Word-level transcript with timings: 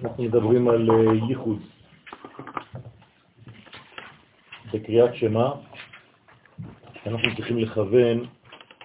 אנחנו 0.04 0.24
מדברים 0.24 0.68
על 0.68 0.90
אה, 0.92 1.14
ייחוד. 1.30 1.60
בקריאת 4.74 5.16
שמה 5.16 5.52
אנחנו 7.06 7.36
צריכים 7.36 7.58
לכוון 7.58 8.26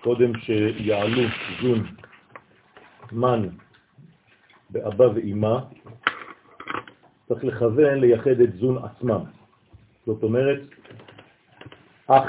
קודם 0.00 0.32
שיעלו 0.40 1.22
זון 1.62 1.99
מן 3.12 3.48
באבא 4.70 5.04
ואימא, 5.04 5.58
צריך 7.28 7.44
לכוון 7.44 7.98
לייחד 7.98 8.40
את 8.40 8.52
זון 8.52 8.84
עצמם. 8.84 9.20
זאת 10.06 10.22
אומרת, 10.22 10.60
אח 12.06 12.28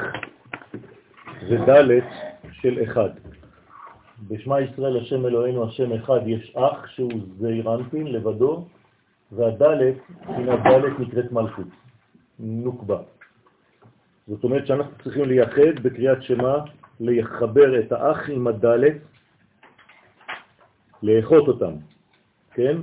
ודלת 1.49 2.03
של 2.51 2.83
אחד. 2.83 3.09
בשמה 4.27 4.61
ישראל 4.61 4.97
השם 4.97 5.25
אלוהינו 5.25 5.67
השם 5.67 5.93
אחד 5.93 6.19
יש 6.25 6.55
אח 6.55 6.87
שהוא 6.87 7.11
זעיר 7.39 7.75
אנפין 7.75 8.07
לבדו, 8.07 8.67
והדלת, 9.31 9.95
הנה 10.23 10.53
הדלת 10.53 10.99
נקראת 10.99 11.31
מלכות, 11.31 11.67
נוקבה. 12.39 12.97
זאת 14.27 14.43
אומרת 14.43 14.67
שאנחנו 14.67 14.91
צריכים 15.03 15.25
לייחד 15.25 15.79
בקריאת 15.83 16.23
שמה, 16.23 16.55
לחבר 16.99 17.79
את 17.79 17.91
האח 17.91 18.29
עם 18.29 18.47
הדלת, 18.47 18.97
לאחות 21.03 21.47
אותם, 21.47 21.73
כן? 22.53 22.77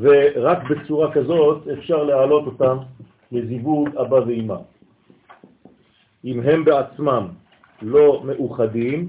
ורק 0.00 0.58
בצורה 0.70 1.12
כזאת 1.12 1.68
אפשר 1.68 2.02
להעלות 2.02 2.46
אותם 2.46 2.76
לזיווג 3.32 3.88
אבא 3.96 4.14
ואמא. 4.14 4.56
אם 6.24 6.40
הם 6.40 6.64
בעצמם 6.64 7.28
לא 7.82 8.22
מאוחדים, 8.24 9.08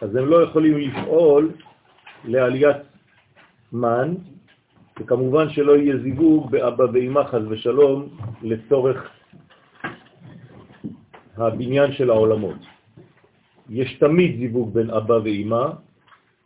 אז 0.00 0.16
הם 0.16 0.26
לא 0.26 0.42
יכולים 0.42 0.78
לפעול 0.78 1.52
לעליית 2.24 2.76
מן, 3.72 4.14
וכמובן 5.00 5.50
שלא 5.50 5.76
יהיה 5.76 5.96
זיווג 5.98 6.50
באבא 6.50 6.84
ואמא 6.92 7.24
חז 7.24 7.42
ושלום 7.48 8.08
לצורך 8.42 9.10
הבניין 11.36 11.92
של 11.92 12.10
העולמות. 12.10 12.71
יש 13.72 13.94
תמיד 13.94 14.38
זיווג 14.38 14.74
בין 14.74 14.90
אבא 14.90 15.18
ואמא, 15.24 15.64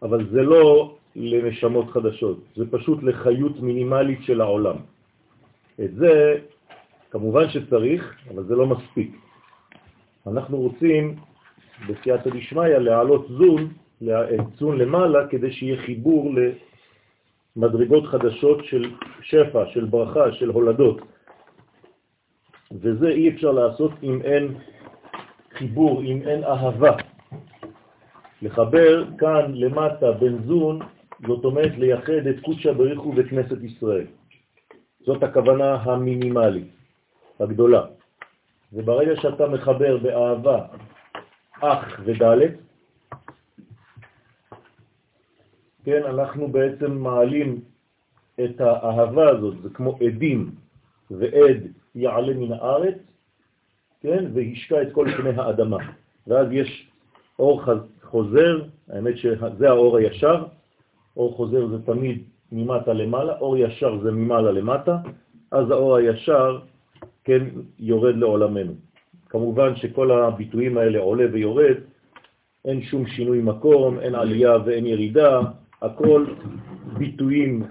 אבל 0.02 0.26
זה 0.30 0.42
לא 0.42 0.96
לנשמות 1.16 1.90
חדשות, 1.90 2.38
זה 2.56 2.64
פשוט 2.70 3.02
לחיות 3.02 3.60
מינימלית 3.60 4.22
של 4.22 4.40
העולם. 4.40 4.76
את 5.84 5.94
זה 5.94 6.38
כמובן 7.10 7.48
שצריך, 7.48 8.14
אבל 8.34 8.42
זה 8.44 8.54
לא 8.54 8.66
מספיק. 8.66 9.10
אנחנו 10.26 10.56
רוצים 10.56 11.16
בסייעתא 11.88 12.30
דשמיא 12.30 12.78
להעלות 12.78 13.26
זון, 13.28 13.72
זון 14.58 14.78
למעלה, 14.78 15.28
כדי 15.28 15.52
שיהיה 15.52 15.82
חיבור 15.82 16.30
למדרגות 17.56 18.06
חדשות 18.06 18.64
של 18.64 18.92
שפע, 19.22 19.66
של 19.66 19.84
ברכה, 19.84 20.32
של 20.32 20.50
הולדות. 20.50 21.00
וזה 22.72 23.08
אי 23.08 23.28
אפשר 23.28 23.50
לעשות 23.50 23.92
אם 24.02 24.22
אין 24.22 24.54
חיבור, 25.58 26.02
אם 26.02 26.22
אין 26.22 26.44
אהבה. 26.44 27.15
לחבר 28.46 29.04
כאן 29.18 29.54
למטה 29.54 30.12
בן 30.12 30.42
זון, 30.46 30.78
זאת 31.26 31.44
אומרת 31.44 31.72
לייחד 31.78 32.26
את 32.30 32.36
קודשא 32.44 32.72
בריחו 32.72 33.12
בכנסת 33.12 33.62
ישראל. 33.62 34.06
זאת 35.06 35.22
הכוונה 35.22 35.74
המינימלית, 35.74 36.70
הגדולה. 37.40 37.82
וברגע 38.72 39.20
שאתה 39.20 39.48
מחבר 39.48 39.96
באהבה 39.98 40.66
אח 41.60 42.00
ודלת, 42.04 42.54
כן, 45.84 46.02
אנחנו 46.04 46.48
בעצם 46.48 46.92
מעלים 46.92 47.60
את 48.44 48.60
האהבה 48.60 49.28
הזאת, 49.28 49.62
זה 49.62 49.68
כמו 49.70 49.98
עדים, 50.06 50.50
ועד 51.10 51.60
יעלה 51.94 52.34
מן 52.34 52.52
הארץ, 52.52 52.98
כן, 54.00 54.24
והשקע 54.34 54.82
את 54.82 54.92
כל 54.92 55.06
פני 55.16 55.30
האדמה. 55.36 55.78
ואז 56.26 56.46
יש 56.50 56.90
אור 57.38 57.62
חוזר, 58.06 58.62
האמת 58.88 59.16
שזה 59.18 59.68
האור 59.68 59.96
הישר, 59.96 60.44
אור 61.16 61.36
חוזר 61.36 61.66
זה 61.66 61.82
תמיד 61.86 62.22
ממטה 62.52 62.92
למעלה, 62.92 63.38
אור 63.38 63.56
ישר 63.56 63.98
זה 64.02 64.10
ממעלה 64.10 64.52
למטה, 64.52 64.96
אז 65.50 65.70
האור 65.70 65.96
הישר, 65.96 66.58
כן, 67.24 67.42
יורד 67.78 68.16
לעולמנו. 68.16 68.72
כמובן 69.28 69.76
שכל 69.76 70.10
הביטויים 70.10 70.78
האלה 70.78 70.98
עולה 70.98 71.24
ויורד, 71.32 71.76
אין 72.64 72.82
שום 72.82 73.06
שינוי 73.06 73.40
מקום, 73.42 73.98
אין 74.00 74.14
עלייה 74.14 74.56
ואין 74.64 74.86
ירידה, 74.86 75.40
הכל 75.82 76.26
ביטויים 76.98 77.62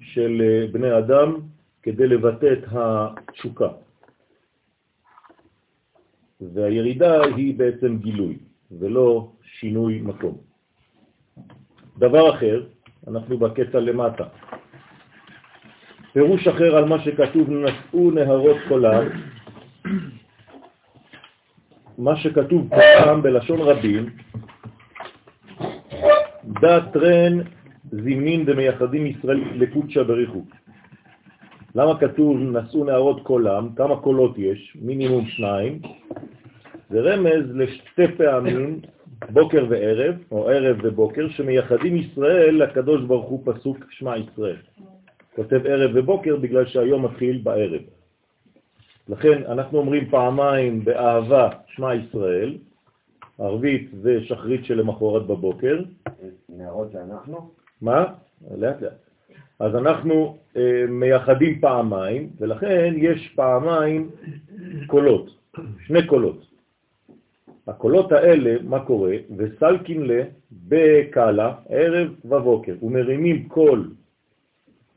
של 0.00 0.42
אה, 0.44 0.66
בני 0.72 0.98
אדם 0.98 1.36
כדי 1.82 2.06
לבטא 2.06 2.52
את 2.52 2.64
התשוקה. 2.72 3.68
והירידה 6.40 7.24
היא 7.24 7.58
בעצם 7.58 7.98
גילוי, 7.98 8.38
ולא 8.78 9.28
שינוי 9.42 10.00
מקום. 10.00 10.36
דבר 11.98 12.34
אחר, 12.36 12.62
אנחנו 13.08 13.38
בקטע 13.38 13.80
למטה. 13.80 14.24
פירוש 16.12 16.48
אחר 16.48 16.76
על 16.76 16.84
מה 16.84 16.98
שכתוב, 17.04 17.50
נשאו 17.50 18.10
נהרות 18.10 18.56
קולם, 18.68 19.04
מה 21.98 22.16
שכתוב 22.16 22.68
פעם 22.68 23.22
בלשון 23.22 23.60
רבים, 23.60 24.10
דת 26.44 26.96
רן 26.96 27.38
זימנין 27.90 28.44
דמייחדים 28.44 29.06
ישראל 29.06 29.40
לקודשא 29.54 30.02
בריחו. 30.02 30.42
למה 31.74 32.00
כתוב 32.00 32.36
נשאו 32.38 32.84
נערות 32.84 33.22
קולם? 33.22 33.68
כמה 33.76 33.96
קולות 33.96 34.38
יש? 34.38 34.76
מינימום 34.80 35.26
שניים. 35.26 35.78
זה 36.92 37.00
רמז 37.00 37.44
לשתי 37.54 38.08
פעמים, 38.16 38.80
בוקר 39.30 39.66
וערב, 39.68 40.14
או 40.30 40.48
ערב 40.48 40.76
ובוקר, 40.82 41.28
שמייחדים 41.28 41.96
ישראל 41.96 42.62
לקדוש 42.62 43.02
ברוך 43.02 43.28
הוא 43.28 43.42
פסוק 43.44 43.78
שמע 43.90 44.16
ישראל. 44.16 44.56
כותב 45.36 45.60
ערב 45.64 45.90
ובוקר 45.94 46.36
בגלל 46.36 46.66
שהיום 46.66 47.04
מתחיל 47.04 47.40
בערב. 47.42 47.80
לכן 49.08 49.42
אנחנו 49.48 49.78
אומרים 49.78 50.10
פעמיים 50.10 50.84
באהבה 50.84 51.50
שמע 51.66 51.94
ישראל, 51.94 52.56
ערבית 53.38 53.90
ושחרית 54.02 54.64
שלמחרת 54.64 55.26
בבוקר. 55.26 55.80
נערות 56.48 56.92
זה 56.92 57.02
אנחנו? 57.02 57.50
מה? 57.82 58.04
לאט 58.58 58.82
לאט. 58.82 58.92
אז 59.60 59.74
אנחנו 59.76 60.36
אה, 60.56 60.84
מייחדים 60.88 61.60
פעמיים, 61.60 62.30
ולכן 62.38 62.94
יש 62.96 63.32
פעמיים 63.36 64.10
קולות, 64.86 65.30
שני 65.86 66.06
קולות. 66.06 66.51
הקולות 67.68 68.12
האלה, 68.12 68.56
מה 68.62 68.84
קורה? 68.84 69.16
וסלקין 69.36 70.02
לה 70.02 70.22
בקהלה, 70.52 71.54
ערב 71.68 72.08
ובוקר, 72.24 72.74
ומרימים 72.82 73.48
קול 73.48 73.90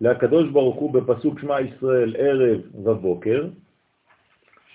להקדוש 0.01 0.49
ברוך 0.49 0.75
הוא 0.75 0.93
בפסוק 0.93 1.39
שמע 1.39 1.61
ישראל 1.61 2.15
ערב 2.19 2.61
ובוקר, 2.85 3.47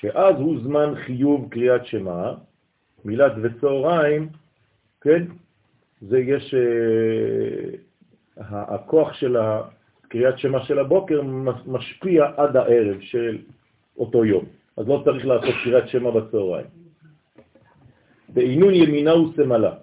שאז 0.01 0.35
הוא 0.39 0.59
זמן 0.63 0.95
חיוב 0.95 1.49
קריאת 1.51 1.87
שמה, 1.87 2.35
מילת 3.05 3.33
וצהריים, 3.43 4.29
כן? 5.01 5.25
זה 6.01 6.19
יש, 6.19 6.55
uh, 6.55 7.77
הכוח 8.49 9.13
של 9.13 9.37
קריאת 10.09 10.39
שמה 10.39 10.65
של 10.65 10.79
הבוקר 10.79 11.23
משפיע 11.67 12.25
עד 12.37 12.57
הערב 12.57 13.01
של 13.01 13.39
אותו 13.99 14.25
יום. 14.25 14.45
אז 14.77 14.89
לא 14.89 15.03
צריך 15.05 15.27
לעשות 15.27 15.55
קריאת 15.65 15.89
שמה 15.89 16.11
בצהריים. 16.11 16.80
בעינון 18.33 18.75
ימינה 18.75 19.17
ושמאלה. 19.17 19.75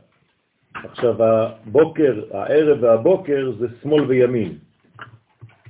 עכשיו, 0.83 1.23
הבוקר, 1.23 2.23
הערב 2.31 2.83
והבוקר 2.83 3.51
זה 3.59 3.67
שמאל 3.81 4.03
וימין, 4.03 4.57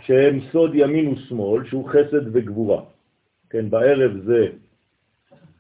שהם 0.02 0.40
סוד 0.52 0.72
ימין 0.76 1.08
ושמאל, 1.08 1.66
שהוא 1.66 1.90
חסד 1.90 2.36
וגבורה. 2.36 2.82
כן, 3.50 3.70
בערב 3.70 4.12
זה 4.26 4.48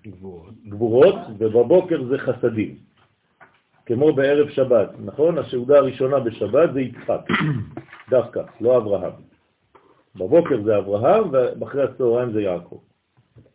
גבורות, 0.07 0.53
גבורות 0.67 1.15
ובבוקר 1.37 2.03
זה 2.03 2.17
חסדים, 2.17 2.75
כמו 3.85 4.13
בערב 4.13 4.49
שבת, 4.49 4.89
נכון? 5.05 5.37
הסעודה 5.37 5.77
הראשונה 5.77 6.19
בשבת 6.19 6.73
זה 6.73 6.81
יצחק, 6.81 7.21
דווקא, 8.09 8.41
לא 8.61 8.77
אברהם. 8.77 9.11
בבוקר 10.15 10.63
זה 10.63 10.77
אברהם 10.77 11.23
ואחרי 11.31 11.83
הצהריים 11.83 12.31
זה 12.31 12.41
יעקב. 12.41 12.79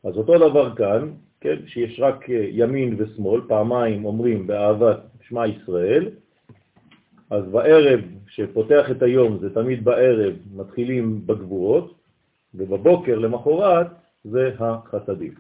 אז 0.05 0.17
אותו 0.17 0.39
דבר 0.39 0.75
כאן, 0.77 1.13
כן, 1.43 1.57
שיש 1.67 2.01
רק 2.01 2.31
אה, 2.31 2.47
ימין 2.51 2.97
ושמאל, 2.99 3.41
פעמיים 3.49 4.05
אומרים 4.05 4.47
באהבת 4.47 5.01
שמע 5.23 5.47
ישראל, 5.47 6.11
אז 7.31 7.45
בערב 7.45 8.01
שפותח 8.27 8.91
את 8.91 9.03
היום 9.03 9.39
זה 9.39 9.55
תמיד 9.55 9.85
בערב, 9.85 10.35
מתחילים 10.55 11.27
בגבורות, 11.27 11.95
ובבוקר 12.55 13.19
למחרת 13.19 13.87
זה 14.25 14.51
החסדים. 14.59 15.35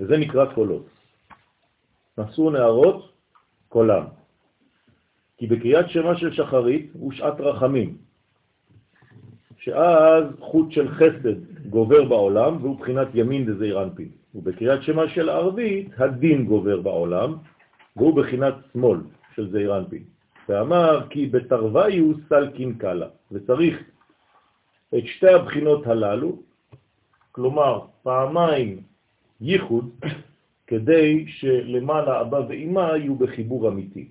וזה 0.00 0.16
נקרא 0.16 0.54
קולות. 0.54 0.86
נשאו 2.18 2.50
נערות 2.50 3.12
קולם. 3.68 4.04
כי 5.36 5.46
בקריאת 5.46 5.90
שמה 5.90 6.16
של 6.16 6.32
שחרית 6.32 6.90
הוא 6.92 7.12
שעת 7.12 7.40
רחמים, 7.40 7.96
שאז 9.58 10.24
חוט 10.40 10.72
של 10.72 10.88
חסד 10.88 11.68
גובר 11.70 12.04
בעולם 12.04 12.56
והוא 12.62 12.78
בחינת 12.78 13.08
ימין 13.14 13.46
דזעיר 13.46 13.82
אנפין. 13.82 14.08
ובקריאת 14.36 14.82
שמה 14.82 15.08
של 15.08 15.28
ערבית 15.28 15.88
הדין 15.98 16.44
גובר 16.44 16.80
בעולם 16.80 17.34
והוא 17.96 18.16
בחינת 18.16 18.54
שמאל 18.72 19.00
של 19.34 19.50
זעיר 19.50 19.78
אנפין. 19.78 20.04
ואמר 20.48 21.06
כי 21.10 21.26
בתרוויו 21.26 22.12
סלקין 22.28 22.78
קלה, 22.78 23.08
וצריך 23.32 23.84
את 24.98 25.06
שתי 25.06 25.28
הבחינות 25.28 25.86
הללו, 25.86 26.42
כלומר 27.32 27.80
פעמיים 28.02 28.82
ייחוד, 29.40 29.90
כדי 30.66 31.24
שלמעלה 31.28 32.20
אבא 32.20 32.40
ואמא 32.48 32.80
יהיו 32.80 33.14
בחיבור 33.14 33.68
אמיתי. 33.68 34.08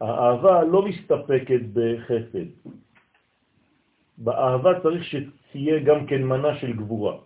האהבה 0.00 0.64
לא 0.64 0.82
מסתפקת 0.82 1.60
בחסד. 1.72 2.48
באהבה 4.18 4.80
צריך 4.80 5.04
שתהיה 5.04 5.80
גם 5.80 6.06
כן 6.06 6.22
מנה 6.22 6.58
של 6.58 6.72
גבורה, 6.72 7.16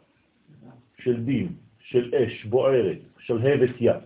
של 1.00 1.24
דין, 1.24 1.48
של 1.78 2.14
אש 2.14 2.44
בוערת, 2.44 2.98
של 3.18 3.38
הבט 3.46 3.74
יד. 3.80 3.96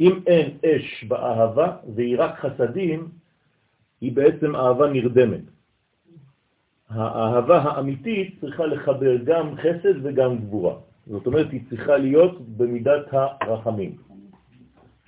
אם 0.00 0.20
אין 0.26 0.50
אש 0.66 1.04
באהבה 1.04 1.76
והיא 1.94 2.16
רק 2.18 2.38
חסדים, 2.38 3.08
היא 4.00 4.12
בעצם 4.12 4.56
אהבה 4.56 4.90
נרדמת. 4.90 5.40
האהבה 6.88 7.58
האמיתית 7.58 8.40
צריכה 8.40 8.66
לחבר 8.66 9.16
גם 9.24 9.56
חסד 9.56 9.96
וגם 10.02 10.38
גבורה. 10.38 10.74
זאת 11.06 11.26
אומרת, 11.26 11.50
היא 11.50 11.60
צריכה 11.70 11.96
להיות 11.96 12.40
במידת 12.56 13.06
הרחמים, 13.12 13.96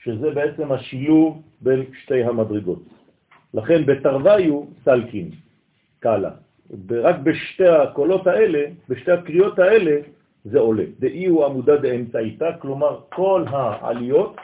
שזה 0.03 0.31
בעצם 0.31 0.73
השילוב 0.73 1.43
בין 1.61 1.85
שתי 2.03 2.25
המדרגות. 2.25 2.83
לכן 3.55 3.87
בתרוויו 3.87 4.65
סלקין, 4.85 5.31
קלה. 6.01 6.31
רק 6.91 7.17
בשתי 7.19 7.69
הקולות 7.69 8.27
האלה, 8.27 8.65
בשתי 8.89 9.13
הקריאות 9.13 9.59
האלה, 9.59 10.01
זה 10.45 10.59
עולה. 10.59 10.85
דאי 10.99 11.27
הוא 11.27 11.45
עמודה 11.45 11.77
דאמצעיתה, 11.77 12.47
כלומר 12.59 13.01
כל 13.15 13.45
העליות 13.49 14.37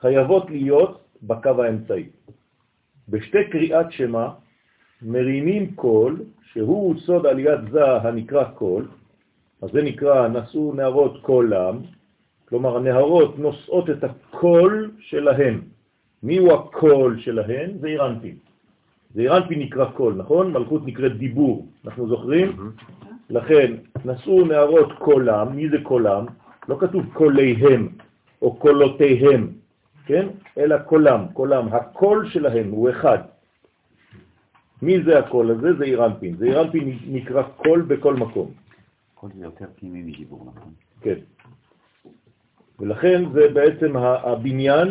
חייבות 0.00 0.50
להיות 0.50 1.00
בקו 1.22 1.62
האמצעי. 1.62 2.06
בשתי 3.08 3.44
קריאת 3.50 3.92
שמע 3.92 4.34
מרימים 5.02 5.74
קול, 5.74 6.22
שהוא 6.52 6.94
סוד 6.98 7.26
עליית 7.26 7.60
זה 7.70 7.92
הנקרא 7.92 8.44
קול, 8.44 8.88
אז 9.62 9.70
זה 9.72 9.82
נקרא 9.82 10.28
נשאו 10.28 10.72
נערות 10.74 11.22
קולם, 11.22 11.78
כלומר 12.48 12.76
הנערות 12.76 13.38
נושאות 13.38 13.90
את 13.90 14.04
הקול 14.04 14.90
שלהן. 14.98 15.60
מי 16.22 16.36
הוא 16.38 16.52
הקול 16.52 17.20
שלהן? 17.20 17.78
זעיר 17.80 17.86
אנפין. 17.86 18.34
זעיר 19.14 19.20
אנפין 19.20 19.56
נקרא 19.56 19.84
קול, 19.84 20.14
נכון? 20.14 20.52
מלכות 20.52 20.86
נקראת 20.86 21.16
דיבור, 21.16 21.66
אנחנו 21.84 22.08
זוכרים? 22.08 22.56
לכן, 23.30 23.74
נשאו 24.04 24.44
נערות 24.44 24.92
קולם, 24.98 25.56
מי 25.56 25.68
זה 25.68 25.76
קולם? 25.82 26.26
לא 26.68 26.76
כתוב 26.80 27.06
קוליהם 27.12 27.88
או 28.42 28.54
קולותיהם, 28.56 29.52
כן? 30.06 30.28
אלא 30.58 30.78
קולם, 30.78 31.26
קולם, 31.32 31.68
הקול 31.68 32.28
שלהם 32.28 32.70
הוא 32.70 32.90
אחד. 32.90 33.18
מי 34.82 35.02
זה 35.02 35.18
הקול 35.18 35.50
הזה? 35.50 35.74
זעיר 35.78 35.84
אנפין. 35.84 36.36
זעיר 36.36 36.44
אנפין 36.46 36.98
נקרא 37.06 37.42
קול 37.42 37.82
בכל 37.82 38.14
מקום. 38.14 38.50
קול 39.14 39.30
זה 39.38 39.44
יותר 39.44 39.66
פנימי 39.76 40.02
מדיבור, 40.02 40.46
נכון? 40.46 40.72
כן. 41.00 41.18
ולכן 42.80 43.22
זה 43.32 43.48
בעצם 43.48 43.96
הבניין 43.96 44.88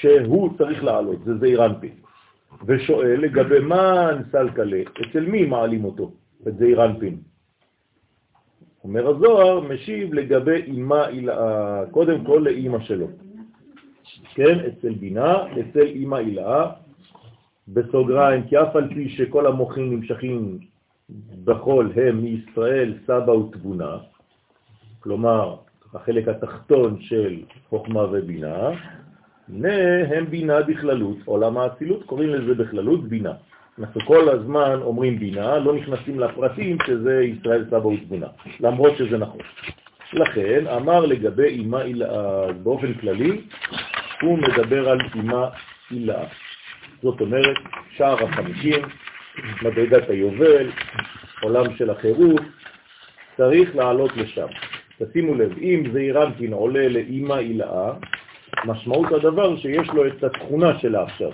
שהוא 0.00 0.58
צריך 0.58 0.84
לעלות, 0.84 1.24
זה 1.24 1.38
זעיר 1.38 1.66
אנפין. 1.66 1.92
ושואל 2.66 3.20
לגבי 3.20 3.60
מאן 3.60 4.10
סלקא 4.12 4.50
ליה, 4.50 4.82
אצל 5.00 5.20
מי 5.20 5.46
מעלים 5.46 5.84
אותו, 5.84 6.12
את 6.48 6.58
זעיר 6.58 6.84
אנפין. 6.84 7.16
אומר 8.84 9.08
הזוהר, 9.08 9.60
משיב 9.60 10.14
לגבי 10.14 10.62
אימה, 10.66 11.06
קודם 11.90 12.24
כל 12.24 12.40
לאימא 12.44 12.80
שלו. 12.80 13.06
כן, 14.34 14.58
אצל 14.68 14.94
בינה, 14.94 15.36
אצל 15.52 15.86
אימא 15.86 16.16
אילאה, 16.16 16.70
בסוגריים, 17.68 18.42
כי 18.48 18.58
אף 18.58 18.76
על 18.76 18.88
פי 18.94 19.08
שכל 19.08 19.46
המוחים 19.46 19.94
נמשכים 19.94 20.58
בכל 21.44 21.88
הם 21.96 22.22
מישראל 22.22 22.94
סבא 23.06 23.30
ותבונה, 23.30 23.98
כלומר 25.00 25.56
החלק 25.94 26.28
התחתון 26.28 27.00
של 27.00 27.42
חוכמה 27.68 28.02
ובינה, 28.02 28.70
הנה 29.48 29.74
הם 30.08 30.26
בינה 30.26 30.62
בכללות, 30.62 31.16
עולם 31.24 31.58
האצילות, 31.58 32.02
קוראים 32.06 32.28
לזה 32.28 32.54
בכללות 32.54 33.08
בינה. 33.08 33.32
אנחנו 33.80 34.00
כל 34.00 34.28
הזמן 34.28 34.78
אומרים 34.82 35.18
בינה, 35.18 35.58
לא 35.58 35.74
נכנסים 35.74 36.20
לפרטים 36.20 36.76
שזה 36.86 37.22
ישראל 37.24 37.64
סבא 37.70 37.86
ותבונה, 37.86 38.26
למרות 38.60 38.96
שזה 38.96 39.18
נכון. 39.18 39.40
לכן 40.12 40.66
אמר 40.66 41.06
לגבי 41.06 41.46
אימה 41.46 41.82
אילאה, 41.82 42.52
באופן 42.52 42.94
כללי, 42.94 43.40
הוא 44.22 44.38
מדבר 44.38 44.88
על 44.88 44.98
אימה 45.14 45.48
אילאה. 45.90 46.24
זאת 47.02 47.20
אומרת, 47.20 47.56
שער 47.96 48.24
החמישים, 48.24 48.82
מדרגת 49.62 50.10
היובל, 50.10 50.70
עולם 51.42 51.76
של 51.76 51.90
החירות, 51.90 52.40
צריך 53.36 53.76
לעלות 53.76 54.16
לשם. 54.16 54.46
תשימו 55.02 55.34
לב, 55.34 55.58
אם 55.58 55.82
זה 55.92 55.98
אירנטין 55.98 56.52
עולה 56.52 56.88
לאימא 56.88 57.34
אילאה, 57.34 57.92
משמעות 58.64 59.12
הדבר 59.12 59.56
שיש 59.56 59.88
לו 59.88 60.06
את 60.06 60.24
התכונה 60.24 60.78
שלה 60.78 61.02
עכשיו. 61.02 61.30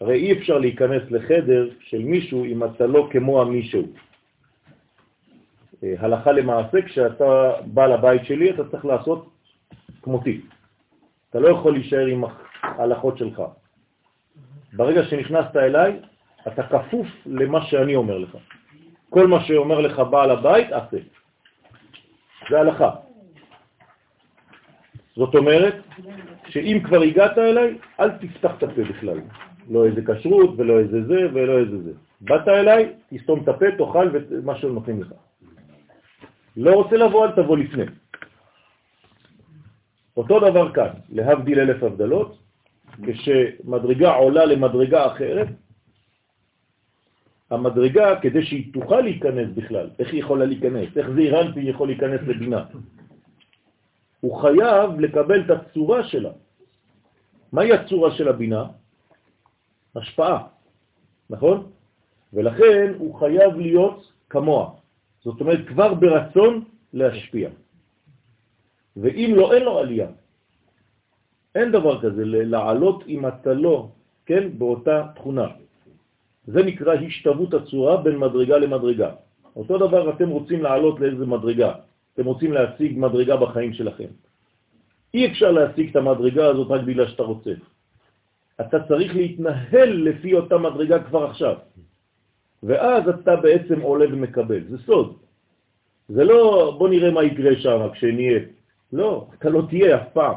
הרי 0.00 0.14
אי 0.14 0.32
אפשר 0.32 0.58
להיכנס 0.58 1.02
לחדר 1.10 1.68
של 1.80 1.98
מישהו 1.98 2.44
אם 2.44 2.64
אתה 2.64 2.86
לא 2.86 3.08
כמו 3.10 3.42
המישהו. 3.42 3.82
אה, 5.84 5.94
הלכה 5.98 6.32
למעשה, 6.32 6.82
כשאתה 6.82 7.52
בא 7.66 7.86
לבית 7.86 8.24
שלי, 8.24 8.50
אתה 8.50 8.68
צריך 8.70 8.84
לעשות 8.84 9.30
כמותי. 10.02 10.40
אתה 11.30 11.40
לא 11.40 11.48
יכול 11.48 11.72
להישאר 11.72 12.06
עם 12.06 12.24
ההלכות 12.62 13.18
שלך. 13.18 13.42
ברגע 14.72 15.04
שנכנסת 15.04 15.56
אליי, 15.56 16.00
אתה 16.46 16.62
כפוף 16.62 17.06
למה 17.26 17.66
שאני 17.66 17.96
אומר 17.96 18.18
לך. 18.18 18.36
כל 19.10 19.26
מה 19.26 19.44
שאומר 19.44 19.80
לך 19.80 20.02
בעל 20.10 20.30
הבית, 20.30 20.72
עשה. 20.72 20.96
זה 22.50 22.60
הלכה. 22.60 22.90
זאת 25.16 25.34
אומרת, 25.34 25.74
שאם 26.48 26.80
כבר 26.84 27.02
הגעת 27.02 27.38
אליי, 27.38 27.78
אל 28.00 28.10
תפתח 28.10 28.50
את 28.58 28.62
הפה 28.62 28.82
בכלל. 28.82 29.20
לא 29.70 29.86
איזה 29.86 30.00
כשרות 30.04 30.50
ולא 30.56 30.78
איזה 30.78 31.04
זה 31.06 31.28
ולא 31.32 31.58
איזה 31.58 31.82
זה. 31.82 31.92
באת 32.20 32.48
אליי, 32.48 32.92
תסתום 33.10 33.42
את 33.42 33.48
הפה, 33.48 33.66
תאכל 33.78 34.08
ומה 34.12 34.56
שנותנים 34.58 35.02
לך. 35.02 35.12
לא 36.56 36.70
רוצה 36.70 36.96
לבוא, 36.96 37.26
אל 37.26 37.32
תבוא 37.32 37.56
לפני. 37.56 37.84
אותו 40.16 40.40
דבר 40.40 40.72
כאן, 40.72 40.90
להבדיל 41.08 41.60
אלף 41.60 41.82
הבדלות, 41.82 42.38
כשמדרגה 43.06 44.14
עולה 44.14 44.44
למדרגה 44.44 45.06
אחרת, 45.06 45.48
המדרגה, 47.50 48.20
כדי 48.20 48.42
שהיא 48.42 48.72
תוכל 48.74 49.00
להיכנס 49.00 49.48
בכלל, 49.54 49.90
איך 49.98 50.12
היא 50.12 50.20
יכולה 50.20 50.44
להיכנס? 50.44 50.96
איך 50.96 51.10
זה 51.10 51.20
אירנפי 51.20 51.60
יכול 51.60 51.88
להיכנס 51.88 52.20
לבינה? 52.26 52.64
הוא 54.20 54.40
חייב 54.40 55.00
לקבל 55.00 55.40
את 55.40 55.50
הצורה 55.50 56.04
שלה. 56.04 56.30
מהי 57.52 57.72
הצורה 57.72 58.10
של 58.10 58.28
הבינה? 58.28 58.64
השפעה, 59.96 60.46
נכון? 61.30 61.66
ולכן 62.32 62.92
הוא 62.98 63.14
חייב 63.14 63.56
להיות 63.56 64.12
כמוה. 64.30 64.70
זאת 65.24 65.40
אומרת, 65.40 65.68
כבר 65.68 65.94
ברצון 65.94 66.64
להשפיע. 66.92 67.48
ואם 68.96 69.32
לא, 69.36 69.52
אין 69.52 69.62
לו 69.62 69.78
עלייה. 69.78 70.08
אין 71.54 71.72
דבר 71.72 72.00
כזה, 72.02 72.22
לעלות 72.24 73.04
אם 73.08 73.26
אתה 73.26 73.52
לא, 73.54 73.88
כן, 74.26 74.58
באותה 74.58 75.06
תכונה. 75.14 75.48
זה 76.46 76.60
נקרא 76.62 76.94
השתוות 76.94 77.54
הצורה 77.54 77.96
בין 77.96 78.16
מדרגה 78.18 78.56
למדרגה. 78.58 79.10
אותו 79.56 79.78
דבר 79.78 80.10
אתם 80.10 80.28
רוצים 80.28 80.62
לעלות 80.62 81.00
לאיזה 81.00 81.26
מדרגה, 81.26 81.72
אתם 82.14 82.24
רוצים 82.24 82.52
להשיג 82.52 82.98
מדרגה 82.98 83.36
בחיים 83.36 83.72
שלכם. 83.72 84.10
אי 85.14 85.26
אפשר 85.26 85.50
להשיג 85.50 85.90
את 85.90 85.96
המדרגה 85.96 86.46
הזאת 86.46 86.70
רק 86.70 86.80
בגלל 86.86 87.08
שאתה 87.08 87.22
רוצה. 87.22 87.52
אתה 88.60 88.78
צריך 88.88 89.16
להתנהל 89.16 89.90
לפי 90.08 90.34
אותה 90.34 90.58
מדרגה 90.58 91.04
כבר 91.04 91.24
עכשיו. 91.24 91.56
ואז 92.62 93.08
אתה 93.08 93.36
בעצם 93.36 93.80
עולה 93.80 94.06
ומקבל. 94.12 94.64
זה 94.68 94.78
סוד. 94.78 95.16
זה 96.08 96.24
לא, 96.24 96.74
בוא 96.78 96.88
נראה 96.88 97.10
מה 97.10 97.24
יקרה 97.24 97.56
שם 97.56 97.88
כשנהיה 97.92 98.40
לא, 98.92 99.28
אתה 99.38 99.48
לא 99.48 99.62
תהיה 99.68 99.96
אף 99.96 100.08
פעם. 100.12 100.36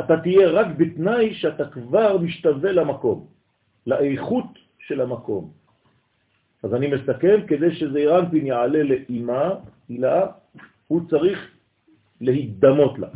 אתה 0.00 0.14
תהיה 0.22 0.48
רק 0.50 0.66
בתנאי 0.76 1.34
שאתה 1.34 1.64
כבר 1.70 2.18
משתווה 2.18 2.72
למקום, 2.72 3.26
לאיכות 3.86 4.50
של 4.78 5.00
המקום. 5.00 5.50
אז 6.62 6.74
אני 6.74 6.86
מסתכל, 6.86 7.46
כדי 7.46 7.74
שזה 7.74 8.18
אנפין 8.18 8.46
יעלה 8.46 8.82
לאימה, 8.82 9.50
הילה, 9.88 10.26
הוא 10.88 11.00
צריך 11.10 11.38
להידמות 12.20 12.98
לה. 12.98 13.08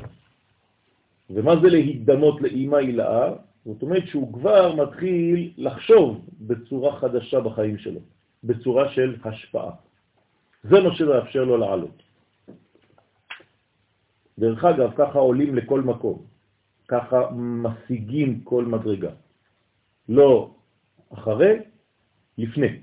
ומה 1.30 1.52
זה 1.62 1.68
להידמות 1.68 2.42
לאימה 2.42 2.76
הילאה? 2.76 3.32
זאת 3.68 3.82
אומרת 3.82 4.06
שהוא 4.06 4.32
כבר 4.32 4.74
מתחיל 4.74 5.52
לחשוב 5.56 6.24
בצורה 6.40 7.00
חדשה 7.00 7.40
בחיים 7.40 7.78
שלו, 7.78 8.00
בצורה 8.44 8.88
של 8.88 9.16
השפעה. 9.24 9.70
זה 10.64 10.80
מה 10.80 10.94
שמאפשר 10.94 11.44
לו 11.44 11.56
לעלות. 11.56 12.02
דרך 14.38 14.64
אגב, 14.64 14.90
ככה 14.96 15.18
עולים 15.18 15.54
לכל 15.54 15.80
מקום, 15.80 16.22
ככה 16.88 17.30
משיגים 17.36 18.40
כל 18.40 18.64
מדרגה. 18.64 19.10
לא 20.08 20.50
אחרי, 21.12 21.58
לפני. 22.38 22.80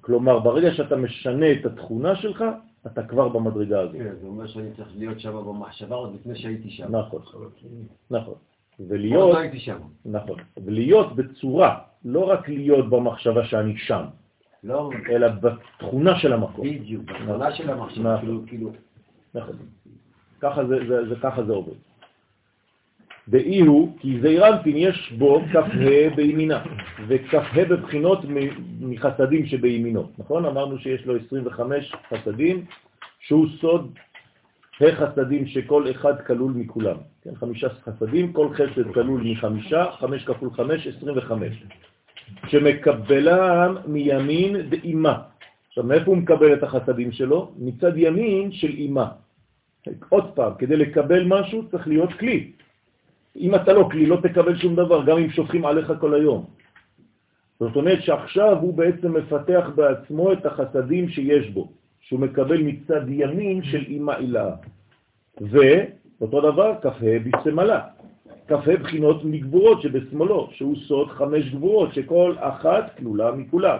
כלומר, 0.00 0.38
ברגע 0.38 0.74
שאתה 0.74 0.96
משנה 0.96 1.52
את 1.52 1.66
התכונה 1.66 2.16
שלך, 2.16 2.44
אתה 2.86 3.02
כבר 3.02 3.28
במדרגה 3.28 3.80
הזאת. 3.80 3.96
כן, 3.96 4.14
זה 4.20 4.26
אומר 4.26 4.46
שאני 4.46 4.70
צריך 4.76 4.88
להיות 4.96 5.20
שם 5.20 5.32
במחשבה 5.32 5.96
עוד 5.96 6.14
לפני 6.14 6.36
שהייתי 6.36 6.70
שם. 6.70 6.96
נכון, 6.96 7.22
נכון. 8.10 8.34
ולהיות, 8.88 9.36
לא. 9.66 9.74
נכון, 10.04 10.38
ולהיות 10.64 11.16
בצורה, 11.16 11.78
לא 12.04 12.30
רק 12.30 12.48
להיות 12.48 12.90
במחשבה 12.90 13.44
שאני 13.44 13.78
שם, 13.78 14.04
לא, 14.64 14.90
אלא 15.10 15.28
בתכונה 15.28 16.18
של 16.18 16.32
המקום. 16.32 16.66
בדיוק, 16.66 17.04
בתכונה 17.04 17.52
של 17.52 17.70
המחשבה, 17.70 18.14
נכון. 18.14 18.20
כאילו, 18.20 18.42
כאילו, 18.46 18.72
נכון. 19.34 19.56
ככה 20.40 20.64
זה, 20.64 20.78
זה, 20.88 21.08
זה, 21.08 21.14
ככה 21.22 21.44
זה 21.44 21.52
עובד. 21.52 21.74
דאי 23.28 23.60
הוא, 23.60 23.96
כי 24.00 24.20
זעירנטין 24.22 24.76
יש 24.76 25.12
בו 25.18 25.40
כ"ה 25.52 25.60
בימינה, 26.16 26.64
וכ"ה 27.08 27.64
בבחינות 27.68 28.18
מחסדים 28.80 29.46
שבימינו, 29.46 30.10
נכון? 30.18 30.44
אמרנו 30.44 30.78
שיש 30.78 31.06
לו 31.06 31.14
25 31.26 31.94
חסדים, 32.08 32.64
שהוא 33.20 33.46
סוד 33.60 33.98
החסדים 34.88 35.46
שכל 35.46 35.90
אחד 35.90 36.20
כלול 36.20 36.52
מכולם. 36.52 36.96
כן, 37.22 37.34
חמישה 37.34 37.68
חסדים, 37.68 38.32
כל 38.32 38.48
חסד 38.54 38.92
כלול 38.94 39.20
מחמישה, 39.24 39.84
חמש 39.98 40.24
כפול 40.24 40.50
חמש, 40.50 40.86
25. 40.86 41.64
שמקבלם 42.46 43.76
מימין 43.86 44.70
דאימה. 44.70 45.22
עכשיו, 45.68 45.84
מאיפה 45.84 46.10
הוא 46.10 46.16
מקבל 46.16 46.54
את 46.54 46.62
החסדים 46.62 47.12
שלו? 47.12 47.52
מצד 47.58 47.92
ימין 47.96 48.52
של 48.52 48.68
אימה. 48.68 49.08
עוד 50.08 50.24
פעם, 50.34 50.52
כדי 50.58 50.76
לקבל 50.76 51.24
משהו 51.26 51.68
צריך 51.70 51.88
להיות 51.88 52.12
כלי. 52.12 52.52
אם 53.36 53.54
אתה 53.54 53.72
לא 53.72 53.88
כלי, 53.90 54.06
לא 54.06 54.16
תקבל 54.22 54.56
שום 54.56 54.76
דבר, 54.76 55.04
גם 55.06 55.18
אם 55.18 55.30
שופכים 55.30 55.66
עליך 55.66 55.92
כל 56.00 56.14
היום. 56.14 56.46
זאת 57.60 57.76
אומרת 57.76 58.02
שעכשיו 58.02 58.58
הוא 58.60 58.74
בעצם 58.74 59.16
מפתח 59.16 59.70
בעצמו 59.74 60.32
את 60.32 60.46
החסדים 60.46 61.08
שיש 61.08 61.50
בו, 61.50 61.72
שהוא 62.10 62.20
מקבל 62.20 62.62
מצד 62.62 63.08
ימין 63.08 63.62
של 63.62 63.84
אימא 63.88 64.12
אילה. 64.18 64.50
ואותו 65.40 66.40
דבר, 66.52 66.74
כ"ה 66.82 67.18
בשמאלה. 67.24 67.80
כ"ה 68.48 68.76
בחינות 68.82 69.24
מגבורות 69.24 69.82
שבשמאלו, 69.82 70.50
שהוא 70.52 70.76
סוד 70.76 71.08
חמש 71.08 71.54
גבורות, 71.54 71.94
שכל 71.94 72.34
אחת 72.38 72.96
כלולה 72.98 73.32
מכולם. 73.32 73.78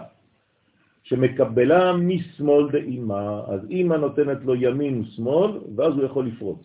שמקבלה 1.03 1.93
משמאל 1.93 2.71
דאימה, 2.71 3.41
אז 3.49 3.61
אימא 3.71 3.95
נותנת 3.95 4.39
לו 4.45 4.55
ימין 4.55 5.01
ושמאל, 5.01 5.51
ואז 5.77 5.93
הוא 5.95 6.05
יכול 6.05 6.27
לפרוץ. 6.27 6.63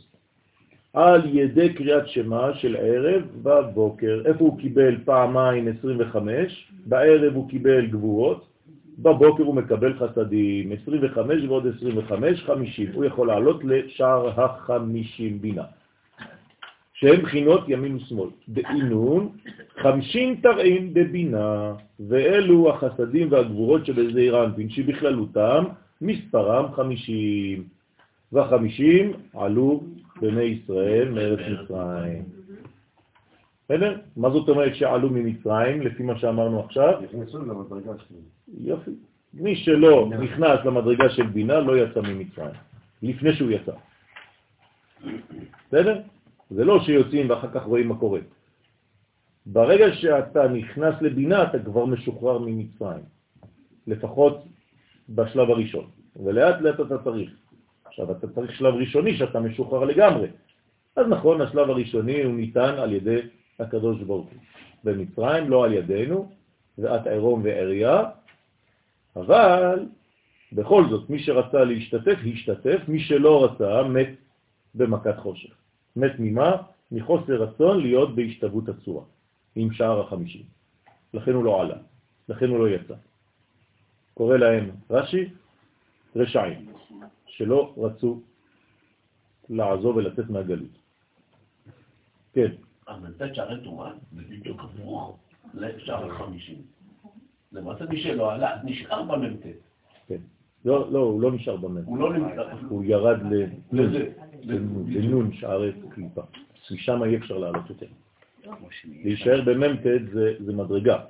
על 0.94 1.22
ידי 1.26 1.74
קריאת 1.74 2.08
שמה 2.08 2.54
של 2.54 2.76
ערב 2.76 3.24
בבוקר. 3.44 4.22
איפה 4.26 4.44
הוא 4.44 4.60
קיבל 4.60 4.98
פעמיים 5.06 5.68
25? 5.80 6.72
בערב 6.86 7.36
הוא 7.36 7.50
קיבל 7.50 7.86
גבורות, 7.86 8.45
בבוקר 9.00 9.44
הוא 9.44 9.56
מקבל 9.56 9.94
חסדים, 10.00 10.72
25 10.82 11.44
ועוד 11.48 11.68
25, 11.78 12.44
50. 12.44 12.88
הוא 12.94 13.06
יכול 13.06 13.28
לעלות 13.28 13.64
לשער 13.64 14.42
החמישים 14.42 15.42
בינה. 15.42 15.64
שהם 16.94 17.22
בחינות 17.22 17.64
ימין 17.68 17.96
ושמאל. 17.96 18.30
דאינון, 18.50 19.30
חמשים 19.78 20.36
תרעים 20.36 20.94
בבינה, 20.94 21.74
ואלו 22.00 22.70
החסדים 22.70 23.32
והגבורות 23.32 23.86
שבזעיר 23.86 24.44
אנפין, 24.44 24.70
שבכללותם 24.70 25.64
מספרם 26.02 26.72
חמישים. 26.74 27.64
והחמישים 28.32 29.12
עלו 29.34 29.84
בני 30.22 30.44
ישראל 30.44 31.10
מארץ 31.10 31.40
מצרים. 31.40 32.24
בסדר? 33.66 33.98
מה 34.18 34.30
זאת 34.30 34.50
אומרת 34.50 34.76
שעלו 34.76 35.10
ממצרים, 35.10 35.82
לפי 35.82 36.04
מה 36.04 36.20
שאמרנו 36.20 36.60
עכשיו? 36.60 37.02
נכנסו 37.02 37.40
למדרגה 37.40 37.92
שלי. 37.98 38.18
יופי. 38.62 38.92
מי 39.34 39.56
שלא 39.56 40.10
נכנס 40.20 40.60
למדרגה 40.66 41.10
של 41.10 41.24
בינה 41.24 41.60
לא 41.60 41.78
יצא 41.78 42.02
ממצרים, 42.02 42.56
לפני 43.02 43.34
שהוא 43.34 43.52
יצא. 43.52 43.72
בסדר? 45.68 46.02
זה 46.50 46.66
לא 46.66 46.80
שיוצאים 46.80 47.30
ואחר 47.30 47.48
כך 47.54 47.64
רואים 47.64 47.88
מה 47.88 47.96
קורה. 47.98 48.20
ברגע 49.46 49.94
שאתה 49.94 50.48
נכנס 50.48 51.02
לבינה, 51.02 51.44
אתה 51.44 51.60
כבר 51.60 51.86
משוחרר 51.86 52.38
ממצרים, 52.40 53.04
לפחות 53.88 54.46
בשלב 55.10 55.50
הראשון, 55.50 55.86
ולאט 56.16 56.62
לאט 56.62 56.80
אתה 56.80 56.98
צריך. 57.04 57.30
עכשיו, 57.86 58.12
אתה 58.12 58.28
צריך 58.28 58.56
שלב 58.56 58.74
ראשוני 58.74 59.18
שאתה 59.18 59.40
משוחרר 59.40 59.84
לגמרי. 59.84 60.28
אז 60.96 61.08
נכון, 61.10 61.42
השלב 61.42 61.70
הראשוני 61.70 62.24
הוא 62.24 62.34
ניתן 62.34 62.74
על 62.78 62.94
ידי 62.94 63.20
הקדוש 63.60 64.02
ברוך 64.02 64.28
הוא. 64.28 64.40
במצרים, 64.84 65.50
לא 65.50 65.66
על 65.66 65.74
ידינו, 65.74 66.32
ואת 66.78 67.08
עירום 67.08 67.42
ועריה, 67.44 68.04
אבל 69.16 69.86
בכל 70.52 70.84
זאת, 70.90 71.10
מי 71.10 71.20
שרצה 71.20 71.64
להשתתף, 71.64 72.18
השתתף, 72.34 72.80
מי 72.88 73.00
שלא 73.00 73.46
רצה, 73.46 73.84
מת 73.84 74.10
במכת 74.76 75.18
חושך. 75.18 75.54
מת 75.96 76.12
ממה? 76.20 76.52
מחוסר 76.92 77.34
רצון 77.34 77.82
להיות 77.82 78.16
בהשתוות 78.16 78.70
הצורה, 78.70 79.04
עם 79.56 79.74
שער 79.74 80.02
החמישים. 80.02 80.44
לכן 81.14 81.32
הוא 81.32 81.44
לא 81.44 81.62
עלה, 81.62 81.78
לכן 82.30 82.50
הוא 82.50 82.60
לא 82.60 82.70
יצא. 82.70 82.94
קורא 84.14 84.38
להם 84.38 84.72
רש"י, 84.90 85.30
רשעים, 86.16 86.74
שלא 87.28 87.74
רצו 87.78 88.22
לעזוב 89.50 89.96
ולצאת 89.96 90.30
מהגלות. 90.30 90.76
כן, 92.34 92.52
המ"ט 92.88 93.22
שערי 93.34 93.64
תורה 93.64 93.94
זה 94.12 94.22
בדיוק 94.30 94.62
הפוך 94.64 95.18
לשער 95.54 96.12
החמישים. 96.12 96.62
למעשה 97.52 97.86
מי 97.86 98.02
שלא 98.02 98.32
עלה 98.32 98.58
נשאר 98.64 99.04
במ"ט. 99.04 99.46
כן. 100.08 100.18
לא, 100.66 100.92
לא, 100.92 101.00
הוא 101.00 101.22
לא 101.22 101.32
נשאר 101.32 101.56
במ"ם. 101.56 101.84
הוא 101.86 101.98
לא 101.98 102.14
נמצא. 102.14 102.42
הוא 102.70 102.84
ירד. 102.84 103.20
לנון, 104.88 105.34
שערי 105.34 105.72
קליפה. 105.90 106.22
משם 106.72 107.04
אי 107.04 107.18
אפשר 107.18 107.38
לעלות 107.38 107.70
יותר. 107.70 107.86
להישאר 108.86 109.42
במ"ט 109.46 109.84
זה, 110.14 110.34
זה 110.40 110.54
מדרגה. 110.54 111.04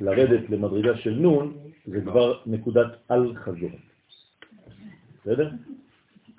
לרדת 0.00 0.50
למדרגה 0.50 0.96
של 0.96 1.14
נון 1.14 1.56
זה 1.86 2.00
כבר 2.00 2.40
נקודת 2.46 2.92
על 3.08 3.34
חזור. 3.36 3.70
בסדר? 5.20 5.50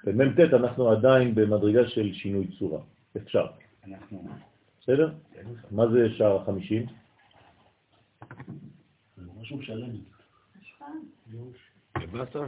במ"ט 0.03 0.39
אנחנו 0.53 0.89
עדיין 0.89 1.35
במדרגה 1.35 1.89
של 1.89 2.13
שינוי 2.13 2.47
צורה. 2.59 2.79
אפשר. 3.17 3.45
אנחנו... 3.87 4.23
בסדר? 4.83 5.11
מה 5.71 5.87
זה 5.87 6.09
שער 6.17 6.41
החמישים? 6.41 6.85
משהו 9.41 9.61
שלם. 9.61 9.89
למטה. 11.97 12.39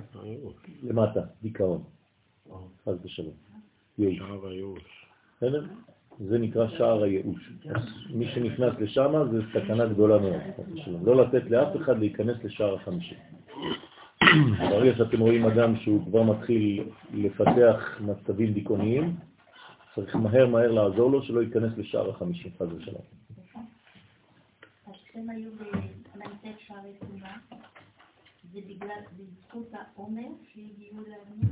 למטה, 0.83 1.19
דיכאון. 1.41 1.83
חס 2.85 2.93
ושלום. 3.03 3.33
ייאוש. 3.97 4.17
שער 4.17 4.47
הייאוש. 4.47 5.05
בסדר? 5.37 5.65
זה 6.19 6.37
נקרא 6.37 6.67
שער 6.67 7.03
הייאוש. 7.03 7.51
מי 8.09 8.27
שנכנס 8.27 8.73
לשם 8.79 9.11
זה 9.31 9.41
סכנה 9.53 9.85
גדולה 9.85 10.17
מאוד. 10.17 10.41
חס 10.57 10.73
ושלום. 10.73 11.05
לא 11.05 11.15
לתת 11.15 11.49
לאף 11.49 11.75
אחד 11.81 11.99
להיכנס 11.99 12.43
לשער 12.43 12.75
החמישים. 12.75 13.17
ברגע 14.59 14.97
שאתם 14.97 15.19
רואים 15.19 15.45
אדם 15.45 15.75
שהוא 15.75 16.05
כבר 16.05 16.23
מתחיל 16.23 16.83
לפתח 17.13 18.01
מצבים 18.01 18.53
דיכאוניים, 18.53 19.15
צריך 19.95 20.15
מהר 20.15 20.47
מהר 20.47 20.71
לעזור 20.71 21.11
לו 21.11 21.23
שלא 21.23 21.41
ייכנס 21.41 21.77
לשער 21.77 22.09
החמישים, 22.09 22.51
חס 22.57 22.67
ושלום. 22.77 23.01
כשהם 25.15 25.29
היו 25.29 25.49
במ"ט 25.51 26.45
שערי 26.67 26.93
תורה, 26.99 27.37
זה 28.53 28.59
בזכות 29.17 29.67
העומר 29.73 30.27
שהגיעו 30.53 31.01
לנו, 31.01 31.47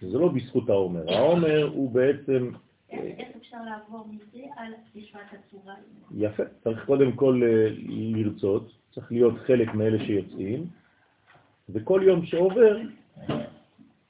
זה 0.00 0.18
לא 0.18 0.28
בזכות 0.28 0.68
העומר. 0.68 1.12
העומר 1.12 1.70
הוא 1.74 1.90
בעצם 1.90 2.50
איך 2.90 3.28
אפשר 3.36 3.56
לעבור 3.64 4.08
מזה 4.08 4.44
על 4.56 4.72
ישרת 4.94 5.20
הצורה? 5.32 5.74
יפה, 6.16 6.42
צריך 6.64 6.86
קודם 6.86 7.12
כל 7.12 7.42
אה, 7.44 7.68
לרצות, 7.88 8.72
צריך 8.94 9.12
להיות 9.12 9.34
חלק 9.46 9.74
מאלה 9.74 9.98
שיוצאים, 10.06 10.66
וכל 11.68 12.00
יום 12.04 12.26
שעובר, 12.26 12.78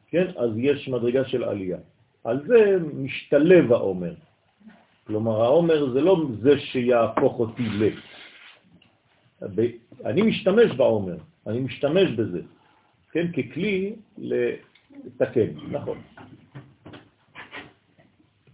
כן, 0.09 0.27
אז 0.37 0.51
יש 0.57 0.89
מדרגה 0.89 1.25
של 1.25 1.45
עלייה. 1.45 1.79
על 2.25 2.47
זה 2.47 2.79
משתלב 2.95 3.73
העומר. 3.73 4.15
כלומר, 5.07 5.43
העומר 5.43 5.93
זה 5.93 6.01
לא 6.01 6.27
זה 6.41 6.59
שיהפוך 6.59 7.39
אותי 7.41 7.63
ל... 7.63 7.89
אני 10.05 10.23
משתמש 10.23 10.71
בעומר, 10.77 11.17
אני 11.47 11.61
משתמש 11.61 12.11
בזה, 12.11 12.41
כן, 13.13 13.27
ככלי 13.33 13.95
לתקן, 14.19 15.51
נכון. 15.71 15.99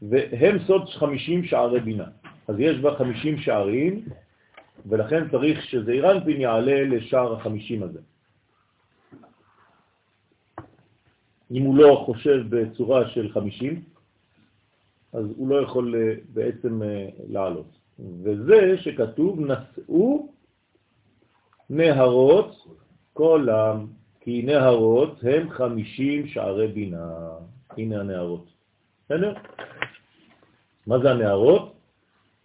והם 0.02 0.58
סוד 0.66 0.88
50 0.88 1.44
שערי 1.44 1.80
בינה. 1.80 2.04
אז 2.48 2.56
יש 2.58 2.76
בה 2.78 2.94
50 2.98 3.38
שערים, 3.38 4.04
ולכן 4.86 5.28
צריך 5.28 5.62
שזעיר 5.62 6.12
אנפין 6.12 6.40
יעלה 6.40 6.84
לשער 6.84 7.34
ה-50 7.34 7.84
הזה. 7.84 8.00
אם 11.54 11.62
הוא 11.62 11.76
לא 11.76 12.02
חושב 12.06 12.42
בצורה 12.48 13.08
של 13.08 13.32
50, 13.32 13.82
אז 15.12 15.24
הוא 15.36 15.48
לא 15.48 15.62
יכול 15.62 15.94
אה, 15.96 16.14
בעצם 16.32 16.82
אה, 16.82 17.08
לעלות. 17.28 17.78
וזה 18.22 18.78
שכתוב, 18.78 19.40
נשאו 19.40 20.28
נהרות 21.70 22.66
כולם, 23.12 23.86
כי 24.20 24.42
נהרות 24.42 25.18
הם 25.22 25.50
50 25.50 26.26
שערי 26.26 26.68
בינה. 26.68 27.28
הנה 27.76 28.00
הנהרות. 28.00 28.46
בסדר? 29.04 29.34
מה 30.86 30.98
זה 30.98 31.10
הנהרות? 31.10 31.74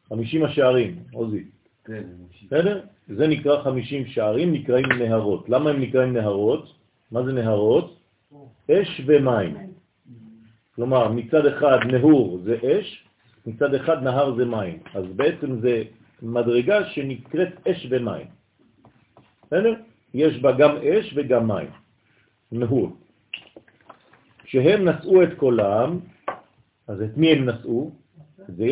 50 0.09 0.43
השערים, 0.43 1.03
עוזי. 1.13 1.43
כן. 1.85 2.03
בסדר? 2.45 2.81
זה 3.07 3.27
נקרא 3.27 3.63
50 3.63 4.05
שערים, 4.05 4.53
נקראים 4.53 4.85
נהרות. 4.85 5.49
למה 5.49 5.69
הם 5.69 5.81
נקראים 5.81 6.13
נהרות? 6.13 6.73
מה 7.11 7.23
זה 7.23 7.31
נהרות? 7.31 7.98
אש 8.71 9.01
ומים. 9.05 9.57
כלומר, 10.75 11.11
מצד 11.11 11.45
אחד 11.45 11.77
נהור 11.85 12.39
זה 12.43 12.57
אש, 12.63 13.05
מצד 13.45 13.73
אחד 13.73 14.03
נהר 14.03 14.35
זה 14.35 14.45
מים. 14.45 14.79
אז 14.93 15.05
בעצם 15.15 15.59
זה 15.59 15.83
מדרגה 16.21 16.85
שנקראת 16.85 17.67
אש 17.67 17.87
ומים. 17.89 18.27
בסדר? 19.47 19.73
יש 20.13 20.41
בה 20.41 20.51
גם 20.51 20.77
אש 20.77 21.13
וגם 21.15 21.47
מים. 21.47 21.69
נהור. 22.51 22.89
כשהם 24.43 24.89
נשאו 24.89 25.23
את 25.23 25.33
קולם, 25.37 25.99
אז 26.87 27.01
את 27.01 27.17
מי 27.17 27.31
הם 27.31 27.49
נשאו? 27.49 27.91
זה 28.47 28.63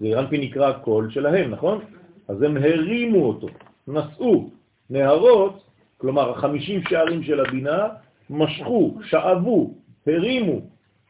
אירנפין 0.00 0.40
נקרא 0.40 0.68
הקול 0.68 1.10
שלהם, 1.10 1.50
נכון? 1.50 1.84
אז 2.28 2.42
הם 2.42 2.56
הרימו 2.56 3.24
אותו, 3.24 3.46
נשאו 3.88 4.50
נהרות, 4.90 5.64
כלומר 5.98 6.30
החמישים 6.30 6.80
שערים 6.88 7.22
של 7.22 7.40
הבינה, 7.40 7.88
משכו, 8.30 8.98
שאבו, 9.04 9.74
הרימו 10.06 10.60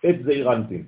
את 0.09 0.25
זעירנטים, 0.25 0.85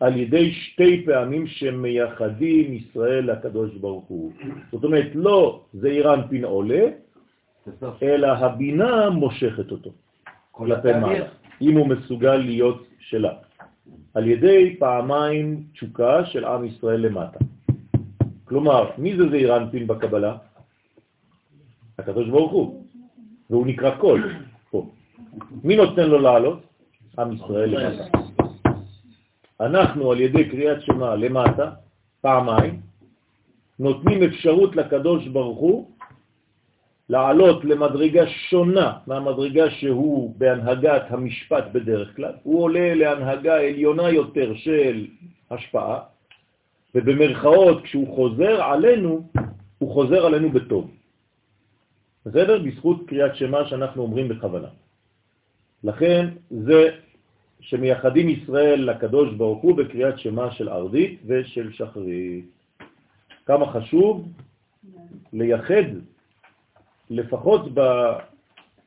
על 0.00 0.16
ידי 0.16 0.52
שתי 0.52 1.02
פעמים 1.06 1.46
שמייחדים 1.46 2.72
ישראל 2.72 3.30
לקדוש 3.30 3.74
ברוך 3.74 4.04
הוא. 4.04 4.32
זאת 4.72 4.84
אומרת, 4.84 5.10
לא 5.14 5.64
זעירנטין 5.74 6.44
עולה, 6.44 6.86
אלא 8.02 8.26
הבינה 8.26 9.10
מושכת 9.10 9.70
אותו 9.70 9.90
כלפי 10.50 10.92
מעלה, 10.92 11.26
אם 11.60 11.76
הוא 11.76 11.88
מסוגל 11.88 12.36
להיות 12.36 12.86
שלה, 12.98 13.32
על 14.14 14.28
ידי 14.28 14.76
פעמיים 14.78 15.62
תשוקה 15.72 16.24
של 16.24 16.44
עם 16.44 16.64
ישראל 16.64 17.00
למטה. 17.00 17.38
כלומר, 18.44 18.90
מי 18.98 19.16
זה 19.16 19.28
זעירנטין 19.30 19.86
בקבלה? 19.86 20.36
הקדוש 21.98 22.28
ברוך 22.28 22.52
הוא, 22.52 22.84
והוא 23.50 23.66
נקרא 23.66 23.90
קול. 23.96 24.34
מי 25.64 25.76
נותן 25.76 26.10
לו 26.10 26.18
לעלות? 26.18 26.58
עם 27.18 27.32
ישראל 27.32 27.70
למטה. 27.70 28.18
אנחנו 29.60 30.12
על 30.12 30.20
ידי 30.20 30.48
קריאת 30.48 30.82
שמה 30.82 31.16
למטה, 31.16 31.70
פעמיים, 32.20 32.80
נותנים 33.78 34.22
אפשרות 34.22 34.76
לקדוש 34.76 35.26
ברוך 35.26 35.58
הוא 35.58 35.90
לעלות 37.08 37.64
למדרגה 37.64 38.26
שונה 38.26 38.92
מהמדרגה 39.06 39.70
שהוא 39.70 40.34
בהנהגת 40.38 41.02
המשפט 41.08 41.64
בדרך 41.72 42.16
כלל. 42.16 42.32
הוא 42.42 42.62
עולה 42.62 42.94
להנהגה 42.94 43.54
עליונה 43.60 44.10
יותר 44.10 44.54
של 44.54 45.06
השפעה, 45.50 46.00
ובמרכאות 46.94 47.82
כשהוא 47.82 48.14
חוזר 48.16 48.62
עלינו, 48.62 49.28
הוא 49.78 49.92
חוזר 49.94 50.26
עלינו 50.26 50.50
בטוב. 50.50 50.90
בסדר? 52.26 52.58
בזכות 52.58 53.00
קריאת 53.06 53.36
שמה 53.36 53.68
שאנחנו 53.68 54.02
אומרים 54.02 54.28
בכוונה. 54.28 54.68
לכן 55.84 56.28
זה 56.50 56.88
שמייחדים 57.60 58.28
ישראל 58.28 58.90
לקדוש 58.90 59.34
ברוך 59.34 59.62
הוא 59.62 59.76
בקריאת 59.76 60.18
שמה 60.18 60.50
של 60.50 60.68
ארדית 60.68 61.20
ושל 61.26 61.72
שחרית. 61.72 62.44
כמה 63.46 63.72
חשוב 63.72 64.28
לייחד 65.32 65.84
לפחות 67.10 67.62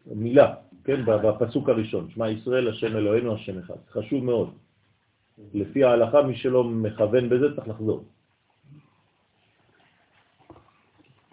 במילה, 0.08 0.54
כן, 0.84 1.06
בפסוק 1.06 1.70
הראשון, 1.70 2.10
שמע 2.10 2.30
ישראל 2.30 2.70
השם 2.70 2.98
אלוהינו 2.98 3.36
השם 3.36 3.60
אחד. 3.60 3.76
חשוב 3.92 4.24
מאוד. 4.24 4.50
לפי 5.54 5.84
ההלכה, 5.84 6.22
מי 6.22 6.36
שלא 6.36 6.64
מכוון 6.64 7.30
בזה 7.30 7.56
צריך 7.56 7.68
לחזור. 7.68 8.04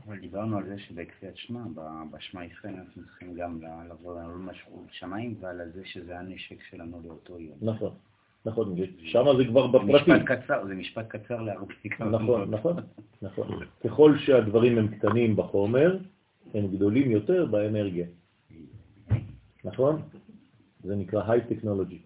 אבל 0.09 0.19
דיברנו 0.19 0.59
על 0.59 0.65
זה 0.67 0.79
שבקריאת 0.79 1.37
שמע, 1.37 1.61
בשמע 2.11 2.45
ישראל 2.45 2.75
אנחנו 2.75 3.03
צריכים 3.03 3.35
גם 3.35 3.61
לבוא 3.91 4.23
למשהו 4.23 4.87
שמיים 4.91 5.35
ועל 5.41 5.61
זה 5.75 5.83
שזה 5.85 6.19
הנשק 6.19 6.63
שלנו 6.71 7.01
לאותו 7.05 7.39
יום. 7.39 7.59
נכון, 7.63 7.95
נכון, 8.45 8.77
שם 9.05 9.25
זה 9.39 9.45
כבר 9.45 9.67
בפרטים. 9.67 10.15
משפט 10.15 10.23
קצר, 10.25 10.67
זה 10.67 10.75
משפט 10.75 11.09
קצר 11.09 11.43
להרבה 11.43 11.75
נכון, 12.11 12.51
נכון, 12.51 12.77
נכון. 13.23 13.49
ככל 13.85 14.19
שהדברים 14.19 14.79
הם 14.79 14.89
קטנים 14.89 15.37
בחומר, 15.37 15.99
הם 16.55 16.67
גדולים 16.67 17.11
יותר 17.11 17.47
באנרגיה. 17.47 18.07
נכון? 19.65 20.03
זה 20.85 20.97
נקרא 20.97 21.31
היי 21.31 21.41
טכנולוגי. 21.49 21.99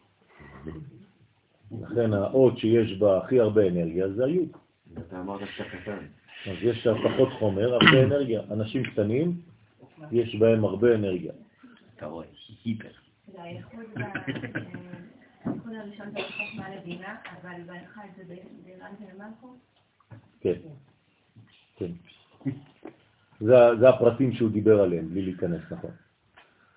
לכן 1.80 2.12
האות 2.12 2.58
שיש 2.58 2.98
בה 2.98 3.18
הכי 3.18 3.40
הרבה 3.40 3.68
אנרגיה 3.68 4.08
זה 4.08 4.24
היוק. 4.24 4.58
אתה 4.98 5.20
אמרת 5.20 5.40
שאתה 5.56 5.68
קטן. 5.68 6.21
אז 6.50 6.56
יש 6.62 6.82
שם 6.82 6.94
פחות 7.04 7.28
חומר, 7.38 7.74
הרבה 7.74 8.04
אנרגיה. 8.04 8.40
אנשים 8.50 8.82
קטנים, 8.82 9.40
יש 10.12 10.36
בהם 10.36 10.64
הרבה 10.64 10.94
אנרגיה. 10.94 11.32
אתה 11.96 12.06
רואה, 12.06 12.26
היפר. 12.64 12.88
הייחוד 13.38 13.84
הראשון 15.44 16.06
זה 16.12 16.18
רחוק 16.18 16.54
מעל 16.54 16.72
הבינה, 16.78 17.16
אבל 17.42 17.60
באחד 17.66 18.06
זה 18.16 18.34
ולמלכו? 19.00 19.56
כן, 20.40 20.52
כן. 21.76 21.90
זה, 23.40 23.54
זה 23.80 23.88
הפרטים 23.88 24.32
שהוא 24.32 24.50
דיבר 24.50 24.80
עליהם, 24.80 25.08
בלי 25.08 25.22
להיכנס 25.22 25.60
נכון. 25.70 25.90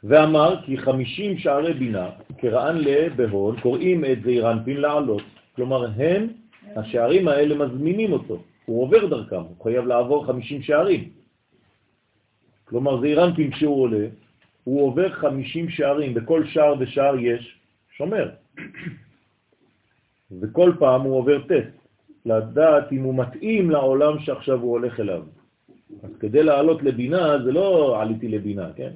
ואמר 0.03 0.61
כי 0.65 0.77
חמישים 0.77 1.37
שערי 1.37 1.73
בינה, 1.73 2.09
כרען 2.37 2.77
לבהון, 2.77 3.61
קוראים 3.61 4.05
את 4.05 4.23
זעירנפין 4.23 4.77
לעלות. 4.77 5.23
כלומר, 5.55 5.85
הם, 5.95 6.27
השערים 6.75 7.27
האלה 7.27 7.55
מזמינים 7.55 8.13
אותו. 8.13 8.43
הוא 8.65 8.83
עובר 8.83 9.05
דרכם, 9.05 9.41
הוא 9.41 9.63
חייב 9.63 9.85
לעבור 9.85 10.25
חמישים 10.25 10.61
שערים. 10.61 11.09
כלומר, 12.65 13.01
זעירנפין 13.01 13.51
כשהוא 13.51 13.81
עולה, 13.81 14.07
הוא 14.63 14.87
עובר 14.87 15.09
חמישים 15.09 15.69
שערים, 15.69 16.13
בכל 16.13 16.45
שער 16.45 16.73
ושער 16.79 17.15
יש 17.19 17.59
שומר. 17.97 18.29
וכל 20.41 20.71
פעם 20.79 21.01
הוא 21.01 21.17
עובר 21.17 21.41
טסט, 21.41 21.77
לדעת 22.25 22.91
אם 22.91 23.03
הוא 23.03 23.15
מתאים 23.15 23.69
לעולם 23.69 24.19
שעכשיו 24.19 24.59
הוא 24.59 24.71
הולך 24.71 24.99
אליו. 24.99 25.23
אז 26.03 26.09
כדי 26.19 26.43
לעלות 26.43 26.83
לבינה, 26.83 27.43
זה 27.43 27.51
לא 27.51 28.01
עליתי 28.01 28.27
לבינה, 28.27 28.73
כן? 28.75 28.91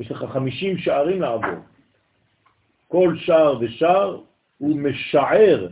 יש 0.00 0.10
לך 0.10 0.24
חמישים 0.32 0.78
שערים 0.78 1.20
לעבור. 1.20 1.64
כל 2.88 3.16
שער 3.18 3.58
ושער 3.60 4.20
הוא 4.58 4.76
משער 4.76 5.68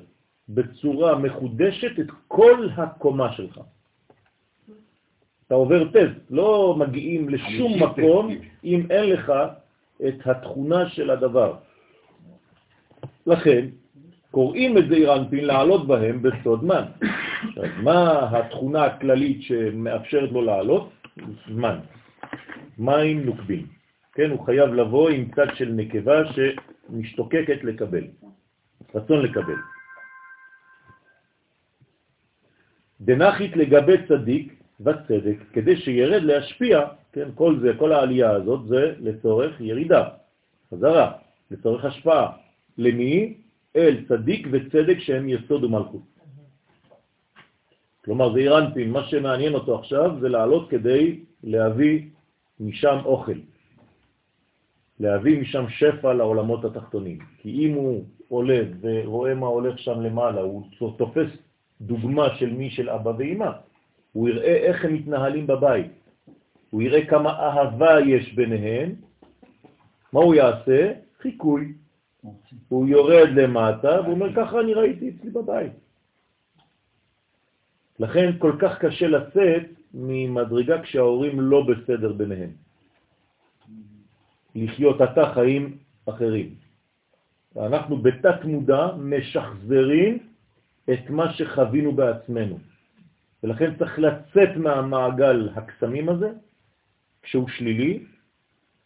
בצורה 0.49 1.19
מחודשת 1.19 2.01
את 2.01 2.11
כל 2.29 2.69
הקומה 2.77 3.33
שלך. 3.33 3.61
אתה 5.47 5.55
עובר 5.55 5.89
טסט, 5.89 6.31
לא 6.31 6.77
מגיעים 6.79 7.29
לשום 7.29 7.83
מקום 7.83 8.31
אם 8.65 8.87
אין 8.91 9.11
לך 9.11 9.33
את 10.09 10.27
התכונה 10.27 10.89
של 10.89 11.11
הדבר. 11.11 11.55
לכן, 13.27 13.67
קוראים 14.31 14.79
את 14.79 14.89
זה 14.89 14.95
אירנפין 14.95 15.45
לעלות 15.45 15.87
בהם 15.87 16.23
בסוד 16.23 16.65
מן. 16.65 16.85
עכשיו, 17.49 17.65
מה 17.83 18.29
התכונה 18.39 18.85
הכללית 18.85 19.43
שמאפשרת 19.43 20.33
לו 20.33 20.43
לעלות? 20.43 20.91
זמן. 21.49 21.79
מים 22.79 23.27
נוקבים. 23.27 23.67
כן, 24.15 24.31
הוא 24.31 24.47
חייב 24.47 24.75
לבוא 24.75 25.11
עם 25.11 25.31
צד 25.37 25.55
של 25.55 25.69
נקבה 25.69 26.23
שמשתוקקת 26.33 27.65
לקבל, 27.65 28.05
רצון 28.95 29.23
לקבל. 29.23 29.74
דנחית 33.05 33.57
לגבי 33.57 33.97
צדיק 34.09 34.62
וצדק, 34.81 35.38
כדי 35.53 35.77
שירד 35.77 36.23
להשפיע, 36.23 36.81
כן, 37.12 37.29
כל 37.35 37.59
זה, 37.61 37.73
כל 37.79 37.93
העלייה 37.93 38.31
הזאת 38.31 38.69
זה 38.69 38.95
לצורך 39.01 39.61
ירידה, 39.61 40.05
חזרה, 40.71 41.12
לצורך 41.51 41.85
השפעה. 41.85 42.33
למי? 42.79 43.35
אל 43.77 44.05
צדיק 44.09 44.49
וצדק 44.51 44.99
שהם 44.99 45.29
יסוד 45.29 45.64
ומלכות. 45.64 46.03
כלומר, 48.05 48.33
זה 48.33 48.38
אירנפין, 48.38 48.90
מה 48.90 49.05
שמעניין 49.05 49.55
אותו 49.55 49.79
עכשיו 49.79 50.21
זה 50.21 50.29
לעלות 50.29 50.71
כדי 50.71 51.21
להביא 51.45 52.03
משם 52.61 52.99
אוכל, 53.05 53.38
להביא 55.01 55.40
משם 55.40 55.64
שפע 55.69 56.12
לעולמות 56.12 56.64
התחתונים. 56.64 57.19
כי 57.38 57.51
אם 57.51 57.75
הוא 57.75 58.05
עולה 58.29 58.61
ורואה 58.81 59.35
מה 59.35 59.47
הולך 59.47 59.79
שם 59.79 60.01
למעלה, 60.01 60.40
הוא 60.40 60.97
תופס 60.99 61.31
דוגמה 61.81 62.37
של 62.37 62.51
מי 62.51 62.71
של 62.71 62.91
אבא 62.91 63.13
ואמא, 63.19 63.51
הוא 64.13 64.29
יראה 64.29 64.57
איך 64.57 64.85
הם 64.85 64.95
מתנהלים 64.95 65.47
בבית, 65.47 65.93
הוא 66.71 66.83
יראה 66.83 67.07
כמה 67.07 67.31
אהבה 67.31 68.01
יש 68.01 68.35
ביניהם, 68.35 68.95
מה 70.13 70.21
הוא 70.21 70.35
יעשה? 70.35 70.93
חיקוי. 71.21 71.73
הוא 72.69 72.89
יורד 72.89 73.29
למטה 73.29 74.01
והוא 74.01 74.15
אומר, 74.15 74.35
ככה 74.35 74.61
אני 74.61 74.75
ראיתי 74.75 75.09
אצלי 75.09 75.31
בבית. 75.31 75.73
לכן 77.99 78.39
כל 78.39 78.53
כך 78.59 78.79
קשה 78.79 79.07
לצאת 79.09 79.63
ממדרגה 79.95 80.83
כשההורים 80.83 81.41
לא 81.41 81.67
בסדר 81.67 82.13
ביניהם. 82.13 82.51
לחיות 84.55 85.03
אתה 85.03 85.35
חיים 85.35 85.79
אחרים. 86.07 86.55
ואנחנו 87.55 87.97
בתת 87.97 88.45
מודע 88.45 88.87
משחזרים 88.99 90.19
את 90.92 91.11
מה 91.11 91.33
שחווינו 91.33 91.92
בעצמנו. 91.92 92.59
ולכן 93.42 93.77
צריך 93.79 93.99
לצאת 93.99 94.57
מהמעגל 94.57 95.49
הקסמים 95.55 96.09
הזה, 96.09 96.33
כשהוא 97.23 97.49
שלילי, 97.49 98.05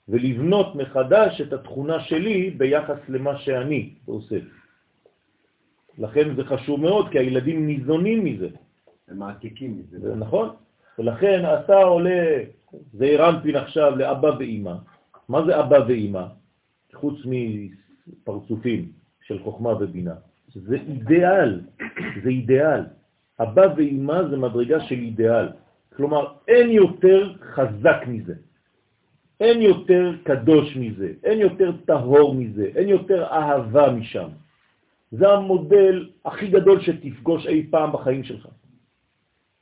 ולבנות 0.09 0.75
מחדש 0.75 1.41
את 1.41 1.53
התכונה 1.53 2.01
שלי 2.01 2.51
ביחס 2.51 2.99
למה 3.09 3.39
שאני 3.39 3.95
עושה. 4.07 4.39
לכן 5.99 6.35
זה 6.35 6.45
חשוב 6.45 6.81
מאוד, 6.81 7.09
כי 7.09 7.19
הילדים 7.19 7.67
ניזונים 7.67 8.25
מזה. 8.25 8.49
הם 9.09 9.19
מעתיקים 9.19 9.79
מזה. 9.79 10.01
זה 10.01 10.15
נכון. 10.15 10.49
ולכן 10.99 11.45
אתה 11.45 11.77
עולה, 11.77 12.45
זה 12.93 13.07
הרמפין 13.07 13.57
עכשיו 13.57 13.97
לאבא 13.97 14.31
ואימא. 14.39 14.75
מה 15.29 15.45
זה 15.47 15.61
אבא 15.61 15.79
ואימא? 15.89 16.25
חוץ 16.95 17.19
מפרצופים 17.25 18.93
של 19.23 19.43
חוכמה 19.43 19.71
ובינה. 19.71 20.15
זה 20.55 20.77
אידיאל, 20.77 21.61
זה 22.25 22.29
אידיאל. 22.29 22.83
אבא 23.41 23.67
ואימא 23.77 24.23
זה 24.31 24.37
מדרגה 24.37 24.81
של 24.81 24.95
אידיאל. 24.95 25.49
כלומר, 25.97 26.35
אין 26.49 26.71
יותר 26.71 27.33
חזק 27.55 28.01
מזה. 28.07 28.35
אין 29.41 29.63
יותר 29.63 30.13
קדוש 30.25 30.77
מזה, 30.77 31.13
אין 31.25 31.39
יותר 31.39 31.73
טהור 31.87 32.35
מזה, 32.35 32.71
אין 32.77 32.89
יותר 32.89 33.25
אהבה 33.25 33.93
משם. 33.93 34.29
זה 35.11 35.29
המודל 35.29 36.09
הכי 36.25 36.49
גדול 36.49 36.81
שתפגוש 36.81 37.47
אי 37.47 37.67
פעם 37.71 37.93
בחיים 37.93 38.25
שלך. 38.25 38.49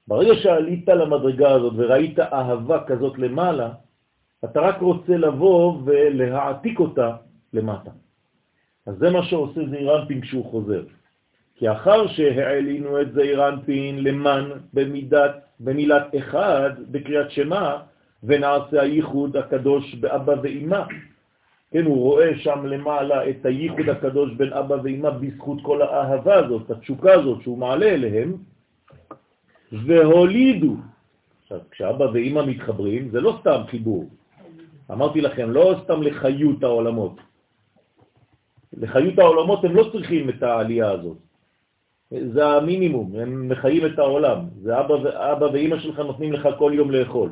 ברגע 0.08 0.34
שעלית 0.34 0.88
למדרגה 0.88 1.50
הזאת 1.52 1.72
וראית 1.76 2.18
אהבה 2.18 2.84
כזאת 2.86 3.18
למעלה, 3.18 3.70
אתה 4.44 4.60
רק 4.60 4.80
רוצה 4.80 5.16
לבוא 5.16 5.82
ולהעתיק 5.84 6.80
אותה 6.80 7.16
למטה. 7.52 7.90
אז 8.86 8.94
זה 8.98 9.10
מה 9.10 9.22
שעושה 9.22 9.60
זעירנפין 9.70 10.20
כשהוא 10.20 10.44
חוזר. 10.44 10.82
כי 11.56 11.72
אחר 11.72 12.06
שהעלינו 12.06 13.00
את 13.00 13.12
זעירנפין 13.12 14.04
למן 14.04 14.50
במידת, 14.74 15.34
במילת 15.60 16.06
אחד, 16.18 16.70
בקריאת 16.90 17.30
שמה, 17.30 17.78
ונעשה 18.22 18.82
הייחוד 18.82 19.36
הקדוש 19.36 19.94
באבא 19.94 20.34
ואימא. 20.42 20.82
כן, 21.70 21.84
הוא 21.84 21.98
רואה 21.98 22.38
שם 22.38 22.66
למעלה 22.66 23.30
את 23.30 23.46
הייחוד 23.46 23.88
הקדוש 23.88 24.32
בין 24.32 24.52
אבא 24.52 24.76
ואימא 24.82 25.10
בזכות 25.10 25.58
כל 25.62 25.82
האהבה 25.82 26.34
הזאת, 26.34 26.70
התשוקה 26.70 27.12
הזאת 27.12 27.42
שהוא 27.42 27.58
מעלה 27.58 27.86
אליהם, 27.86 28.36
והולידו. 29.72 30.76
עכשיו, 31.42 31.60
כשאבא 31.70 32.04
ואימא 32.04 32.42
מתחברים, 32.46 33.08
זה 33.10 33.20
לא 33.20 33.38
סתם 33.40 33.60
חיבור. 33.66 34.08
אמרתי 34.90 35.20
לכם, 35.20 35.50
לא 35.50 35.74
סתם 35.84 36.02
לחיות 36.02 36.62
העולמות. 36.62 37.16
לחיות 38.72 39.18
העולמות 39.18 39.64
הם 39.64 39.76
לא 39.76 39.88
צריכים 39.92 40.28
את 40.28 40.42
העלייה 40.42 40.90
הזאת. 40.90 41.16
זה 42.10 42.46
המינימום, 42.46 43.12
הם 43.16 43.48
מחיים 43.48 43.86
את 43.86 43.98
העולם. 43.98 44.38
זה 44.62 44.80
אבא, 44.80 44.94
אבא 45.32 45.44
ואימא 45.44 45.78
שלך 45.78 45.98
נותנים 45.98 46.32
לך 46.32 46.48
כל 46.58 46.72
יום 46.74 46.90
לאכול. 46.90 47.30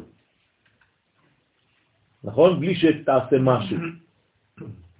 נכון? 2.24 2.60
בלי 2.60 2.74
שתעשה 2.74 3.36
משהו. 3.40 3.78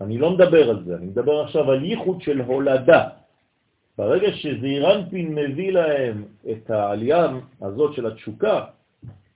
אני 0.00 0.18
לא 0.18 0.30
מדבר 0.30 0.70
על 0.70 0.84
זה, 0.84 0.96
אני 0.96 1.06
מדבר 1.06 1.40
עכשיו 1.40 1.70
על 1.70 1.84
ייחוד 1.84 2.22
של 2.22 2.40
הולדה. 2.40 3.08
ברגע 3.98 4.32
שזעירנפין 4.32 5.34
מביא 5.34 5.72
להם 5.72 6.24
את 6.50 6.70
העלייה 6.70 7.28
הזאת 7.62 7.94
של 7.94 8.06
התשוקה, 8.06 8.64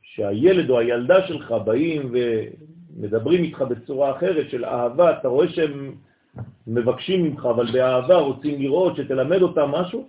שהילד 0.03 0.71
או 0.71 0.79
הילדה 0.79 1.27
שלך 1.27 1.55
באים 1.65 2.13
ומדברים 2.13 3.45
איתך 3.45 3.63
בצורה 3.63 4.17
אחרת 4.17 4.51
של 4.51 4.65
אהבה, 4.65 5.19
אתה 5.19 5.29
רואה 5.29 5.49
שהם 5.49 5.95
מבקשים 6.67 7.23
ממך, 7.23 7.47
אבל 7.47 7.73
באהבה 7.73 8.17
רוצים 8.17 8.61
לראות 8.61 8.97
שתלמד 8.97 9.43
אותם 9.43 9.69
משהו, 9.71 10.09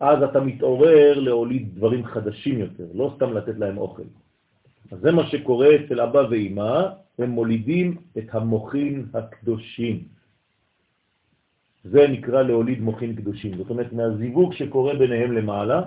אז 0.00 0.22
אתה 0.22 0.40
מתעורר 0.40 1.20
להוליד 1.20 1.74
דברים 1.74 2.04
חדשים 2.04 2.58
יותר, 2.58 2.84
לא 2.94 3.12
סתם 3.16 3.32
לתת 3.32 3.58
להם 3.58 3.78
אוכל. 3.78 4.02
אז 4.92 4.98
זה 5.00 5.12
מה 5.12 5.26
שקורה 5.26 5.68
אצל 5.74 6.00
אבא 6.00 6.22
ואמא, 6.30 6.88
הם 7.18 7.30
מולידים 7.30 7.96
את 8.18 8.28
המוחים 8.32 9.06
הקדושים. 9.14 10.02
זה 11.84 12.08
נקרא 12.08 12.42
להוליד 12.42 12.80
מוחים 12.80 13.16
קדושים. 13.16 13.56
זאת 13.56 13.70
אומרת, 13.70 13.92
מהזיווג 13.92 14.52
שקורה 14.52 14.94
ביניהם 14.94 15.32
למעלה, 15.32 15.82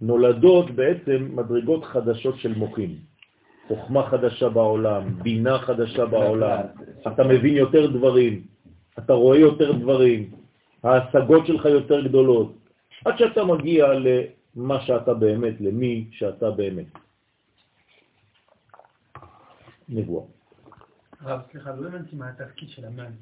נולדות 0.00 0.70
בעצם 0.70 1.28
מדרגות 1.34 1.84
חדשות 1.84 2.38
של 2.38 2.58
מוחים. 2.58 2.94
חוכמה 3.68 4.10
חדשה 4.10 4.48
בעולם, 4.48 5.02
בינה 5.22 5.58
חדשה 5.58 6.06
בעולם, 6.06 6.60
אתה 7.06 7.24
מבין 7.24 7.56
יותר 7.56 7.86
דברים, 7.86 8.55
אתה 8.98 9.12
רואה 9.12 9.38
יותר 9.38 9.72
דברים, 9.72 10.30
ההשגות 10.82 11.46
שלך 11.46 11.64
יותר 11.64 12.00
גדולות, 12.00 12.52
עד 13.04 13.18
שאתה 13.18 13.44
מגיע 13.44 13.86
למה 13.94 14.80
שאתה 14.80 15.14
באמת, 15.14 15.60
למי 15.60 16.08
שאתה 16.10 16.50
באמת. 16.50 16.86
נבואה. 19.88 20.24
הרב, 21.20 21.40
סליחה, 21.52 21.74
לא 21.74 21.86
הבנתי 21.88 22.16
מה 22.16 22.28
התפקיד 22.28 22.68
של 22.68 22.84
המן. 22.84 23.12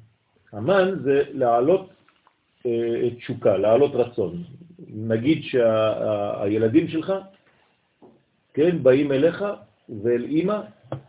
המן 0.51 0.99
זה 1.03 1.23
להעלות 1.31 1.89
אה, 2.65 3.09
תשוקה, 3.17 3.57
להעלות 3.57 3.91
רצון. 3.95 4.43
נגיד 4.89 5.43
שהילדים 5.43 6.87
שלך, 6.87 7.13
כן, 8.53 8.83
באים 8.83 9.11
אליך 9.11 9.45
ואל 10.03 10.23
אימא 10.23 10.61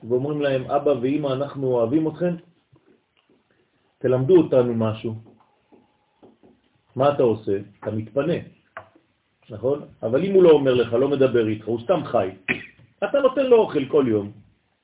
ואומרים 0.09 0.41
להם, 0.41 0.71
אבא 0.71 0.91
ואימא, 0.91 1.29
אנחנו 1.29 1.67
אוהבים 1.67 2.09
אתכם, 2.09 2.35
תלמדו 3.99 4.37
אותנו 4.37 4.75
משהו. 4.75 5.15
מה 6.97 7.15
אתה 7.15 7.23
עושה? 7.23 7.59
אתה 7.81 7.91
מתפנה, 7.91 8.35
נכון? 9.51 9.81
אבל 10.03 10.25
אם 10.25 10.35
הוא 10.35 10.43
לא 10.43 10.51
אומר 10.51 10.75
לך, 10.75 10.93
לא 10.93 11.09
מדבר 11.09 11.49
איתך, 11.49 11.67
הוא 11.67 11.81
סתם 11.81 12.05
חי, 12.05 12.31
אתה 13.05 13.21
נותן 13.21 13.47
לו 13.47 13.57
אוכל 13.57 13.85
כל 13.85 14.05
יום, 14.09 14.31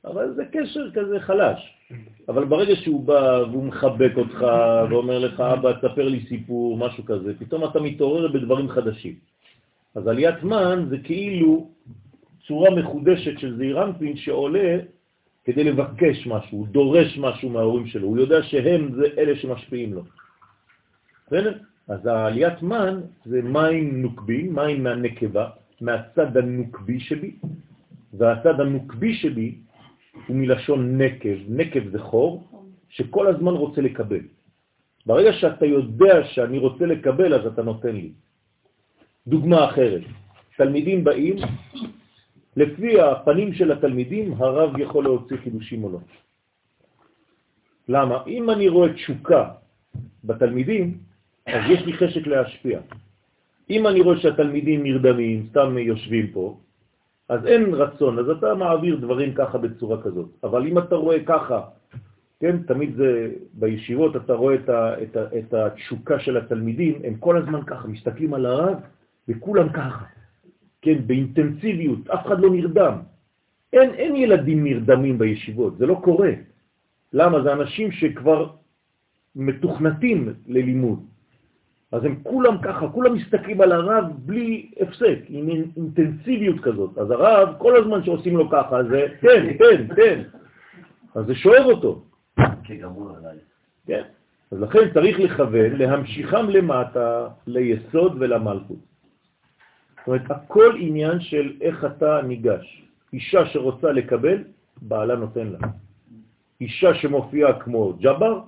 אבל 0.04 0.34
זה 0.34 0.44
קשר 0.52 0.90
כזה 0.90 1.20
חלש. 1.20 1.74
אבל 2.28 2.44
ברגע 2.44 2.76
שהוא 2.76 3.04
בא 3.04 3.42
והוא 3.50 3.64
מחבק 3.64 4.12
אותך 4.16 4.44
ואומר 4.90 5.18
לך, 5.18 5.40
אבא, 5.40 5.72
תספר 5.72 6.08
לי 6.08 6.20
סיפור, 6.28 6.76
משהו 6.76 7.04
כזה, 7.04 7.32
פתאום 7.38 7.64
אתה 7.64 7.80
מתעורר 7.80 8.32
בדברים 8.32 8.68
חדשים. 8.68 9.14
אז 9.94 10.06
עליית 10.06 10.42
מן 10.42 10.86
זה 10.88 10.98
כאילו 10.98 11.70
צורה 12.46 12.70
מחודשת 12.70 13.38
של 13.38 13.56
זעירנפין 13.56 14.16
שעולה 14.16 14.78
כדי 15.44 15.64
לבקש 15.64 16.26
משהו, 16.26 16.58
הוא 16.58 16.66
דורש 16.68 17.18
משהו 17.18 17.50
מההורים 17.50 17.86
שלו, 17.86 18.08
הוא 18.08 18.18
יודע 18.18 18.42
שהם 18.42 18.94
זה 18.94 19.06
אלה 19.18 19.36
שמשפיעים 19.36 19.94
לו. 19.94 20.02
בסדר? 21.26 21.58
אז 21.88 22.06
העליית 22.06 22.62
מן 22.62 23.00
זה 23.24 23.42
מים 23.42 24.02
נוקבי, 24.02 24.42
מים 24.42 24.84
מהנקבה, 24.84 25.50
מהצד 25.80 26.36
הנוקבי 26.36 27.00
שבי, 27.00 27.36
והצד 28.12 28.60
הנוקבי 28.60 29.14
שבי 29.14 29.54
הוא 30.26 30.36
מלשון 30.36 31.02
נקב, 31.02 31.36
נקב 31.48 31.88
זה 31.88 31.98
חור, 31.98 32.48
שכל 32.88 33.26
הזמן 33.26 33.52
רוצה 33.52 33.80
לקבל. 33.80 34.20
ברגע 35.06 35.32
שאתה 35.32 35.66
יודע 35.66 36.24
שאני 36.24 36.58
רוצה 36.58 36.86
לקבל, 36.86 37.34
אז 37.34 37.46
אתה 37.46 37.62
נותן 37.62 37.96
לי. 37.96 38.12
דוגמה 39.26 39.64
אחרת, 39.64 40.02
תלמידים 40.56 41.04
באים, 41.04 41.36
לפי 42.56 43.00
הפנים 43.00 43.52
של 43.52 43.72
התלמידים, 43.72 44.34
הרב 44.38 44.78
יכול 44.78 45.04
להוציא 45.04 45.36
חידושים 45.36 45.84
או 45.84 45.88
לא. 45.92 45.98
למה? 47.88 48.16
אם 48.26 48.50
אני 48.50 48.68
רואה 48.68 48.92
תשוקה 48.92 49.48
בתלמידים, 50.24 50.98
אז 51.46 51.62
יש 51.70 51.80
לי 51.86 51.92
חשק 51.92 52.26
להשפיע. 52.26 52.80
אם 53.70 53.86
אני 53.86 54.00
רואה 54.00 54.18
שהתלמידים 54.18 54.82
נרדמים, 54.82 55.46
סתם 55.50 55.78
יושבים 55.78 56.26
פה, 56.32 56.56
אז 57.28 57.46
אין 57.46 57.74
רצון, 57.74 58.18
אז 58.18 58.28
אתה 58.28 58.54
מעביר 58.54 58.96
דברים 58.96 59.34
ככה 59.34 59.58
בצורה 59.58 60.02
כזאת. 60.02 60.28
אבל 60.44 60.66
אם 60.66 60.78
אתה 60.78 60.94
רואה 60.94 61.24
ככה 61.24 61.60
כן, 62.42 62.62
תמיד 62.62 62.96
זה, 62.96 63.30
בישיבות 63.54 64.16
אתה 64.16 64.32
רואה 64.32 64.54
את, 64.54 64.68
ה, 64.68 65.02
את, 65.02 65.16
ה, 65.16 65.24
את 65.38 65.54
התשוקה 65.54 66.18
של 66.18 66.36
התלמידים, 66.36 67.00
הם 67.04 67.14
כל 67.14 67.36
הזמן 67.36 67.62
ככה, 67.66 67.88
מסתכלים 67.88 68.34
על 68.34 68.46
הרב, 68.46 68.76
וכולם 69.28 69.68
ככה, 69.68 70.04
כן, 70.82 71.06
באינטנסיביות, 71.06 72.10
אף 72.10 72.26
אחד 72.26 72.40
לא 72.40 72.50
נרדם. 72.50 72.98
אין, 73.72 73.90
אין 73.94 74.16
ילדים 74.16 74.64
נרדמים 74.64 75.18
בישיבות, 75.18 75.78
זה 75.78 75.86
לא 75.86 76.00
קורה. 76.04 76.30
למה? 77.12 77.42
זה 77.42 77.52
אנשים 77.52 77.92
שכבר 77.92 78.50
מתוכנתים 79.36 80.34
ללימוד. 80.46 81.00
אז 81.92 82.04
הם 82.04 82.16
כולם 82.22 82.56
ככה, 82.62 82.88
כולם 82.88 83.14
מסתכלים 83.14 83.60
על 83.60 83.72
הרב 83.72 84.04
בלי 84.18 84.70
הפסק, 84.80 85.18
עם 85.28 85.48
אינטנסיביות 85.48 86.60
כזאת. 86.60 86.98
אז 86.98 87.10
הרב, 87.10 87.54
כל 87.58 87.76
הזמן 87.76 88.04
שעושים 88.04 88.36
לו 88.36 88.50
ככה, 88.50 88.84
זה 88.84 89.06
תן, 89.20 89.52
תן, 89.58 89.94
תן. 89.94 90.22
אז 91.14 91.26
זה 91.26 91.34
שואב 91.34 91.64
אותו. 91.64 92.04
כן. 93.86 94.02
אז 94.52 94.60
לכן 94.60 94.90
צריך 94.94 95.20
לכוון 95.20 95.72
להמשיכם 95.72 96.48
למטה, 96.48 97.28
ליסוד 97.46 98.16
ולמלכות. 98.20 98.91
זאת 100.02 100.08
אומרת, 100.08 100.30
הכל 100.30 100.76
עניין 100.78 101.20
של 101.20 101.52
איך 101.60 101.84
אתה 101.84 102.20
ניגש. 102.26 102.82
אישה 103.12 103.46
שרוצה 103.46 103.92
לקבל, 103.92 104.44
בעלה 104.82 105.16
נותן 105.16 105.46
לה. 105.46 105.58
אישה 106.60 106.94
שמופיעה 106.94 107.60
כמו 107.60 107.92
ג'בר, 108.02 108.40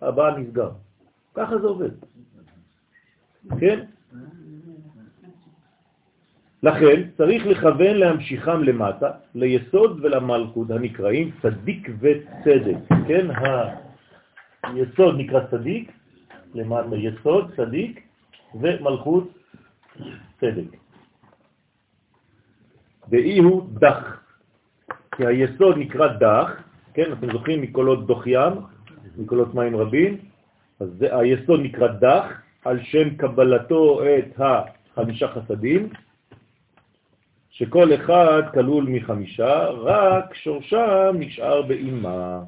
הבעל 0.00 0.38
נסגר. 0.38 0.70
ככה 1.34 1.58
זה 1.58 1.66
עובד. 1.66 1.90
כן? 3.60 3.84
לכן 6.62 7.02
צריך 7.16 7.46
לכוון 7.46 7.96
להמשיכם 7.96 8.62
למטה, 8.62 9.10
ליסוד 9.34 10.00
ולמלכות 10.02 10.70
הנקראים 10.70 11.30
צדיק 11.42 11.90
וצדק. 12.00 12.78
כן? 13.08 13.26
היסוד 14.62 15.14
נקרא 15.18 15.40
צדיק, 15.50 15.92
למטה 16.54 16.96
יסוד, 16.96 17.52
צדיק, 17.56 18.02
ומלכות 18.54 19.28
צדק. 20.40 20.76
ואי 23.08 23.38
הוא 23.38 23.68
דח, 23.72 24.20
כי 25.16 25.26
היסוד 25.26 25.78
נקרא 25.78 26.06
דח, 26.06 26.62
כן, 26.94 27.12
אתם 27.12 27.32
זוכרים 27.32 27.62
מקולות 27.62 28.06
דוח 28.06 28.26
ים, 28.26 28.52
מקולות 29.18 29.54
מים 29.54 29.76
רבים, 29.76 30.18
אז 30.80 30.88
זה, 30.98 31.18
היסוד 31.18 31.60
נקרא 31.60 31.88
דח, 31.88 32.24
על 32.64 32.82
שם 32.82 33.16
קבלתו 33.16 34.00
את 34.04 34.40
החמישה 34.40 35.28
חסדים, 35.28 35.88
שכל 37.50 37.94
אחד 37.94 38.42
כלול 38.52 38.84
מחמישה, 38.88 39.64
רק 39.68 40.34
שורשם 40.34 41.16
נשאר 41.18 41.62
באימא. 41.62 42.40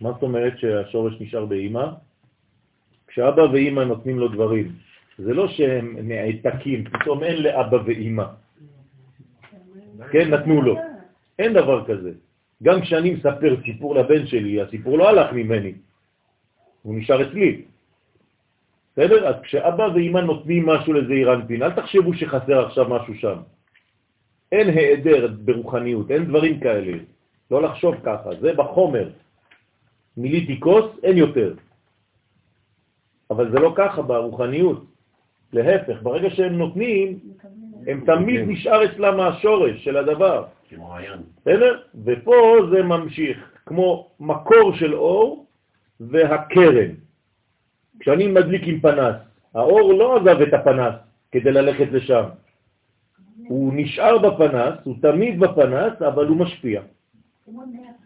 מה 0.00 0.12
זאת 0.12 0.22
אומרת 0.22 0.58
שהשורש 0.58 1.20
נשאר 1.20 1.44
באימא? 1.44 1.86
כשאבא 3.06 3.42
ואימא 3.42 3.80
נותנים 3.80 4.18
לו 4.18 4.28
דברים, 4.28 4.72
זה 5.18 5.34
לא 5.34 5.48
שהם 5.48 5.96
נעתקים, 6.02 6.84
פתאום 6.84 7.22
אין 7.22 7.42
לאבא 7.42 7.76
ואימא. 7.84 8.24
כן, 10.12 10.30
נתנו 10.30 10.62
לו. 10.62 10.76
אין 11.38 11.52
דבר 11.52 11.84
כזה. 11.84 12.12
גם 12.62 12.80
כשאני 12.80 13.10
מספר 13.14 13.56
סיפור 13.64 13.94
לבן 13.94 14.26
שלי, 14.26 14.60
הסיפור 14.60 14.98
לא 14.98 15.08
הלך 15.08 15.32
ממני, 15.32 15.72
הוא 16.82 16.94
נשאר 16.98 17.28
אצלי. 17.28 17.62
בסדר? 18.92 19.28
אז 19.28 19.34
כשאבא 19.42 19.82
ואמא 19.94 20.18
נותנים 20.18 20.66
משהו 20.66 20.92
לזעיר 20.92 21.34
אנפין, 21.34 21.62
אל 21.62 21.72
תחשבו 21.72 22.14
שחסר 22.14 22.66
עכשיו 22.66 22.88
משהו 22.88 23.14
שם. 23.14 23.38
אין 24.52 24.68
העדר 24.68 25.34
ברוחניות, 25.44 26.10
אין 26.10 26.24
דברים 26.24 26.60
כאלה. 26.60 26.92
לא 27.50 27.62
לחשוב 27.62 27.94
ככה, 28.04 28.30
זה 28.40 28.52
בחומר. 28.52 29.10
מיליתי 30.16 30.60
כוס, 30.60 30.84
אין 31.02 31.16
יותר. 31.16 31.54
אבל 33.30 33.50
זה 33.50 33.58
לא 33.58 33.72
ככה 33.76 34.02
ברוחניות. 34.02 34.91
להפך, 35.52 36.02
ברגע 36.02 36.30
שהם 36.30 36.58
נותנים, 36.58 37.18
הם 37.86 38.04
תמיד 38.06 38.40
נשאר 38.48 38.84
אצלם 38.84 39.20
השורש 39.20 39.84
של 39.84 39.96
הדבר. 39.96 40.44
כמו 40.68 40.96
עיין. 40.96 41.20
בסדר? 41.40 41.80
ופה 42.04 42.56
זה 42.70 42.82
ממשיך, 42.82 43.38
כמו 43.66 44.10
מקור 44.20 44.74
של 44.74 44.94
אור 44.94 45.46
והקרן. 46.00 46.90
כשאני 48.00 48.26
מדליק 48.26 48.62
עם 48.66 48.80
פנס, 48.80 49.16
האור 49.54 49.94
לא 49.94 50.16
עזב 50.16 50.40
את 50.40 50.54
הפנס 50.54 50.94
כדי 51.32 51.52
ללכת 51.52 51.92
לשם. 51.92 52.24
הוא 53.48 53.72
נשאר 53.76 54.18
בפנס, 54.18 54.74
הוא 54.84 54.94
תמיד 55.02 55.40
בפנס, 55.40 56.02
אבל 56.02 56.26
הוא 56.26 56.36
משפיע. 56.36 56.82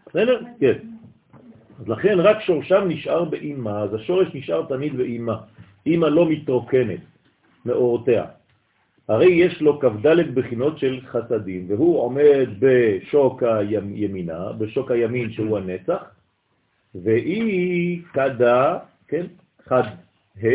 בסדר? 0.07 0.41
כן. 0.59 0.77
אז 1.79 1.87
לכן 1.87 2.19
רק 2.19 2.41
שורשם 2.41 2.83
נשאר 2.87 3.23
באימא, 3.25 3.69
אז 3.69 3.93
השורש 3.93 4.27
נשאר 4.33 4.65
תמיד 4.65 4.97
באימא. 4.97 5.33
אימא 5.85 6.05
לא 6.05 6.29
מתרוקנת 6.29 6.99
מאורותיה. 7.67 8.25
הרי 9.07 9.27
יש 9.27 9.61
לו 9.61 9.79
כ"ד 9.79 10.07
בחינות 10.33 10.79
של 10.79 11.01
חסדים, 11.05 11.65
והוא 11.69 12.01
עומד 12.01 12.49
בשוק 12.59 13.43
הימינה, 13.43 14.51
בשוק 14.57 14.91
הימין 14.91 15.31
שהוא 15.31 15.57
הנצח, 15.57 16.03
והיא 16.95 18.01
קדה, 18.13 18.79
כן, 19.07 19.25
חד 19.63 19.83
ה', 20.43 20.47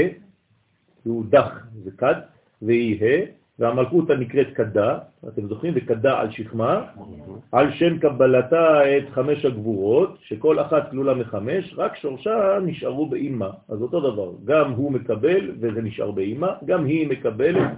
הוא 1.04 1.24
דח, 1.28 1.66
זה 1.84 1.90
קד, 1.96 2.14
והיא 2.62 3.04
ה', 3.04 3.41
והמלכות 3.62 4.10
הנקראת 4.10 4.46
קדה, 4.54 4.98
אתם 5.28 5.48
זוכרים, 5.48 5.72
וקדה 5.76 6.20
על 6.20 6.30
שכמה, 6.30 6.84
על 7.52 7.72
שם 7.72 7.98
קבלתה 7.98 8.96
את 8.98 9.10
חמש 9.10 9.44
הגבורות, 9.44 10.18
שכל 10.20 10.60
אחת 10.60 10.90
כלולה 10.90 11.14
מחמש, 11.14 11.74
רק 11.76 11.96
שורשה 11.96 12.58
נשארו 12.62 13.06
באימא. 13.06 13.48
אז 13.68 13.82
אותו 13.82 14.00
דבר, 14.00 14.32
גם 14.44 14.70
הוא 14.70 14.92
מקבל 14.92 15.50
וזה 15.60 15.82
נשאר 15.82 16.10
באימא, 16.10 16.48
גם 16.64 16.84
היא 16.84 17.08
מקבלת 17.08 17.70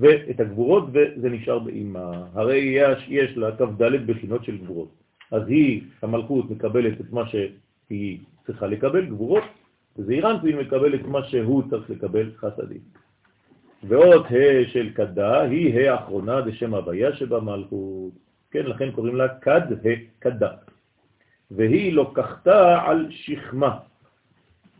ואת 0.00 0.40
הגבורות 0.40 0.84
וזה 0.92 1.28
נשאר 1.28 1.58
באימא. 1.58 2.10
הרי 2.34 2.58
יש, 2.58 3.06
יש 3.08 3.36
לה 3.36 3.56
כ"ד 3.56 3.82
בחינות 4.06 4.44
של 4.44 4.58
גבורות. 4.58 4.88
אז 5.30 5.42
היא, 5.48 5.82
המלכות, 6.02 6.50
מקבלת 6.50 7.00
את 7.00 7.12
מה 7.12 7.22
שהיא 7.26 8.18
צריכה 8.46 8.66
לקבל, 8.66 9.06
גבורות, 9.06 9.44
וזעיר 9.98 10.30
אנפין 10.30 10.56
מקבל 10.58 10.94
את 10.94 11.06
מה 11.06 11.24
שהוא 11.24 11.62
צריך 11.70 11.90
לקבל, 11.90 12.30
חסדים. 12.36 13.01
ועוד 13.84 14.26
ה' 14.26 14.70
של 14.72 14.92
קדה 14.94 15.40
היא 15.40 15.74
ה' 15.74 15.92
האחרונה 15.92 16.40
בשם 16.40 16.74
הוויה 16.74 17.12
שבמלכות. 17.12 18.12
כן, 18.50 18.66
לכן 18.66 18.90
קוראים 18.90 19.16
לה 19.16 19.28
קד 19.28 19.72
ה' 19.72 19.88
קדה. 20.18 20.50
והיא 21.50 21.92
לוקחתה 21.92 22.82
על 22.86 23.06
שכמה. 23.10 23.78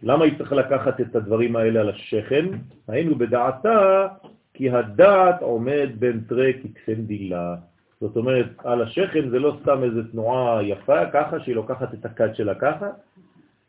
למה 0.03 0.25
היא 0.25 0.39
צריכה 0.39 0.55
לקחת 0.55 1.01
את 1.01 1.17
הדברים 1.17 1.57
האלה 1.57 1.81
על 1.81 1.89
השכם? 1.89 2.47
היינו 2.89 3.15
בדעתה 3.15 4.09
כי 4.55 4.71
הדעת 4.71 5.43
עומד 5.43 5.89
בין 5.99 6.21
תרי 6.29 6.53
כתפן 6.63 7.07
דילה. 7.07 7.55
זאת 8.01 8.17
אומרת, 8.17 8.47
על 8.65 8.83
השכם 8.83 9.29
זה 9.29 9.39
לא 9.39 9.57
סתם 9.63 9.85
איזו 9.85 10.01
תנועה 10.13 10.63
יפה 10.63 11.07
ככה, 11.07 11.41
שהיא 11.41 11.55
לוקחת 11.55 11.95
את 11.95 12.05
הכד 12.05 12.35
שלה 12.35 12.55
ככה, 12.55 12.89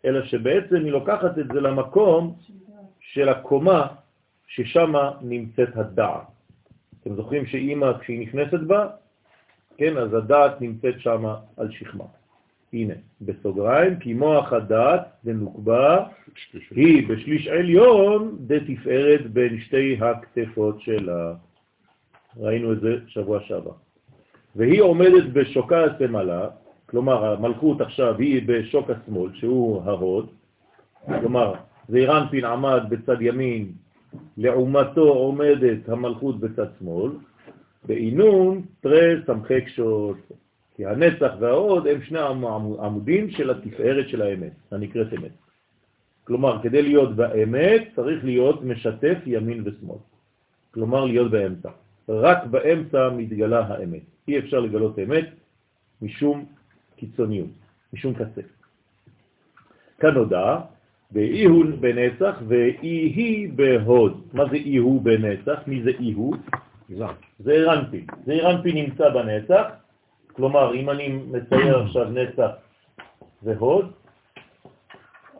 אלא 0.05 0.23
שבעצם 0.25 0.75
היא 0.75 0.91
לוקחת 0.91 1.39
את 1.39 1.47
זה 1.53 1.61
למקום 1.61 2.35
של 2.99 3.29
הקומה 3.29 3.87
ששם 4.55 4.93
נמצאת 5.21 5.77
הדעת. 5.77 6.27
אתם 7.01 7.15
זוכרים 7.15 7.45
שאימא, 7.45 7.91
כשהיא 7.99 8.27
נכנסת 8.27 8.59
בה, 8.59 8.87
כן, 9.77 9.97
אז 9.97 10.13
הדעת 10.13 10.61
נמצאת 10.61 10.99
שם 10.99 11.25
על 11.57 11.71
שכמה. 11.71 12.03
הנה, 12.73 12.93
בסוגריים, 13.21 13.99
כי 13.99 14.13
מוח 14.13 14.53
הדעת 14.53 15.01
דנוקבה 15.25 16.05
היא 16.71 17.07
בשליש 17.07 17.47
עליון 17.47 18.37
דתפארת 18.39 19.31
בין 19.31 19.59
שתי 19.59 19.97
הכתפות 20.01 20.81
שלה. 20.81 21.33
ראינו 22.37 22.73
את 22.73 22.81
זה 22.81 22.97
שבוע 23.07 23.39
שעבר. 23.41 23.73
והיא 24.55 24.81
עומדת 24.81 25.23
בשוקה 25.33 25.83
הסמלה, 25.83 26.47
כלומר 26.85 27.25
המלכות 27.25 27.81
עכשיו 27.81 28.17
היא 28.19 28.41
בשוק 28.45 28.89
השמאל, 28.89 29.31
שהוא 29.33 29.83
ההוד, 29.85 30.29
כלומר 31.05 31.53
זעירנפין 31.89 32.45
עמד 32.45 32.81
בצד 32.89 33.21
ימין, 33.21 33.71
לעומתו 34.37 35.01
עומדת 35.01 35.89
המלכות 35.89 36.39
בצד 36.39 36.67
שמאל, 36.79 37.11
בעינון 37.85 38.61
תרי 38.81 39.15
סמכי 39.25 39.61
קשות, 39.61 40.17
כי 40.75 40.85
הנצח 40.85 41.31
וההוד 41.39 41.87
הם 41.87 42.01
שני 42.01 42.19
עמודים 42.79 43.29
של 43.29 43.49
התפארת 43.49 44.09
של 44.09 44.21
האמת, 44.21 44.53
הנקראת 44.71 45.13
אמת. 45.13 45.31
כלומר, 46.23 46.63
כדי 46.63 46.81
להיות 46.81 47.15
באמת 47.15 47.81
צריך 47.95 48.25
להיות 48.25 48.63
משתף 48.63 49.17
ימין 49.25 49.63
ושמאל. 49.65 49.97
כלומר, 50.73 51.05
להיות 51.05 51.31
באמצע. 51.31 51.69
רק 52.09 52.45
באמצע 52.45 53.09
מתגלה 53.09 53.65
האמת. 53.67 54.01
אי 54.27 54.39
אפשר 54.39 54.59
לגלות 54.59 54.99
אמת 54.99 55.29
משום 56.01 56.45
קיצוניות, 56.95 57.49
משום 57.93 58.13
קצה. 58.13 58.41
כאן 59.99 60.15
ואי 61.13 61.43
הוא 61.43 61.65
בנצח 61.79 62.41
ואי 62.47 63.11
היא 63.15 63.53
בהוד. 63.55 64.21
מה 64.33 64.45
זה 64.49 64.55
אי 64.55 64.77
הוא 64.77 65.01
בנצח? 65.01 65.59
מי 65.67 65.83
זה 65.83 65.91
אי 65.99 66.11
הוא? 66.11 66.35
זה 67.39 67.53
רנפי. 67.65 68.05
זה 68.25 68.33
רנפי 68.33 68.71
נמצא 68.73 69.09
בנצח, 69.09 69.63
כלומר, 70.33 70.75
אם 70.75 70.89
אני 70.89 71.07
מצייר 71.07 71.77
עכשיו 71.83 72.09
נצח 72.09 72.51
והוד, 73.43 73.91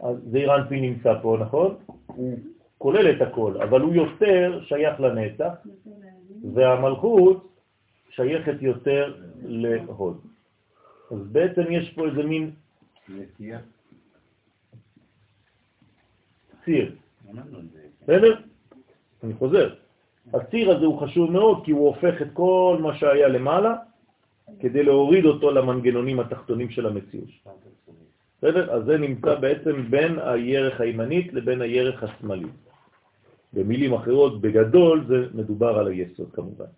אז 0.02 0.18
זעיר 0.32 0.56
אנפין 0.56 0.82
נמצא 0.82 1.14
פה, 1.22 1.38
נכון? 1.40 1.76
הוא 2.06 2.40
כולל 2.78 3.12
את 3.12 3.22
הכל, 3.22 3.62
אבל 3.62 3.82
הוא 3.82 3.94
יותר 3.94 4.60
שייך 4.64 5.00
לנצח, 5.00 5.54
והמלכות 6.54 7.48
שייכת 8.10 8.62
יותר 8.62 9.14
להוד. 9.44 10.22
אז 11.12 11.28
בעצם 11.32 11.62
יש 11.70 11.94
פה 11.94 12.06
איזה 12.06 12.24
מין. 12.24 12.52
ציר, 16.66 16.92
אמרנו 17.32 17.60
את 17.60 17.70
זה. 17.74 17.80
בסדר? 18.04 18.36
אני 19.24 19.34
חוזר. 19.34 19.74
הציר 20.34 20.72
הזה 20.72 20.86
הוא 20.86 21.00
חשוב 21.02 21.32
מאוד 21.32 21.66
כי 21.66 21.72
הוא 21.72 21.88
הופך 21.88 22.22
את 22.22 22.28
כל 22.34 22.78
מה 22.82 22.98
שהיה 22.98 23.28
למעלה 23.28 23.76
כדי 24.60 24.84
להוריד 24.84 25.26
אותו 25.26 25.52
למנגנונים 25.52 26.20
התחתונים 26.20 26.70
של 26.70 26.86
המציאות. 26.86 27.30
בסדר? 28.38 28.72
אז 28.72 28.84
זה 28.86 28.98
נמצא 28.98 29.36
בעצם 29.36 29.84
בין 29.90 30.20
הירך 30.20 30.82
הימנית 30.82 31.34
לבין 31.34 31.62
הירך 31.62 32.04
השמאלי. 32.04 32.48
במילים 33.54 33.94
אחרות, 33.94 34.42
בגדול 34.42 35.06
זה 35.08 35.28
מדובר 35.34 35.80
על 35.80 35.88
היסוד 35.88 36.32
כמובן. 36.34 36.72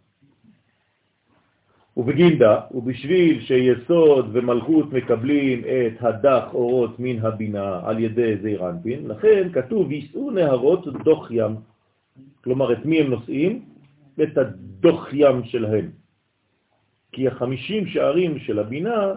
ובגינדה, 1.98 2.62
ובשביל 2.72 3.42
שיסוד 3.42 4.30
ומלכות 4.32 4.94
מקבלים 4.94 5.62
את 5.64 6.04
הדח 6.04 6.44
אורות 6.54 7.00
מן 7.00 7.26
הבינה 7.26 7.82
על 7.84 8.00
ידי 8.00 8.38
זעיר 8.42 8.70
אנפין, 8.70 9.08
לכן 9.08 9.52
כתוב 9.54 9.92
יישאו 9.92 10.32
נהרות 10.32 10.88
דוח 11.04 11.32
ים. 11.32 11.56
כלומר, 12.44 12.74
את 12.74 12.86
מי 12.86 13.02
הם 13.02 13.10
נושאים? 13.10 13.66
את 14.24 14.38
הדוח 14.38 15.14
ים 15.14 15.44
שלהם. 15.44 15.92
כי 17.12 17.28
החמישים 17.28 17.88
שערים 17.88 18.40
של 18.40 18.60
הבינה, 18.60 19.14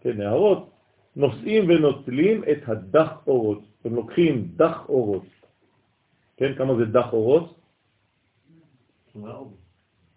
כן, 0.00 0.16
נהרות, 0.16 0.70
נושאים 1.16 1.68
ונוטלים 1.68 2.44
את 2.52 2.68
הדח 2.68 3.12
אורות. 3.26 3.62
הם 3.84 3.94
לוקחים 3.94 4.48
דח 4.56 4.88
אורות. 4.88 5.26
כן, 6.36 6.54
כמה 6.54 6.76
זה 6.76 6.84
דח 6.84 7.12
אורות? 7.12 7.60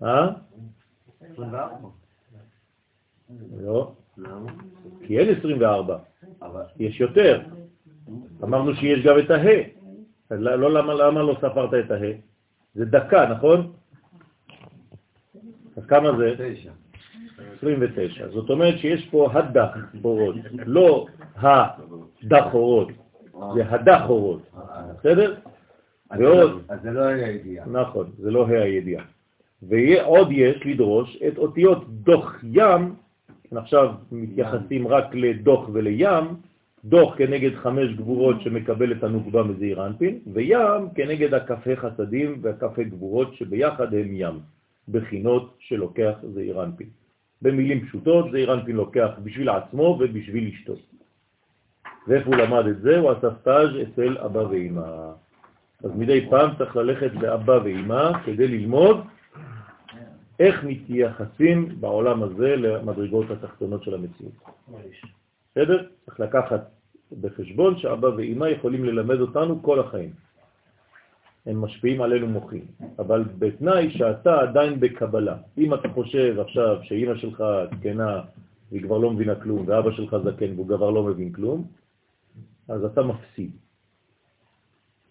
אה? 0.04 0.28
24. 1.34 1.88
לא? 3.62 3.92
כי 5.02 5.20
אין 5.20 5.36
24, 5.38 5.98
אבל 6.42 6.62
יש 6.80 7.00
יותר. 7.00 7.42
אמרנו 8.44 8.76
שיש 8.76 9.06
גם 9.06 9.20
את 9.20 9.32
הה. 9.32 9.54
לא, 10.32 10.56
לא, 10.56 10.72
למה, 10.72 10.94
למה 10.94 11.22
לא 11.22 11.36
ספרת 11.38 11.74
את 11.86 11.92
הה? 11.92 12.12
זה 12.76 12.86
דקה, 12.86 13.26
נכון? 13.26 13.72
אז 15.78 15.86
כמה 15.86 16.18
זה? 16.18 16.36
תשע. 16.38 16.72
29. 17.58 18.28
זאת 18.30 18.50
אומרת 18.50 18.78
שיש 18.78 19.08
פה 19.12 19.30
הדח 19.34 19.78
אורות, 20.04 20.36
לא 20.66 21.06
הדח 21.36 22.54
אורות, 22.54 22.88
זה 23.56 23.70
הדח 23.70 24.02
אורות, 24.10 24.42
בסדר? 25.00 25.36
אז 26.10 26.20
ועוד, 26.20 26.62
אז 26.70 26.82
זה 26.82 26.92
לא 26.92 27.02
היה 27.02 27.32
ידיעה. 27.32 27.66
נכון, 27.66 28.12
זה 28.18 28.32
לא 28.32 28.48
ה' 28.48 28.62
הידיעה. 28.62 29.04
ועוד 29.64 30.28
יש 30.32 30.66
לדרוש 30.66 31.18
את 31.28 31.38
אותיות 31.38 31.90
דוח 31.90 32.44
ים, 32.44 32.96
עכשיו 33.52 33.94
מתייחסים 34.12 34.88
רק 34.88 35.16
לדוח 35.16 35.70
ולים, 35.74 36.26
דוח 36.86 37.18
כנגד 37.18 37.56
חמש 37.56 37.94
גבורות 37.94 38.42
שמקבל 38.42 38.92
את 38.92 39.04
הנוגבה 39.04 39.44
מזעיר 39.44 39.86
אנפין, 39.86 40.20
וים 40.34 40.90
כנגד 40.96 41.34
הכ"ה 41.34 41.76
חסדים 41.76 42.40
והכ"ה 42.42 42.84
גבורות 42.84 43.36
שביחד 43.36 43.94
הם 43.94 44.08
ים, 44.12 44.40
בחינות 44.90 45.58
שלוקח 45.60 46.14
זעיר 46.34 46.64
אנפין. 46.64 46.88
במילים 47.42 47.86
פשוטות, 47.86 48.32
זעיר 48.32 48.54
אנפין 48.54 48.76
לוקח 48.76 49.10
בשביל 49.24 49.50
עצמו 49.50 49.98
ובשביל 50.00 50.52
אשתו. 50.54 50.74
ואיפה 52.08 52.30
הוא 52.30 52.36
למד 52.36 52.68
את 52.68 52.82
זה? 52.82 52.98
הוא 52.98 53.12
עשה 53.12 53.28
סטאז' 53.42 53.70
אצל 53.82 54.18
אבא 54.18 54.40
ואמא. 54.40 55.12
אז 55.84 55.92
מדי 55.96 56.30
פעם 56.30 56.50
צריך 56.58 56.76
ללכת 56.76 57.12
לאבא 57.14 57.60
ואמא 57.64 58.12
כדי 58.26 58.48
ללמוד 58.48 58.98
איך 60.42 60.64
מתייחסים 60.64 61.70
בעולם 61.80 62.24
הזה 62.24 62.56
למדרגות 62.56 63.32
התחתונות 63.32 63.84
של 63.84 63.94
המציאות. 63.94 64.34
בסדר? 65.52 65.88
צריך 66.06 66.20
לקחת 66.20 66.62
בחשבון 67.22 67.78
שאבא 67.78 68.08
ואמא 68.08 68.46
יכולים 68.46 68.86
ללמד 68.86 69.20
אותנו 69.20 69.64
כל 69.64 69.80
החיים. 69.80 70.10
הם 71.46 71.62
משפיעים 71.62 72.02
עלינו 72.02 72.28
מוחים, 72.28 72.66
אבל 73.00 73.24
בתנאי 73.40 73.92
שאתה 73.92 74.40
עדיין 74.40 74.80
בקבלה. 74.80 75.38
אם 75.58 75.74
אתה 75.74 75.90
חושב 75.90 76.40
עכשיו 76.40 76.78
שאמא 76.84 77.16
שלך 77.16 77.44
זקנה 77.72 78.22
והיא 78.72 78.84
כבר 78.84 78.98
לא 78.98 79.12
מבינה 79.12 79.36
כלום, 79.36 79.64
ואבא 79.68 79.92
שלך 79.92 80.16
זקן 80.26 80.54
והוא 80.56 80.68
כבר 80.68 80.90
לא 80.90 81.04
מבין 81.04 81.32
כלום, 81.32 81.68
אז 82.68 82.86
אתה 82.86 83.02
מפסיד. 83.04 83.52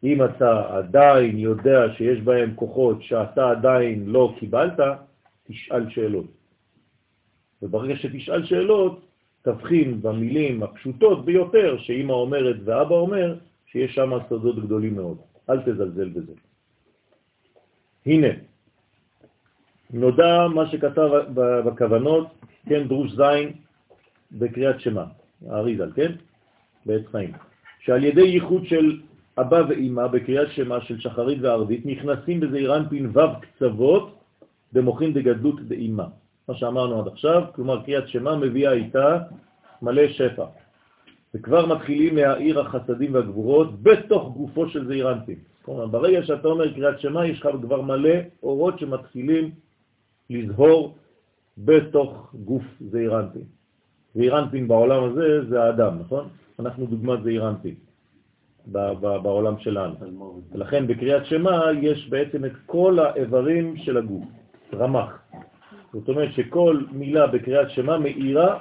אם 0.05 0.25
אתה 0.25 0.77
עדיין 0.79 1.39
יודע 1.39 1.81
שיש 1.97 2.21
בהם 2.21 2.55
כוחות 2.55 3.03
שאתה 3.03 3.51
עדיין 3.51 4.07
לא 4.07 4.35
קיבלת, 4.39 4.81
תשאל 5.51 5.91
שאלות. 5.91 6.27
וברגע 7.63 7.97
שתשאל 7.97 8.45
שאלות, 8.47 9.07
תבחין 9.43 10.03
במילים 10.03 10.63
הפשוטות 10.63 11.25
ביותר 11.25 11.79
שאמא 11.79 12.13
אומרת 12.13 12.57
ואבא 12.65 12.95
אומר, 12.95 13.39
שיש 13.67 13.95
שם 13.95 14.11
סודות 14.29 14.59
גדולים 14.65 14.95
מאוד. 14.95 15.19
אל 15.51 15.61
תזלזל 15.61 16.09
בזה. 16.09 16.33
הנה, 18.07 18.29
נודע 19.91 20.47
מה 20.55 20.71
שכתב 20.71 21.11
בכוונות, 21.35 22.27
כן, 22.67 22.89
דרוש 22.89 23.11
זין 23.13 23.53
בקריאת 24.33 24.81
שמה, 24.81 25.05
האריזל, 25.49 25.93
כן? 25.93 26.13
בעץ 26.87 27.07
חיים. 27.07 27.33
שעל 27.81 28.05
ידי 28.05 28.21
ייחוד 28.21 28.67
של 28.67 29.01
אבא 29.39 29.63
ואמא 29.69 30.07
בקריאת 30.07 30.49
שמה 30.51 30.81
של 30.81 31.01
שחרית 31.01 31.39
וערבית 31.43 31.87
נכנסים 31.87 32.41
בזעיר 32.41 32.77
אנפין 32.77 33.07
ו' 33.07 33.41
קצוות 33.41 34.20
במוחין 34.73 35.13
דגדלות 35.13 35.61
דאמא. 35.61 36.05
מה 36.49 36.55
שאמרנו 36.55 37.01
עד 37.01 37.09
עכשיו, 37.09 37.43
כלומר 37.55 37.83
קריאת 37.83 38.09
שמה 38.09 38.37
מביאה 38.37 38.73
איתה 38.73 39.19
מלא 39.83 40.09
שפע. 40.09 40.45
וכבר 41.35 41.67
מתחילים 41.67 42.17
להעיר 42.17 42.61
החסדים 42.61 43.15
והגבורות 43.15 43.83
בתוך 43.83 44.35
גופו 44.37 44.69
של 44.69 44.87
זעיר 44.87 45.13
אנפין. 45.13 45.39
כלומר, 45.63 45.87
ברגע 45.87 46.23
שאתה 46.23 46.49
אומר 46.49 46.75
קריאת 46.75 47.01
שמה, 47.01 47.27
יש 47.27 47.41
לך 47.41 47.49
כבר 47.63 47.81
מלא 47.83 48.15
אורות 48.43 48.79
שמתחילים 48.79 49.51
לזהור 50.31 50.97
בתוך 51.59 52.35
גוף 52.45 52.63
זעיר 52.91 53.21
אנפין. 53.21 53.45
זעיר 54.15 54.39
אנפין 54.39 54.69
בעולם 54.69 55.05
הזה 55.05 55.49
זה 55.49 55.63
האדם, 55.63 55.99
נכון? 55.99 56.29
אנחנו 56.59 56.87
דוגמת 56.87 57.23
זעיר 57.23 57.49
אנפין 57.49 57.75
ב- 58.67 58.93
ב- 59.01 59.23
בעולם 59.23 59.59
שלנו. 59.59 59.95
ולכן 60.53 60.87
בקריאת 60.87 61.27
שמה 61.27 61.63
יש 61.83 62.09
בעצם 62.09 62.45
את 62.45 62.53
כל 62.67 62.99
האיברים 62.99 63.77
של 63.77 63.97
הגוף, 63.97 64.25
רמח. 64.75 65.19
זאת 65.93 66.09
אומרת 66.09 66.33
שכל 66.33 66.81
מילה 66.93 67.27
בקריאת 67.27 67.71
שמה 67.71 67.99
מאירה 67.99 68.59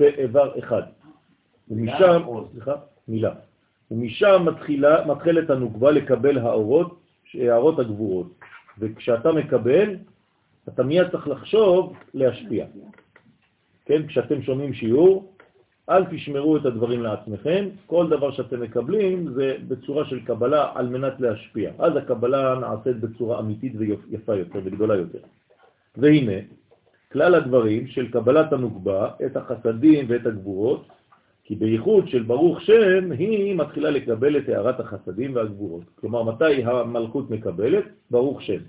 באיבר 0.00 0.58
אחד. 0.58 0.82
ומשם, 1.68 2.22
סליחה, 2.52 2.74
מילה. 3.08 3.34
ומשם 3.90 4.46
מתחילה, 4.46 5.06
מתחילת 5.06 5.50
הנוקבה 5.50 5.90
לקבל 5.90 6.38
האורות, 6.38 7.00
הערות 7.34 7.78
הגבורות. 7.78 8.26
וכשאתה 8.78 9.32
מקבל, 9.32 9.96
אתה 10.68 10.82
מיד 10.82 11.08
צריך 11.10 11.28
לחשוב 11.28 11.96
להשפיע. 12.14 12.66
כן, 13.84 14.06
כשאתם 14.06 14.42
שומעים 14.42 14.72
שיעור, 14.72 15.32
אל 15.90 16.04
תשמרו 16.04 16.56
את 16.56 16.64
הדברים 16.64 17.02
לעצמכם, 17.02 17.68
כל 17.86 18.08
דבר 18.08 18.30
שאתם 18.30 18.60
מקבלים 18.60 19.32
זה 19.32 19.56
בצורה 19.68 20.04
של 20.04 20.24
קבלה 20.24 20.72
על 20.74 20.88
מנת 20.88 21.20
להשפיע. 21.20 21.70
אז 21.78 21.96
הקבלה 21.96 22.54
נעשית 22.54 23.00
בצורה 23.00 23.40
אמיתית 23.40 23.72
ויפה 23.76 24.34
יותר 24.34 24.60
וגדולה 24.64 24.96
יותר. 24.96 25.18
והנה, 25.96 26.40
כלל 27.12 27.34
הדברים 27.34 27.86
של 27.86 28.10
קבלת 28.10 28.52
הנוגבה, 28.52 29.10
את 29.26 29.36
החסדים 29.36 30.04
ואת 30.08 30.26
הגבורות, 30.26 30.88
כי 31.44 31.54
בייחוד 31.54 32.08
של 32.08 32.22
ברוך 32.22 32.60
שם 32.60 33.12
היא 33.12 33.54
מתחילה 33.54 33.90
לקבל 33.90 34.36
את 34.36 34.48
הערת 34.48 34.80
החסדים 34.80 35.34
והגבורות. 35.34 35.84
כלומר, 35.94 36.22
מתי 36.22 36.64
המלכות 36.64 37.30
מקבלת? 37.30 37.84
ברוך 38.10 38.42
שם, 38.42 38.60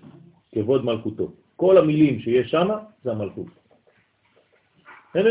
כבוד 0.51 0.85
מלכותו. 0.85 1.31
כל 1.55 1.77
המילים 1.77 2.19
שיש 2.19 2.51
שם 2.51 2.67
זה 3.03 3.11
המלכות. 3.11 3.47
הנה. 5.13 5.29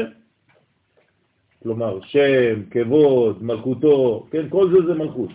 כלומר, 1.62 1.98
שם, 2.02 2.62
כבוד, 2.70 3.42
מלכותו, 3.42 4.26
כן, 4.30 4.48
כל 4.48 4.70
זה 4.70 4.86
זה 4.86 4.94
מלכות. 4.94 5.30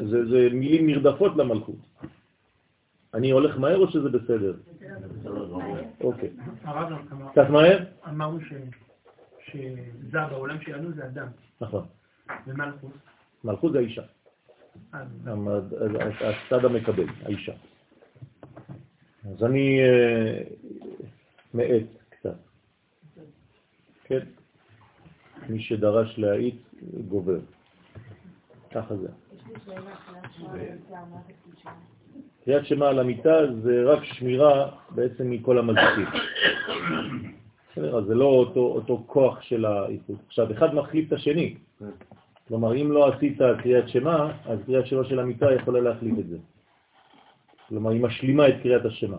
זה, 0.00 0.28
זה 0.30 0.48
מילים 0.52 0.86
נרדפות 0.86 1.36
למלכות. 1.36 1.76
אני 3.14 3.30
הולך 3.30 3.58
מהר 3.58 3.76
או 3.78 3.90
שזה 3.90 4.08
בסדר? 4.08 4.54
אוקיי. 6.00 6.30
הרב 6.64 6.92
אמר- 7.12 7.30
קצת 7.32 7.48
מהר? 7.50 7.84
אמרנו 8.08 8.40
ש- 8.40 8.52
שזה 9.50 10.18
בעולם 10.30 10.60
שלנו 10.60 10.92
זה 10.92 11.04
אדם, 11.06 11.26
נכון. 11.60 11.86
ומלכות. 12.46 12.92
מלכות 13.44 13.72
זה 13.72 13.78
האישה. 13.78 14.02
המד- 15.26 15.74
הצד 16.20 16.64
המקבל, 16.64 17.06
האישה. 17.24 17.52
אז 19.30 19.44
אני 19.44 19.78
אה, 19.80 20.42
מעט 21.54 21.82
קצת. 22.10 22.34
כן? 24.04 24.20
מי 25.48 25.62
שדרש 25.62 26.18
להאיט 26.18 26.54
גובר. 27.08 27.38
ככה 28.74 28.96
זה. 28.96 29.08
קריאת 32.44 32.66
שמע 32.66 32.88
על 32.88 32.98
המיטה 32.98 33.36
זה 33.62 33.82
רק 33.84 34.04
שמירה 34.04 34.70
בעצם 34.90 35.30
מכל 35.30 35.58
המזיקים. 35.58 36.06
בסדר, 37.72 37.98
אז 37.98 38.04
זה 38.04 38.14
לא 38.14 38.24
אותו, 38.24 38.60
אותו 38.60 39.04
כוח 39.06 39.42
של 39.42 39.64
האיחוד. 39.64 40.16
עכשיו, 40.26 40.52
אחד 40.52 40.74
מחליף 40.74 41.08
את 41.08 41.12
השני. 41.12 41.54
כלומר, 42.48 42.76
אם 42.76 42.92
לא 42.92 43.08
עשית 43.08 43.38
קריאת 43.62 43.88
שמע, 43.88 44.30
אז 44.44 44.58
קריאת 44.66 44.86
שמע 44.86 45.04
של 45.04 45.20
המיטה 45.20 45.52
יכולה 45.52 45.80
להחליף 45.80 46.18
את 46.18 46.28
זה. 46.28 46.36
כלומר, 47.68 47.90
היא 47.90 48.02
משלימה 48.02 48.48
את 48.48 48.54
קריאת 48.62 48.84
השמע. 48.84 49.16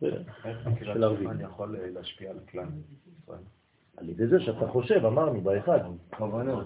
של 0.00 1.04
ערבים. 1.04 1.30
אני 1.30 1.44
יכול 1.44 1.76
אה, 1.76 1.90
להשפיע 1.90 2.30
על 2.30 2.38
כלל. 2.50 2.66
על 3.96 4.08
ידי 4.08 4.26
זה 4.26 4.40
שאתה 4.40 4.66
חושב, 4.68 5.04
אמרנו, 5.04 5.40
באחד. 5.40 5.80
כוונות. 6.16 6.64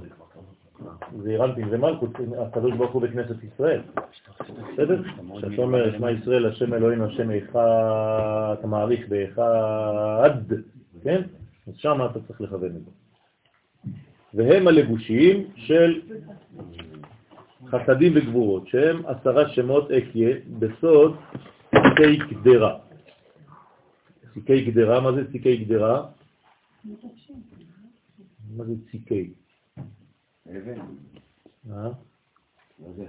זה 1.23 1.31
אירנטין 1.31 1.71
זה 1.71 1.79
מלכות, 1.79 2.11
הקדוש 2.39 2.73
ברוך 2.73 2.93
הוא 2.93 3.03
בכנסת 3.03 3.37
ישראל. 3.45 3.81
בסדר? 4.73 5.03
כשאתה 5.39 5.63
אומר, 5.63 5.97
שמע 5.99 6.11
ישראל, 6.11 6.47
השם 6.47 6.75
אלוהינו, 6.75 7.05
השם 7.05 7.31
אחד, 7.31 8.55
אתה 8.59 8.67
מעריך 8.67 9.09
באחד, 9.09 10.31
כן? 11.03 11.23
אז 11.67 11.75
שם 11.77 11.99
אתה 12.11 12.21
צריך 12.27 12.41
לכוון 12.41 12.77
את 12.77 12.85
זה. 12.85 12.91
והם 14.35 14.69
הלבושים 14.69 15.47
של 15.57 16.01
חסדים 17.67 18.13
וגבורות, 18.15 18.69
שהם 18.69 19.03
עשרה 19.07 19.49
שמות 19.49 19.91
אקיה 19.91 20.37
בסוד 20.59 21.17
ציקי 21.71 22.17
גדרה. 22.17 22.79
ציקי 24.35 24.65
גדרה, 24.65 25.01
מה 25.01 25.13
זה 25.13 25.33
ציקי 25.33 25.57
גדרה? 25.57 26.07
מה 28.57 28.65
זה 28.65 28.73
ציקי? 28.91 29.33
אבן. 30.47 30.81
אה? 31.71 31.91
מה 32.79 32.93
זה? 32.97 33.07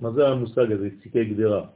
מה 0.00 0.10
זה 0.10 0.28
המושג 0.28 0.72
הזה, 0.72 0.88
ציקי 1.02 1.24
גדרה? 1.24 1.66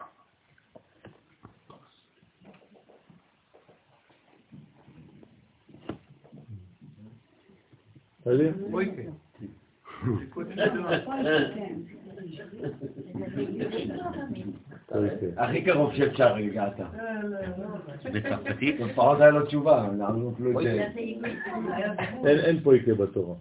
אוקיי. 14.91 15.29
הכי 15.37 15.63
קרוב 15.63 15.95
שאפשר 15.95 16.35
הגעת. 16.37 16.81
בצרפתית? 18.13 18.81
לפחות 18.81 19.21
היה 19.21 19.31
לו 19.31 19.47
תשובה, 19.47 19.89
זה. 20.63 20.87
אין 22.25 22.39
אין 22.39 22.61
פה 22.63 22.77
יקה 22.77 22.95
בתורה. 22.95 23.35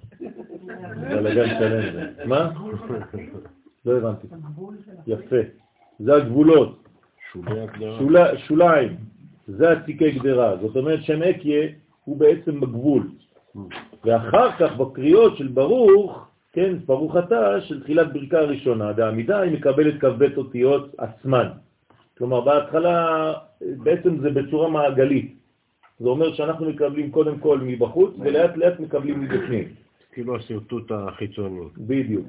בלגן 1.10 1.48
שלם 1.60 1.94
זה. 1.94 2.26
מה? 2.26 2.52
לא 3.86 3.98
הבנתי. 3.98 4.28
יפה. 5.08 5.36
זה 6.00 6.16
הגבולות. 6.16 6.88
שוליים. 8.38 8.96
זה 9.48 9.72
הציקי 9.72 10.12
גדרה. 10.12 10.58
זאת 10.62 10.76
אומרת 10.76 11.04
שם 11.04 11.24
אקיה 11.24 11.68
הוא 12.04 12.18
בעצם 12.18 12.60
בגבול. 12.60 13.12
ואחר 14.06 14.52
כך 14.52 14.78
בקריאות 14.78 15.38
של 15.38 15.48
ברוך, 15.48 16.29
כן, 16.60 16.76
ברוך 16.86 17.18
אתה, 17.18 17.62
של 17.62 17.84
תחילת 17.84 18.14
ברכה 18.14 18.38
הראשונה, 18.38 18.94
בעמידה 18.94 19.40
היא 19.40 19.52
מקבלת 19.52 20.02
כ"ב 20.02 20.24
אותיות 20.38 20.96
עצמן. 20.98 21.48
כלומר, 22.18 22.42
בהתחלה 22.42 23.34
בעצם 23.62 24.20
זה 24.20 24.30
בצורה 24.30 24.70
מעגלית. 24.70 25.36
זה 26.00 26.10
אומר 26.10 26.34
שאנחנו 26.34 26.70
מקבלים 26.70 27.12
קודם 27.12 27.40
כל 27.40 27.60
מבחוץ 27.60 28.14
ולאט 28.20 28.58
לאט 28.58 28.80
מקבלים 28.80 29.22
מבפנים. 29.22 29.68
כאילו 30.12 30.36
השרטוט 30.36 30.92
החיצוני. 30.92 31.62
בדיוק. 31.78 32.26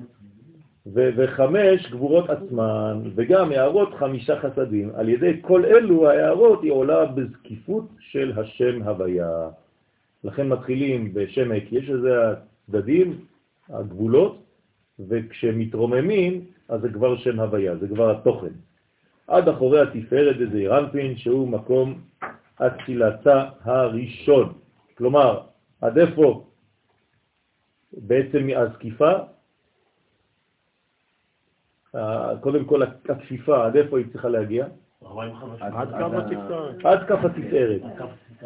וחמש 0.86 1.90
גבורות 1.90 2.30
עצמן, 2.30 3.02
וגם 3.14 3.50
הערות 3.50 3.94
חמישה 3.98 4.40
חסדים. 4.40 4.90
על 4.94 5.08
ידי 5.08 5.32
כל 5.40 5.64
אלו 5.64 6.08
ההערות 6.08 6.62
היא 6.62 6.72
עולה 6.72 7.04
בזקיפות 7.04 7.88
של 7.98 8.32
השם 8.36 8.82
הוויה. 8.82 9.48
לכן 10.24 10.48
מתחילים 10.48 11.14
בשם 11.14 11.52
הק, 11.52 11.72
יש 11.72 11.88
לזה 11.88 12.10
הצדדים, 12.30 13.29
הגבולות, 13.72 14.42
וכשמתרוממים, 15.08 16.44
אז 16.68 16.80
זה 16.80 16.88
כבר 16.88 17.16
שם 17.16 17.40
הוויה, 17.40 17.76
זה 17.76 17.88
כבר 17.88 18.10
התוכן. 18.10 18.52
עד 19.26 19.48
אחורי 19.48 19.80
התפארת 19.80 20.36
דזעיר 20.36 20.78
אנפין, 20.78 21.16
שהוא 21.16 21.48
מקום 21.48 22.00
התחילתה 22.58 23.48
הראשון. 23.62 24.52
כלומר, 24.94 25.40
עד 25.80 25.98
איפה 25.98 26.44
בעצם 27.92 28.48
הזקיפה? 28.56 29.12
אה, 31.94 32.32
קודם 32.40 32.64
כל 32.64 32.82
הכפיפה, 32.82 33.66
עד 33.66 33.76
איפה 33.76 33.98
היא 33.98 34.06
צריכה 34.12 34.28
להגיע? 34.28 34.66
45. 35.06 35.62
עד 36.84 37.08
כף 37.08 37.24
התפארת. 37.24 37.80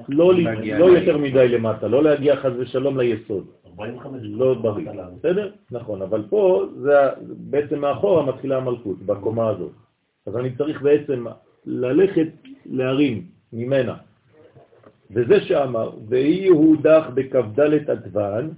לא, 0.09 0.33
לא 0.79 0.85
יותר 0.85 1.18
מדי 1.18 1.49
למטה, 1.49 1.89
לא 1.89 2.03
להגיע 2.03 2.37
חז 2.37 2.53
ושלום 2.59 2.99
ליסוד. 2.99 3.47
45. 3.79 4.20
לא 4.22 4.55
בריא, 4.55 4.91
בסדר? 5.18 5.51
נכון, 5.70 6.03
אבל 6.03 6.22
פה 6.29 6.66
זה 6.83 6.95
בעצם 7.51 7.79
מאחורה 7.79 8.27
מתחילה 8.27 8.57
המלכות, 8.57 8.99
בקומה 9.03 9.49
הזאת. 9.49 9.72
אז 10.27 10.37
אני 10.37 10.57
צריך 10.57 10.83
בעצם 10.83 11.25
ללכת 11.66 12.29
להרים 12.66 13.27
ממנה. 13.53 13.97
וזה 15.11 15.41
שאמר, 15.41 15.91
ואי 16.09 16.49
הוא 16.49 16.77
דח 16.83 17.05
בכ"ד 17.14 17.61
עדוון, 17.91 18.51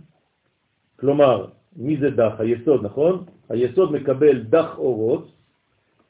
כלומר, 0.97 1.47
מי 1.77 1.97
זה 1.97 2.11
דח? 2.11 2.33
היסוד, 2.39 2.85
נכון? 2.85 3.25
היסוד 3.49 3.93
מקבל 3.93 4.43
דח 4.43 4.79
אורות 4.79 5.29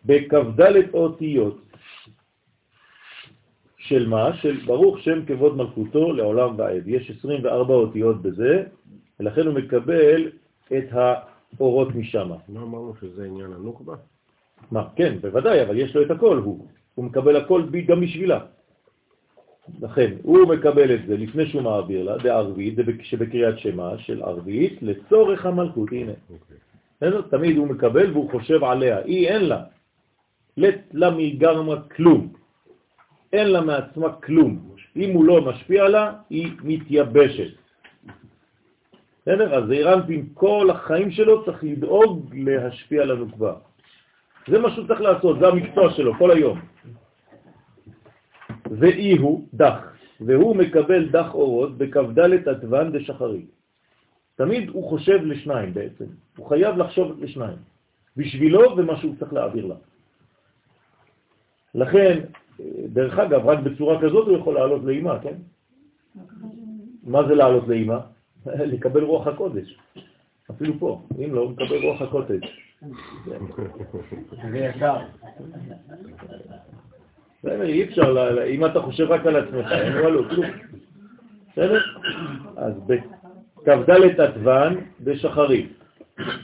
בכ"ד 0.05 0.61
אותיות. 0.95 1.66
של 3.89 4.09
מה? 4.09 4.37
של 4.37 4.57
ברוך 4.67 4.99
שם 4.99 5.25
כבוד 5.27 5.57
מלכותו 5.57 6.13
לעולם 6.13 6.55
ועד. 6.59 6.83
יש 6.89 7.11
24 7.19 7.75
אותיות 7.75 8.23
בזה, 8.23 8.65
ולכן 9.21 9.47
הוא 9.47 9.55
מקבל 9.55 10.31
את 10.73 10.89
האורות 10.93 11.95
משם. 11.95 12.31
לא 12.49 12.61
אמרנו 12.61 12.93
שזה 13.01 13.25
עניין 13.25 13.53
הנוקבה? 13.53 13.95
מה? 14.71 14.85
כן, 14.97 15.19
בוודאי, 15.21 15.63
אבל 15.63 15.79
יש 15.79 15.97
לו 15.97 16.03
את 16.03 16.11
הכל, 16.11 16.37
הוא, 16.37 16.67
הוא 16.95 17.05
מקבל 17.05 17.37
הכל 17.37 17.63
גם 17.87 18.01
בשבילה. 18.01 18.41
לכן, 19.83 20.15
הוא 20.23 20.49
מקבל 20.49 20.95
את 20.95 21.01
זה 21.07 21.17
לפני 21.17 21.47
שהוא 21.47 21.63
מעביר 21.63 22.03
לה, 22.03 22.19
בערבית, 22.19 22.75
שבקריאת 23.03 23.59
שמה 23.59 23.99
של 23.99 24.23
ערבית, 24.23 24.83
לצורך 24.83 25.47
המלכות, 25.47 25.89
הנה. 25.93 26.13
אוקיי. 26.31 26.57
בסדר? 26.97 27.23
תמיד 27.23 27.57
הוא 27.57 27.67
מקבל 27.67 28.11
והוא 28.11 28.31
חושב 28.31 28.65
עליה, 28.65 28.99
היא 28.99 29.29
אין 29.29 29.45
לה. 29.45 29.63
לת 30.57 30.81
לה 30.93 31.11
מגרמה 31.11 31.83
כלום. 31.97 32.33
אין 33.33 33.47
לה 33.49 33.61
מעצמה 33.61 34.13
כלום. 34.13 34.77
אם 34.97 35.11
הוא 35.15 35.25
לא 35.25 35.41
משפיע 35.45 35.89
לה, 35.89 36.13
היא 36.31 36.53
מתייבשת. 36.63 37.53
בסדר? 39.23 39.55
אז 39.55 39.71
אירנפין 39.71 40.29
כל 40.35 40.71
החיים 40.71 41.11
שלו 41.11 41.45
צריך 41.45 41.65
לדאוג 41.65 42.35
להשפיע 42.35 43.05
לנו 43.05 43.33
כבר. 43.33 43.57
זה 44.49 44.59
מה 44.59 44.71
שהוא 44.71 44.87
צריך 44.87 45.01
לעשות, 45.01 45.39
זה 45.39 45.49
המקצוע 45.49 45.93
שלו 45.93 46.15
כל 46.15 46.31
היום. 46.31 46.61
ואי 48.71 49.19
הוא 49.19 49.49
דח, 49.55 49.79
והוא 50.21 50.57
מקבל 50.57 51.09
דח 51.09 51.35
אורות 51.35 51.79
בכ"ד 51.79 52.49
עטוון 52.49 52.93
דשחרית. 52.93 53.51
תמיד 54.37 54.69
הוא 54.69 54.91
חושב 54.91 55.25
לשניים 55.25 55.75
בעצם, 55.75 56.05
הוא 56.37 56.47
חייב 56.47 56.77
לחשוב 56.77 57.21
לשניים, 57.21 57.59
בשבילו 58.17 58.77
ומה 58.77 58.97
שהוא 58.97 59.15
צריך 59.19 59.33
להעביר 59.33 59.67
לה. 59.67 59.75
לכן, 61.75 62.21
דרך 62.93 63.19
אגב, 63.19 63.47
רק 63.47 63.59
בצורה 63.59 64.01
כזאת 64.03 64.27
הוא 64.29 64.39
יכול 64.39 64.55
לעלות 64.55 64.85
לאימה, 64.85 65.19
כן? 65.19 65.35
מה 67.05 67.29
זה 67.29 67.35
לעלות 67.35 67.69
לאימה? 67.69 68.01
לקבל 68.73 69.05
רוח 69.05 69.27
הקודש. 69.27 69.79
אפילו 70.51 70.75
פה, 70.79 71.03
אם 71.25 71.35
לא, 71.35 71.41
הוא 71.41 71.51
מקבל 71.51 71.83
רוח 71.83 72.03
הקודש. 72.03 72.61
זה 74.51 74.59
יקר. 74.59 74.97
בסדר, 77.39 77.63
אי 77.63 77.85
אפשר, 77.85 78.45
אם 78.47 78.65
אתה 78.67 78.81
חושב 78.81 79.11
רק 79.11 79.27
על 79.27 79.37
עצמך, 79.37 79.73
אין 79.73 79.93
לו 79.93 80.07
עלות, 80.07 80.29
כלום. 80.31 80.47
בסדר? 81.53 81.81
אז 82.57 82.73
בכ"ד 82.87 84.21
עטוון 84.21 84.81
דשחרית. 85.01 85.86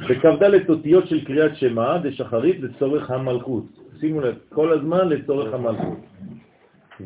בכ"ד 0.09 0.69
אותיות 0.69 1.09
של 1.09 1.25
קריאת 1.25 1.57
שמע 1.57 1.99
דשחרית 1.99 2.61
לצורך 2.61 3.11
המלכות. 3.11 3.65
שימו 4.01 4.21
לב, 4.21 4.35
כל 4.49 4.73
הזמן 4.73 5.09
לצורך 5.09 5.55
המלכות. 5.55 5.99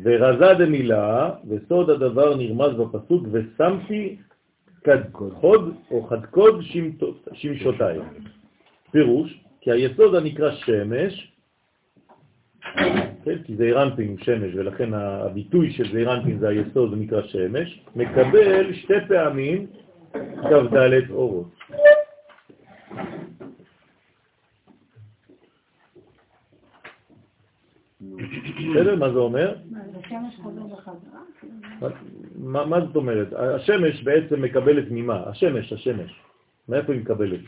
ורזה 0.03 0.53
דמילה, 0.53 1.31
וסוד 1.47 1.89
הדבר 1.89 2.35
נרמז 2.35 2.73
בפסוק, 2.73 3.27
ושמתי 3.31 4.15
כדחוד 4.83 5.75
או 5.91 6.03
חדקוד 6.03 6.61
שמשותיי. 7.33 7.99
פירוש, 8.91 9.39
כי 9.61 9.71
היסוד 9.71 10.15
הנקרא 10.15 10.51
שמש, 10.51 11.31
כן, 13.23 13.37
כי 13.43 13.55
זעירנטין 13.55 14.07
הוא 14.07 14.17
שמש, 14.21 14.55
ולכן 14.55 14.93
הביטוי 14.93 15.71
של 15.71 15.91
זעירנטין 15.93 16.39
זה 16.39 16.47
היסוד, 16.49 16.89
זה 16.89 16.95
נקרא 16.95 17.21
שמש, 17.21 17.81
מקבל 17.95 18.73
שתי 18.73 18.93
פעמים 19.07 19.67
כ"ד 20.13 21.09
אורות. 21.09 21.47
בסדר? 28.71 28.95
מה 28.95 29.11
זה 29.11 29.19
אומר? 29.19 29.55
מה, 32.37 32.81
זאת 32.85 32.95
אומרת? 32.95 33.33
השמש 33.33 34.03
בעצם 34.03 34.41
מקבלת 34.41 34.85
ממה? 34.91 35.23
השמש, 35.25 35.73
השמש. 35.73 36.11
מאיפה 36.69 36.93
היא 36.93 37.01
מקבלת? 37.01 37.39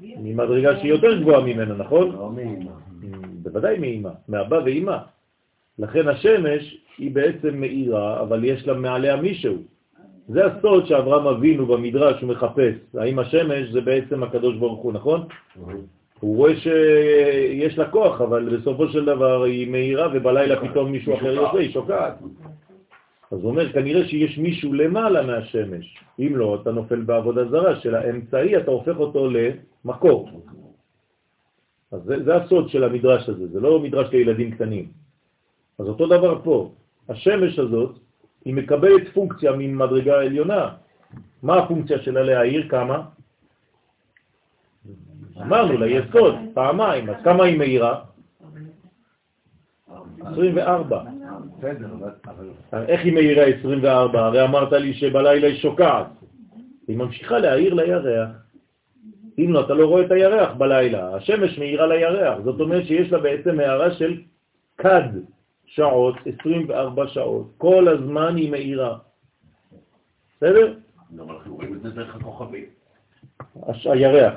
ממדרגה 0.00 0.76
שהיא 0.80 0.90
יותר 0.90 1.20
גבוהה 1.20 1.40
ממנה, 1.40 1.74
נכון? 1.74 2.12
לא. 2.12 2.32
בוודאי 3.42 3.78
מאמא, 3.78 4.10
מאבא 4.28 4.60
ואמא. 4.64 4.96
לכן 5.78 6.08
השמש 6.08 6.76
היא 6.98 7.14
בעצם 7.14 7.60
מאירה, 7.60 8.20
אבל 8.20 8.44
יש 8.44 8.66
לה 8.66 8.74
מעליה 8.74 9.16
מישהו. 9.16 9.56
זה 10.28 10.46
הסוד 10.46 10.86
שאברהם 10.86 11.26
אבינו 11.26 11.66
במדרש 11.66 12.22
הוא 12.22 12.30
מחפש. 12.30 12.74
האם 12.94 13.18
השמש 13.18 13.68
זה 13.72 13.80
בעצם 13.80 14.22
הקדוש 14.22 14.56
ברוך 14.56 14.80
הוא, 14.80 14.92
נכון? 14.92 15.26
הוא 16.24 16.36
רואה 16.36 16.56
שיש 16.56 17.78
לה 17.78 17.90
כוח, 17.90 18.20
אבל 18.20 18.56
בסופו 18.56 18.88
של 18.88 19.04
דבר 19.04 19.42
היא 19.42 19.70
מאירה 19.70 20.08
ובלילה 20.14 20.68
פתאום 20.68 20.92
מישהו 20.92 21.14
אחר 21.14 21.32
יוצא, 21.32 21.58
היא 21.58 21.72
שוקעת. 21.72 22.14
אז 23.30 23.38
הוא 23.40 23.50
אומר, 23.50 23.72
כנראה 23.72 24.08
שיש 24.08 24.38
מישהו 24.38 24.72
למעלה 24.72 25.22
מהשמש. 25.22 25.98
אם 26.18 26.32
לא, 26.36 26.58
אתה 26.62 26.72
נופל 26.72 27.00
בעבודה 27.00 27.44
זרה 27.48 27.80
של 27.80 27.94
האמצעי, 27.94 28.56
אתה 28.56 28.70
הופך 28.70 28.96
אותו 28.96 29.30
למקור. 29.30 30.30
אז 31.92 32.00
זה, 32.02 32.24
זה 32.24 32.36
הסוד 32.36 32.68
של 32.68 32.84
המדרש 32.84 33.28
הזה, 33.28 33.46
זה 33.48 33.60
לא 33.60 33.80
מדרש 33.80 34.08
לילדים 34.12 34.50
קטנים. 34.50 34.86
אז 35.78 35.86
אותו 35.88 36.06
דבר 36.06 36.40
פה, 36.44 36.70
השמש 37.08 37.58
הזאת, 37.58 37.98
היא 38.44 38.54
מקבלת 38.54 39.08
פונקציה 39.14 39.52
ממדרגה 39.52 40.20
עליונה. 40.20 40.68
מה 41.42 41.58
הפונקציה 41.58 41.98
שלה 41.98 42.22
להעיר? 42.22 42.68
כמה? 42.68 43.02
אמרנו, 45.40 45.76
ליסוד, 45.78 46.34
פעמיים, 46.54 47.10
אז 47.10 47.16
כמה 47.24 47.44
היא 47.44 47.58
מאירה? 47.58 48.00
24. 50.32 51.02
בסדר, 51.58 51.86
אבל... 51.98 52.10
אבל... 52.72 52.84
איך 52.88 53.04
היא 53.04 53.12
מאירה 53.12 53.44
24? 53.44 54.26
הרי 54.26 54.44
אמרת 54.44 54.72
לי 54.72 54.94
שבלילה 54.94 55.46
היא 55.46 55.56
שוקעת. 55.56 56.06
היא 56.88 56.96
ממשיכה 56.96 57.38
להאיר 57.38 57.74
לירח. 57.74 58.28
אם 59.38 59.52
לא, 59.52 59.60
אתה 59.60 59.74
לא 59.74 59.86
רואה 59.86 60.04
את 60.04 60.10
הירח 60.10 60.52
בלילה. 60.52 61.14
השמש 61.14 61.58
מאירה 61.58 61.86
לירח. 61.86 62.38
זאת 62.44 62.60
אומרת 62.60 62.86
שיש 62.86 63.12
לה 63.12 63.18
בעצם 63.18 63.60
הערה 63.60 63.90
של 63.94 64.20
קד 64.76 65.08
שעות, 65.66 66.14
24 66.44 67.08
שעות. 67.08 67.46
כל 67.58 67.88
הזמן 67.88 68.36
היא 68.36 68.50
מאירה. 68.50 68.98
בסדר? 70.36 70.74
אבל 71.16 71.34
אנחנו 71.34 71.54
רואים 71.54 71.74
את 71.74 71.82
זה 71.82 71.90
דרך 71.90 72.16
הכוכבים. 72.16 72.64
הירח. 73.84 74.34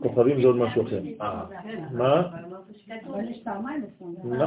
כוכבים 0.00 0.42
זה 0.42 0.46
עוד 0.46 0.56
משהו 0.56 0.82
אחר. 0.82 1.00
אה, 1.20 1.44
מה? 1.92 2.22
פעמיים 3.44 3.82
עשרים. 3.96 4.40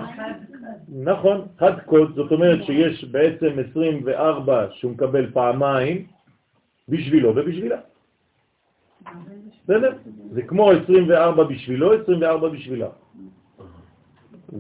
נכון, 1.04 1.42
חד 1.58 1.80
קוד, 1.86 2.16
זאת 2.16 2.32
אומרת 2.32 2.64
שיש 2.64 3.06
בעצם 3.06 3.48
24 3.72 4.66
שהוא 4.72 4.92
מקבל 4.92 5.32
פעמיים 5.32 6.06
בשבילו 6.90 7.30
ובשבילה. 7.30 7.78
בסדר? 9.64 9.94
זה 10.32 10.42
כמו 10.42 10.72
24 10.72 11.44
בשבילו, 11.44 11.94
24 11.94 12.50
בשבילה. 12.50 12.88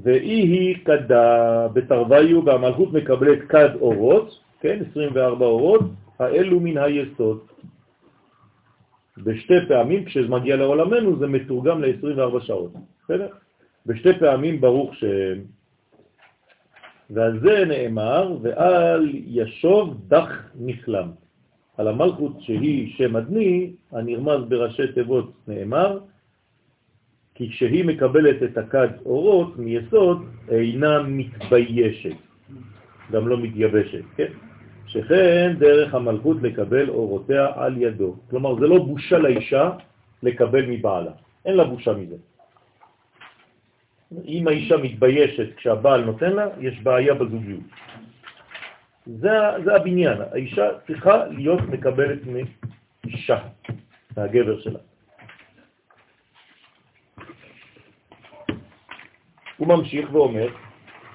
ואי 0.04 0.42
היא 0.42 0.76
כדה 0.86 1.68
בתרוויו 1.74 2.46
והמלכות 2.46 2.94
מקבלת 2.94 3.40
כד 3.50 3.70
אורות, 3.76 4.40
כן, 4.60 4.80
24 4.92 5.46
אורות, 5.46 5.82
האלו 6.20 6.60
מן 6.60 6.78
היסוד. 6.78 7.40
בשתי 9.18 9.54
פעמים, 9.68 10.06
כשזה 10.06 10.30
מגיע 10.30 10.56
לעולמנו, 10.56 11.20
זה 11.20 11.28
מתורגם 11.28 11.82
ל-24 11.82 12.40
שעות. 12.40 12.74
בסדר? 13.04 13.28
בשתי 13.86 14.20
פעמים 14.20 14.62
ברוך 14.62 14.96
שם. 14.96 15.40
ועל 17.10 17.40
זה 17.40 17.66
נאמר, 17.66 18.38
ועל 18.42 19.10
ישוב 19.14 20.02
דח 20.08 20.30
נכלם. 20.60 21.12
על 21.78 21.88
המלכות 21.88 22.42
שהיא 22.42 22.94
שם 22.98 23.16
אדני, 23.16 23.74
הנרמז 23.92 24.50
בראשי 24.50 24.94
תיבות 24.94 25.32
נאמר, 25.48 26.00
כי 27.36 27.50
כשהיא 27.50 27.86
מקבלת 27.86 28.44
את 28.44 28.58
הכד 28.58 28.88
אורות 29.06 29.58
מיסוד, 29.58 30.26
אינה 30.50 31.04
מתביישת, 31.04 32.16
גם 33.12 33.28
לא 33.28 33.38
מתייבשת, 33.38 34.04
כן? 34.16 34.32
שכן 34.96 35.54
דרך 35.60 35.94
המלכות 35.94 36.38
לקבל 36.42 36.90
אורותיה 36.90 37.48
על 37.56 37.78
ידו. 37.78 38.16
כלומר, 38.30 38.56
זה 38.60 38.68
לא 38.68 38.78
בושה 38.80 39.18
לאישה 39.18 39.72
לקבל 40.24 40.66
מבעלה, 40.66 41.12
אין 41.46 41.56
לה 41.58 41.64
בושה 41.64 41.94
מזה. 41.94 42.16
אם 44.28 44.48
האישה 44.48 44.78
מתביישת 44.78 45.56
כשהבעל 45.56 46.06
נותן 46.06 46.32
לה, 46.34 46.48
יש 46.60 46.80
בעיה 46.80 47.14
בזוגיות. 47.14 47.64
זה, 49.06 49.30
זה 49.64 49.76
הבניין, 49.76 50.18
האישה 50.32 50.68
צריכה 50.88 51.26
להיות 51.26 51.62
מקבלת 51.62 52.20
מאישה, 52.26 53.38
מהגבר 54.18 54.60
שלה. 54.60 54.80
הוא 59.58 59.68
ממשיך 59.68 60.14
ואומר, 60.14 60.48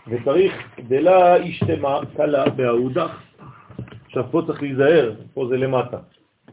וצריך 0.08 0.52
גדלה 0.76 1.48
אשתמה 1.48 2.00
קלה 2.16 2.44
בהאודך. 2.50 3.29
עכשיו 4.10 4.24
פה 4.30 4.42
צריך 4.46 4.62
להיזהר, 4.62 5.14
פה 5.34 5.46
זה 5.48 5.56
למטה. 5.56 5.98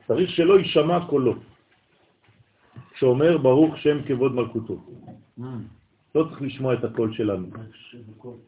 צריך 0.07 0.29
שלא 0.29 0.59
יישמע 0.59 1.05
קולו, 1.09 1.33
שאומר 2.95 3.37
ברוך 3.37 3.77
שם 3.77 3.97
כבוד 4.07 4.35
מלכותו. 4.35 4.85
לא 6.15 6.23
צריך 6.29 6.41
לשמוע 6.41 6.73
את 6.73 6.83
הקול 6.83 7.13
שלנו, 7.13 7.47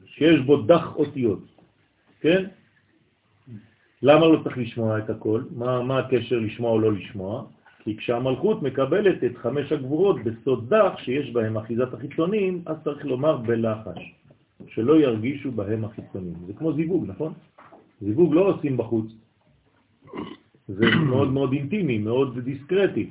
שיש 0.06 0.40
בו 0.46 0.62
דח 0.62 0.96
אותיות, 0.96 1.40
כן? 2.22 2.46
למה 4.02 4.28
לא 4.28 4.40
צריך 4.44 4.58
לשמוע 4.58 5.00
את 5.00 5.10
הקול? 5.10 5.48
מה, 5.56 5.82
מה 5.84 6.00
הקשר 6.00 6.40
לשמוע 6.40 6.72
או 6.72 6.80
לא 6.80 6.94
לשמוע? 6.94 7.46
כי 7.84 7.98
כשהמלכות 7.98 8.62
מקבלת 8.62 9.24
את 9.24 9.38
חמש 9.38 9.72
הגבורות 9.72 10.18
בסוד 10.24 10.70
דח 10.74 10.94
שיש 10.98 11.32
בהם 11.34 11.58
אחיזת 11.58 11.94
החיצונים, 11.94 12.62
אז 12.66 12.78
צריך 12.84 13.06
לומר 13.06 13.38
בלחש, 13.38 14.14
שלא 14.68 15.02
ירגישו 15.02 15.52
בהם 15.52 15.86
החיצונים. 15.86 16.34
זה 16.48 16.54
כמו 16.54 16.74
זיווג, 16.74 17.06
נכון? 17.08 17.34
זיווג 18.02 18.34
לא 18.34 18.42
עושים 18.42 18.78
בחוץ. 18.78 19.06
זה 20.68 20.86
מאוד 21.10 21.32
מאוד 21.32 21.54
אינטימי, 21.54 21.98
מאוד 21.98 22.40
דיסקרטי. 22.40 23.10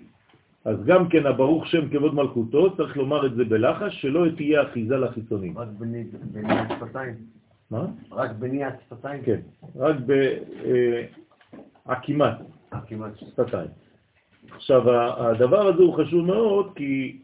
אז 0.64 0.84
גם 0.84 1.08
כן 1.08 1.26
הברוך 1.26 1.66
שם 1.66 1.88
כבוד 1.88 2.14
מלכותו, 2.14 2.76
צריך 2.76 2.96
לומר 2.96 3.26
את 3.26 3.34
זה 3.34 3.44
בלחש, 3.44 4.02
שלא 4.02 4.26
תהיה 4.36 4.62
אחיזה 4.62 4.96
לחיצונים. 4.96 5.58
רק 5.58 5.68
בני- 5.78 6.04
בניית 6.32 6.68
שפתיים. 6.78 7.14
מה? 7.70 7.86
רק 8.12 8.30
בניית 8.38 8.74
שפתיים. 8.86 9.22
כן, 9.22 9.40
רק 9.76 9.96
בעקימת 11.86 12.34
אה. 12.72 13.08
שפתיים. 13.16 13.70
עכשיו, 14.50 14.80
הדבר 15.20 15.66
הזה 15.66 15.82
הוא 15.82 15.94
חשוב 15.96 16.26
מאוד 16.26 16.72
כי 16.76 17.18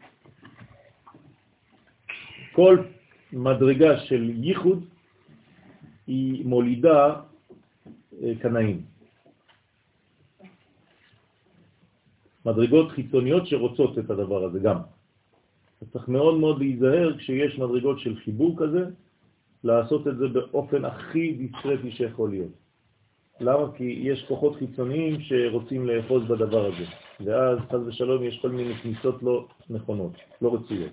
כל 2.53 2.77
מדרגה 3.33 3.97
של 3.97 4.31
ייחוד 4.35 4.85
היא 6.07 6.45
מולידה 6.45 7.15
קנאים. 8.41 8.81
מדרגות 12.45 12.91
חיצוניות 12.91 13.47
שרוצות 13.47 13.99
את 13.99 14.09
הדבר 14.09 14.43
הזה 14.43 14.59
גם. 14.59 14.77
אז 15.81 15.87
צריך 15.91 16.07
מאוד 16.07 16.39
מאוד 16.39 16.59
להיזהר 16.59 17.17
כשיש 17.17 17.59
מדרגות 17.59 17.99
של 17.99 18.15
חיבור 18.15 18.55
כזה, 18.57 18.85
לעשות 19.63 20.07
את 20.07 20.17
זה 20.17 20.27
באופן 20.27 20.85
הכי 20.85 21.33
דיסקרטי 21.33 21.91
שיכול 21.91 22.29
להיות. 22.29 22.51
למה? 23.39 23.71
כי 23.77 23.83
יש 23.83 24.25
כוחות 24.27 24.55
חיצוניים 24.55 25.21
שרוצים 25.21 25.87
לאחוז 25.87 26.23
בדבר 26.23 26.65
הזה, 26.65 26.85
ואז 27.25 27.59
חז 27.71 27.87
ושלום 27.87 28.23
יש 28.23 28.39
כל 28.41 28.49
מיני 28.49 28.75
כניסות 28.75 29.23
לא 29.23 29.47
נכונות, 29.69 30.13
לא 30.41 30.55
רצויות. 30.55 30.91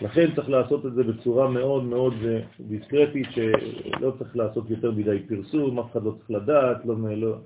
לכן 0.00 0.34
צריך 0.34 0.48
לעשות 0.48 0.86
את 0.86 0.94
זה 0.94 1.04
בצורה 1.04 1.50
מאוד 1.50 1.84
מאוד 1.84 2.14
אה, 2.24 2.40
דיסקרטית, 2.60 3.26
שלא 3.30 4.12
צריך 4.18 4.36
לעשות 4.36 4.70
יותר 4.70 4.90
מדי 4.90 5.18
פרסום, 5.28 5.78
אף 5.78 5.92
אחד 5.92 6.04
לא 6.04 6.10
צריך 6.10 6.30
לדעת, 6.30 6.86
לא, 6.86 6.94
לא, 7.16 7.36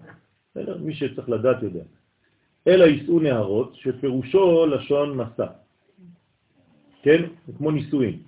אלא 0.57 0.79
מי 0.79 0.95
שצריך 0.95 1.29
לדעת 1.29 1.63
יודע. 1.63 1.83
אלא 2.67 2.85
יישאו 2.85 3.21
נהרות, 3.21 3.75
שפירושו 3.75 4.67
לשון 4.67 5.17
מסע. 5.17 5.47
כן? 7.03 7.23
כמו 7.59 7.71
נישואין. 7.71 8.19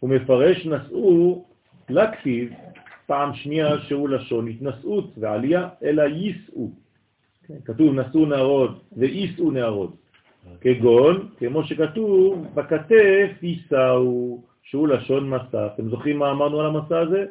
הוא 0.00 0.10
מפרש 0.10 0.66
נשאו 0.66 1.44
לכתיב 1.90 2.52
פעם 3.06 3.34
שנייה 3.34 3.80
שהוא 3.80 4.08
לשון 4.08 4.48
התנשאות 4.48 5.10
ועלייה, 5.18 5.68
אלא 5.82 6.02
יישאו. 6.02 6.70
כן, 7.46 7.54
כתוב 7.64 7.94
נשאו 7.94 8.26
נהרות 8.26 8.70
ויישאו 8.96 9.50
נהרות. 9.50 10.01
כגון, 10.60 11.28
כמו 11.38 11.64
שכתוב, 11.64 12.46
בכתף 12.54 13.42
יישאו, 13.42 14.42
שהוא 14.62 14.88
לשון 14.88 15.30
מסע. 15.30 15.66
אתם 15.66 15.88
זוכרים 15.88 16.18
מה 16.18 16.30
אמרנו 16.30 16.60
על 16.60 16.66
המסע 16.66 16.98
הזה? 16.98 17.24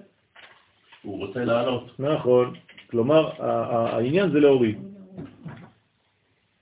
הוא 1.02 1.20
רוצה 1.20 1.46
לעלות. 1.46 2.00
נכון. 2.00 2.54
כלומר, 2.90 3.30
העניין 3.40 4.32
זה 4.32 4.40
להוריד. 4.40 4.80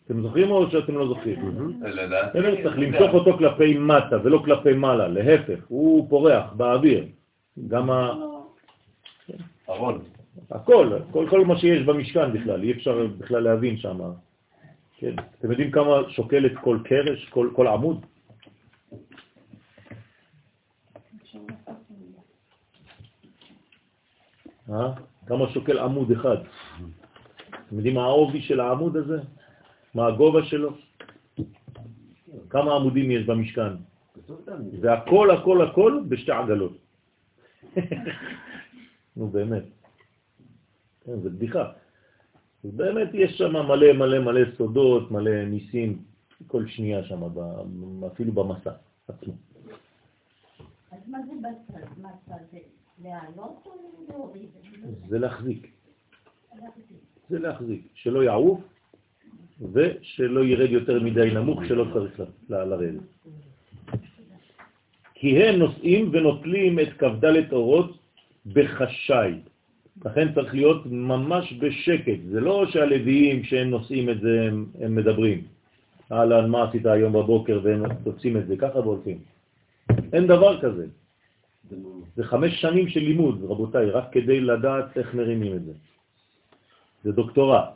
אתם 0.06 0.22
זוכרים 0.22 0.52
או 0.52 0.72
שאתם 0.72 0.98
לא 0.98 1.08
זוכרים? 1.08 1.40
בסדר? 2.34 2.64
צריך 2.64 2.78
למשוך 2.78 3.14
אותו 3.14 3.38
כלפי 3.38 3.78
מטה 3.78 4.18
ולא 4.24 4.42
כלפי 4.46 4.74
מעלה, 4.74 5.08
להפך, 5.08 5.60
הוא 5.68 6.10
פורח 6.10 6.54
באוויר. 6.54 7.06
גם 7.68 7.92
ה... 7.92 8.14
ארון. 9.70 10.02
הכל, 10.52 10.90
כל, 11.12 11.26
כל 11.30 11.46
מה 11.46 11.58
שיש 11.58 11.86
במשכן 11.86 12.34
בכלל, 12.34 12.64
אי 12.64 12.72
אפשר 12.72 13.08
בכלל 13.18 13.44
להבין 13.44 13.78
שם. 13.78 14.00
כן? 15.00 15.16
אתם 15.40 15.52
יודעים 15.52 15.72
כמה 15.72 16.10
שוקלת 16.10 16.52
כל 16.64 16.80
קרש, 16.84 17.30
כל, 17.30 17.50
כל 17.56 17.68
עמוד? 17.68 18.06
אה? 24.70 24.94
כמה 25.28 25.50
שוקל 25.54 25.80
עמוד 25.80 26.12
אחד? 26.12 26.38
אתם 27.50 27.76
יודעים 27.76 27.96
מה 27.96 28.04
העובי 28.04 28.42
של 28.42 28.60
העמוד 28.60 28.98
הזה? 28.98 29.20
מה 29.96 30.08
הגובה 30.08 30.46
שלו? 30.46 30.78
כמה 32.50 32.76
עמודים 32.76 33.12
יש 33.12 33.26
במשכן? 33.26 33.74
זה 34.82 34.94
הכל, 34.94 35.32
הכל, 35.32 35.62
הכל 35.62 36.04
בשתי 36.10 36.32
עגלות. 36.32 36.78
נו 39.18 39.28
באמת. 39.28 39.64
כן, 41.06 41.20
זה 41.20 41.30
בדיחה. 41.30 41.72
אז 42.64 42.72
באמת 42.76 43.10
יש 43.14 43.38
שם 43.38 43.54
מלא 43.54 43.94
מלא 43.94 44.20
מלא 44.20 44.42
סודות, 44.58 45.12
מלא 45.12 45.44
ניסים, 45.46 46.04
כל 46.48 46.68
שנייה 46.68 47.04
שם, 47.04 47.22
אפילו 48.08 48.32
במסע 48.32 48.72
עצמו. 49.08 49.34
אז 50.92 51.00
מה 51.08 51.18
זה 51.26 51.34
בצד? 51.40 52.02
מה 52.02 52.10
זה? 52.52 52.58
להעלות 53.04 53.64
או 53.66 53.72
להוריד? 54.10 54.50
זה 55.08 55.20
להחזיק. 55.20 55.72
זה 57.30 57.40
להחזיק, 57.40 57.88
שלא 57.94 58.24
יעוף 58.24 58.60
ושלא 59.74 60.46
ירד 60.46 60.70
יותר 60.70 61.04
מדי 61.04 61.32
נמוך 61.34 61.66
שלא 61.66 61.86
צריך 61.94 62.22
לרדת. 62.50 63.02
כי 65.14 65.44
הם 65.44 65.60
נושאים 65.60 66.10
ונוטלים 66.14 66.80
את 66.80 66.88
כ"ד 66.98 67.54
אורות 67.54 67.98
בחשאי. 68.54 69.40
לכן 70.06 70.34
צריך 70.34 70.54
להיות 70.54 70.86
ממש 70.86 71.54
בשקט. 71.60 72.20
זה 72.32 72.40
לא 72.40 72.66
שהלוויים 72.70 73.44
שהם 73.44 73.70
נושאים 73.70 74.10
את 74.10 74.22
זה, 74.22 74.42
הם, 74.48 74.66
הם 74.82 74.96
מדברים. 74.96 75.44
אהלן, 76.12 76.50
מה 76.50 76.64
עשית 76.64 76.86
היום 76.86 77.14
בבוקר, 77.14 77.60
והם 77.64 77.84
תופסים 78.04 78.38
את 78.38 78.48
זה 78.48 78.58
ככה 78.58 78.80
והולכים. 78.80 79.18
אין 80.14 80.28
דבר 80.28 80.62
כזה. 80.62 80.86
זה 82.16 82.24
חמש 82.24 82.62
שנים 82.62 82.88
של 82.88 83.00
לימוד, 83.00 83.44
רבותיי, 83.44 83.90
רק 83.90 84.06
כדי 84.12 84.42
לדעת 84.42 84.98
איך 84.98 85.16
מרימים 85.16 85.56
את 85.56 85.64
זה. 85.66 85.74
זה 87.04 87.12
דוקטורט. 87.12 87.70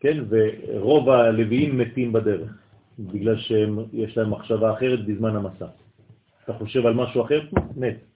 כן, 0.00 0.24
ורוב 0.28 1.10
הלוויים 1.10 1.78
מתים 1.78 2.12
בדרך, 2.12 2.50
בגלל 2.98 3.38
שיש 3.38 4.16
להם 4.16 4.30
מחשבה 4.30 4.72
אחרת 4.72 5.06
בזמן 5.06 5.36
המסע. 5.36 5.66
אתה 6.44 6.52
חושב 6.52 6.86
על 6.86 6.94
משהו 6.94 7.22
אחר, 7.22 7.40
מת. 7.76 8.13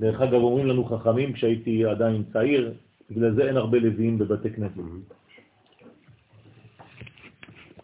דרך 0.00 0.20
אגב, 0.20 0.34
אומרים 0.34 0.66
לנו 0.66 0.84
חכמים, 0.84 1.32
כשהייתי 1.32 1.84
עדיין 1.84 2.24
צעיר, 2.32 2.74
בגלל 3.10 3.34
זה 3.34 3.48
אין 3.48 3.56
הרבה 3.56 3.78
לוויים 3.78 4.18
בבתי 4.18 4.50
כנסת. 4.50 4.80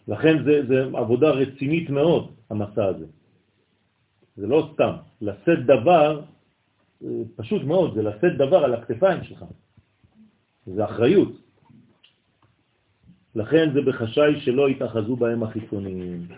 לכן 0.08 0.44
זה, 0.44 0.66
זה 0.68 0.84
עבודה 0.98 1.30
רצינית 1.30 1.90
מאוד, 1.90 2.34
המסע 2.50 2.84
הזה. 2.84 3.06
זה 4.36 4.46
לא 4.46 4.70
סתם. 4.74 4.92
לשאת 5.20 5.66
דבר, 5.66 6.22
אה, 7.04 7.08
פשוט 7.36 7.62
מאוד, 7.62 7.94
זה 7.94 8.02
לשאת 8.02 8.36
דבר 8.36 8.64
על 8.64 8.74
הכתפיים 8.74 9.24
שלך. 9.24 9.44
זה 10.66 10.84
אחריות. 10.84 11.32
לכן 13.34 13.72
זה 13.74 13.80
בחשאי 13.82 14.40
שלא 14.40 14.70
יתאחזו 14.70 15.16
בהם 15.16 15.42
החיצוניים. 15.42 16.28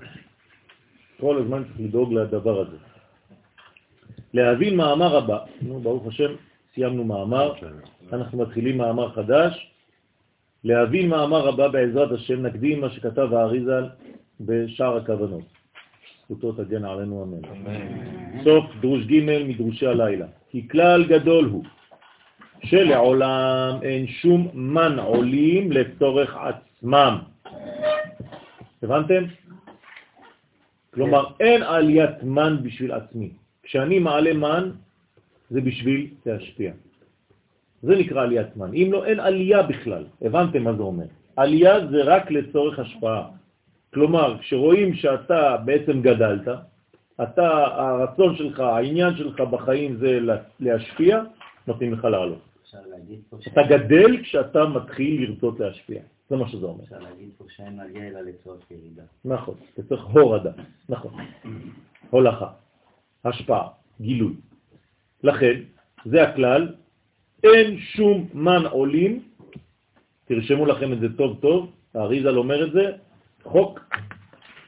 כל 1.21 1.43
הזמן 1.43 1.65
צריך 1.65 1.81
לדאוג 1.81 2.13
לדבר 2.13 2.61
הזה. 2.61 2.77
להבין 4.37 4.77
מאמר 4.77 5.17
הבא, 5.17 5.39
נו, 5.63 5.81
ברוך 5.81 6.07
השם, 6.07 6.33
סיימנו 6.75 7.05
מאמר, 7.05 7.53
אנחנו 8.13 8.39
מתחילים 8.39 8.79
מאמר 8.79 9.13
חדש. 9.13 9.73
להבין 10.65 11.09
מאמר 11.09 11.49
הבא 11.49 11.69
בעזרת 11.69 12.13
השם, 12.13 12.47
נקדים 12.47 12.81
מה 12.81 12.91
שכתב 12.91 13.35
האריזל 13.35 13.85
בשער 14.41 14.97
הכוונות. 14.97 15.45
זכותו 16.25 16.53
תגן 16.53 16.85
עלינו 16.85 17.25
אמן. 17.25 17.43
סוף 18.45 18.65
דרוש 18.81 19.05
ג' 19.07 19.21
מדרושי 19.49 19.87
הלילה. 19.87 20.27
כי 20.51 20.69
כלל 20.69 21.05
גדול 21.05 21.45
הוא 21.45 21.65
שלעולם 22.65 23.79
אין 23.83 24.07
שום 24.07 24.49
מן 24.55 24.99
עולים 24.99 25.73
לצורך 25.73 26.37
עצמם. 26.37 27.19
הבנתם? 28.83 29.23
כלומר, 30.95 31.25
אין 31.41 31.63
עליית 31.63 32.23
מן 32.23 32.57
בשביל 32.63 32.93
עצמי. 32.93 33.31
כשאני 33.67 33.99
מעלה 33.99 34.33
מן, 34.35 34.71
זה 35.51 35.61
בשביל 35.61 36.11
להשפיע. 36.27 36.73
זה 37.83 37.95
נקרא 37.97 38.23
עליית 38.23 38.57
מן. 38.57 38.71
אם 38.75 38.89
לא, 38.93 39.05
אין 39.05 39.21
עלייה 39.21 39.63
בכלל. 39.63 40.05
הבנתם 40.23 40.63
מה 40.63 40.73
זה 40.73 40.83
אומר? 40.83 41.05
עלייה 41.37 41.87
זה 41.87 42.03
רק 42.03 42.31
לצורך 42.31 42.79
השפעה. 42.79 43.29
כלומר, 43.95 44.39
כשרואים 44.39 44.95
שאתה 44.95 45.57
בעצם 45.65 46.03
גדלת, 46.03 46.49
אתה, 47.23 47.49
הרצון 47.75 48.37
שלך, 48.37 48.61
העניין 48.61 49.17
שלך 49.17 49.41
בחיים 49.41 49.97
זה 49.97 50.19
להשפיע, 50.61 51.23
נותנים 51.67 51.93
לך 51.93 52.05
לעלות. 52.05 52.43
אתה 53.53 53.63
גדל 53.63 54.23
כשאתה 54.23 54.65
מתחיל 54.67 55.23
לרצות 55.23 55.61
להשפיע. 55.61 56.01
זה 56.31 56.37
מה 56.37 56.49
שזה 56.49 56.67
אומר. 56.67 56.85
אפשר 56.85 56.99
להגיד 56.99 57.31
פה 57.39 57.45
שאין 57.49 57.81
מגיע 57.81 58.03
אלא 58.03 58.21
לצורך 58.21 58.71
ירידה. 58.71 59.03
נכון, 59.25 59.55
צריך 59.89 60.03
הורדה, 60.03 60.51
נכון. 60.89 61.13
הולכה, 62.11 62.49
השפעה, 63.29 63.69
גילוי. 64.01 64.35
לכן, 65.23 65.61
זה 66.05 66.23
הכלל, 66.23 66.75
אין 67.45 67.79
שום 67.79 68.29
מן 68.35 68.67
עולים, 68.71 69.23
תרשמו 70.25 70.67
לכם 70.67 70.93
את 70.93 71.01
זה 71.01 71.17
טוב 71.17 71.39
טוב, 71.41 71.73
האריזל 71.95 72.37
אומר 72.37 72.67
את 72.67 72.73
זה, 72.73 72.93
חוק, 73.43 73.81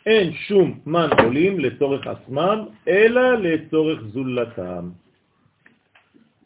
אין 0.06 0.32
שום 0.32 0.80
מן 0.86 1.08
עולים 1.22 1.60
לצורך 1.60 2.06
עצמם, 2.06 2.66
אלא 2.88 3.34
לצורך 3.34 4.00
זולתם. 4.12 4.90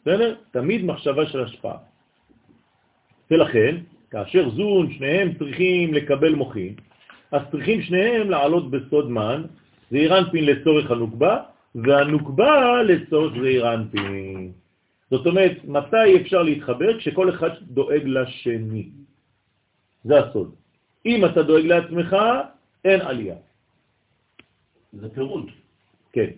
בסדר? 0.01 0.35
תמיד 0.51 0.85
מחשבה 0.85 1.25
של 1.25 1.43
השפעה. 1.43 1.77
ולכן, 3.31 3.75
כאשר 4.11 4.49
זון, 4.49 4.93
שניהם 4.93 5.33
צריכים 5.39 5.93
לקבל 5.93 6.35
מוחין, 6.35 6.73
אז 7.31 7.41
צריכים 7.51 7.81
שניהם 7.81 8.29
לעלות 8.29 8.71
בסוד 8.71 9.11
מן, 9.11 9.43
זעיר 9.91 10.17
אנפין 10.19 10.45
לצורך 10.45 10.91
הנוקבה, 10.91 11.52
והנוקבה 11.75 12.83
לצורך 12.83 13.33
זעיר 13.41 13.73
אנפין. 13.73 14.51
זאת 15.11 15.25
אומרת, 15.27 15.57
מתי 15.65 16.21
אפשר 16.21 16.41
להתחבר? 16.43 16.99
כשכל 16.99 17.29
אחד 17.29 17.49
דואג 17.61 18.01
לשני. 18.05 18.89
זה 20.03 20.19
הסוד. 20.19 20.55
אם 21.05 21.25
אתה 21.25 21.43
דואג 21.43 21.65
לעצמך, 21.65 22.15
אין 22.85 23.01
עלייה. 23.01 23.35
זה 24.93 25.09
פירוד. 25.09 25.51
כן. 26.11 26.29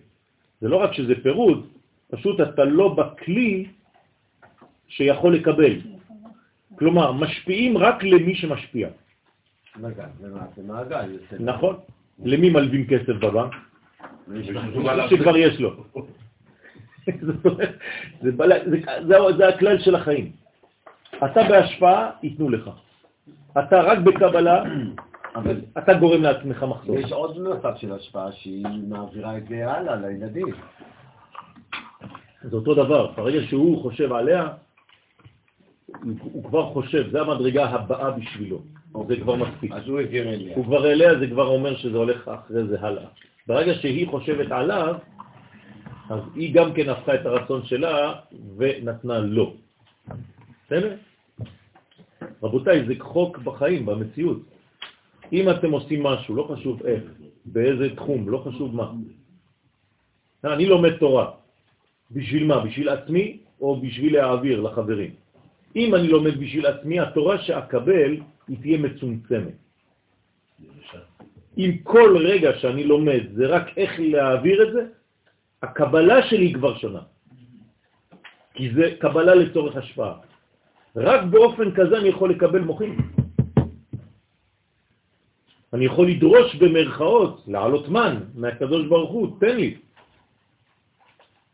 זה 0.60 0.68
לא 0.68 0.76
רק 0.76 0.92
שזה 0.92 1.14
פירוד, 1.22 1.68
פשוט 2.10 2.40
אתה 2.40 2.64
לא 2.64 2.94
בכלי 2.94 3.66
שיכול 4.88 5.34
לקבל. 5.34 5.80
כלומר, 6.78 7.12
משפיעים 7.12 7.78
רק 7.78 8.04
למי 8.04 8.34
שמשפיע. 8.34 8.88
מעגל, 9.76 10.08
זה 10.20 10.62
מעגל. 10.62 11.18
נכון? 11.40 11.76
למי 12.24 12.50
מלווים 12.50 12.86
כסף 12.86 13.16
בבנק? 13.20 13.52
שכבר 15.08 15.36
יש 15.36 15.60
לו. 15.60 15.70
זה, 19.36 19.48
הכלל 19.48 19.78
של 19.78 19.94
החיים. 19.94 20.32
אתה 21.16 21.42
בהשפעה, 21.48 22.10
ייתנו 22.22 22.48
לך. 22.48 22.70
אתה 23.58 23.80
רק 23.80 23.98
בקבלה, 23.98 24.62
אבל 25.36 25.60
אתה 25.78 25.94
גורם 25.94 26.22
לעצמך 26.22 26.62
מחסור. 26.62 26.98
יש 26.98 27.12
עוד 27.12 27.40
מצב 27.40 27.72
של 27.76 27.92
השפעה 27.92 28.32
שהיא 28.32 28.66
מעבירה 28.88 29.38
את 29.38 29.48
זה 29.48 29.72
הלאה 29.72 29.96
לילדים. 29.96 30.46
זה 32.42 32.56
אותו 32.56 32.74
דבר, 32.74 33.12
ברגע 33.16 33.40
שהוא 33.48 33.82
חושב 33.82 34.12
עליה, 34.12 34.48
הוא, 35.86 36.12
הוא 36.22 36.44
כבר 36.44 36.72
חושב, 36.72 37.10
זה 37.10 37.20
המדרגה 37.20 37.64
הבאה 37.64 38.10
בשבילו, 38.10 38.62
זה 39.08 39.16
כבר 39.16 39.34
מספיק. 39.34 39.72
אז 39.72 39.88
הוא 39.88 39.98
העביר 39.98 40.28
אליה. 40.28 40.56
הוא 40.56 40.64
כבר 40.64 40.92
אליה, 40.92 41.18
זה 41.18 41.26
כבר 41.26 41.46
אומר 41.46 41.76
שזה 41.76 41.96
הולך 41.96 42.28
אחרי 42.28 42.66
זה 42.66 42.76
הלאה. 42.80 43.06
ברגע 43.46 43.74
שהיא 43.74 44.08
חושבת 44.08 44.52
עליו, 44.52 44.94
אז 46.10 46.20
היא 46.34 46.54
גם 46.54 46.72
כן 46.74 46.88
הפכה 46.88 47.14
את 47.14 47.26
הרצון 47.26 47.66
שלה 47.66 48.14
ונתנה 48.56 49.18
לו. 49.18 49.54
בסדר? 50.66 50.96
רבותיי, 52.42 52.86
זה 52.86 52.94
חוק 52.98 53.38
בחיים, 53.38 53.86
במציאות. 53.86 54.38
אם 55.32 55.50
אתם 55.50 55.70
עושים 55.70 56.02
משהו, 56.02 56.34
לא 56.34 56.48
חשוב 56.54 56.82
איך, 56.86 57.02
באיזה 57.44 57.96
תחום, 57.96 58.28
לא 58.28 58.38
חשוב 58.38 58.74
מה. 58.74 58.92
אני 60.44 60.66
לומד 60.66 60.96
תורה. 60.96 61.30
בשביל 62.10 62.46
מה? 62.46 62.60
בשביל 62.60 62.88
עצמי 62.88 63.38
או 63.60 63.80
בשביל 63.80 64.12
להעביר 64.14 64.60
לחברים? 64.60 65.10
אם 65.76 65.94
אני 65.94 66.08
לומד 66.08 66.38
בשביל 66.38 66.66
עצמי, 66.66 67.00
התורה 67.00 67.38
שאקבל 67.42 68.16
היא 68.48 68.56
תהיה 68.60 68.78
מצומצמת. 68.78 69.58
אם 71.58 71.70
כל 71.82 72.16
רגע 72.20 72.50
שאני 72.58 72.84
לומד 72.84 73.22
זה 73.34 73.46
רק 73.46 73.78
איך 73.78 73.92
להעביר 73.98 74.68
את 74.68 74.72
זה, 74.72 74.82
הקבלה 75.62 76.28
שלי 76.28 76.52
כבר 76.52 76.78
שונה. 76.78 77.00
כי 78.54 78.72
זה 78.74 78.96
קבלה 78.98 79.34
לצורך 79.34 79.76
השפעה. 79.76 80.14
רק 80.96 81.20
באופן 81.24 81.74
כזה 81.74 81.98
אני 81.98 82.08
יכול 82.08 82.30
לקבל 82.30 82.60
מוחים. 82.60 82.96
אני 85.72 85.84
יכול 85.84 86.08
לדרוש 86.08 86.54
במרכאות, 86.54 87.44
לעלות 87.48 87.88
מן 87.88 88.16
מהקדוש 88.34 88.86
ברוך 88.86 89.10
הוא, 89.10 89.40
תן 89.40 89.56
לי. 89.56 89.76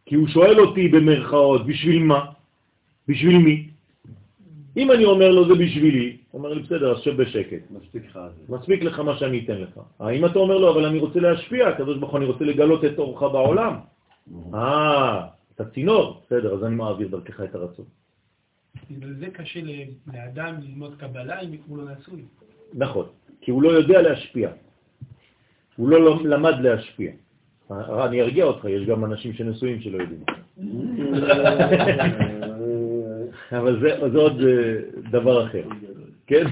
כי 0.06 0.14
הוא 0.14 0.28
שואל 0.28 0.60
אותי 0.60 0.88
במרכאות, 0.88 1.66
בשביל 1.66 2.02
מה? 2.02 2.20
בשביל 3.08 3.38
מי? 3.38 3.68
אם 4.76 4.92
אני 4.92 5.04
אומר 5.04 5.30
לו 5.30 5.48
זה 5.48 5.54
בשבילי, 5.54 6.21
אומר 6.34 6.52
לי 6.52 6.62
בסדר, 6.62 6.92
אז 6.92 7.02
שב 7.02 7.22
בשקט. 7.22 7.70
מספיק 7.70 8.06
לך 8.06 8.18
זה. 8.36 8.56
מספיק 8.56 8.82
לך 8.82 8.98
מה 8.98 9.18
שאני 9.18 9.44
אתן 9.44 9.56
לך. 9.56 9.80
האם 10.00 10.26
אתה 10.26 10.38
אומר 10.38 10.58
לו, 10.58 10.72
אבל 10.72 10.84
אני 10.84 10.98
רוצה 10.98 11.20
להשפיע, 11.20 11.68
הקדוש 11.68 11.98
ברוך 11.98 12.10
הוא, 12.10 12.18
אני 12.18 12.26
רוצה 12.26 12.44
לגלות 12.44 12.84
את 12.84 12.98
אורך 12.98 13.22
בעולם. 13.22 13.76
אה, 14.54 15.26
אתה 15.54 15.64
צינור, 15.64 16.22
בסדר, 16.26 16.54
אז 16.54 16.64
אני 16.64 16.74
מעביר 16.74 17.08
דרכך 17.08 17.40
את 17.40 17.54
הרצון. 17.54 17.84
בגלל 18.90 19.14
זה 19.14 19.26
קשה 19.26 19.60
לאדם 20.14 20.54
ללמוד 20.62 20.94
קבלה 20.98 21.40
אם 21.40 21.56
הוא 21.66 21.78
לא 21.78 21.84
נשוי. 21.92 22.22
נכון, 22.74 23.06
כי 23.40 23.50
הוא 23.50 23.62
לא 23.62 23.68
יודע 23.68 24.02
להשפיע. 24.02 24.50
הוא 25.76 25.88
לא 25.88 26.24
למד 26.24 26.54
להשפיע. 26.60 27.12
אה, 27.70 28.06
אני 28.06 28.22
ארגיע 28.22 28.44
אותך, 28.44 28.64
יש 28.64 28.86
גם 28.86 29.04
אנשים 29.04 29.32
שנשואים 29.32 29.80
שלא 29.80 30.02
יודעים. 30.02 30.24
אבל 33.58 33.80
זה, 33.80 34.08
זה 34.12 34.18
עוד 34.18 34.40
אה, 34.40 34.74
דבר 35.10 35.46
אחר, 35.46 35.62
כן? 36.32 36.46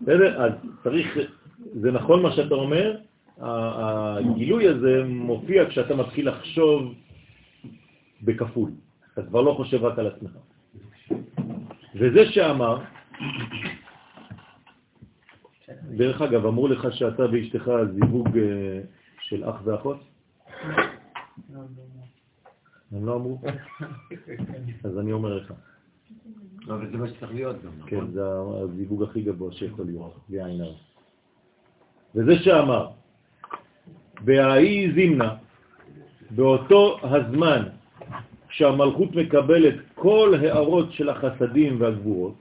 בסדר? 0.00 0.42
אז 0.42 0.52
צריך, 0.82 1.18
זה 1.80 1.92
נכון 1.92 2.22
מה 2.22 2.32
שאתה 2.32 2.54
אומר, 2.54 2.96
הגילוי 3.38 4.68
הזה 4.68 5.04
מופיע 5.06 5.68
כשאתה 5.70 5.96
מתחיל 5.96 6.28
לחשוב 6.28 6.94
בכפול. 8.22 8.70
אתה 9.12 9.22
כבר 9.22 9.40
לא 9.40 9.52
חושב 9.56 9.84
רק 9.84 9.98
על 9.98 10.06
עצמך. 10.06 10.32
וזה 11.94 12.32
שאמר, 12.32 12.82
דרך 15.84 16.22
אגב, 16.22 16.46
אמרו 16.46 16.68
לך 16.68 16.88
שאתה 16.90 17.22
ואשתך 17.32 17.70
זיווג 17.94 18.38
אה, 18.38 18.80
של 19.20 19.44
אח 19.44 19.60
ואחות? 19.64 20.04
הם 22.92 23.06
לא 23.06 23.14
אמרו? 23.14 23.40
אז 24.84 24.98
אני 24.98 25.12
אומר 25.12 25.36
לך. 25.36 25.52
אבל 26.68 26.90
זה 26.90 26.96
מה 26.96 27.08
שצריך 27.08 27.34
להיות 27.34 27.56
גם, 27.64 27.70
כן, 27.86 27.96
נכון? 27.96 28.10
זה 28.10 28.22
הזיווג 28.62 29.02
הכי 29.02 29.22
גבוה 29.22 29.52
שיכול 29.52 29.84
להיות, 29.86 30.14
בלי 30.28 30.44
עין 30.44 30.60
הרע. 30.60 30.74
וזה 32.14 32.38
שאמר, 32.38 32.88
בהאי 34.20 34.92
זימנה, 34.94 35.34
באותו 36.30 36.98
הזמן 37.02 37.62
שהמלכות 38.48 39.14
מקבלת 39.14 39.74
כל 39.94 40.34
הערות 40.40 40.92
של 40.92 41.08
החסדים 41.08 41.80
והגבורות, 41.80 42.34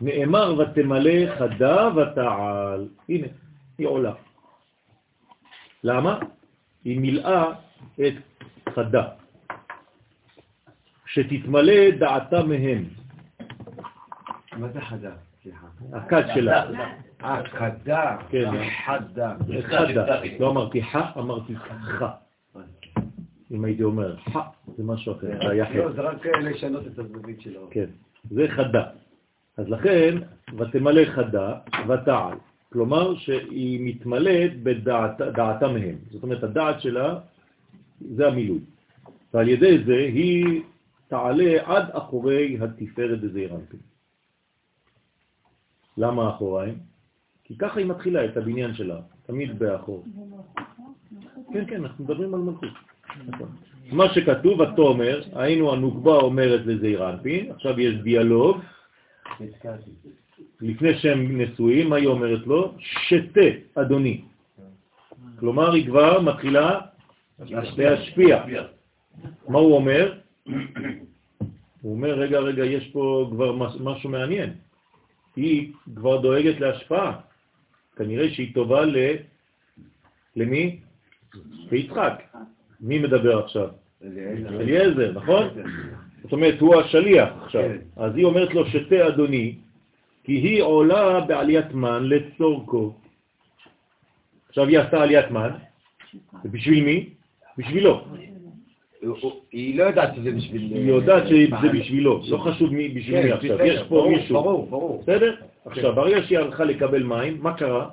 נאמר 0.00 0.54
ותמלא 0.58 1.36
חדה 1.38 1.88
ותעל. 1.96 2.88
הנה, 3.08 3.26
היא 3.78 3.86
עולה. 3.86 4.14
למה? 5.84 6.18
היא 6.84 7.00
מילאה 7.00 7.52
את 8.00 8.14
חדה. 8.74 9.08
שתתמלא 11.16 11.90
דעתה 11.90 12.42
מהם, 12.44 12.84
מה 14.56 14.68
זה 14.68 14.80
חדה? 14.80 15.10
סליחה. 15.42 15.66
הכד 15.92 16.22
שלה. 16.34 16.64
אה. 17.22 17.42
כן. 18.30 18.50
חדה. 18.86 19.34
חדה. 19.62 20.20
לא 20.38 20.50
אמרתי 20.50 20.82
ח, 20.82 20.96
אמרתי 21.18 21.56
ח. 21.56 22.02
אם 23.52 23.64
הייתי 23.64 23.82
אומר 23.82 24.16
ח, 24.16 24.36
זה 24.76 24.84
משהו 24.84 25.12
אחר, 25.12 25.26
זה 25.42 25.50
היה 25.50 25.64
לא, 25.74 25.90
רק 25.96 26.26
אה, 26.26 26.40
לשנות 26.40 26.86
את 26.86 26.98
הזווית 26.98 27.40
שלו. 27.40 27.68
כן, 27.70 27.86
זה 28.30 28.46
חדה. 28.48 28.84
אז 29.56 29.68
לכן, 29.68 30.18
ותמלא 30.58 31.04
חדה 31.04 31.54
ותעל. 31.88 32.38
כלומר 32.72 33.16
שהיא 33.16 33.80
מתמלאת 33.82 34.62
בדעתה 34.62 35.68
מהם. 35.68 35.96
זאת 36.10 36.22
אומרת, 36.22 36.42
הדעת 36.42 36.80
שלה 36.80 37.18
זה 38.00 38.26
המילוי. 38.26 38.60
ועל 39.34 39.48
ידי 39.48 39.84
זה 39.84 39.96
היא 39.96 40.62
תעלה 41.08 41.62
עד 41.64 41.90
אחורי 41.90 42.58
התפארת 42.60 43.20
בזעיר 43.20 43.54
אנפין. 43.54 43.80
למה 45.96 46.30
אחוריים? 46.30 46.78
כי 47.44 47.58
ככה 47.58 47.80
היא 47.80 47.86
מתחילה 47.86 48.24
את 48.24 48.36
הבניין 48.36 48.74
שלה, 48.74 49.00
תמיד 49.26 49.58
באחור. 49.58 50.04
כן, 51.52 51.64
כן, 51.66 51.84
אנחנו 51.84 52.04
מדברים 52.04 52.34
על 52.34 52.40
מלכות. 52.40 52.68
נכון. 53.26 53.48
מה 53.92 54.14
שכתוב, 54.14 54.62
התומר, 54.62 55.22
היינו 55.32 55.72
הנוקבה 55.72 56.16
אומרת 56.16 56.66
לזעיר 56.66 57.10
אנפין, 57.10 57.50
עכשיו 57.52 57.80
יש 57.80 57.94
דיאלוג. 57.94 58.60
לפני 60.60 60.98
שהם 60.98 61.40
נשואים, 61.40 61.90
מה 61.90 61.96
היא 61.96 62.06
אומרת 62.06 62.46
לו? 62.46 62.74
שתה, 62.78 63.40
אדוני. 63.74 64.24
כלומר, 65.38 65.72
היא 65.72 65.86
כבר 65.86 66.20
מתחילה 66.20 66.80
להשפיע. 67.76 68.44
מה 69.48 69.58
הוא 69.58 69.74
אומר? 69.74 70.18
הוא 71.82 71.92
אומר, 71.92 72.10
רגע, 72.18 72.38
רגע, 72.38 72.64
יש 72.64 72.88
פה 72.92 73.28
כבר 73.32 73.52
מש- 73.52 73.80
משהו 73.80 74.10
מעניין. 74.10 74.50
היא 75.36 75.72
כבר 75.96 76.20
דואגת 76.20 76.60
להשפעה. 76.60 77.20
כנראה 77.96 78.30
שהיא 78.30 78.54
טובה 78.54 78.84
ל... 78.84 78.96
למי? 80.36 80.80
ליצחק. 81.72 82.22
מי 82.80 82.98
מדבר 82.98 83.38
עכשיו? 83.44 83.68
אליעזר. 84.04 84.60
אליעזר, 84.60 85.12
נכון? 85.12 85.48
זאת 86.22 86.32
אומרת, 86.32 86.60
הוא 86.60 86.74
השליח 86.74 87.28
עכשיו. 87.42 87.62
כן. 87.62 87.76
אז 87.96 88.16
היא 88.16 88.24
אומרת 88.24 88.54
לו, 88.54 88.66
שתה 88.66 89.08
אדוני, 89.08 89.54
כי 90.24 90.32
היא 90.32 90.62
עולה 90.62 91.20
בעליית 91.20 91.72
מן 91.74 92.02
לצורכו. 92.08 92.94
עכשיו 94.48 94.68
היא 94.68 94.78
עשתה 94.78 95.02
עליית 95.02 95.30
מן, 95.30 95.50
ובשביל 96.44 96.84
מי? 96.84 97.08
בשבילו. 97.58 98.04
היא 99.52 99.78
לא 99.78 99.84
יודעת 99.84 100.14
שזה 100.14 100.32
בשביל... 100.32 100.62
היא 100.62 100.88
יודעת 100.88 101.28
שזה 101.28 101.46
פעם. 101.50 101.78
בשבילו, 101.78 102.22
לא 102.28 102.38
חשוב 102.38 102.72
מי 102.72 102.88
בשביל 102.88 103.22
כן, 103.22 103.26
מי 103.26 103.32
עכשיו. 103.32 103.54
בסדר, 103.54 103.64
יש 103.64 103.80
פה 103.80 103.88
ברור, 103.88 104.10
מישהו. 104.10 104.34
ברור, 104.34 104.66
ברור. 104.66 105.02
בסדר? 105.02 105.34
עכשיו, 105.66 105.94
ברגע 105.94 106.22
שהיא 106.22 106.38
הלכה 106.38 106.64
לקבל 106.64 107.02
מים, 107.02 107.38
מה 107.42 107.54
קרה? 107.54 107.88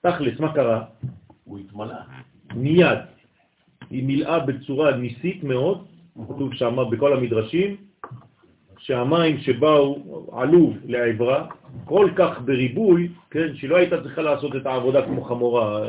תכלס, 0.00 0.40
מה 0.40 0.52
קרה? 0.52 0.84
הוא 1.44 1.58
התמלא. 1.58 1.94
מיד. 2.54 2.98
היא 3.90 4.04
מילאה 4.04 4.38
בצורה 4.38 4.96
ניסית 4.96 5.44
מאוד, 5.44 5.84
כתוב 6.28 6.54
שם 6.54 6.76
בכל 6.90 7.12
המדרשים, 7.12 7.76
שהמים 8.78 9.38
שבאו, 9.38 9.98
עלו 10.32 10.72
לעברה, 10.84 11.46
כל 11.84 12.10
כך 12.16 12.40
בריבוי, 12.44 13.08
כן, 13.30 13.54
שהיא 13.54 13.70
לא 13.70 13.76
הייתה 13.76 14.02
צריכה 14.02 14.22
לעשות 14.22 14.56
את 14.56 14.66
העבודה 14.66 15.06
כמו 15.06 15.24
חמורה. 15.24 15.80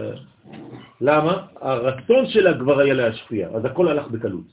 למה? 1.01 1.47
הרצון 1.61 2.27
שלה 2.27 2.59
כבר 2.59 2.79
היה 2.79 2.93
להשפיע, 2.93 3.49
אז 3.49 3.65
הכל 3.65 3.87
הלך 3.87 4.07
בקלות. 4.07 4.45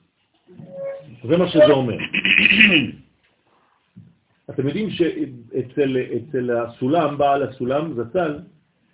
זה 1.29 1.37
מה 1.37 1.49
שזה 1.49 1.73
אומר. 1.73 1.97
אתם 4.51 4.67
יודעים 4.67 4.91
שאצל 4.91 5.97
אצל 6.17 6.51
הסולם, 6.51 7.19
בעל 7.19 7.43
הסולם, 7.43 7.95
זצ"ל, 7.95 8.39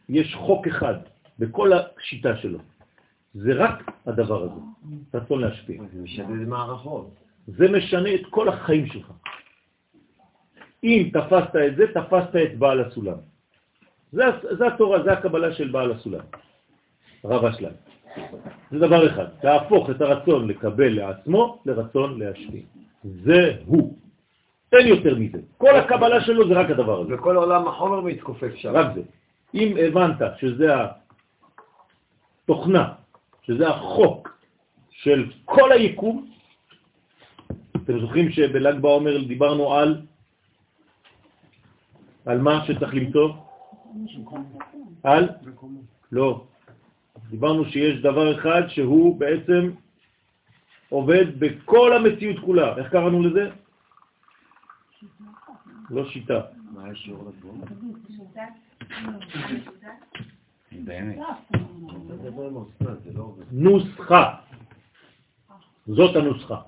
יש 0.09 0.35
חוק 0.35 0.67
אחד 0.67 0.95
בכל 1.39 1.71
השיטה 1.73 2.37
שלו. 2.37 2.59
זה 3.35 3.53
רק 3.55 3.91
הדבר 4.07 4.43
הזה, 4.43 4.61
רצון 5.15 5.41
להשפיע. 5.41 5.83
זה 5.93 6.03
משנה 6.03 6.47
מערכות. 6.47 7.15
זה 7.47 7.69
משנה 7.69 8.15
את 8.15 8.27
כל 8.31 8.49
החיים 8.49 8.87
שלך. 8.87 9.13
אם 10.85 11.11
תפסת 11.13 11.57
את 11.67 11.77
זה, 11.77 11.87
תפסת 11.95 12.37
את 12.37 12.59
בעל 12.59 12.81
הסולם. 12.81 13.17
זה, 14.13 14.25
זה 14.59 14.67
התורה, 14.67 15.03
זה 15.03 15.13
הקבלה 15.13 15.55
של 15.55 15.69
בעל 15.69 15.93
הסולם, 15.93 16.25
רב 17.25 17.45
אשלם. 17.45 17.73
זה 18.71 18.79
דבר 18.79 19.07
אחד, 19.07 19.27
להפוך 19.45 19.91
את 19.91 20.01
הרצון 20.01 20.49
לקבל 20.49 20.89
לעצמו 20.89 21.59
לרצון 21.67 22.19
להשפיע. 22.19 22.63
זה 23.05 23.57
הוא. 23.67 23.99
אין 24.73 24.87
יותר 24.87 25.15
מזה. 25.15 25.39
כל 25.59 25.77
הקבלה 25.77 26.21
שלו 26.21 26.49
זה 26.49 26.55
רק 26.55 26.71
הדבר 26.71 27.01
הזה. 27.01 27.15
וכל 27.15 27.37
עולם 27.37 27.69
החומר 27.69 28.01
מתכופף 28.01 28.55
שם. 28.55 28.73
רק 28.73 28.87
זה. 28.95 29.03
אם 29.55 29.77
הבנת 29.77 30.17
שזה 30.39 30.69
התוכנה, 32.45 32.93
שזה 33.43 33.69
החוק 33.69 34.39
של 34.91 35.31
כל 35.45 35.73
היקום, 35.73 36.31
אתם 37.77 38.01
זוכרים 38.01 38.31
שבל"ג 38.31 38.81
בעומר 38.81 39.25
דיברנו 39.25 39.75
על 39.75 40.03
על 42.27 42.39
מה 42.39 42.65
שצריך 42.67 42.95
למצוא? 42.95 43.33
על? 45.03 45.29
לא. 46.13 46.45
דיברנו 47.31 47.65
שיש 47.65 48.03
דבר 48.03 48.39
אחד 48.39 48.63
שהוא 48.69 49.21
בעצם 49.21 49.71
עובד 50.89 51.41
בכל 51.41 51.93
המציאות 51.93 52.39
כולה. 52.45 52.77
איך 52.77 52.91
קראנו 52.91 53.23
לזה? 53.23 53.51
לא 55.91 56.09
שיטה. 56.11 56.41
מה 56.75 56.93
יש 56.93 56.99
שיעור 56.99 57.31
לגבול? 57.31 57.55
לא. 63.15 63.35
נוסחה. 63.53 64.35
זאת 65.87 66.17
הנוסחה. 66.17 66.61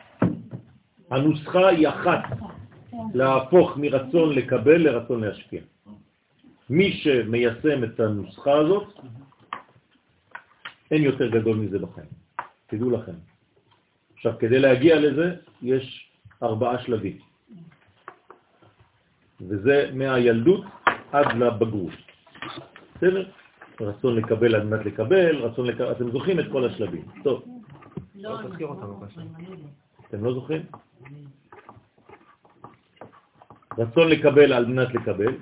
הנוסחה 1.11 1.69
היא 1.69 1.89
אחת, 1.89 2.23
להפוך 3.15 3.77
מרצון 3.77 4.35
לקבל 4.35 4.77
לרצון 4.77 5.21
להשפיע. 5.25 5.61
מי 6.71 6.93
שמיישם 6.93 7.85
את 7.85 8.01
הנוסחה 8.01 8.53
הזאת, 8.53 8.99
אין 10.93 11.03
יותר 11.03 11.29
גדול 11.29 11.57
מזה 11.57 11.79
בחיים. 11.79 12.09
תדעו 12.67 12.91
לכם. 12.91 13.13
עכשיו, 14.15 14.33
כדי 14.39 14.59
להגיע 14.59 15.01
לזה, 15.01 15.37
יש 15.63 16.13
ארבעה 16.43 16.83
שלבים. 16.83 17.19
וזה 19.41 19.91
מהילדות 19.95 20.65
עד 21.13 21.27
לבגרות. 21.37 21.93
בסדר? 22.97 23.31
רצון 23.81 24.17
לקבל 24.17 24.55
על 24.55 24.65
מנת 24.65 24.87
לקבל, 24.87 25.37
רצון 25.37 25.67
לקבל, 25.67 25.93
אתם 25.93 26.11
זוכרים 26.11 26.41
את 26.41 26.47
כל 26.53 26.65
השלבים. 26.65 27.05
טוב, 27.25 27.45
לא, 28.15 28.41
אותנו, 28.63 28.97
בבקשה. 28.97 29.21
אתם 30.09 30.25
לא 30.25 30.35
זוכרים? 30.35 30.63
רצון 33.79 34.09
לקבל 34.09 34.53
על 34.53 34.67
מנת 34.67 34.95
לקבל, 34.95 35.35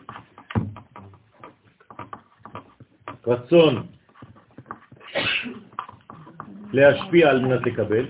רצון 3.27 3.87
להשפיע 6.73 7.31
על 7.31 7.41
מנת 7.41 7.66
לקבל, 7.66 8.07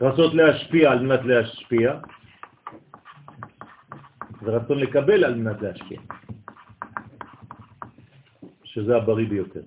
רצון 0.00 0.36
להשפיע 0.36 0.90
על 0.90 0.98
מנת 1.06 1.20
להשפיע, 1.24 1.98
ורצון 4.42 4.78
לקבל 4.78 5.24
על 5.24 5.34
מנת 5.34 5.62
להשפיע, 5.62 6.00
שזה 8.64 8.96
הבריא 8.96 9.28
ביותר. 9.28 9.62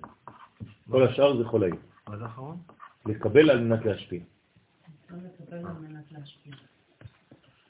כל 0.90 1.02
השאר 1.02 1.36
זה 1.36 1.44
חולאים. 1.44 1.76
מה 2.08 2.16
זה 2.16 2.24
האחרון? 2.24 2.56
לקבל 3.06 3.50
על 3.50 3.60
מנת 3.60 3.84
להשפיע. 3.84 4.20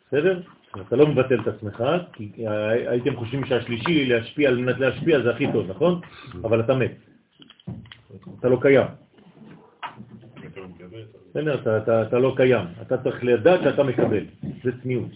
בסדר? 0.06 0.42
אתה 0.80 0.96
לא 0.96 1.06
מבטל 1.06 1.40
את 1.40 1.46
עצמך, 1.46 1.84
כי 2.12 2.48
הייתם 2.88 3.16
חושבים 3.16 3.44
שהשלישי 3.44 4.06
להשפיע 4.06 4.48
על 4.48 4.58
מנת 4.58 4.78
להשפיע 4.78 5.22
זה 5.22 5.30
הכי 5.30 5.52
טוב, 5.52 5.70
נכון? 5.70 6.00
אבל 6.42 6.60
אתה 6.60 6.74
מת. 6.74 7.05
אתה 8.40 8.48
לא 8.48 8.58
קיים. 8.62 8.86
בסדר, 11.30 11.60
אתה, 11.60 11.78
אתה, 11.78 12.02
אתה 12.02 12.18
לא 12.18 12.34
קיים. 12.36 12.66
אתה 12.82 13.02
צריך 13.02 13.24
לדעת 13.24 13.60
שאתה 13.62 13.82
מקבל. 13.82 14.24
זה 14.64 14.70
צניעות. 14.82 15.10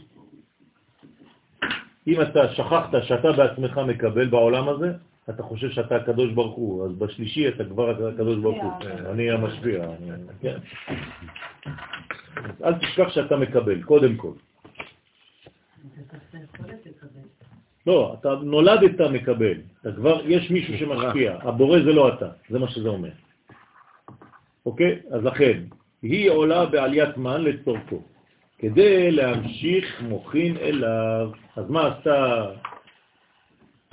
אם 2.07 2.23
אתה 2.23 2.49
שכחת 2.55 2.91
שאתה 3.03 3.33
בעצמך 3.33 3.79
מקבל 3.79 4.29
בעולם 4.29 4.69
הזה, 4.69 4.93
אתה 5.31 5.43
חושב 5.43 5.71
שאתה 5.71 5.97
הקדוש 5.97 6.33
ברוך 6.33 6.57
הוא, 6.57 6.87
אז 6.87 6.93
בשלישי 6.99 7.49
אתה 7.49 7.65
כבר 7.65 8.09
הקדוש 8.09 8.39
ברוך 8.39 8.63
הוא. 8.63 8.73
אני 9.11 9.31
המשפיע. 9.31 9.85
כן. 10.41 10.59
אל 12.65 12.75
תשכח 12.75 13.09
שאתה 13.09 13.37
מקבל, 13.37 13.83
קודם 13.83 14.17
כל. 14.17 14.33
לא, 17.87 18.17
אתה 18.21 18.35
נולדת 18.43 19.01
מקבל, 19.01 19.55
אתה 19.81 19.93
כבר, 19.93 20.21
יש 20.25 20.51
מישהו 20.51 20.79
שמשפיע, 20.79 21.39
הבורא 21.43 21.79
זה 21.79 21.93
לא 21.93 22.15
אתה, 22.15 22.29
זה 22.51 22.59
מה 22.59 22.69
שזה 22.71 22.89
אומר. 22.89 23.11
אוקיי? 24.67 24.99
אז 25.11 25.25
לכן, 25.25 25.63
היא 26.03 26.31
עולה 26.31 26.67
בעליית 26.67 27.17
מן 27.17 27.41
לצורכו, 27.41 28.03
כדי 28.59 29.11
להמשיך 29.11 30.03
מוכין 30.03 30.57
אליו. 30.57 31.31
אז 31.57 31.71
מה 31.71 31.87
עשתה 31.87 32.47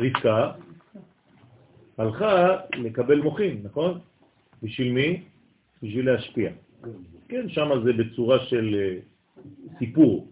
רבקה? 0.01 0.51
הלכה 1.97 2.57
לקבל 2.73 3.19
מוכין, 3.21 3.61
נכון? 3.63 3.99
בשביל 4.63 4.91
מי? 4.91 5.23
בשביל 5.83 6.11
להשפיע. 6.11 6.51
כן, 7.29 7.49
שם 7.49 7.69
זה 7.83 7.93
בצורה 7.93 8.39
של 8.39 8.75
אה, 8.75 8.99
סיפור. 9.79 10.27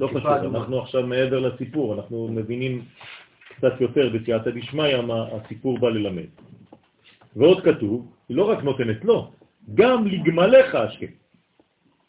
לא 0.00 0.06
חשוב, 0.06 0.26
אנחנו 0.56 0.80
עכשיו 0.80 1.06
מעבר 1.06 1.38
לסיפור, 1.38 1.94
אנחנו 1.94 2.28
מבינים 2.28 2.82
קצת 3.56 3.80
יותר 3.80 4.08
בסייעתא 4.08 4.50
דשמיא 4.50 5.00
מה 5.00 5.26
הסיפור 5.32 5.78
בא 5.78 5.88
ללמד. 5.88 6.26
ועוד 7.36 7.60
כתוב, 7.64 8.12
היא 8.28 8.36
לא 8.36 8.50
רק 8.50 8.62
נותנת 8.62 9.04
לו, 9.04 9.30
גם 9.74 10.06
לגמליך 10.06 10.74
השקט. 10.74 11.12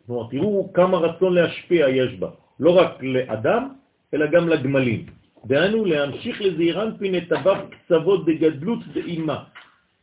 כלומר, 0.07 0.29
תראו 0.31 0.73
כמה 0.73 0.97
רצון 0.97 1.33
להשפיע 1.33 1.89
יש 1.89 2.13
בה, 2.13 2.29
לא 2.59 2.77
רק 2.77 3.03
לאדם, 3.03 3.69
אלא 4.13 4.25
גם 4.25 4.49
לגמלים. 4.49 5.05
דהיינו 5.45 5.85
להמשיך 5.85 6.41
לזעירן 6.41 6.97
פין 6.97 7.17
את 7.17 7.31
הבב 7.31 7.57
קצוות 7.69 8.25
דגדלות 8.25 8.79
דאימה. 8.93 9.43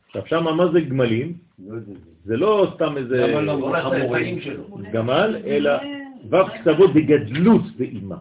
עכשיו, 0.07 0.21
שמה 0.27 0.53
מה 0.53 0.67
זה 0.71 0.81
גמלים? 0.81 1.33
לא. 1.67 1.75
זה 2.25 2.37
לא 2.37 2.67
סתם 2.75 2.97
איזה 2.97 3.27
לא 3.41 4.41
שלו? 4.41 4.63
גמל, 4.93 5.37
אלא 5.45 5.71
ו' 6.29 6.35
קצוות 6.59 6.93
דגדלות 6.93 7.61
דאימה. 7.77 8.17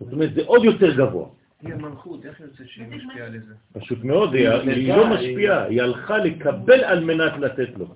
זאת 0.00 0.12
אומרת, 0.12 0.34
זה 0.34 0.42
עוד 0.46 0.64
יותר 0.64 0.96
גבוה. 0.96 1.26
היא 1.62 1.74
המלכות, 1.74 2.26
איך 2.26 2.40
יוצא 2.40 2.64
שהיא 2.66 2.86
משפיעה 2.88 3.26
על 3.26 3.32
זה? 3.32 3.54
פשוט 3.80 4.04
מאוד, 4.04 4.34
היא, 4.34 4.48
היא 4.48 4.94
לא 4.94 5.06
משפיעה, 5.06 5.62
היא 5.64 5.82
הלכה 5.82 6.18
לקבל 6.18 6.84
על 6.84 7.04
מנת 7.04 7.32
לתת 7.40 7.68
לו. 7.78 7.86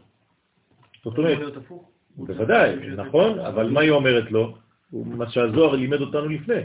זאת 1.04 1.18
אומרת? 1.18 1.38
בוודאי, 2.16 2.76
נכון, 2.96 3.38
אבל 3.38 3.70
מה 3.70 3.80
היא 3.80 3.90
אומרת 3.90 4.30
לו? 4.30 4.56
מה 4.92 5.30
שהזוהר 5.30 5.76
לימד 5.76 6.00
אותנו 6.00 6.28
לפני, 6.28 6.60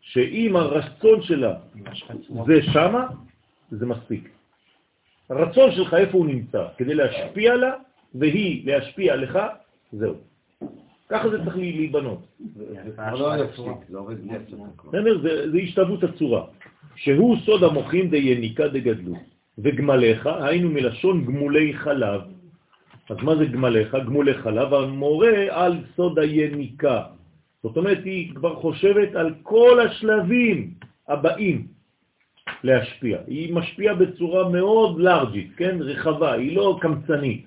שאם 0.00 0.56
הרצון 0.56 1.22
שלה 1.22 1.54
זה 2.46 2.62
שמה, 2.62 3.06
זה 3.70 3.86
מספיק. 3.86 4.28
הרצון 5.30 5.72
שלך, 5.72 5.94
איפה 5.94 6.18
הוא 6.18 6.26
נמצא? 6.26 6.66
כדי 6.76 6.94
להשפיע 6.94 7.54
לה, 7.54 7.72
והיא 8.14 8.66
להשפיע 8.66 9.16
לך, 9.16 9.38
זהו. 9.92 10.14
ככה 11.08 11.28
זה 11.28 11.44
צריך 11.44 11.56
להיבנות. 11.56 12.26
זה 14.90 15.00
לא? 15.00 15.22
זה, 15.22 15.50
זה 15.50 15.58
השתוות 15.58 16.04
הצורה. 16.04 16.44
שהוא 16.96 17.36
סוד 17.44 17.62
המוחים 17.62 18.10
דייניקה 18.10 18.68
דגדלות. 18.68 19.18
וגמליך, 19.58 20.26
היינו 20.26 20.70
מלשון 20.70 21.24
גמולי 21.24 21.74
חלב. 21.74 22.20
אז 23.10 23.16
מה 23.22 23.36
זה 23.36 23.44
גמליך? 23.44 23.94
גמולי 23.94 24.34
חלב, 24.34 24.74
המורה 24.74 25.46
על 25.50 25.78
סוד 25.96 26.18
היניקה. 26.18 27.02
זאת 27.62 27.76
אומרת, 27.76 28.04
היא 28.04 28.34
כבר 28.34 28.54
חושבת 28.56 29.14
על 29.14 29.34
כל 29.42 29.80
השלבים 29.80 30.70
הבאים 31.08 31.66
להשפיע. 32.64 33.18
היא 33.26 33.54
משפיעה 33.54 33.94
בצורה 33.94 34.48
מאוד 34.48 35.00
לארג'ית, 35.00 35.50
כן? 35.56 35.76
רחבה, 35.80 36.32
היא 36.32 36.56
לא 36.56 36.78
קמצנית. 36.80 37.46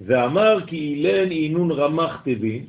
ואמר 0.00 0.66
כי 0.66 0.76
אילן 0.76 1.30
אינון 1.30 1.70
רמח 1.70 2.20
תבין, 2.24 2.66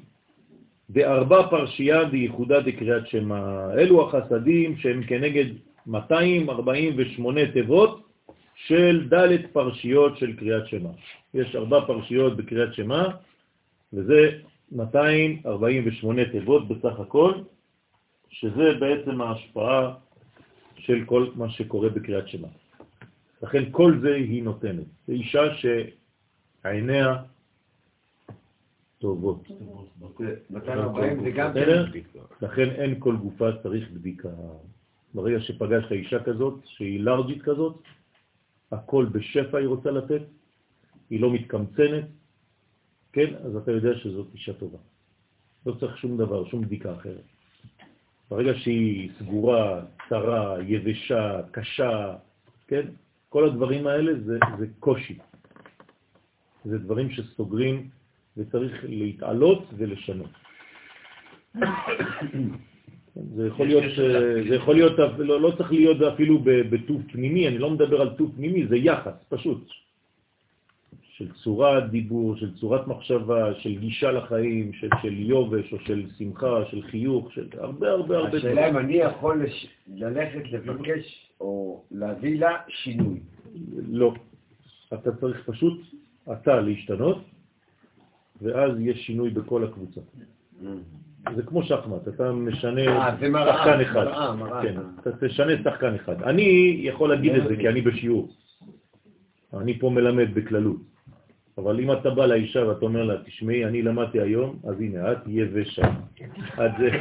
בארבע 0.89 1.47
פרשייה 1.49 2.03
דייחודה 2.03 2.59
דקריאת 2.59 3.07
שמע. 3.07 3.73
אלו 3.73 4.09
החסדים 4.09 4.78
שהם 4.78 5.03
כנגד 5.03 5.45
248 5.88 7.51
תיבות 7.53 8.01
של 8.55 9.07
ד' 9.13 9.45
פרשיות 9.53 10.17
של 10.17 10.34
קריאת 10.36 10.67
שמע. 10.67 10.89
יש 11.34 11.55
ארבע 11.55 11.86
פרשיות 11.88 12.38
בקריאת 12.38 12.73
שמע, 12.73 13.03
וזה 13.93 14.39
248 14.71 16.26
תיבות 16.32 16.67
בסך 16.67 16.99
הכל, 16.99 17.34
שזה 18.30 18.73
בעצם 18.80 19.21
ההשפעה 19.21 19.93
של 20.78 21.05
כל 21.05 21.28
מה 21.36 21.49
שקורה 21.49 21.89
בקריאת 21.89 22.28
שמע. 22.28 22.47
לכן 23.43 23.63
כל 23.71 23.97
זה 24.01 24.15
היא 24.15 24.43
נותנת. 24.43 24.86
זו 25.07 25.13
אישה 25.13 25.55
שעיניה 26.66 27.18
טובות. 28.99 29.47
240 30.49 31.24
זה 31.24 31.32
גם 31.32 31.51
בסדר? 31.51 31.91
כן 31.91 31.99
לכן 32.41 32.70
אין 32.70 32.95
כל 32.99 33.16
גופה 33.16 33.49
צריך 33.63 33.91
בדיקה. 33.91 34.30
ברגע 35.13 35.39
שפגשת 35.39 35.91
אישה 35.91 36.24
כזאת, 36.24 36.59
שהיא 36.66 36.99
לארג'ית 36.99 37.41
כזאת, 37.41 37.84
הכל 38.72 39.05
בשפע 39.11 39.57
היא 39.57 39.68
רוצה 39.68 39.91
לתת, 39.91 40.22
היא 41.09 41.22
לא 41.22 41.34
מתקמצנת, 41.34 42.05
כן? 43.13 43.36
אז 43.45 43.55
אתה 43.55 43.72
יודע 43.72 43.95
שזאת 43.95 44.28
אישה 44.34 44.53
טובה. 44.53 44.78
לא 45.66 45.74
צריך 45.80 45.97
שום 45.97 46.18
דבר, 46.18 46.45
שום 46.45 46.61
בדיקה 46.61 46.93
אחרת. 46.93 47.26
ברגע 48.30 48.51
שהיא 48.55 49.11
סגורה, 49.20 49.86
צרה, 50.09 50.57
יבשה, 50.61 51.41
קשה, 51.51 52.16
כן? 52.68 52.86
כל 53.30 53.45
הדברים 53.45 53.88
האלה 53.88 54.11
זה, 54.26 54.39
זה 54.59 54.66
קושי. 54.80 55.18
זה 56.66 56.78
דברים 56.78 57.09
שסוגרים 57.09 57.89
וצריך 58.38 58.86
להתעלות 58.89 59.63
ולשנות. 59.78 60.30
זה 63.36 63.47
יכול 63.47 63.68
להיות, 63.68 63.84
זה 64.49 64.55
יכול 64.55 64.76
להיות, 64.76 64.99
לא, 65.18 65.41
לא 65.41 65.51
צריך 65.57 65.72
להיות 65.72 66.01
אפילו 66.01 66.39
בטוב 66.43 67.01
פנימי, 67.11 67.47
אני 67.47 67.57
לא 67.57 67.70
מדבר 67.70 68.01
על 68.01 68.09
טוב 68.18 68.32
פנימי, 68.36 68.68
זה 68.68 68.78
יחס, 68.78 69.13
פשוט. 69.30 69.68
של 71.18 71.32
צורת 71.32 71.89
דיבור, 71.91 72.36
של 72.36 72.53
צורת 72.55 72.88
מחשבה, 72.88 73.53
של 73.59 73.76
גישה 73.80 74.11
לחיים, 74.11 74.74
של, 74.74 74.89
של 75.01 75.13
יובש 75.20 75.74
או 75.74 75.80
של 75.80 76.05
שמחה, 76.18 76.66
של 76.72 76.82
חיוך, 76.82 77.34
של 77.34 77.47
הרבה 77.57 77.91
הרבה 77.91 78.18
הרבה 78.18 78.38
השאלה 78.38 78.70
אם 78.70 78.78
אני 78.78 78.93
יכול 78.93 79.43
לש- 79.45 79.68
ללכת 79.95 80.51
לבקש 80.51 81.30
או 81.39 81.84
להביא 81.91 82.39
לה 82.39 82.51
שינוי. 82.68 83.20
לא. 83.91 84.13
אתה 84.93 85.11
צריך 85.11 85.43
פשוט, 85.45 85.80
אתה 86.32 86.61
להשתנות, 86.61 87.17
ואז 88.41 88.71
יש 88.80 89.05
שינוי 89.05 89.30
בכל 89.30 89.63
הקבוצה. 89.63 90.01
זה 91.36 91.43
כמו 91.43 91.63
שחמט, 91.63 92.07
אתה 92.07 92.32
משנה 92.32 92.82
אה, 92.82 93.15
שחקן 93.17 93.82
אחד. 93.82 94.05
כן, 94.61 94.76
אתה 94.99 95.28
תשנה 95.28 95.53
שחקן 95.63 95.95
אחד. 95.95 96.23
אני 96.23 96.78
יכול 96.82 97.09
להגיד 97.09 97.36
את 97.36 97.43
זה 97.47 97.55
כי 97.55 97.69
אני 97.69 97.82
בשיעור. 97.82 98.30
אני 99.53 99.80
פה 99.80 99.89
מלמד 99.89 100.34
בכללות. 100.34 100.82
אבל 101.57 101.80
אם 101.80 101.91
אתה 101.91 102.09
בא 102.09 102.26
לאישה 102.26 102.67
ואתה 102.67 102.86
אומר 102.86 103.03
לה, 103.03 103.23
תשמעי, 103.23 103.65
אני 103.65 103.82
למדתי 103.82 104.21
היום, 104.21 104.59
אז 104.67 104.82
הנה, 104.82 105.11
את 105.11 105.17
יבשה. 105.28 105.88
את 106.65 106.71
זה... 106.80 106.89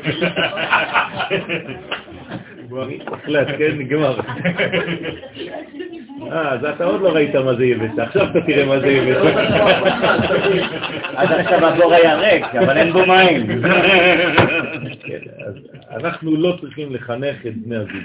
החלט, 3.13 3.49
כן, 3.59 3.79
נגמר. 3.79 4.21
אה, 6.33 6.53
אז 6.53 6.65
אתה 6.65 6.85
עוד 6.85 7.01
לא 7.01 7.09
ראית 7.09 7.35
מה 7.35 7.55
זה 7.55 7.65
יבשה, 7.65 8.03
עכשיו 8.03 8.31
אתה 8.31 8.41
תראה 8.47 8.67
מה 8.67 8.81
זה 8.81 8.87
יבשה. 8.87 9.39
עד 11.17 11.33
עכשיו 11.33 11.67
הבור 11.67 11.93
היה 11.93 12.19
ריק, 12.19 12.45
אבל 12.45 12.77
אין 12.77 12.93
בו 12.93 13.07
מים. 13.07 13.63
כן, 15.01 15.21
אנחנו 15.91 16.37
לא 16.37 16.57
צריכים 16.61 16.95
לחנך 16.95 17.47
את 17.47 17.57
בני 17.57 17.77
הזוג. 17.77 18.03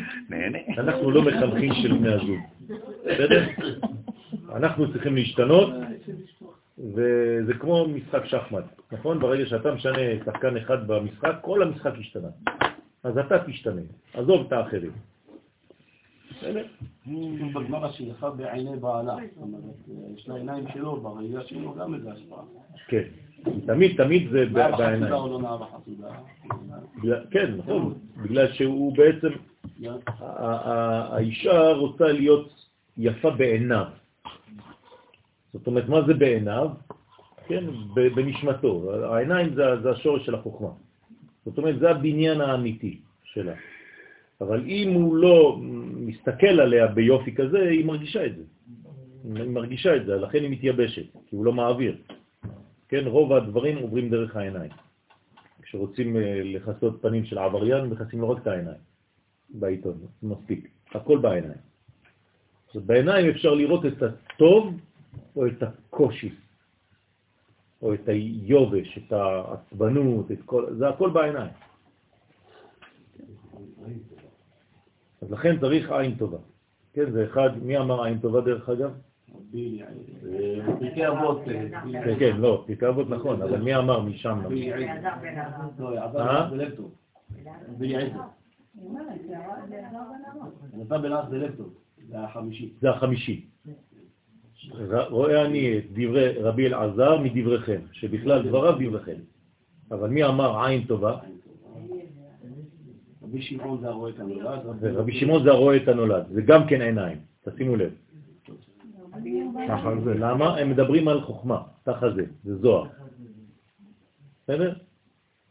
אנחנו 0.78 1.12
לא 1.12 1.22
מחנכים 1.22 1.74
של 1.74 1.94
בני 1.94 2.14
הזוג. 2.14 2.40
בסדר? 3.06 3.44
אנחנו 4.56 4.92
צריכים 4.92 5.16
להשתנות, 5.16 5.70
וזה 6.94 7.54
כמו 7.60 7.88
משחק 7.88 8.26
שחמט, 8.26 8.64
נכון? 8.92 9.20
ברגע 9.20 9.46
שאתה 9.46 9.72
משנה 9.72 10.00
שחקן 10.26 10.58
אחד 10.58 10.88
במשחק, 10.88 11.34
כל 11.42 11.62
המשחק 11.62 11.92
ישתנה. 12.00 12.28
אז 13.04 13.18
אתה 13.18 13.40
תשתנה, 13.48 13.82
עזוב 14.14 14.46
את 14.48 14.54
האחרים. 14.54 14.92
בסדר? 16.40 16.66
בגמרא 17.54 17.92
שלך 17.92 18.28
בעיני 18.38 18.78
בעלה. 18.78 19.16
זאת 19.16 19.42
אומרת, 19.42 19.62
יש 20.16 20.28
לה 20.28 20.36
עיניים 20.36 20.66
שלו, 20.74 21.02
בראייה 21.02 21.44
שלו 21.44 21.74
גם 21.74 21.94
איזה 21.94 22.12
השפעה. 22.12 22.44
כן. 22.88 23.04
תמיד, 23.66 24.04
תמיד 24.04 24.30
זה 24.32 24.46
בעיניים. 24.46 25.04
לא 25.04 25.40
כן, 27.32 27.56
נכון. 27.58 27.94
בגלל 28.24 28.54
שהוא 28.54 28.98
בעצם, 28.98 29.28
האישה 31.12 31.72
רוצה 31.72 32.12
להיות 32.12 32.66
יפה 32.98 33.30
בעיניו. 33.30 33.86
זאת 35.54 35.68
אומרת, 35.68 35.90
מה 35.90 36.02
זה 36.08 36.14
בעיניו? 36.14 36.70
כן, 37.48 37.64
בנשמתו. 38.16 38.92
העיניים 39.14 39.56
זה 39.56 39.92
השורש 39.92 40.26
של 40.26 40.36
החוכמה. 40.36 40.70
זאת 41.46 41.58
אומרת, 41.58 41.80
זה 41.80 41.92
הבניין 41.92 42.42
האמיתי 42.42 43.00
שלה. 43.24 43.54
אבל 44.42 44.64
אם 44.66 44.94
הוא 44.94 45.16
לא 45.16 45.60
מסתכל 46.10 46.60
עליה 46.60 46.88
ביופי 46.88 47.36
כזה, 47.36 47.60
היא 47.60 47.86
מרגישה 47.86 48.26
את 48.26 48.36
זה. 48.36 48.44
היא 49.24 49.50
מרגישה 49.50 49.96
את 49.96 50.06
זה, 50.06 50.16
לכן 50.16 50.38
היא 50.38 50.50
מתייבשת, 50.50 51.06
כי 51.28 51.36
הוא 51.36 51.46
לא 51.46 51.54
מעביר. 51.54 51.98
כן, 52.90 53.04
רוב 53.06 53.34
הדברים 53.34 53.78
עוברים 53.78 54.10
דרך 54.10 54.36
העיניים. 54.36 54.72
כשרוצים 55.62 56.18
אה, 56.18 56.42
לכסות 56.44 57.02
פנים 57.02 57.26
של 57.26 57.38
עבריין, 57.38 57.86
מכסים 57.86 58.22
לו 58.22 58.30
רק 58.30 58.42
את 58.42 58.48
העיניים 58.48 58.82
בעיתון, 59.50 59.98
מספיק. 60.24 60.70
הכל 60.92 61.18
בעיניים. 61.18 61.62
אז 62.76 62.82
בעיניים 62.82 63.30
אפשר 63.30 63.54
לראות 63.54 63.86
את 63.86 64.04
הטוב 64.04 64.78
או 65.36 65.48
את 65.48 65.64
הקושי, 65.64 66.30
או 67.82 67.94
את 67.94 68.10
היובש, 68.10 68.98
את 68.98 69.12
העצבנות, 69.12 70.32
את 70.32 70.42
כל, 70.46 70.66
זה 70.78 70.90
הכל 70.90 71.10
בעיניים. 71.10 71.52
אז 75.22 75.32
לכן 75.32 75.60
צריך 75.60 75.92
עין 75.92 76.16
טובה. 76.16 76.38
כן, 76.94 77.12
זה 77.12 77.26
אחד, 77.26 77.50
מי 77.64 77.78
אמר 77.78 78.04
עין 78.04 78.20
טובה 78.20 78.42
דרך 78.42 78.70
אגב? 78.70 78.92
פרקי 80.80 81.08
אבות. 81.08 81.42
אה, 81.48 81.70
כן, 82.04 82.20
כן, 82.20 82.38
לא, 82.38 82.64
פרקי 82.68 82.88
אבות 82.88 83.10
נכון, 83.10 83.42
אבל 83.42 83.62
מי 83.62 83.76
אמר 83.76 84.00
משם? 84.02 84.40
לא, 84.44 84.50
אה? 86.20 86.50
זה 86.50 86.56
לב 86.56 86.76
טוב. 86.76 86.96
רבי 87.76 87.96
עזר. 87.96 88.20
עזר 90.82 90.98
בן 90.98 91.12
אח 91.12 91.30
זה 91.30 91.38
לב 91.38 91.56
טוב. 91.56 91.74
זה 92.10 92.20
החמישי. 92.20 92.74
זה 92.82 92.90
החמישי. 92.90 93.46
רואה 95.10 95.46
אני 95.46 95.78
את 95.78 95.84
דברי 95.92 96.40
רבי 96.40 96.68
אלעזר 96.68 97.18
מדבריכם, 97.18 97.82
שבכלל 97.92 98.48
דבריו 98.48 98.76
דבריכם. 98.80 99.20
אבל 99.92 100.10
מי 100.10 100.24
אמר 100.24 100.66
עין 100.66 100.84
טובה? 100.84 101.18
רבי 103.30 103.42
שמעון 103.42 103.82
זה 103.82 103.88
הרואה 103.88 104.10
את 104.10 104.20
הנולד. 104.20 104.60
רבי 104.84 105.20
שמעון 105.20 105.44
זה 105.44 105.50
הרואה 105.50 105.76
את 105.78 105.88
הנולד, 105.88 106.24
זה 106.32 106.42
גם 106.42 106.68
כן 106.68 106.82
עיניים, 106.82 107.18
תשימו 107.46 107.76
לב. 107.76 107.92
למה? 110.16 110.58
הם 110.58 110.70
מדברים 110.70 111.08
על 111.08 111.22
חוכמה, 111.22 111.62
ככה 111.86 112.12
זה, 112.12 112.26
זה 112.44 112.56
זוהר. 112.56 112.86
בסדר? 114.44 114.74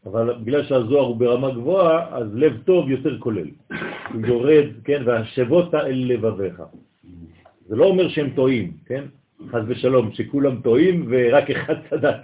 אבל 0.05 0.33
בגלל 0.43 0.63
שהזוהר 0.63 1.05
הוא 1.05 1.17
ברמה 1.17 1.51
גבוהה, 1.51 2.17
אז 2.17 2.35
לב 2.35 2.61
טוב 2.65 2.89
יותר 2.89 3.19
כולל. 3.19 3.47
הוא 4.13 4.25
יורד, 4.25 4.65
כן, 4.83 5.01
והשבות 5.05 5.75
אל 5.75 6.03
לבביך. 6.07 6.63
זה 7.67 7.75
לא 7.75 7.85
אומר 7.85 8.09
שהם 8.09 8.29
טועים, 8.35 8.73
כן? 8.85 9.03
חז 9.49 9.63
ושלום, 9.67 10.11
שכולם 10.11 10.61
טועים 10.61 11.07
ורק 11.09 11.49
אחד 11.49 11.75
צדק. 11.89 12.21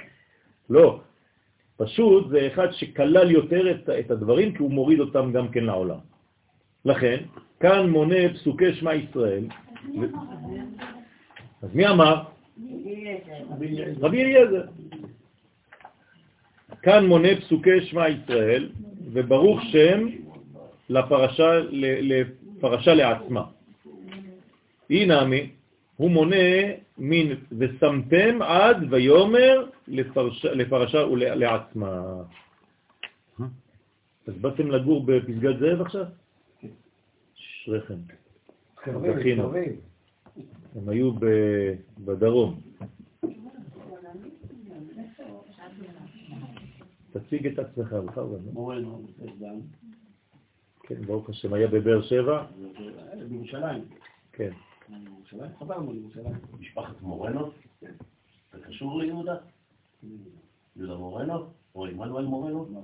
לא. 0.69 0.99
פשוט 1.78 2.30
זה 2.30 2.47
אחד 2.47 2.67
שכלל 2.71 3.32
יותר 3.32 3.71
את, 3.71 3.89
את 3.89 4.11
הדברים, 4.11 4.53
כי 4.53 4.63
הוא 4.63 4.71
מוריד 4.71 4.99
אותם 4.99 5.32
גם 5.32 5.47
כן 5.47 5.63
לעולם. 5.63 5.99
לכן, 6.86 7.17
כאן 7.59 7.89
מונה 7.89 8.34
פסוקי 8.34 8.73
שמע 8.73 8.93
ישראל. 8.95 9.45
ו... 9.99 10.05
אז 11.61 11.76
מי 11.76 11.88
אמר? 11.88 12.23
רבי 14.01 14.23
אליעזר. 14.23 14.63
כאן 16.82 17.05
מונה 17.05 17.36
פסוקי 17.41 17.82
שמע 17.82 18.09
ישראל, 18.09 18.69
וברוך 19.13 19.59
שם 19.61 20.07
לפרשה, 20.89 21.61
לפרשה 21.71 22.93
לעצמה. 22.93 23.43
הנה 24.89 25.23
הוא 25.95 26.11
מונה 26.11 26.45
מין 26.97 27.31
ושמתם 27.57 28.41
עד 28.41 28.93
ויומר 28.93 29.69
לפרשה, 29.87 30.53
לפרשה 30.53 30.97
ולעצמה. 30.97 32.23
אז 34.27 34.33
באתם 34.41 34.71
לגור 34.71 35.05
בפסגת 35.05 35.59
זאב 35.59 35.81
עכשיו? 35.81 36.05
אשריכם. 37.37 37.95
זכינו. 39.19 39.53
הם 40.75 40.89
היו 40.89 41.11
בדרום. 41.99 42.59
תציג 47.11 47.47
את 47.47 47.59
עצמך 47.59 47.93
בכבוד. 47.93 48.53
מורנו, 48.53 49.07
דן. 49.39 49.59
כן, 50.83 51.01
ברוך 51.01 51.29
השם, 51.29 51.53
היה 51.53 51.67
בבאר 51.67 52.01
שבע? 52.01 52.45
בירושלים. 53.29 53.83
כן. 54.33 54.51
בירושלים, 54.89 55.51
חזרנו 55.59 55.93
לירושלים. 55.93 56.33
משפחת 56.59 57.01
מורנו? 57.01 57.49
זה 57.81 58.59
קשור 58.67 58.99
ליהודה? 59.01 59.36
יהודה 60.75 60.95
מורנו? 60.95 61.45
או 61.75 61.86
עמנואל 61.86 62.25
מורנו? 62.25 62.83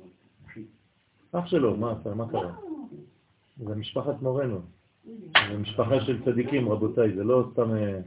אח 1.32 1.48
שלו, 1.48 1.78
מה 1.78 1.92
עשה? 1.92 2.14
מה 2.14 2.30
קרה? 2.30 2.54
זה 3.58 3.76
משפחת 3.76 4.22
מורנו. 4.22 4.60
זה 5.34 5.58
משפחה 5.58 6.02
של 6.02 6.24
צדיקים, 6.26 6.70
רבותיי, 6.70 7.16
זה 7.16 7.24
לא 7.24 7.50
סתם... 7.54 7.76
אה, 7.76 8.00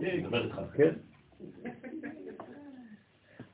כן. 0.00 0.26
כן? 0.76 0.90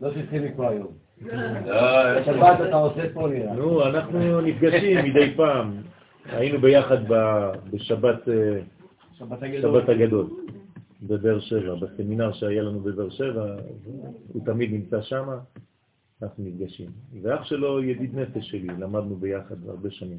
לא 0.01 0.11
תצא 0.11 0.39
מפה 0.39 0.69
היום. 0.69 0.93
אה, 1.33 2.25
שבת 2.25 2.69
אתה 2.69 2.77
עושה 2.77 3.15
פה 3.15 3.29
נראה. 3.29 3.55
נו, 3.55 3.87
אנחנו 3.87 4.41
נפגשים 4.41 5.05
מדי 5.05 5.35
פעם. 5.37 5.83
היינו 6.25 6.61
ביחד 6.61 6.99
בשבת 7.71 8.29
אה, 8.29 8.61
שבת 9.19 9.89
הגדול. 9.89 10.27
בבאר 11.03 11.41
שבע, 11.41 11.75
בסמינר 11.75 12.33
שהיה 12.33 12.63
לנו 12.63 12.81
בבאר 12.81 13.11
שבע, 13.11 13.57
הוא 14.29 14.45
תמיד 14.45 14.73
נמצא 14.73 15.03
שם, 15.03 15.25
אנחנו 16.23 16.45
נפגשים. 16.45 16.91
ואח 17.23 17.45
שלו 17.45 17.83
ידיד 17.83 18.19
נפש 18.19 18.51
שלי, 18.51 18.67
למדנו 18.67 19.17
ביחד 19.17 19.69
הרבה 19.69 19.91
שנים. 19.91 20.19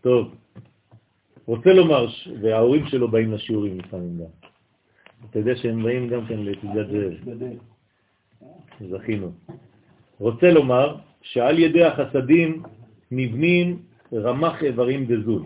טוב, 0.00 0.34
רוצה 1.46 1.72
לומר, 1.72 2.06
וההורים 2.42 2.86
שלו 2.86 3.08
באים 3.08 3.32
לשיעורים 3.32 3.78
לפעמים 3.78 4.18
גם. 4.18 4.48
אתה 5.30 5.38
יודע 5.38 5.56
שהם 5.56 5.82
באים 5.82 6.08
גם 6.08 6.26
כן 6.26 6.38
לפסגת 6.38 6.86
זאב, 6.90 7.34
גדל. 7.34 7.56
זכינו. 8.90 9.32
רוצה 10.18 10.50
לומר 10.50 10.96
שעל 11.22 11.58
ידי 11.58 11.84
החסדים 11.84 12.62
נבנים 13.10 13.78
רמ"ח 14.12 14.62
איברים 14.62 15.06
דזול. 15.06 15.42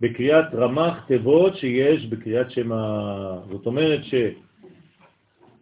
בקריאת 0.00 0.54
רמ"ח 0.54 1.04
תיבות 1.06 1.56
שיש 1.56 2.06
בקריאת 2.06 2.50
שמע. 2.50 2.76
זאת 3.50 3.66
אומרת 3.66 4.00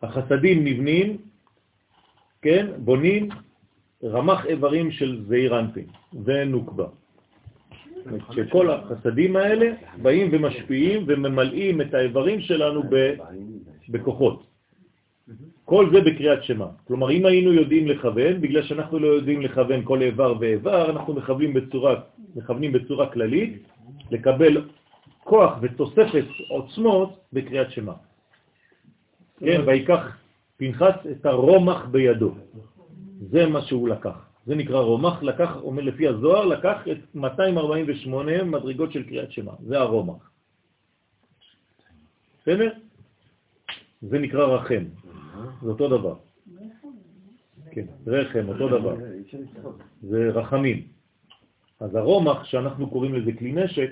שהחסדים 0.03 0.65
נבנים, 0.65 1.17
כן, 2.43 2.67
בונים 2.79 3.29
רמ"ח 4.05 4.47
איברים 4.47 4.91
של 4.91 5.25
זעיר 5.29 5.61
אנפין 5.61 5.87
ונוקבה. 6.25 6.87
שכל 8.31 8.71
החסדים 8.71 9.37
האלה 9.37 9.73
באים 10.03 10.29
ומשפיעים 10.33 11.05
וממלאים 11.07 11.81
את 11.81 11.95
האיברים 11.95 12.41
שלנו 12.41 12.83
בכוחות. 13.89 14.44
כל 15.65 15.91
זה 15.93 16.01
בקריאת 16.01 16.45
שמה. 16.45 16.67
כלומר, 16.87 17.11
אם 17.11 17.27
היינו 17.27 17.53
יודעים 17.53 17.89
לכוון, 17.89 18.41
בגלל 18.41 18.63
שאנחנו 18.63 18.99
לא 18.99 19.07
יודעים 19.07 19.43
לכוון 19.43 19.81
כל 19.85 20.03
איבר 20.03 20.35
ואיבר, 20.41 20.91
אנחנו 20.91 21.15
מכוונים 21.15 21.55
בצורה, 21.55 21.95
מכוונים 22.37 22.73
בצורה 22.73 23.13
כללית 23.13 23.63
לקבל 24.11 24.69
כוח 25.25 25.53
ותוספת 25.63 26.25
עוצמות 26.49 27.11
בקריאת 27.33 27.71
שמה. 27.71 27.93
כן, 29.41 29.61
ויקח 29.67 30.17
פנחס 30.57 30.95
את 31.11 31.27
הרומח 31.27 31.85
בידו. 31.85 32.35
זה 33.31 33.47
מה 33.47 33.63
שהוא 33.63 33.89
לקח. 33.89 34.17
זה 34.47 34.55
נקרא 34.55 34.81
רומח, 34.81 35.23
לקח, 35.23 35.57
אומר 35.57 35.83
לפי 35.83 36.09
הזוהר, 36.09 36.45
לקח 36.45 36.79
את 36.93 36.99
248 37.15 38.45
מדרגות 38.45 38.93
של 38.93 39.03
קריאת 39.03 39.33
שמה. 39.33 39.53
זה 39.67 39.81
הרומח. 39.81 40.31
בסדר? 42.43 42.84
זה 44.03 44.19
נקרא 44.19 44.45
רחם. 44.47 44.85
זה 45.63 45.69
אותו 45.69 45.89
דבר. 45.89 46.15
כן, 47.71 47.87
רחם, 48.07 48.49
אותו 48.49 48.69
דבר. 48.69 48.97
זה 50.03 50.31
רחמים. 50.31 50.89
אז 51.81 51.95
הרומח, 51.95 52.45
שאנחנו 52.45 52.91
קוראים 52.91 53.15
לזה 53.15 53.31
כלי 53.39 53.53
נשק, 53.53 53.91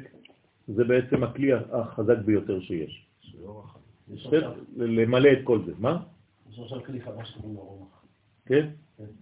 זה 0.69 0.85
בעצם 0.85 1.25
הכלי 1.25 1.53
החזק 1.53 2.19
ביותר 2.19 2.61
שיש. 2.61 3.07
למלא 4.77 5.29
את 5.33 5.39
כל 5.45 5.65
זה. 5.67 5.73
מה? 5.79 6.03
יש 6.51 6.59
עכשיו 6.59 6.85
כלי 6.85 7.01
חדש 7.01 7.31
שקוראים 7.31 7.55
לו 7.55 7.61
רומח. 7.63 8.05
כן? 8.47 8.69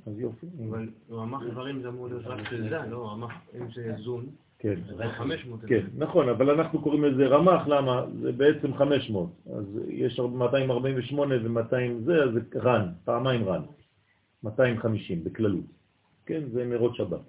אז 0.06 0.18
יופי. 0.20 0.46
אבל 0.70 0.88
רמ"ח 1.10 1.42
איברים 1.46 1.82
זה 1.82 1.88
אמור 1.88 2.08
להיות 2.08 2.26
רק 2.26 2.48
של 2.50 2.68
זה, 2.68 2.78
לא 2.90 3.12
רמ"ח, 3.12 3.32
אם 3.54 3.66
זה 3.74 3.94
זון, 3.98 4.26
כן. 4.62 4.74
זה 4.96 5.08
500. 5.08 5.60
כן, 5.66 5.86
נכון, 5.96 6.28
אבל 6.28 6.50
אנחנו 6.50 6.82
קוראים 6.82 7.04
לזה 7.04 7.26
רמ"ח, 7.26 7.68
למה? 7.68 8.06
זה 8.22 8.32
בעצם 8.32 8.74
500. 8.74 9.30
אז 9.56 9.80
יש 9.88 10.20
248 10.20 11.34
ו-200 11.34 12.04
זה, 12.04 12.24
אז 12.24 12.30
זה 12.32 12.40
רן, 12.60 12.88
פעמיים 13.04 13.44
רן. 13.44 13.62
250 14.44 15.24
בכללות. 15.24 15.64
כן, 16.26 16.42
זה 16.52 16.64
נרות 16.64 16.96
שבת. 16.96 17.20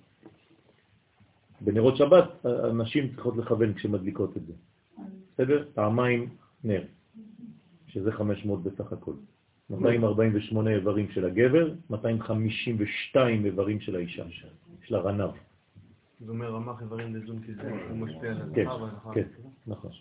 בנרות 1.62 1.98
שבת 1.98 2.46
הנשים 2.46 3.12
צריכות 3.16 3.38
לכוון 3.38 3.74
כשמדליקות 3.74 4.38
את 4.38 4.46
זה. 4.46 4.54
בסדר? 5.34 5.66
פעמיים 5.74 6.30
נר, 6.64 6.84
שזה 7.88 8.12
500 8.12 8.64
בסך 8.64 8.94
הכל. 8.94 9.14
248 9.70 10.72
איברים 10.72 11.12
של 11.12 11.26
הגבר, 11.26 11.74
252 11.90 13.46
איברים 13.46 13.80
של 13.80 13.96
האישה, 13.96 14.24
של 14.84 14.96
הרנב. 14.96 15.30
זה 16.26 16.32
אומר 16.32 16.50
רמ"ח 16.50 16.82
איברים 16.82 17.16
לזון 17.16 17.40
כי 17.46 17.54
זה 17.54 17.72
הוא 17.90 17.98
משפיע 17.98 18.32
על 18.32 18.38
כן, 18.56 18.68
הזכר 18.68 18.82
והזכר. 18.82 19.14
כן, 19.14 19.28
נכון. 19.68 19.92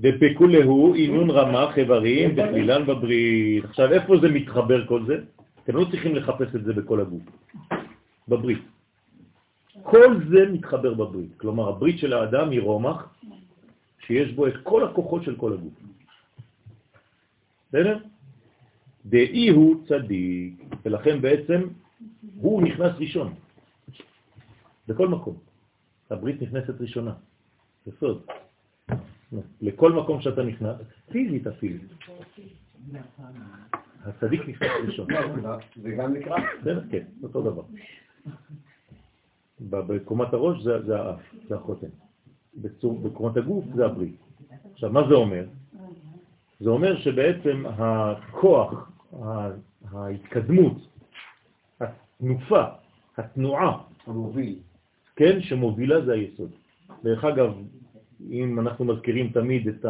דפקולהו 0.00 0.94
אינון 0.94 1.30
רמ"ח 1.30 1.78
איברים 1.78 2.36
בכלילן 2.36 2.86
בברית. 2.86 3.64
עכשיו, 3.64 3.92
איפה 3.92 4.16
זה 4.20 4.28
מתחבר 4.28 4.86
כל 4.86 5.06
זה? 5.06 5.16
אתם 5.64 5.76
לא 5.76 5.84
צריכים 5.90 6.14
לחפש 6.14 6.54
את 6.54 6.64
זה 6.64 6.72
בכל 6.72 7.00
הגוף. 7.00 7.22
בברית. 8.28 8.62
כל 9.82 10.20
זה 10.28 10.52
מתחבר 10.52 10.94
בברית. 10.94 11.36
כלומר, 11.36 11.68
הברית 11.68 11.98
של 11.98 12.12
האדם 12.12 12.50
היא 12.50 12.60
רומח, 12.60 13.14
שיש 14.06 14.32
בו 14.32 14.46
את 14.46 14.54
כל 14.62 14.84
הכוחות 14.84 15.22
של 15.22 15.36
כל 15.36 15.52
הגוף. 15.52 15.72
בסדר? 17.68 17.98
דאי 19.06 19.48
הוא 19.48 19.86
צדיק, 19.88 20.54
ולכן 20.84 21.20
בעצם 21.20 21.60
הוא 22.40 22.62
נכנס 22.62 22.92
ראשון. 22.98 23.34
בכל 24.88 25.08
מקום. 25.08 25.45
הברית 26.10 26.42
נכנסת 26.42 26.80
ראשונה. 26.80 27.14
יסוד. 27.86 28.26
לכל 29.60 29.92
מקום 29.92 30.20
שאתה 30.20 30.42
נכנס, 30.42 30.76
פיזית 31.10 31.46
אפילו. 31.46 31.78
הצדיק 34.04 34.48
נכנס 34.48 34.70
ראשון. 34.86 35.06
זה 35.82 35.90
גם 35.90 36.12
נקרא? 36.14 36.36
כן, 36.90 37.04
אותו 37.22 37.42
דבר. 37.42 37.62
בקומת 39.60 40.32
הראש 40.32 40.62
זה, 40.62 40.82
זה 40.82 41.00
האף, 41.00 41.20
זה 41.48 41.54
החותם. 41.54 41.86
בקומת 43.02 43.36
הגוף 43.36 43.64
זה 43.74 43.86
הברית. 43.86 44.16
עכשיו, 44.72 44.92
מה 44.92 45.08
זה 45.08 45.14
אומר? 45.14 45.44
זה 46.60 46.70
אומר 46.70 46.96
שבעצם 46.96 47.64
הכוח, 47.66 48.90
ההתקדמות, 49.92 50.76
התנופה, 51.80 52.64
התנועה, 53.16 53.78
המוביל. 54.06 54.58
כן, 55.16 55.40
שמובילה 55.40 56.04
זה 56.04 56.12
היסוד. 56.12 56.50
דרך 57.04 57.24
אגב, 57.24 57.54
אם 58.30 58.60
אנחנו 58.60 58.84
מזכירים 58.84 59.28
תמיד 59.32 59.68
את, 59.68 59.86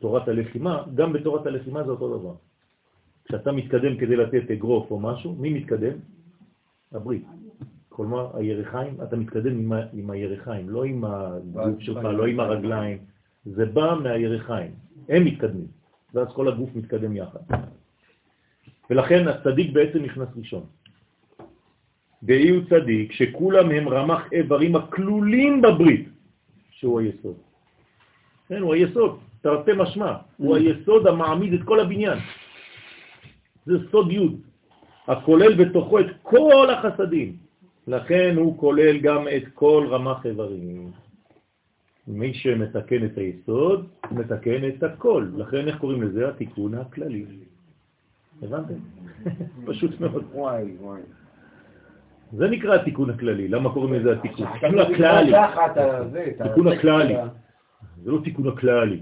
תורת 0.00 0.28
הלחימה, 0.28 0.82
גם 0.94 1.12
בתורת 1.12 1.46
הלחימה 1.46 1.84
זה 1.84 1.90
אותו 1.90 2.18
דבר. 2.18 2.34
כשאתה 3.24 3.52
מתקדם 3.52 3.96
כדי 3.96 4.16
לתת 4.16 4.50
אגרוף 4.50 4.90
או 4.90 5.00
משהו, 5.00 5.34
מי 5.34 5.50
מתקדם? 5.50 5.92
הברית. 6.92 7.24
כלומר, 7.88 8.36
הירחיים, 8.36 8.94
אתה 9.02 9.16
מתקדם 9.16 9.58
עם, 9.58 9.72
ה, 9.72 9.80
עם 9.92 10.10
הירחיים, 10.10 10.70
לא 10.70 10.84
עם 10.84 11.04
הגוף 11.04 11.80
שלך, 11.80 12.04
לא 12.04 12.26
עם 12.26 12.40
הרגליים. 12.40 12.98
זה 13.44 13.66
בא 13.66 13.98
מהירחיים, 14.02 14.70
הם 15.08 15.24
מתקדמים, 15.24 15.66
ואז 16.14 16.28
כל 16.34 16.48
הגוף 16.48 16.70
מתקדם 16.74 17.16
יחד. 17.16 17.40
ולכן 18.90 19.28
הצדיק 19.28 19.72
בעצם 19.72 19.98
נכנס 20.02 20.28
ראשון. 20.36 20.64
דאי 22.26 22.48
הוא 22.48 22.62
צדיק, 22.70 23.12
שכולם 23.12 23.70
הם 23.70 23.88
רמח 23.88 24.32
איברים 24.32 24.76
הכלולים 24.76 25.62
בברית, 25.62 26.08
שהוא 26.70 27.00
היסוד. 27.00 27.36
כן, 28.48 28.60
הוא 28.60 28.74
היסוד, 28.74 29.18
תרתי 29.40 29.70
משמע, 29.76 30.12
הוא 30.36 30.56
היסוד 30.56 31.06
המעמיד 31.06 31.52
את 31.52 31.62
כל 31.64 31.80
הבניין. 31.80 32.18
זה 33.66 33.74
סוד 33.90 34.12
י', 34.12 34.28
הכולל 35.08 35.54
בתוכו 35.54 36.00
את 36.00 36.06
כל 36.22 36.66
החסדים. 36.70 37.36
לכן 37.86 38.34
הוא 38.36 38.58
כולל 38.58 38.98
גם 38.98 39.28
את 39.36 39.42
כל 39.54 39.86
רמח 39.90 40.26
איברים. 40.26 40.90
מי 42.08 42.34
שמתקן 42.34 43.04
את 43.04 43.18
היסוד, 43.18 43.86
מתקן 44.10 44.68
את 44.68 44.82
הכל. 44.82 45.26
לכן 45.36 45.68
איך 45.68 45.78
קוראים 45.78 46.02
לזה? 46.02 46.28
התיקון 46.28 46.74
הכללי. 46.74 47.24
הבנתם? 48.42 48.74
פשוט 49.68 50.00
מאוד. 50.00 50.24
וואי, 50.34 50.64
וואי. 50.80 51.02
זה 52.32 52.48
נקרא 52.48 52.74
התיקון 52.74 53.10
הכללי. 53.10 53.48
למה 53.48 53.72
קוראים 53.72 53.94
לזה 53.94 54.12
התיקון? 54.12 54.46
התיקון 54.46 54.78
הכללי. 54.78 55.32
את 56.30 56.40
התיקון 56.40 56.68
הכללי. 56.68 57.14
זה 58.02 58.10
לא 58.10 58.20
תיקון 58.24 58.48
הכללי. 58.48 59.00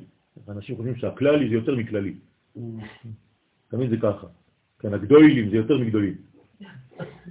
אנשים 0.48 0.76
חושבים 0.76 0.96
שהכללי 0.96 1.48
זה 1.48 1.54
יותר 1.54 1.74
מכללי. 1.74 2.14
תמיד 3.68 3.90
זה 3.90 3.96
ככה. 3.96 4.26
כן, 4.78 4.94
הגדולים 4.94 5.50
זה 5.50 5.56
יותר 5.56 5.78
מגדולים. 5.78 6.14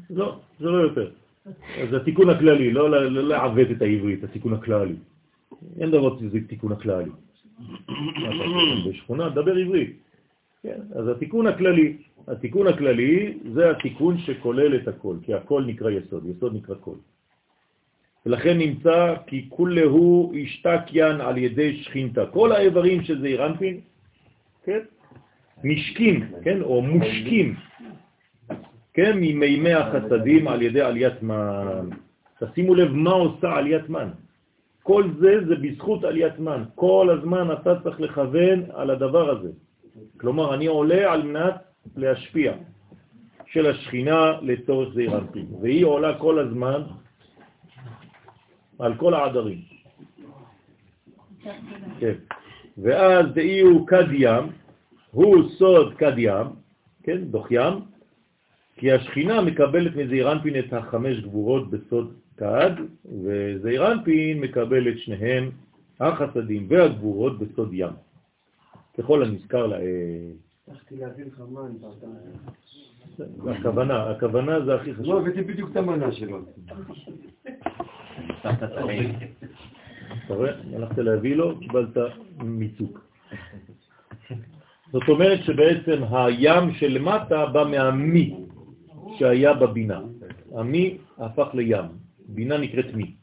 לא, 0.10 0.40
זה 0.60 0.66
לא 0.66 0.78
יותר. 0.78 1.12
אז 1.82 1.90
זה 1.90 1.98
התיקון 1.98 2.30
הכללי, 2.30 2.72
לא 2.72 2.90
לא 2.92 3.24
לעוות 3.24 3.68
את 3.72 3.82
העברית, 3.82 4.24
התיקון 4.24 4.54
הכללי. 4.54 4.96
אין 5.80 5.92
דבר 5.92 6.20
כזה 6.20 6.40
תיקון 6.48 6.72
הכללי. 6.72 7.12
בשכונה, 8.90 9.30
דבר 9.30 9.56
עברית. 9.56 9.98
כן, 10.64 10.80
אז 10.96 11.08
התיקון 11.08 11.48
הכללי, 11.48 11.98
התיקון 12.28 12.68
הכללי 12.68 13.38
זה 13.54 13.70
התיקון 13.70 14.18
שכולל 14.18 14.76
את 14.76 14.88
הכל, 14.88 15.16
כי 15.24 15.34
הכל 15.34 15.64
נקרא 15.68 15.90
יסוד, 15.92 16.26
יסוד 16.26 16.56
נקרא 16.56 16.76
כל. 16.80 16.96
ולכן 18.26 18.58
נמצא 18.58 19.16
כי 19.28 19.46
כולהו 19.50 20.34
השתקיין 20.44 21.22
על 21.22 21.38
ידי 21.38 21.84
שכינתה. 21.84 22.26
כל 22.26 22.52
האיברים 22.52 23.04
של 23.04 23.22
זעיר 23.22 23.46
אנפין, 23.46 23.80
כן, 24.64 24.80
נשקים, 25.64 26.32
כן, 26.44 26.62
או 26.62 26.82
מושקים, 26.82 27.56
כן, 28.94 29.12
ממימי 29.16 29.74
החסדים 29.74 30.48
על 30.48 30.62
ידי 30.62 30.82
עליית 30.82 31.24
מן. 31.24 31.90
תשימו 32.40 32.76
לב 32.76 32.92
מה 32.92 33.12
עושה 33.12 33.52
עליית 33.56 33.90
מן. 33.90 34.10
כל 34.84 35.04
זה 35.20 35.46
זה 35.48 35.56
בזכות 35.56 36.04
עליית 36.04 36.40
מן. 36.40 36.64
כל 36.76 37.18
הזמן 37.18 37.48
אתה 37.52 37.80
צריך 37.84 38.00
לכוון 38.00 38.64
על 38.74 38.90
הדבר 38.90 39.30
הזה. 39.30 39.50
כלומר, 40.18 40.54
אני 40.54 40.66
עולה 40.66 41.14
על 41.14 41.24
מנת 41.24 41.56
להשפיע 41.96 42.54
של 43.46 43.66
השכינה 43.66 44.40
לצורך 44.42 44.94
זעיר 44.94 45.18
אנפין, 45.18 45.46
והיא 45.62 45.86
עולה 45.86 46.20
כל 46.20 46.40
הזמן 46.40 46.82
על 48.80 48.96
כל 48.96 49.14
העדרים. 49.14 49.62
כן. 52.00 52.14
ואז 52.78 53.26
דאי 53.34 53.60
הוא 53.60 53.88
כד 53.88 54.08
ים, 54.12 54.44
הוא 55.12 55.50
סוד 55.50 55.94
כד 55.98 56.14
ים, 56.18 56.48
כן, 57.04 57.24
דוח 57.24 57.52
ים, 57.52 57.74
כי 58.76 58.92
השכינה 58.92 59.42
מקבלת 59.42 59.96
מזעיר 59.96 60.32
אנפין 60.32 60.60
את 60.60 60.74
החמש 60.74 61.20
גבורות 61.20 61.72
בסוד 61.72 62.14
כד, 62.38 62.72
וזעיר 63.24 63.92
אנפין 63.92 64.40
מקבל 64.40 64.90
את 64.90 64.98
שניהם 64.98 65.52
החסדים 66.00 66.68
והגבורות 66.70 67.40
בסוד 67.40 67.70
ים. 67.74 67.94
ככל 68.98 69.24
הנזכר 69.24 69.68
לעיל. 69.68 70.34
הצלחתי 70.68 70.96
להביא 70.96 71.26
לך 71.26 71.42
מים. 71.52 71.78
הכוונה, 73.48 74.10
הכוונה 74.10 74.66
זה 74.66 74.76
הכי 74.76 74.94
חשוב. 74.94 75.06
לא, 75.06 75.20
הבאתי 75.20 75.42
בדיוק 75.42 75.72
את 75.72 75.78
המנה 75.78 76.12
שלו. 76.12 76.40
הרי. 78.44 79.12
אתה 80.26 80.34
רואה? 80.34 80.52
הלכת 80.76 80.98
להביא 80.98 81.36
לו, 81.36 81.60
קיבלת 81.60 81.98
מיצוק. 82.44 83.06
זאת 84.92 85.10
אומרת 85.10 85.44
שבעצם 85.44 86.04
הים 86.12 86.74
שלמטה 86.74 87.46
בא 87.46 87.64
מהמי 87.64 88.36
שהיה 89.18 89.54
בבינה. 89.54 90.02
המי 90.56 90.98
הפך 91.18 91.48
לים, 91.54 91.86
בינה 92.28 92.58
נקראת 92.58 92.94
מי. 92.94 93.16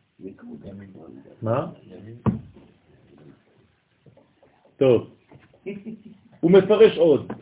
מה? 1.43 1.67
טוב, 4.77 5.11
הוא 6.41 6.51
מפרש 6.51 6.99
עוד. 6.99 7.33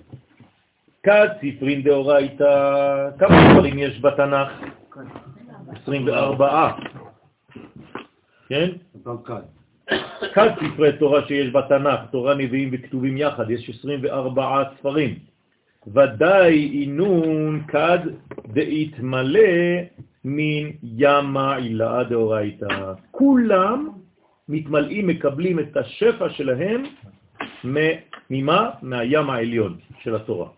כד 1.02 1.28
ספרין 1.36 1.82
דאורייתא, 1.82 3.10
כמה 3.18 3.36
ספרים 3.52 3.78
יש 3.78 4.00
בתנ"ך? 4.00 4.48
24. 5.82 6.70
כן? 8.48 8.68
כד 10.34 10.50
ספרי 10.54 10.92
תורה 10.98 11.26
שיש 11.26 11.52
בתנ"ך, 11.52 12.00
תורה 12.10 12.34
נביאים 12.34 12.70
וכתובים 12.72 13.16
יחד, 13.16 13.50
יש 13.50 13.70
24 13.70 14.62
ספרים. 14.78 15.18
ודאי 15.86 16.80
אינון 16.80 17.62
כד 17.68 17.98
דאיתמלא 18.46 19.40
מן 20.24 20.70
ימה 20.82 21.56
עילה 21.56 22.04
דאורייתא. 22.04 22.92
כולם 23.10 23.88
מתמלאים, 24.48 25.06
מקבלים 25.06 25.58
את 25.58 25.76
השפע 25.76 26.30
שלהם 26.30 26.82
ממה? 28.30 28.70
מהים 28.82 29.30
העליון 29.30 29.78
של 30.02 30.16
התורה. 30.16 30.48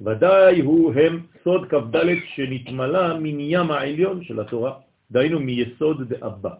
ודאי 0.00 0.60
הוא 0.60 0.92
הם 0.94 1.26
סוד 1.44 1.68
כ"ד 1.68 1.96
שנתמלא 2.34 3.18
מן 3.18 3.40
ים 3.40 3.70
העליון 3.70 4.24
של 4.24 4.40
התורה, 4.40 4.72
דהיינו 5.10 5.40
מיסוד 5.40 6.08
דאבא. 6.08 6.54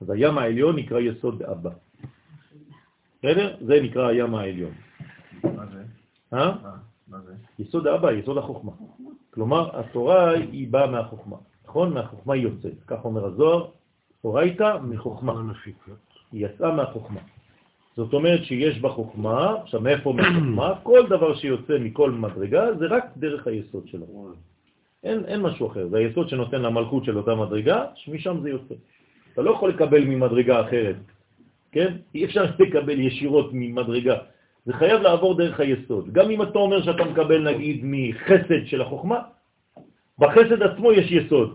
אז 0.00 0.10
הים 0.10 0.38
העליון 0.38 0.76
נקרא 0.76 1.00
יסוד 1.00 1.38
דאבא. 1.38 1.70
בסדר? 3.18 3.56
זה 3.60 3.80
נקרא 3.82 4.08
הים 4.08 4.34
העליון. 4.34 4.72
מה 5.44 5.66
זה? 5.66 5.82
אה? 6.32 6.52
מה 7.08 7.18
זה? 7.20 7.34
יסוד 7.58 7.86
האבא, 7.86 8.12
יסוד 8.12 8.38
החוכמה. 8.38 8.72
כלומר, 9.30 9.80
התורה 9.80 10.30
היא 10.30 10.68
באה 10.72 10.86
מהחוכמה, 10.86 11.36
נכון? 11.64 11.94
מהחוכמה 11.94 12.34
היא 12.34 12.42
יוצאת. 12.42 12.82
כך 12.86 13.04
אומר 13.04 13.24
הזוהר, 13.24 13.70
אורייתא 14.24 14.78
מחוכמה. 14.82 15.32
היא 16.32 16.46
יצאה 16.46 16.74
מהחוכמה. 16.74 17.20
זאת 17.98 18.14
אומרת 18.14 18.44
שיש 18.44 18.78
בה 18.78 18.88
חוכמה, 18.88 19.54
עכשיו 19.62 19.80
מאיפה 19.80 20.12
מהחוכמה? 20.12 20.74
כל 20.88 21.06
דבר 21.08 21.34
שיוצא 21.34 21.78
מכל 21.78 22.10
מדרגה 22.10 22.74
זה 22.78 22.86
רק 22.86 23.04
דרך 23.16 23.46
היסוד 23.46 23.88
שלו. 23.88 24.06
אין, 25.04 25.24
אין 25.24 25.40
משהו 25.42 25.66
אחר, 25.66 25.88
זה 25.88 25.98
היסוד 25.98 26.28
שנותן 26.28 26.62
למלכות 26.62 27.04
של 27.04 27.16
אותה 27.18 27.34
מדרגה, 27.34 27.84
שמשם 27.94 28.40
זה 28.42 28.50
יוצא. 28.50 28.74
אתה 29.32 29.42
לא 29.42 29.50
יכול 29.50 29.70
לקבל 29.70 30.04
ממדרגה 30.04 30.60
אחרת, 30.60 30.96
כן? 31.72 31.96
אי 32.14 32.24
אפשר 32.24 32.44
לקבל 32.62 33.00
ישירות 33.00 33.50
ממדרגה. 33.52 34.16
זה 34.66 34.72
חייב 34.72 35.02
לעבור 35.02 35.34
דרך 35.34 35.60
היסוד. 35.60 36.12
גם 36.12 36.30
אם 36.30 36.42
אתה 36.42 36.58
אומר 36.58 36.82
שאתה 36.82 37.04
מקבל 37.04 37.50
נגיד 37.50 37.80
מחסד 37.82 38.66
של 38.66 38.80
החוכמה, 38.82 39.18
בחסד 40.18 40.62
עצמו 40.62 40.92
יש 40.92 41.10
יסוד. 41.10 41.50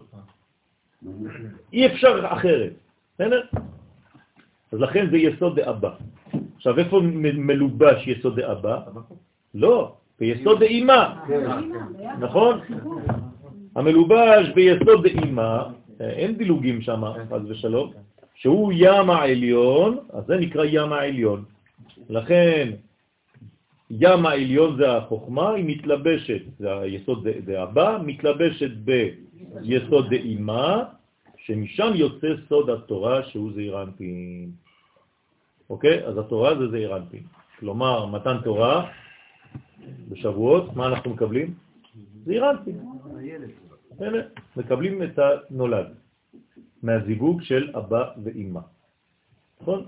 אי 1.74 1.88
אפשר 1.88 2.14
אחרת, 2.28 2.74
בסדר? 3.16 3.42
אז 4.72 4.80
לכן 4.80 5.08
זה 5.12 5.18
יסוד 5.18 5.60
דאבא. 5.60 5.96
עכשיו, 6.64 6.80
איפה 6.80 7.00
מלובש 7.34 8.08
יסוד 8.08 8.40
דאבא? 8.40 8.80
לא, 9.54 9.96
ביסוד 10.20 10.60
דאימה, 10.60 11.20
נכון? 12.20 12.60
המלובש 13.76 14.50
ביסוד 14.56 15.08
דאימה, 15.08 15.64
אין 16.00 16.38
דילוגים 16.38 16.82
שם, 16.82 17.04
חס 17.30 17.42
ושלום, 17.48 17.92
שהוא 18.36 18.74
ים 18.76 19.10
העליון, 19.10 19.98
אז 20.14 20.24
זה 20.28 20.38
נקרא 20.38 20.66
ים 20.66 20.94
העליון. 20.94 21.44
לכן, 22.10 22.72
ים 23.92 24.26
העליון 24.26 24.78
זה 24.78 24.98
החוכמה, 24.98 25.54
היא 25.54 25.66
מתלבשת, 25.68 26.42
זה 26.60 26.80
היסוד 26.80 27.28
דאבא, 27.28 28.00
מתלבשת 28.06 28.72
ביסוד 28.72 30.10
דאימה, 30.10 30.84
שמשם 31.38 31.92
יוצא 31.96 32.28
סוד 32.50 32.70
התורה 32.70 33.24
שהוא 33.24 33.52
זעיר 33.56 33.84
אנפין. 33.84 34.63
אוקיי? 35.70 36.06
אז 36.06 36.18
התורה 36.18 36.58
זה 36.58 36.68
זעיר 36.68 36.98
אנפין. 36.98 37.24
כלומר, 37.60 38.06
מתן 38.06 38.38
תורה 38.44 38.92
בשבועות, 40.10 40.76
מה 40.76 40.88
אנחנו 40.88 41.12
מקבלים? 41.12 41.54
זעיר 42.26 42.50
אנפין. 42.50 42.80
מקבלים 44.58 45.04
את 45.04 45.20
הנולד 45.20 45.88
מהזיווג 46.84 47.42
של 47.42 47.72
אבא 47.78 48.04
ואימא. 48.24 48.62
נכון? 49.62 49.86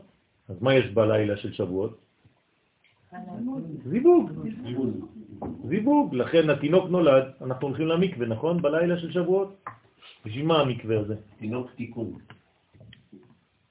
אז 0.49 0.61
מה 0.61 0.73
יש 0.75 0.85
בלילה 0.93 1.37
של 1.37 1.53
שבועות? 1.53 1.99
זיווג. 3.83 4.31
זיווג, 5.67 6.15
לכן 6.15 6.49
התינוק 6.49 6.89
נולד, 6.89 7.23
אנחנו 7.41 7.67
הולכים 7.67 7.87
למקווה, 7.87 8.27
נכון? 8.27 8.61
בלילה 8.61 8.99
של 8.99 9.11
שבועות? 9.11 9.65
בשביל 10.25 10.45
מה 10.45 10.61
המקווה 10.61 10.99
הזה? 10.99 11.15
תינוק 11.39 11.71
תיקון. 11.75 12.13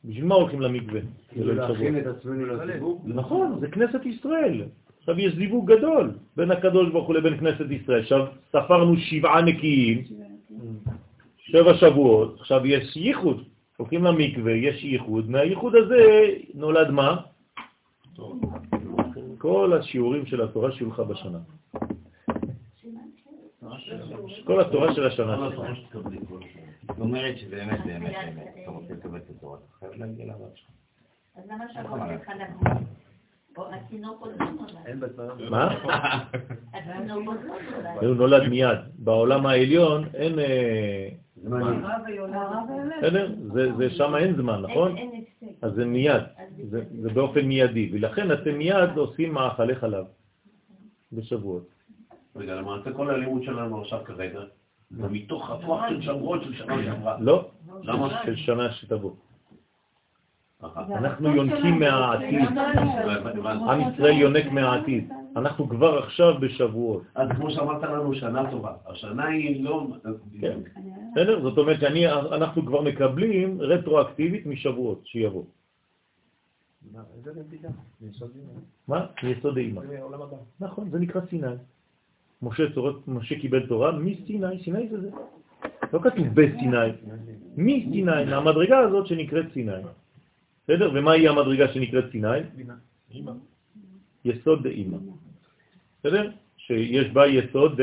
בשביל 0.05 0.25
מה 0.25 0.35
הולכים 0.35 0.61
למקווה? 0.61 1.01
כאילו 1.29 1.47
בליל 1.47 1.61
להכין? 1.61 1.99
את 1.99 2.07
עצמנו 2.07 2.47
לסיבוב. 2.47 3.03
נכון, 3.05 3.61
זה 3.61 3.69
כנסת 3.69 4.07
ישראל. 4.07 4.63
עכשיו 5.01 5.21
יש 5.21 5.35
זיווג 5.35 5.73
גדול 5.73 6.11
בין 6.37 6.51
הקדוש 6.51 6.91
ברוך 6.91 7.07
הוא 7.07 7.15
לבין 7.15 7.39
כנסת 7.39 7.71
ישראל. 7.71 8.01
עכשיו 8.01 8.27
ספרנו 8.49 8.97
שבעה 8.97 9.43
נקיים, 9.43 10.05
שבע 11.39 11.75
שבועות, 11.75 12.37
עכשיו 12.41 12.67
יש 12.67 12.97
ייחוד. 12.97 13.45
הולכים 13.77 14.05
למקווה, 14.05 14.53
יש 14.53 14.85
ייחוד, 14.85 15.31
מהייחוד 15.31 15.75
הזה 15.75 16.27
נולד 16.55 16.91
מה? 16.91 17.17
כל 19.39 19.73
השיעורים 19.73 20.27
של 20.27 20.43
התורה 20.43 20.73
שיהיו 20.73 20.91
לך 20.91 21.01
בשנה. 21.01 21.39
כל 24.45 24.61
התורה 24.61 24.95
של 24.95 25.07
השנה 25.07 25.51
שלך. 25.51 25.61
זאת 26.89 27.01
אומרת 27.01 27.39
שבאמת, 27.39 27.81
באמת, 27.87 28.15
באמת, 28.15 28.64
לקבל 29.05 29.19
את 29.19 29.31
התורה, 29.31 29.59
אתה 29.59 29.75
חייב 29.79 29.93
להגיע 30.03 30.27
לרב 30.27 30.39
שלך. 30.55 30.69
אז 31.37 31.45
למה? 31.49 31.65
או 33.57 33.67
התינוק 33.75 34.21
עוד 34.21 34.33
לא. 34.41 35.51
מה? 35.51 35.69
התינוק 36.73 37.27
עוד 37.27 37.37
לא 37.45 37.55
נולד. 37.71 38.05
הוא 38.05 38.15
נולד 38.17 38.49
מיד. 38.49 38.79
בעולם 38.99 39.47
העליון 39.47 40.05
אין... 40.15 40.39
אה, 40.39 41.09
זמני. 41.43 41.77
בסדר? 42.99 43.35
זה- 43.53 43.73
זה 43.77 43.91
שם 43.91 44.15
אין 44.17 44.37
זמן, 44.37 44.63
נכון? 44.63 44.97
אין 44.97 45.11
אין 45.13 45.25
הפסק. 45.43 45.65
אז 45.65 45.73
זה 45.75 45.85
מיד, 45.85 46.23
זה 47.03 47.11
באופן 47.15 47.41
מיידי, 47.41 47.91
ולכן 47.93 48.33
אתם 48.33 48.55
מיד 48.59 48.97
עושים 48.97 49.33
מאכלי 49.33 49.75
חלב 49.77 50.05
בשבועות. 51.13 51.69
רגע, 52.37 52.55
למעשה 52.55 52.93
כל 52.93 53.11
הלימוד 53.11 53.43
שלנו 53.43 53.81
עכשיו 53.81 54.01
כרגע, 54.05 54.41
זה 54.97 55.09
מתוך 55.09 55.51
הכוח 55.51 55.81
של 55.89 56.03
שבועות 56.03 56.43
של 56.43 56.55
שנה 56.55 56.85
שעברה. 56.85 57.17
לא, 57.21 57.51
למה? 57.83 58.23
של 58.25 58.37
שנה 58.37 58.73
שתבוא. 58.73 59.13
אנחנו 60.77 61.37
יונקים 61.37 61.79
מהעתיד. 61.79 62.49
עם 63.45 63.81
ישראל 63.81 64.13
יונק 64.13 64.47
מהעתיד. 64.47 65.13
אנחנו 65.37 65.69
כבר 65.69 65.99
עכשיו 65.99 66.35
בשבועות. 66.41 67.03
אז 67.15 67.29
כמו 67.37 67.51
שאמרת 67.51 67.83
לנו, 67.83 68.15
שנה 68.15 68.51
טובה. 68.51 68.73
השנה 68.87 69.27
היא 69.27 69.65
לא... 69.65 69.87
כן. 70.41 70.59
בסדר? 71.13 71.43
זאת 71.43 71.59
אומרת 71.59 71.81
שאנחנו 71.81 72.67
כבר 72.67 72.83
מקבלים 72.83 73.61
רטרואקטיבית 73.61 74.47
משבועות 74.47 75.07
שיבוא. 75.07 75.45
איזה 77.17 77.41
נתידה? 77.41 77.69
יסוד 78.01 78.31
דיון. 78.33 78.63
מה? 78.89 79.07
מיסוד 79.23 79.59
הבא. 80.15 80.37
נכון, 80.61 80.91
זה 80.91 80.99
נקרא 80.99 81.21
סיני. 81.31 81.47
משה, 82.43 82.71
תורת, 82.75 83.09
משה 83.09 83.41
קיבל 83.41 83.67
תורה 83.67 83.93
מסיני, 83.93 84.65
סיני 84.65 84.89
זה 84.89 85.01
זה. 85.01 85.11
לא 85.93 86.01
כתוב 86.03 86.27
בסיני, 86.35 86.77
מסיני, 87.57 88.25
מהמדרגה 88.25 88.79
הזאת 88.79 89.07
שנקראת 89.07 89.47
סיני. 89.53 89.73
בסדר? 90.65 90.91
ומהי 90.95 91.29
המדרגה 91.29 91.69
שנקראת 91.73 92.05
סיני? 92.11 92.39
יסוד 94.25 94.63
דאימא. 94.63 94.99
בסדר? 96.01 96.31
שיש 96.57 97.11
בה 97.13 97.27
יסוד 97.27 97.81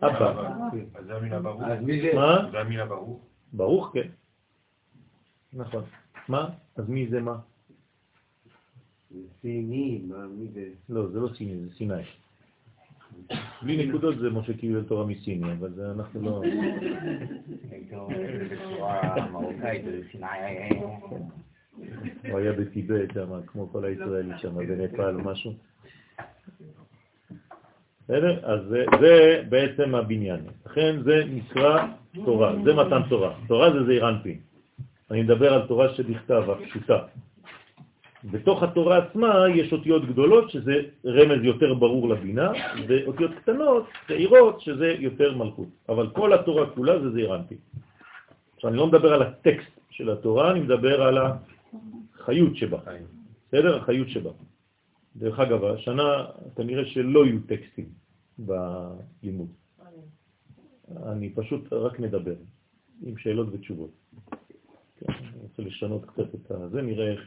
דאבא. 0.00 0.58
אז 0.94 1.06
זה 1.06 1.16
המילה 1.16 1.40
ברוך. 1.40 1.62
אז 1.62 1.84
מי 1.84 2.00
זה? 2.00 2.10
מה? 2.14 2.48
זה 2.50 2.60
המילה 2.60 2.86
ברוך. 2.86 3.20
ברוך, 3.52 3.90
כן. 3.92 4.08
נכון. 5.52 5.84
מה? 6.28 6.48
אז 6.76 6.88
מי 6.88 7.08
זה 7.08 7.20
מה? 7.20 7.38
סיני, 9.40 10.00
מה, 10.08 10.26
מי 10.26 10.48
זה? 10.54 10.64
לא, 10.88 11.08
זה 11.08 11.20
לא 11.20 11.28
סיני, 11.36 11.56
זה 11.58 11.74
סיני. 11.74 12.02
בלי 13.62 13.86
נקודות 13.86 14.18
זה 14.18 14.30
משה 14.30 14.52
קיבל 14.52 14.82
תורה 14.82 15.06
מסיני, 15.06 15.52
אבל 15.52 15.72
זה 15.72 15.90
אנחנו 15.90 16.22
לא... 16.22 16.42
הוא 22.30 22.38
היה 22.38 22.52
בטיבט 22.52 23.08
כמו 23.46 23.68
כל 23.72 23.84
הישראלים 23.84 24.38
שם, 24.38 24.54
בנפאל 24.54 25.14
או 25.14 25.24
משהו. 25.24 25.52
בסדר? 28.04 28.46
אז 28.46 28.60
זה, 28.68 28.84
זה 29.00 29.42
בעצם 29.48 29.94
הבניין. 29.94 30.40
לכן 30.66 31.02
זה 31.02 31.24
נקרא 31.28 31.86
תורה, 32.24 32.52
זה 32.64 32.74
מתן 32.74 33.00
תורה. 33.08 33.34
תורה 33.48 33.72
זה 33.72 33.84
זעיר 33.84 34.08
אנפין. 34.08 34.38
אני 35.10 35.22
מדבר 35.22 35.54
על 35.54 35.66
תורה 35.66 35.94
שבכתב, 35.94 36.42
הפשוטה. 36.50 36.98
בתוך 38.24 38.62
התורה 38.62 38.98
עצמה 38.98 39.44
יש 39.54 39.72
אותיות 39.72 40.04
גדולות, 40.08 40.50
שזה 40.50 40.74
רמז 41.06 41.44
יותר 41.44 41.74
ברור 41.74 42.08
לבינה, 42.08 42.52
ואותיות 42.88 43.30
קטנות, 43.42 43.84
צעירות, 44.08 44.60
שזה 44.60 44.94
יותר 44.98 45.36
מלכות. 45.36 45.68
אבל 45.88 46.10
כל 46.10 46.32
התורה 46.32 46.70
כולה 46.70 47.00
זה 47.00 47.10
זעיר 47.10 47.34
אנפין. 47.36 47.58
עכשיו, 48.56 48.70
אני 48.70 48.78
לא 48.78 48.86
מדבר 48.86 49.12
על 49.14 49.22
הטקסט 49.22 49.80
של 49.90 50.10
התורה, 50.10 50.50
אני 50.50 50.60
מדבר 50.60 51.02
על 51.02 51.18
החיות 51.18 52.56
שבה. 52.56 52.78
בסדר? 53.48 53.76
החיות 53.76 54.08
שבה. 54.08 54.30
דרך 55.16 55.38
אגב, 55.40 55.64
השנה 55.64 56.24
כנראה 56.56 56.84
שלא 56.84 57.26
יהיו 57.26 57.38
טקסטים 57.46 57.88
בלימוד. 58.38 59.48
אני 61.06 61.30
פשוט 61.34 61.72
רק 61.72 62.00
מדבר, 62.00 62.34
עם 63.02 63.16
שאלות 63.18 63.48
ותשובות. 63.52 63.90
כן, 64.96 65.12
אני 65.12 65.38
רוצה 65.42 65.62
לשנות 65.62 66.04
קצת 66.04 66.34
את 66.34 66.70
זה, 66.70 66.82
נראה 66.82 67.12
איך, 67.12 67.20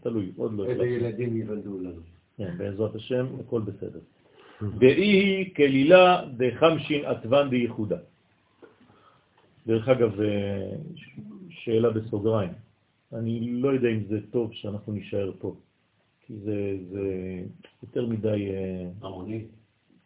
תלוי, 0.00 0.32
עוד 0.36 0.52
לא 0.52 0.66
איזה 0.66 0.86
ילדים 0.86 1.36
ייוולדו 1.36 1.80
לנו. 1.80 2.00
כן, 2.36 2.58
בעזרת 2.58 2.94
השם, 2.94 3.26
הכל 3.40 3.60
בסדר. 3.60 4.00
דאיהי 4.80 5.52
כלילא 5.56 6.24
דחמשין 6.36 7.04
אתוון 7.04 7.50
דייחודא. 7.50 7.96
דרך 9.66 9.88
אגב, 9.88 10.20
אה, 10.20 10.72
שאלה 11.50 11.90
בסוגריים. 11.90 12.52
אני 13.12 13.50
לא 13.50 13.68
יודע 13.68 13.88
אם 13.88 14.04
זה 14.08 14.18
טוב 14.30 14.52
שאנחנו 14.52 14.92
נשאר 14.92 15.32
פה, 15.38 15.54
כי 16.20 16.34
זה, 16.36 16.76
זה 16.92 17.04
יותר 17.82 18.06
מדי... 18.06 18.50
אה, 18.50 18.88
המוני. 19.02 19.44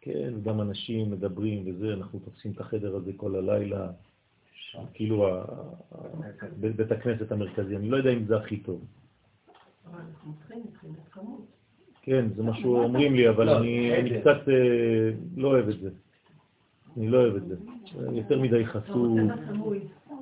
כן, 0.01 0.33
גם 0.43 0.61
אנשים 0.61 1.11
מדברים 1.11 1.63
וזה, 1.65 1.93
אנחנו 1.93 2.19
תופסים 2.19 2.51
את 2.51 2.59
החדר 2.59 2.95
הזה 2.95 3.11
כל 3.17 3.35
הלילה, 3.35 3.91
כאילו 4.93 5.27
בית 6.59 6.91
הכנסת 6.91 7.31
המרכזי, 7.31 7.75
אני 7.75 7.89
לא 7.89 7.97
יודע 7.97 8.09
אם 8.13 8.25
זה 8.25 8.37
הכי 8.37 8.57
טוב. 8.57 8.85
כן, 12.01 12.25
זה 12.35 12.43
מה 12.43 12.55
שאומרים 12.55 13.13
לי, 13.15 13.29
אבל 13.29 13.45
לא, 13.45 13.57
אני 13.57 13.99
אני 13.99 14.09
בסדר. 14.09 14.21
קצת 14.21 14.49
אה, 14.49 15.09
לא 15.37 15.47
אוהב 15.47 15.69
את 15.69 15.79
זה. 15.79 15.89
אני 16.97 17.09
לא 17.09 17.17
אוהב 17.17 17.35
את 17.35 17.47
זה. 17.47 17.55
יותר 18.11 18.39
מדי 18.41 18.65
חשוף. 18.65 19.07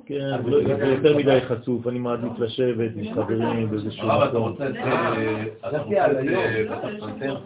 כן, 0.06 0.14
זה 0.44 0.50
לא- 0.50 0.76
זה 0.76 0.84
יותר 0.86 1.16
מדי 1.16 1.38
חשוף, 1.48 1.86
אני 1.86 1.98
מעדיף 1.98 2.38
לשבת 2.38 2.90
עם 2.96 3.14
חברים 3.14 3.70
באיזשהו 3.70 4.08
הרב, 4.08 4.22
אתה 4.28 4.38
מקום. 4.38 4.50
רוצה 4.50 4.68
את 4.70 4.76
אה, 4.76 5.42
אתה 5.68 5.78
רוצה 5.82 6.06
את 6.62 6.70
הפסנתר? 6.72 7.36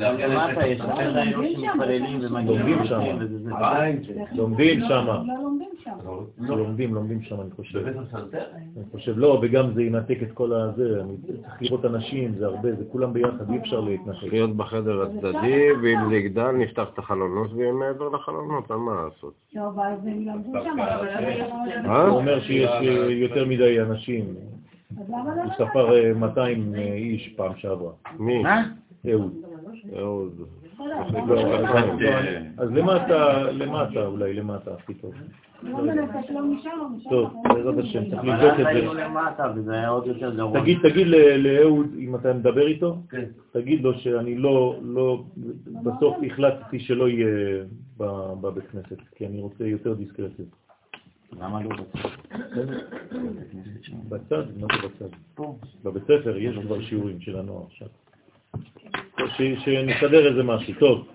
לארגן 0.00 0.30
למטה 0.30 0.60
את 0.60 0.66
יש 0.66 0.80
הרבה 0.80 1.04
שמתפללים 1.54 2.20
לומדים 2.22 2.46
ומגיעים 2.46 2.84
שם. 2.84 3.00
לומדים 4.32 4.80
שם, 4.88 5.06
לא 5.06 5.34
לומדים 5.42 5.68
שם. 5.84 5.90
לא, 6.48 6.56
לומדים, 6.58 6.94
לומדים 6.94 7.22
שם, 7.22 7.40
אני 7.40 7.50
חושב. 7.50 7.86
אני 7.86 7.94
חושב, 8.92 9.18
לא, 9.18 9.38
וגם 9.42 9.72
זה 9.74 9.82
ינתק 9.82 10.18
את 10.22 10.32
כל 10.34 10.52
הזה, 10.52 11.00
אני 11.00 11.16
צריך 11.26 11.62
לראות 11.62 11.84
אנשים, 11.84 12.34
זה 12.38 12.46
הרבה, 12.46 12.72
זה 12.72 12.84
כולם 12.92 13.12
ביחד, 13.12 13.50
אי 13.50 13.58
אפשר 13.58 13.80
להתנתק. 13.80 14.22
להיות 14.32 14.56
בחדר 14.56 15.02
הצדדי, 15.02 15.66
ואם 15.82 15.98
זה 16.08 16.16
יגדל 16.16 16.50
נפתח 16.50 16.86
את 16.94 16.98
החלונות 16.98 17.50
ויהיה 17.52 17.72
מעבר 17.72 18.08
לחלונות, 18.08 18.70
אין 18.70 18.78
מה 18.78 18.92
לעשות. 19.04 19.34
טוב, 19.54 19.80
אז 19.80 19.98
הם 20.06 20.26
למדו 20.26 20.52
שם. 20.64 20.80
אה? 20.80 21.09
הוא 22.08 22.16
אומר 22.18 22.40
שיש 22.40 22.70
אה, 22.70 22.82
יותר 23.10 23.44
מדי 23.46 23.80
אנשים, 23.80 24.24
אז 25.00 25.08
למה 25.08 25.34
הוא 25.44 25.52
ספר 25.54 25.94
אה, 25.96 26.14
200 26.14 26.74
איש 26.74 27.34
פעם 27.36 27.52
שעברה, 27.56 27.92
מי? 28.18 28.42
אהוד. 29.10 29.34
אהוד. 29.98 30.32
לא, 31.28 31.64
אז- 32.58 32.70
למטה, 32.72 33.42
למטה 33.52 34.06
אולי, 34.06 34.34
למטה 34.34 34.70
הכי 34.74 34.94
טוב. 34.94 35.14
לא 35.62 35.78
לא. 35.86 36.02
טוב, 37.10 37.30
בעזרת 37.48 37.78
השם, 37.78 38.10
צריך 38.10 38.24
לבדוק 38.24 38.52
את 38.60 38.66
זה. 38.74 38.80
תגיד, 40.60 40.78
תגיד 40.82 41.06
לאהוד, 41.38 41.86
אם 41.98 42.14
אתה 42.14 42.32
מדבר 42.32 42.66
איתו, 42.66 42.96
כן. 43.10 43.24
תגיד 43.52 43.82
לו 43.82 43.94
שאני 43.98 44.34
לא, 44.34 44.76
לא, 44.82 45.22
בסוף 45.66 46.16
החלטתי 46.26 46.80
שלא 46.80 47.08
יהיה 47.08 47.64
בבית 48.40 48.64
כנסת, 48.72 49.00
כי 49.16 49.26
אני 49.26 49.40
רוצה 49.40 49.64
יותר 49.64 49.94
דיסקרטיות. 49.94 50.48
למה 51.38 51.60
לא 51.62 51.70
בצד? 51.70 52.08
בצד? 54.08 54.42
מה 54.60 54.66
זה 54.82 54.88
בצד? 54.88 55.42
בבית 55.84 56.02
ספר 56.04 56.36
יש 56.36 56.56
כבר 56.58 56.80
שיעורים 56.82 57.20
של 57.20 57.38
הנוער 57.38 57.62
עכשיו. 57.66 57.88
ש- 59.36 59.64
שנסדר 59.64 60.26
איזה 60.28 60.42
משהו. 60.42 60.74
טוב. 60.78 61.06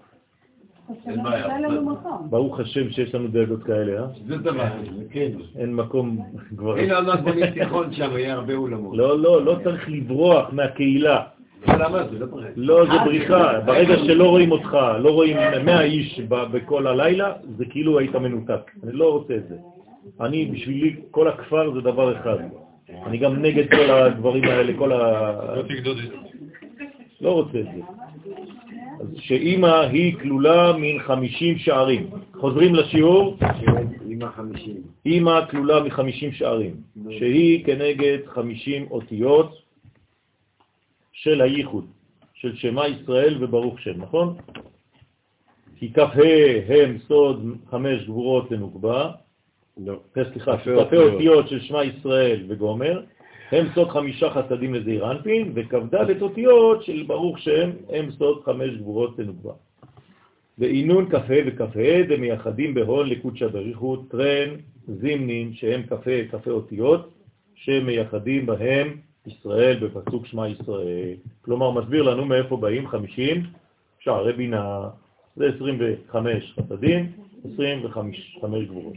ברוך 2.29 2.59
השם 2.59 2.89
שיש 2.91 3.15
לנו 3.15 3.27
דאגות 3.27 3.63
כאלה, 3.63 4.01
אה? 4.01 4.07
זה 4.27 4.37
דבר, 4.37 4.67
כן. 5.11 5.31
אין 5.59 5.75
מקום 5.75 6.17
כבר... 6.57 6.77
הנה 6.77 6.95
עוד 6.95 7.05
מעט 7.05 7.19
בונים 7.19 7.49
תיכון 7.51 7.93
שם, 7.93 8.11
יהיה 8.17 8.33
הרבה 8.33 8.53
אולמות. 8.55 8.97
לא, 8.97 9.19
לא, 9.19 9.45
לא 9.45 9.55
צריך 9.63 9.89
לברוח 9.89 10.49
מהקהילה. 10.53 11.23
למה? 11.67 12.03
זה 12.07 12.19
לא. 12.19 12.27
לא, 12.55 12.85
זה 12.85 12.97
בריחה. 13.05 13.59
ברגע 13.65 13.95
שלא 13.97 14.29
רואים 14.29 14.51
אותך, 14.51 14.77
לא 14.99 15.09
רואים 15.11 15.37
100 15.65 15.81
איש 15.81 16.19
ב- 16.19 16.43
בכל 16.57 16.87
הלילה, 16.87 17.33
זה 17.57 17.65
כאילו 17.65 17.99
היית 17.99 18.15
מנותק. 18.15 18.71
אני 18.83 18.91
לא 18.91 19.11
רוצה 19.13 19.35
את 19.35 19.47
זה. 19.49 19.55
אני, 20.21 20.45
בשבילי, 20.45 20.95
כל 21.11 21.27
הכפר 21.27 21.73
זה 21.73 21.81
דבר 21.81 22.17
אחד. 22.17 22.37
אני 23.05 23.17
גם 23.17 23.41
נגד 23.41 23.71
כל 23.71 23.89
הדברים 23.89 24.43
האלה, 24.43 24.73
כל 24.77 24.91
ה... 24.91 25.55
לא 27.21 27.31
רוצה 27.31 27.59
את 27.59 27.65
זה. 27.65 27.81
אז 28.99 29.07
שאימא 29.19 29.81
היא 29.81 30.15
כלולה 30.21 30.73
מן 30.77 30.99
50 30.99 31.57
שערים. 31.57 32.09
חוזרים 32.33 32.75
לשיעור. 32.75 33.37
אימא 35.05 35.45
כלולה 35.49 35.83
מ-50 35.83 36.31
שערים, 36.31 36.75
שהיא 37.09 37.65
כנגד 37.65 38.17
50 38.27 38.87
אותיות 38.91 39.51
של 41.13 41.41
הייחוד, 41.41 41.85
של 42.33 42.55
שמה 42.55 42.87
ישראל 42.87 43.43
וברוך 43.43 43.79
שם, 43.79 44.01
נכון? 44.01 44.35
כי 45.77 45.93
כ"ה 45.93 46.11
הם 46.67 46.97
סוד 46.97 47.57
חמש 47.69 48.03
גבורות 48.03 48.51
לנוקבה, 48.51 49.11
לא. 49.77 49.99
אה, 50.17 50.23
סליחה, 50.33 50.57
כ"ה 50.57 50.85
כ"ה 50.89 50.97
אותיות. 50.97 51.47
של 51.47 51.59
שמע 51.59 51.83
ישראל 51.83 52.43
וגומר, 52.47 53.01
הם 53.51 53.65
סוד 53.75 53.89
חמישה 53.89 54.29
חסדים 54.29 54.73
לזעיר 54.73 55.11
אנפין, 55.11 55.51
וכ"ד 55.55 56.21
אותיות 56.21 56.83
של 56.83 57.03
ברוך 57.07 57.39
שם 57.39 57.69
הם 57.89 58.11
סוד 58.11 58.43
חמש 58.45 58.69
גבורות 58.69 59.19
לנוקבה. 59.19 59.53
ואינון 60.59 61.09
כ"ה 61.09 61.33
וכ"ה 61.45 62.03
דמייחדים 62.09 62.73
בהון 62.73 63.09
לקודשא 63.09 63.47
בריחו 63.47 63.97
טרן 63.97 64.49
זימנין 64.87 65.53
שהם 65.53 65.83
כ"ה 65.87 65.97
כ"ה 66.31 66.51
אותיות 66.51 67.13
שמייחדים 67.55 68.45
בהם 68.45 68.97
ישראל 69.27 69.79
בפסוק 69.79 70.25
שמע 70.25 70.47
ישראל. 70.47 71.13
כלומר, 71.41 71.71
מסביר 71.71 72.03
לנו 72.03 72.25
מאיפה 72.25 72.57
באים 72.57 72.87
50 72.87 73.43
שערי 73.99 74.33
בינה, 74.33 74.89
זה 75.35 75.45
25 75.55 76.53
חסדים, 76.59 77.11
25 77.53 78.67
גבורות, 78.67 78.93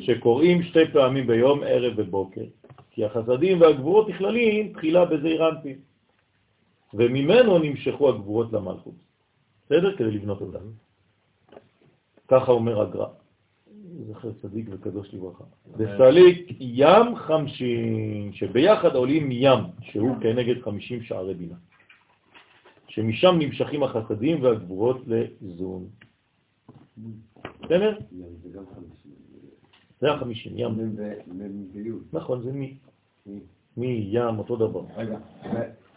שקוראים 0.00 0.62
שתי 0.62 0.86
פעמים 0.92 1.26
ביום, 1.26 1.62
ערב 1.62 1.92
ובוקר. 1.96 2.44
כי 2.90 3.04
החסדים 3.04 3.60
והגבורות 3.60 4.08
נכללים 4.08 4.72
תחילה 4.72 5.04
בזעיר 5.04 5.42
וממנו 6.94 7.58
נמשכו 7.58 8.08
הגבורות 8.08 8.52
למלכות. 8.52 8.94
בסדר? 9.66 9.96
כדי 9.96 10.10
לבנות 10.10 10.40
אותם. 10.40 10.66
ככה 12.28 12.52
אומר 12.52 12.80
הגר"א. 12.80 13.06
זכר 14.08 14.32
צדיק 14.42 14.66
וקדוש 14.70 15.14
לברכה. 15.14 15.44
וסליק 15.76 16.56
ים 16.60 17.16
חמשים, 17.16 18.32
שביחד 18.32 18.94
עולים 18.94 19.28
ים, 19.32 19.60
שהוא 19.82 20.16
כנגד 20.20 20.62
חמישים 20.62 21.02
שערי 21.02 21.34
בינה. 21.34 21.54
שמשם 22.88 23.36
נמשכים 23.38 23.82
החסדים 23.82 24.42
והגבורות 24.42 25.00
לזון. 25.42 25.84
בסדר? 27.62 27.98
זה 28.42 28.48
גם 28.52 28.62
חמישים. 28.74 29.12
זה 30.00 30.12
החמישים, 30.12 30.52
ים. 30.56 30.96
נכון, 32.12 32.42
זה 32.42 32.52
מי. 32.52 32.76
מי, 33.76 34.08
ים, 34.10 34.38
אותו 34.38 34.56
דבר. 34.56 34.82
רגע. 34.96 35.18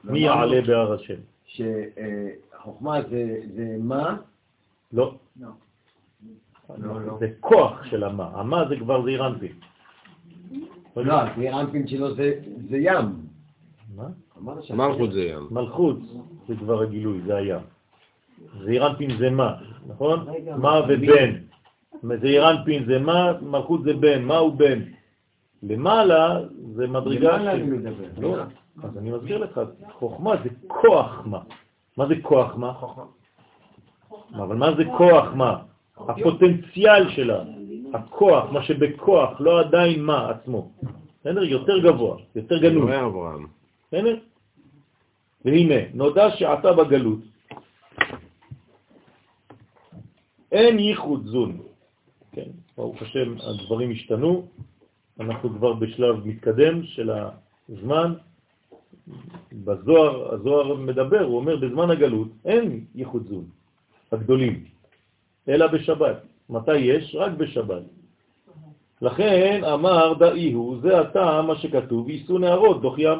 מי 0.03 0.19
יעלה 0.19 0.61
בהר 0.61 0.93
השם? 0.93 1.19
שחוכמה 1.45 3.01
זה 3.09 3.41
זה 3.55 3.77
מה? 3.79 4.17
לא. 4.93 5.15
לא, 6.77 7.01
לא. 7.05 7.17
זה 7.19 7.27
כוח 7.39 7.83
של 7.83 8.03
המה. 8.03 8.31
המה 8.33 8.63
זה 8.69 8.75
כבר 8.79 9.03
זעיר 9.03 9.27
אנפין. 9.27 9.51
לא, 10.95 11.15
זה 11.37 11.49
רמפין 11.51 11.87
שלו 11.87 12.15
זה 12.15 12.41
זה 12.69 12.77
ים. 12.77 13.05
מה? 13.95 14.07
מלכות 14.69 15.13
זה 15.13 15.21
ים. 15.21 15.47
מלכות 15.51 15.97
זה 16.47 16.55
כבר 16.55 16.81
הגילוי, 16.81 17.21
זה 17.25 17.35
הים. 17.35 17.61
זעיר 18.63 18.87
אנפין 18.87 19.17
זה 19.17 19.29
מה, 19.29 19.53
נכון? 19.87 20.25
מה? 20.57 20.81
ובן. 20.89 21.33
זעיר 22.21 22.51
אנפין 22.51 22.85
זה 22.85 22.99
מה, 22.99 23.33
מלכות 23.41 23.83
זה 23.83 23.93
בן, 23.93 24.23
מה 24.23 24.37
הוא 24.37 24.53
בן? 24.53 24.79
למעלה 25.63 26.39
זה 26.75 26.87
מדרגה 26.87 27.37
למעלה 27.37 27.51
אני 27.51 27.59
של... 27.59 27.65
מדבר. 27.65 28.05
לא, 28.17 28.43
אז 28.83 28.97
אני 28.97 29.11
מסביר 29.11 29.37
לך, 29.37 29.61
חוכמה 29.91 30.33
זה 30.43 30.49
כוח 30.67 31.21
מה. 31.25 31.39
מה 31.97 32.07
זה 32.07 32.15
כוח 32.21 32.55
מה? 32.55 32.73
אבל 34.35 34.55
מה 34.55 34.75
זה 34.77 34.83
כוח 34.97 35.33
מה? 35.33 35.57
הפוטנציאל 36.07 37.09
שלה, 37.09 37.43
הכוח, 37.93 38.51
מה 38.51 38.63
שבכוח, 38.63 39.41
לא 39.41 39.59
עדיין 39.59 40.03
מה 40.03 40.29
עצמו. 40.29 40.71
בסדר? 41.21 41.43
יותר 41.43 41.79
גבוה, 41.79 42.17
יותר 42.35 42.57
גנוז. 42.57 42.89
אברהם. 42.89 43.47
בסדר? 43.87 44.15
והנה, 45.45 45.75
נודע 45.93 46.31
שעתה 46.31 46.73
בגלות. 46.73 47.19
אין 50.51 50.79
ייחוד 50.79 51.25
זון. 51.25 51.57
כן, 52.31 52.49
ברוך 52.77 53.01
השם, 53.01 53.35
הדברים 53.41 53.91
השתנו, 53.91 54.47
אנחנו 55.19 55.49
כבר 55.49 55.73
בשלב 55.73 56.27
מתקדם 56.27 56.83
של 56.83 57.11
הזמן. 57.69 58.13
בזוהר, 59.53 60.33
הזוהר 60.33 60.75
מדבר, 60.75 61.23
הוא 61.23 61.37
אומר, 61.37 61.55
בזמן 61.55 61.89
הגלות 61.89 62.27
אין 62.45 62.85
ייחוד 62.95 63.27
זון, 63.27 63.45
הגדולים, 64.11 64.63
אלא 65.49 65.67
בשבת. 65.67 66.17
מתי 66.49 66.77
יש? 66.77 67.15
רק 67.15 67.31
בשבת. 67.31 67.83
לכן 69.01 69.61
אמר 69.63 70.13
דאי 70.13 70.51
הוא, 70.51 70.77
זה 70.81 70.99
הטעם 70.99 71.47
מה 71.47 71.55
שכתוב, 71.55 72.09
יישאו 72.09 72.37
נהרות 72.37 72.81
דוח 72.81 72.95
ים. 72.97 73.19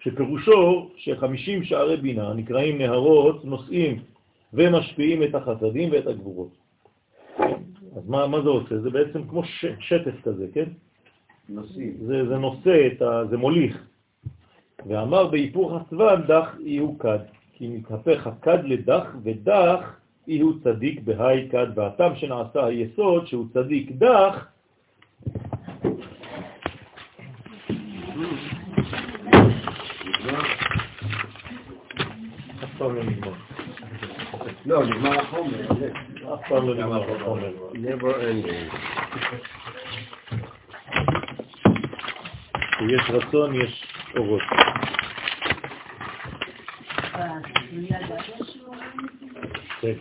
שפירושו 0.00 0.90
שחמישים 0.96 1.64
שערי 1.64 1.96
בינה 1.96 2.34
נקראים 2.34 2.78
נהרות, 2.78 3.44
נושאים 3.44 4.02
ומשפיעים 4.52 5.22
את 5.22 5.34
החסדים 5.34 5.92
ואת 5.92 6.06
הגבורות. 6.06 6.56
אז 7.96 8.08
מה, 8.08 8.26
מה 8.26 8.42
זה 8.42 8.48
עושה? 8.48 8.80
זה 8.80 8.90
בעצם 8.90 9.28
כמו 9.28 9.44
ש, 9.44 9.64
שטף 9.80 10.22
כזה, 10.24 10.46
כן? 10.54 10.68
נושאים. 11.48 11.96
זה, 12.06 12.28
זה 12.28 12.36
נושא, 12.36 12.86
את 12.86 13.02
ה, 13.02 13.22
זה 13.30 13.36
מוליך. 13.36 13.86
ואמר 14.86 15.26
בהיפוך 15.26 15.72
הסוון 15.72 16.22
דח 16.26 16.54
יהיו 16.60 16.98
כד, 16.98 17.18
כי 17.52 17.68
מתהפך 17.68 18.26
הכד 18.26 18.58
לדח 18.64 19.06
ודח 19.22 19.96
יהיו 20.26 20.60
צדיק 20.60 21.00
בהי 21.00 21.48
כד, 21.50 21.66
והטעם 21.74 22.16
שנעשה 22.16 22.66
היסוד 22.66 23.26
שהוא 23.26 23.46
צדיק 23.54 23.90
דח 23.90 24.46
אף 32.64 32.70
פעם 32.78 32.94
לא 32.94 33.04
נגמר. 33.04 33.47
לא, 34.68 34.86
נגמר 34.86 35.20
החומר. 35.20 35.60
אף 36.34 36.48
פעם 36.48 36.68
לא 36.68 36.74
נגמר 36.74 37.02
החומר. 37.14 37.50
never 37.74 38.14
ending. 38.14 38.76
כשיש 42.52 43.10
רצון 43.10 43.54
יש 43.54 43.84
אורות. 44.16 44.42
כן. 49.80 49.92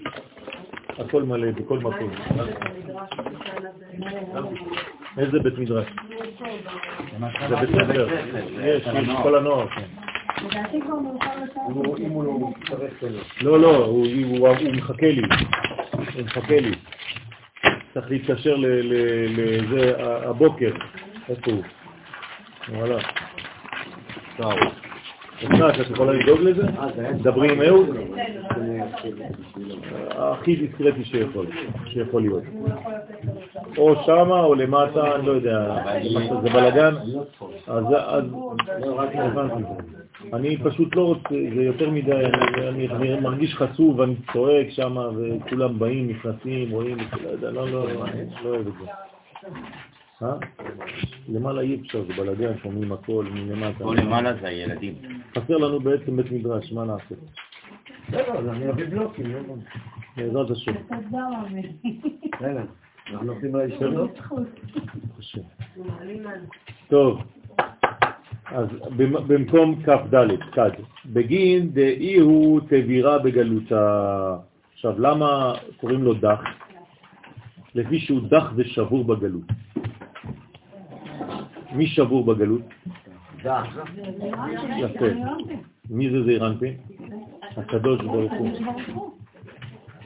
הכל 0.97 1.23
מלא 1.23 1.51
בכל 1.51 1.79
מקום. 1.79 2.11
איזה 5.17 5.39
בית 5.39 5.57
מדרש? 5.57 5.87
זה 7.49 7.55
בית 7.55 7.69
ספר. 7.69 8.07
יש, 8.61 8.83
כל 9.23 9.35
הנוער, 9.35 9.67
כן. 9.67 9.96
אם 11.99 12.09
הוא 12.11 12.23
לא 12.23 12.33
מצטרף 12.39 13.03
אליו. 13.03 13.21
לא, 13.41 13.59
לא, 13.59 13.85
הוא, 13.85 14.05
מחכה 14.73 15.07
לי. 15.07 15.21
הוא 15.93 16.23
מחכה 16.25 16.59
לי. 16.59 16.71
צריך 17.93 18.11
להתקשר 18.11 18.55
ל- 18.55 18.65
ל- 18.65 19.31
לזה 19.37 19.93
הבוקר. 19.99 20.71
איפה 21.29 21.51
הוא? 21.51 21.61
הוא 22.67 22.83
הלך. 22.83 23.07
טוב. 24.37 24.53
אסנת, 25.45 25.79
את 25.81 25.91
יכולה 25.91 26.13
לדאוג 26.13 26.39
לזה? 26.41 26.63
דברי 27.21 27.51
עם 27.53 27.61
אהוד? 27.61 27.89
הכי 30.17 30.55
דיסקרטי 30.55 31.05
שיכול, 31.05 31.45
שיכול 31.85 32.21
להיות. 32.21 32.43
או 33.77 33.95
שמה 34.05 34.39
או 34.43 34.55
למטה, 34.55 35.15
אני 35.15 35.25
לא 35.25 35.31
יודע, 35.31 35.75
זה 36.43 36.49
בלגן. 36.49 36.95
אז 37.67 37.85
אז- 37.97 38.23
הבנתי. 39.13 39.63
אני 40.33 40.57
פשוט 40.57 40.95
לא 40.95 41.01
רוצה, 41.01 41.29
זה 41.55 41.63
יותר 41.63 41.89
מדי, 41.89 42.11
אני- 42.11 42.59
אני 42.67 42.87
אני 42.89 43.19
מרגיש 43.19 43.55
חצוף, 43.55 43.99
אני 43.99 44.15
צועק 44.33 44.67
שם, 44.69 44.97
וכולם 44.97 45.79
באים, 45.79 46.07
נכנסים, 46.09 46.71
רואים, 46.71 46.97
לא 47.23 47.29
יודע, 47.29 47.51
לא, 47.51 47.69
לא, 47.71 48.05
אני 48.05 48.21
לא 48.43 48.49
אוהב 48.49 48.67
את 48.67 48.73
זה. 48.73 48.91
אה? 50.25 50.33
למעלה 51.29 51.61
אי 51.61 51.79
אפשר, 51.81 52.03
זה 52.07 52.13
בלגן, 52.13 52.57
שומעים 52.63 52.91
הכל 52.91 53.25
מלמטה. 53.33 53.79
פה 53.83 53.95
למעלה 53.95 54.33
זה 54.41 54.47
הילדים. 54.47 54.95
חסר 55.37 55.57
לנו 55.57 55.79
בעצם 55.79 56.17
בית 56.17 56.31
מדרש, 56.31 56.71
מה 56.71 56.85
נעשה? 56.85 57.15
בסדר, 58.07 58.37
אז 58.37 58.47
אני 58.47 58.69
אביא 58.69 58.85
בלוקים. 58.85 59.25
לא. 59.31 59.39
בעזרת 60.17 60.51
השם. 60.51 60.71
אנחנו 64.11 64.37
הולכים. 64.37 64.63
השם. 65.19 65.41
טוב, 66.87 67.21
אז 68.51 68.67
במ- 68.97 69.27
במקום 69.27 69.81
כ"ד, 69.83 70.15
כד, 70.51 70.71
בגין 71.05 71.69
דאי 71.71 72.19
הוא 72.19 72.59
תבירה 72.69 73.19
בגלותה. 73.19 74.37
עכשיו, 74.73 74.99
למה 74.99 75.53
קוראים 75.79 76.03
לו 76.03 76.13
דח? 76.13 76.39
לפי 77.75 77.99
שהוא 77.99 78.19
דח 78.29 78.51
ושבור 78.55 79.03
בגלות. 79.03 79.43
מי 81.71 81.87
שבור 81.87 82.25
בגלות? 82.25 82.61
דח. 83.43 83.65
יפה. 84.79 85.05
מי 85.89 86.09
זה 86.09 86.23
זעיר 86.23 86.47
אנפין? 86.47 86.73
הקדוש 87.57 88.01
ברוך 88.01 88.33
הוא. 88.33 88.49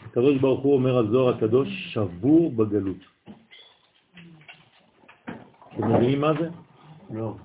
הקדוש 0.05 0.38
ברוך 0.38 0.61
הוא 0.61 0.73
אומר 0.73 0.97
על 0.97 1.07
זוהר 1.07 1.35
הקדוש, 1.35 1.68
שבור 1.93 2.51
בגלות. 2.51 2.97
אתם 5.76 5.93
מבינים 5.93 6.22
מה 6.22 6.31
זה? 6.39 6.49
לא. 7.11 7.35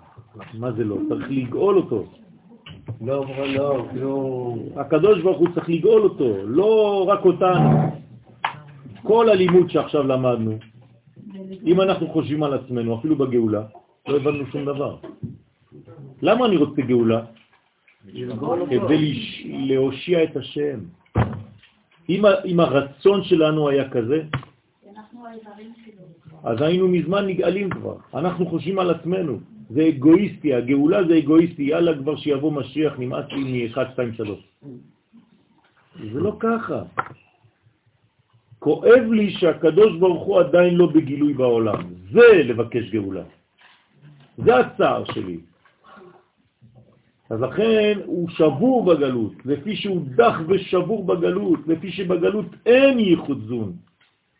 מה 0.54 0.72
זה 0.72 0.84
לא? 0.84 0.96
צריך 1.08 1.26
לגאול 1.30 1.76
אותו. 1.76 2.04
לא, 3.00 3.24
לא, 3.54 3.86
לא. 3.94 4.54
הקדוש 4.76 5.22
ברוך 5.22 5.38
הוא 5.38 5.48
צריך 5.54 5.68
לגאול 5.68 6.02
אותו, 6.02 6.36
לא 6.46 7.04
רק 7.08 7.24
אותנו. 7.24 7.70
כל 9.02 9.28
הלימוד 9.28 9.70
שעכשיו 9.70 10.02
למדנו, 10.02 10.58
אם 11.64 11.80
אנחנו 11.80 12.06
חושבים 12.08 12.42
על 12.42 12.54
עצמנו, 12.54 12.94
אפילו 12.98 13.16
בגאולה, 13.16 13.62
לא 14.08 14.16
הבנו 14.16 14.46
שום 14.52 14.64
דבר. 14.64 14.96
למה 16.22 16.46
אני 16.46 16.56
רוצה 16.56 16.82
גאולה? 16.82 17.20
כדי 18.86 18.98
לש- 19.12 19.42
להושיע 19.46 20.24
את 20.24 20.36
השם. 20.36 20.78
אם, 22.08 22.24
ה- 22.24 22.42
אם 22.44 22.60
הרצון 22.60 23.24
שלנו 23.24 23.68
היה 23.68 23.88
כזה. 23.90 24.22
אז 26.44 26.62
היינו 26.62 26.88
מזמן 26.88 27.26
נגאלים 27.26 27.70
כבר. 27.70 27.96
אנחנו 28.14 28.46
חושבים 28.46 28.78
על 28.78 28.90
עצמנו. 28.90 29.38
זה 29.70 29.88
אגואיסטי, 29.88 30.54
הגאולה 30.54 31.04
זה 31.08 31.18
אגואיסטי, 31.18 31.62
יאללה 31.62 31.98
כבר 31.98 32.16
שיבוא 32.16 32.52
משיח, 32.52 32.92
נמאס 32.98 33.26
לי 33.30 33.68
מ-1, 33.68 33.92
2, 33.92 34.14
3. 34.14 34.38
זה 36.12 36.20
לא 36.20 36.36
ככה. 36.38 36.82
כואב 38.58 39.04
לי 39.10 39.30
שהקדוש 39.30 39.98
ברוך 39.98 40.22
הוא 40.24 40.40
עדיין 40.40 40.74
לא 40.74 40.86
בגילוי 40.86 41.32
בעולם. 41.32 41.82
זה 42.12 42.42
לבקש 42.44 42.90
גאולה. 42.90 43.22
זה 44.38 44.56
הצער 44.56 45.04
שלי. 45.04 45.38
אז 47.30 47.40
לכן 47.40 47.98
הוא 48.04 48.28
שבור 48.28 48.84
בגלות, 48.84 49.32
לפי 49.44 49.76
שהוא 49.76 50.06
דח 50.14 50.36
ושבור 50.48 51.06
בגלות, 51.06 51.60
לפי 51.66 51.90
שבגלות 51.90 52.46
אין 52.66 52.98
ייחוד 52.98 53.40
זון, 53.48 53.72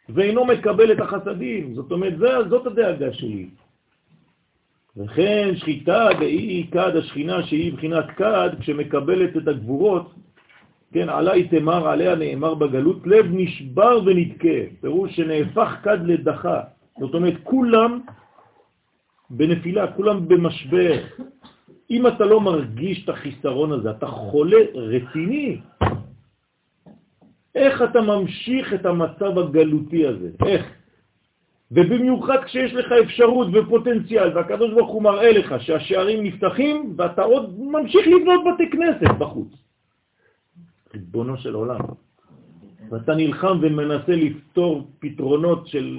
ואינו 0.08 0.44
מקבל 0.44 0.92
את 0.92 1.00
החסדים. 1.00 1.74
זאת 1.74 1.92
אומרת, 1.92 2.18
זאת 2.48 2.66
הדאגה 2.66 3.12
שלי. 3.12 3.48
וכן 4.96 5.56
שחיטה 5.56 6.08
באי 6.18 6.66
כד 6.70 6.96
השכינה 6.96 7.42
שהיא 7.42 7.72
בחינת 7.72 8.04
כד, 8.16 8.50
כשמקבלת 8.60 9.36
את 9.36 9.48
הגבורות, 9.48 10.14
כן, 10.92 11.08
עלי 11.08 11.48
תמר, 11.48 11.88
עליה 11.88 12.14
נאמר 12.14 12.54
בגלות, 12.54 13.06
לב 13.06 13.26
נשבר 13.30 14.00
ונתקה, 14.06 14.58
פירוש 14.80 15.16
שנהפך 15.16 15.76
כד 15.82 15.98
לדחה. 16.04 16.60
זאת 17.00 17.14
אומרת, 17.14 17.34
כולם 17.44 18.00
בנפילה, 19.30 19.92
כולם 19.92 20.28
במשבר. 20.28 20.94
אם 21.90 22.06
אתה 22.06 22.24
לא 22.24 22.40
מרגיש 22.40 23.04
את 23.04 23.08
החיסרון 23.08 23.72
הזה, 23.72 23.90
אתה 23.90 24.06
חולה 24.06 24.62
רציני. 24.74 25.60
איך 27.54 27.82
אתה 27.82 28.00
ממשיך 28.00 28.74
את 28.74 28.86
המצב 28.86 29.38
הגלותי 29.38 30.06
הזה? 30.06 30.30
איך? 30.46 30.64
ובמיוחד 31.70 32.44
כשיש 32.44 32.74
לך 32.74 32.92
אפשרות 33.04 33.48
ופוטנציאל, 33.52 34.36
והקדוש 34.36 34.74
ברוך 34.74 34.90
הוא 34.90 35.02
מראה 35.02 35.32
לך 35.32 35.54
שהשערים 35.60 36.24
נפתחים, 36.24 36.94
ואתה 36.96 37.22
עוד 37.22 37.60
ממשיך 37.60 38.06
לבנות 38.06 38.40
בתי 38.54 38.70
כנסת 38.70 39.18
בחוץ. 39.18 39.48
ריבונו 40.94 41.36
של 41.36 41.54
עולם. 41.54 41.80
ואתה 42.90 43.14
נלחם 43.14 43.58
ומנסה 43.62 44.12
לפתור 44.16 44.90
פתרונות 44.98 45.66
של 45.66 45.98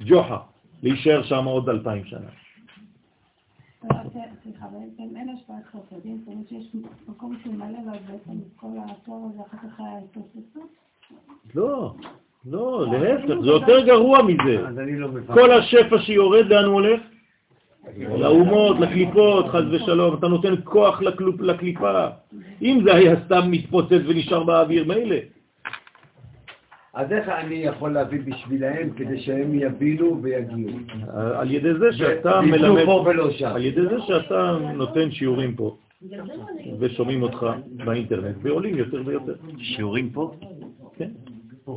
ג'וחה. 0.00 0.38
להישאר 0.82 1.22
שם 1.22 1.44
עוד 1.44 1.68
אלפיים 1.68 2.04
שנה. 2.04 2.30
סליחה, 4.42 4.66
בעצם 4.66 5.16
אין 5.16 5.28
השפעת 5.28 5.64
חסדים, 5.66 6.18
זאת 6.18 6.28
אומרת 6.28 6.48
שיש 6.48 6.66
מקום 7.08 7.36
שהוא 7.42 7.54
מלא, 7.54 7.78
ואז 7.86 8.00
בעצם 8.06 8.38
כל 8.56 8.66
התואר 8.86 9.28
הזה 9.30 9.42
אחר 9.42 9.56
כך 9.56 9.80
היה 9.80 9.98
התוססות? 9.98 10.70
לא, 11.54 11.94
לא, 12.50 12.86
להפך, 12.92 13.34
זה 13.40 13.50
יותר 13.50 13.80
גרוע 13.80 14.22
מזה. 14.22 14.58
לא. 14.98 15.08
כל 15.34 15.50
השפע 15.50 15.98
שיורד, 15.98 16.46
לאן 16.46 16.64
הוא 16.64 16.74
הולך? 16.74 17.00
לאומות, 17.98 18.80
לקליפות, 18.80 19.48
חס 19.48 19.62
ושלום, 19.70 20.14
אתה 20.14 20.28
נותן 20.28 20.54
כוח 20.64 21.02
לקליפה. 21.40 22.06
אם 22.62 22.80
זה 22.84 22.94
היה 22.94 23.14
סתם 23.24 23.50
מתפוצץ 23.50 24.00
ונשאר 24.06 24.44
באוויר, 24.44 24.84
מילא. 24.84 25.16
אז 26.94 27.12
איך 27.12 27.28
אני 27.28 27.54
יכול 27.54 27.90
להביא 27.90 28.20
בשבילהם 28.26 28.90
כדי 28.96 29.20
שהם 29.20 29.54
יבינו 29.54 30.22
ויגיעו? 30.22 30.70
על 31.34 31.50
ידי 31.50 31.74
זה 31.74 31.92
שאתה 31.92 32.40
מלמד, 32.40 32.84
פה 32.84 33.04
ולא 33.06 33.30
שם. 33.30 33.46
על 33.46 33.64
ידי 33.64 33.82
זה 33.82 33.96
שאתה 34.06 34.56
נותן 34.74 35.10
שיעורים 35.10 35.54
פה, 35.54 35.76
ושומעים 36.78 37.22
אותך 37.22 37.46
באינטרנט, 37.84 38.36
ועולים 38.42 38.76
יותר 38.76 39.02
ויותר. 39.04 39.34
שיעורים 39.58 40.10
פה? 40.10 40.32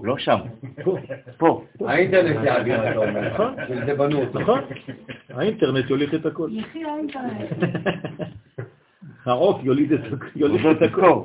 כן. 0.01 0.07
לא 0.07 0.17
שם. 0.17 0.39
פה. 0.83 0.97
פה. 1.37 1.63
האינטרנט 1.87 2.45
יעביר, 2.45 2.91
אתה 2.91 2.97
אומר. 2.97 3.33
נכון. 3.33 3.55
של 3.67 3.85
זה 3.85 3.95
בנו 3.95 4.21
אותו. 4.21 4.39
נכון. 4.39 4.59
האינטרנט 5.29 5.89
יוליך 5.89 6.13
את 6.13 6.25
הכל. 6.25 6.49
יחי 6.51 6.83
האינטרנט. 6.83 7.49
העוף 9.25 9.63
יוליד 9.63 9.93
את 9.93 10.01
יוליך 10.35 10.65
את 10.71 10.81
הכל. 10.81 11.21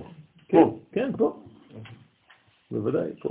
כן, 0.49 0.63
כן, 0.93 1.11
פה. 1.19 1.37
בוודאי, 2.71 3.11
פה. 3.21 3.29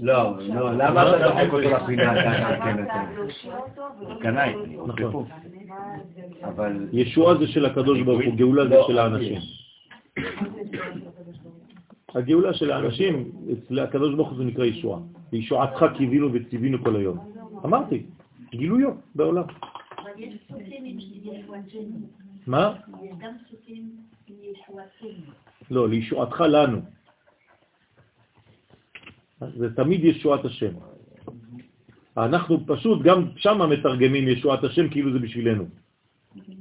לא, 0.00 0.38
לא, 0.38 0.72
למה 0.72 1.02
אתה 1.02 1.28
דוחק 1.28 1.52
אותו 1.52 1.70
לפינה? 1.70 2.20
אתה 2.20 2.64
כן, 2.64 2.84
אתה. 2.84 3.02
קנאי. 4.20 4.54
נכון. 4.86 5.24
אבל... 6.44 6.88
ישועה 6.92 7.34
זה 7.34 7.46
של 7.46 7.66
הקדוש 7.66 8.00
ברוך 8.00 8.20
הוא, 8.24 8.34
גאולה 8.34 8.64
זה 8.64 8.74
לא, 8.74 8.86
של 8.86 8.98
האנשים. 8.98 9.40
הגאולה 12.14 12.54
של 12.54 12.70
האנשים, 12.70 13.32
אצל 13.52 13.78
הקדוש 13.78 14.14
ברוך 14.14 14.30
הוא 14.30 14.44
נקרא 14.44 14.64
ישועה. 14.64 15.00
וישועתך 15.32 15.84
קיווינו 15.96 16.32
וציווינו 16.32 16.84
כל 16.84 16.96
היום. 16.96 17.18
אמרתי, 17.64 18.02
גילויו 18.50 18.90
בעולם. 19.14 19.44
מה? 22.46 22.74
לא, 25.70 25.88
לישועתך 25.88 26.40
לנו. 26.40 26.80
זה 29.40 29.76
תמיד 29.76 30.04
ישועת 30.04 30.44
השם. 30.44 30.72
אנחנו 32.16 32.66
פשוט 32.66 33.02
גם 33.02 33.24
שם 33.36 33.70
מתרגמים 33.70 34.28
ישועת 34.28 34.64
השם 34.64 34.88
כאילו 34.88 35.12
זה 35.12 35.18
בשבילנו. 35.18 35.64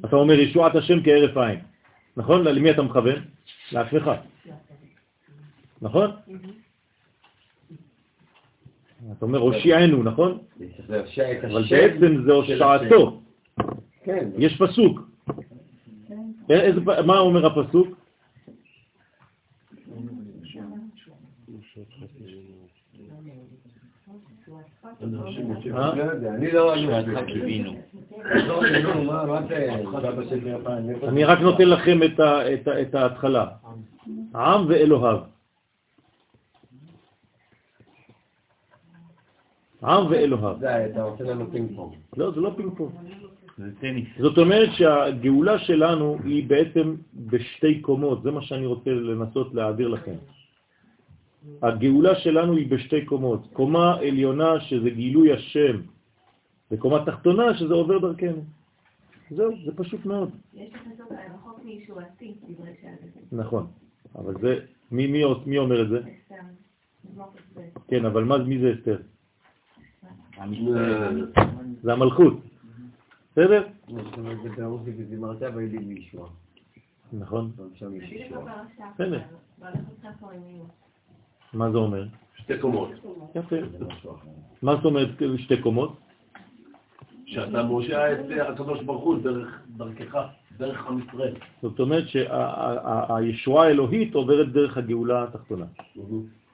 אתה 0.05 0.15
אומר 0.15 0.33
ישועת 0.33 0.75
השם 0.75 1.03
כהרף 1.03 1.37
עין. 1.37 1.59
נכון? 2.17 2.43
למי 2.43 2.71
אתה 2.71 2.81
מכוון? 2.81 3.19
לעצמך. 3.71 4.11
נכון? 5.81 6.11
אתה 9.17 9.25
אומר 9.25 9.39
הושיענו, 9.39 10.03
נכון? 10.03 10.37
אבל 11.51 11.63
בעצם 11.69 12.23
זה 12.25 12.31
הושעתו. 12.33 13.21
כן. 14.03 14.29
יש 14.37 14.61
פסוק. 14.61 15.09
פ- 16.85 16.99
מה 17.05 17.19
אומר 17.19 17.45
הפסוק? 17.45 17.87
לא 25.01 26.73
אני 31.07 31.23
רק 31.23 31.39
נותן 31.39 31.69
לכם 31.69 31.99
את 32.81 32.95
ההתחלה. 32.95 33.47
עם 34.35 34.65
ואלוהיו. 34.69 35.17
עם 39.83 40.11
ואלוהיו. 40.11 40.57
אתה 40.91 41.01
עושה 41.01 41.23
לנו 41.23 41.51
פינג 41.51 41.75
פונג. 41.75 41.93
לא, 42.17 42.31
זה 42.31 42.41
לא 42.41 42.53
פינג 42.57 42.73
פונג. 42.77 42.91
זה 43.57 43.71
טניס. 43.79 44.07
זאת 44.19 44.37
אומרת 44.37 44.69
שהגאולה 44.73 45.59
שלנו 45.59 46.17
היא 46.23 46.49
בעצם 46.49 46.95
בשתי 47.13 47.81
קומות, 47.81 48.23
זה 48.23 48.31
מה 48.31 48.41
שאני 48.41 48.65
רוצה 48.65 48.89
לנסות 48.89 49.53
להעביר 49.53 49.87
לכם. 49.87 50.15
הגאולה 51.61 52.15
שלנו 52.15 52.57
היא 52.57 52.71
בשתי 52.71 53.05
קומות, 53.05 53.47
קומה 53.53 53.97
עליונה 53.97 54.59
שזה 54.59 54.89
גילוי 54.89 55.33
השם, 55.33 55.81
וקומה 56.71 57.05
תחתונה 57.05 57.57
שזה 57.57 57.73
עובר 57.73 57.97
דרכנו. 57.97 58.43
זהו, 59.29 59.51
זה 59.65 59.71
פשוט 59.75 60.05
מאוד. 60.05 60.29
יש 60.53 60.73
לך 60.73 60.81
זאת 60.97 61.11
רחוק 61.11 61.59
מישועתי, 61.65 62.33
דברי 62.49 62.71
שאלת. 62.81 63.31
נכון, 63.31 63.67
אבל 64.15 64.33
זה, 64.41 64.59
מי, 64.91 65.07
מי, 65.07 65.23
מי 65.45 65.57
אומר 65.57 65.81
את 65.81 65.89
זה? 65.89 65.97
את 65.97 66.03
זה. 67.55 67.61
כן, 67.87 68.05
אבל 68.05 68.23
מה, 68.23 68.37
מי 68.37 68.59
זה 68.59 68.73
אסתר? 68.79 68.97
זה 71.83 71.93
המלכות, 71.93 72.33
בסדר? 73.31 73.63
נכון, 77.13 77.51
אימא. 78.99 79.17
מה 81.53 81.71
זה 81.71 81.77
אומר? 81.77 82.05
שתי 82.35 82.59
קומות. 82.59 82.89
יפה. 83.35 83.55
מה 84.61 84.75
זאת 84.75 84.85
אומרת 84.85 85.09
שתי 85.37 85.61
קומות? 85.61 85.97
שאתה 87.25 87.63
מושיע 87.63 88.11
את 88.11 88.19
הקדוש 88.49 88.83
ברוך 88.83 89.03
הוא 89.03 89.17
דרך 89.23 89.61
דרכך, 89.77 90.25
דרך 90.57 90.87
עם 90.87 90.99
ישראל. 91.07 91.33
זאת 91.61 91.79
אומרת 91.79 92.03
שהישועה 92.07 93.67
האלוהית 93.67 94.15
עוברת 94.15 94.51
דרך 94.51 94.77
הגאולה 94.77 95.23
התחתונה. 95.23 95.65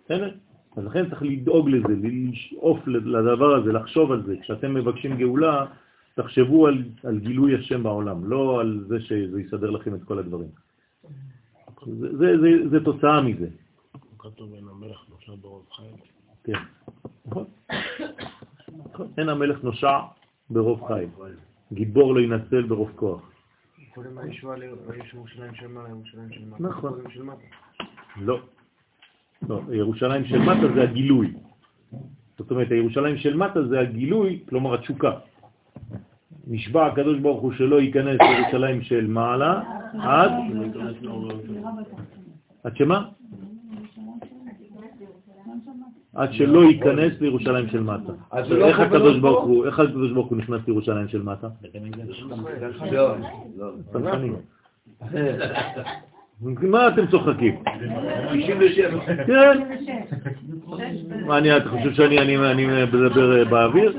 בסדר? 0.05 0.31
אז 0.77 0.85
לכן 0.85 1.09
צריך 1.09 1.21
לדאוג 1.23 1.69
לזה, 1.69 1.93
לשאוף 2.03 2.87
לדבר 2.87 3.55
הזה, 3.55 3.71
לחשוב 3.73 4.11
על 4.11 4.23
זה. 4.23 4.35
כשאתם 4.41 4.73
מבקשים 4.73 5.17
גאולה, 5.17 5.65
תחשבו 6.15 6.67
על, 6.67 6.83
על 7.03 7.19
גילוי 7.19 7.55
השם 7.55 7.83
בעולם, 7.83 8.25
לא 8.29 8.59
על 8.61 8.85
זה 8.87 9.01
שזה 9.01 9.41
יסדר 9.41 9.69
לכם 9.69 9.95
את 9.95 10.03
כל 10.03 10.19
הדברים. 10.19 10.49
זה, 11.85 12.17
זה, 12.17 12.27
זה, 12.41 12.69
זה 12.69 12.83
תוצאה 12.83 13.21
מזה. 13.21 13.47
כתוב 14.19 14.53
אין 14.53 14.63
המלך 14.71 15.05
נושע 15.09 15.31
ברוב 15.41 15.65
חיים. 15.71 15.95
כן, 16.43 16.53
נכון. 17.25 17.45
נכון. 18.85 19.07
אין 19.17 19.29
המלך 19.29 19.63
נושע 19.63 19.99
ברוב 20.49 20.87
חיים, 20.87 21.09
גיבור 21.73 22.15
לא 22.15 22.19
ינצל 22.19 22.61
ברוב 22.61 22.91
כוח. 22.95 23.29
קודם 23.95 24.17
הישועה 24.17 24.57
ל- 24.57 24.63
יש 24.97 25.13
ירושלים 25.13 25.55
של 25.55 25.67
מעלה, 25.67 25.89
ירושלים 25.89 26.31
של 26.31 26.45
מטה. 26.45 26.63
נכון. 26.63 26.93
לא. 28.21 28.39
לא, 29.49 29.61
ירושלים 29.71 30.25
של 30.25 30.39
מטה 30.39 30.73
זה 30.75 30.83
הגילוי. 30.83 31.33
זאת 32.37 32.51
אומרת, 32.51 32.71
הירושלים 32.71 33.17
של 33.17 33.37
מטה 33.37 33.67
זה 33.67 33.79
הגילוי, 33.79 34.39
כלומר 34.49 34.73
התשוקה. 34.73 35.11
נשבע 36.47 36.85
הקדוש 36.85 37.19
ברוך 37.19 37.41
הוא 37.41 37.53
שלא 37.53 37.81
ייכנס 37.81 38.17
לירושלים 38.21 38.81
של 38.81 39.07
מעלה 39.07 39.61
עד... 39.99 40.31
עד 42.63 42.77
שמה? 42.77 43.07
עד 46.15 46.33
שלא 46.33 46.63
ייכנס 46.63 47.21
לירושלים 47.21 47.69
של 47.69 47.83
מטה. 47.83 48.13
לא 48.49 48.67
איך 48.67 48.79
הקדוש? 48.79 49.17
ברוך 49.17 49.45
הוא, 49.45 49.65
איך 49.65 49.79
הקדוש 49.79 50.11
ברוך 50.11 50.27
הוא 50.27 50.37
נכנס 50.37 50.61
לירושלים 50.67 51.07
של 51.07 51.21
מטה? 51.21 51.47
מה 56.41 56.87
אתם 56.87 57.07
צוחקים? 57.07 57.55
97. 58.33 58.99
כן. 59.25 59.59
מה 61.25 61.37
אני, 61.37 61.57
אתה 61.57 61.69
חושב 61.69 61.93
שאני 61.93 62.19
אני- 62.19 62.51
אני 62.51 62.65
מדבר 62.85 63.39
אה, 63.39 63.45
באוויר? 63.45 63.97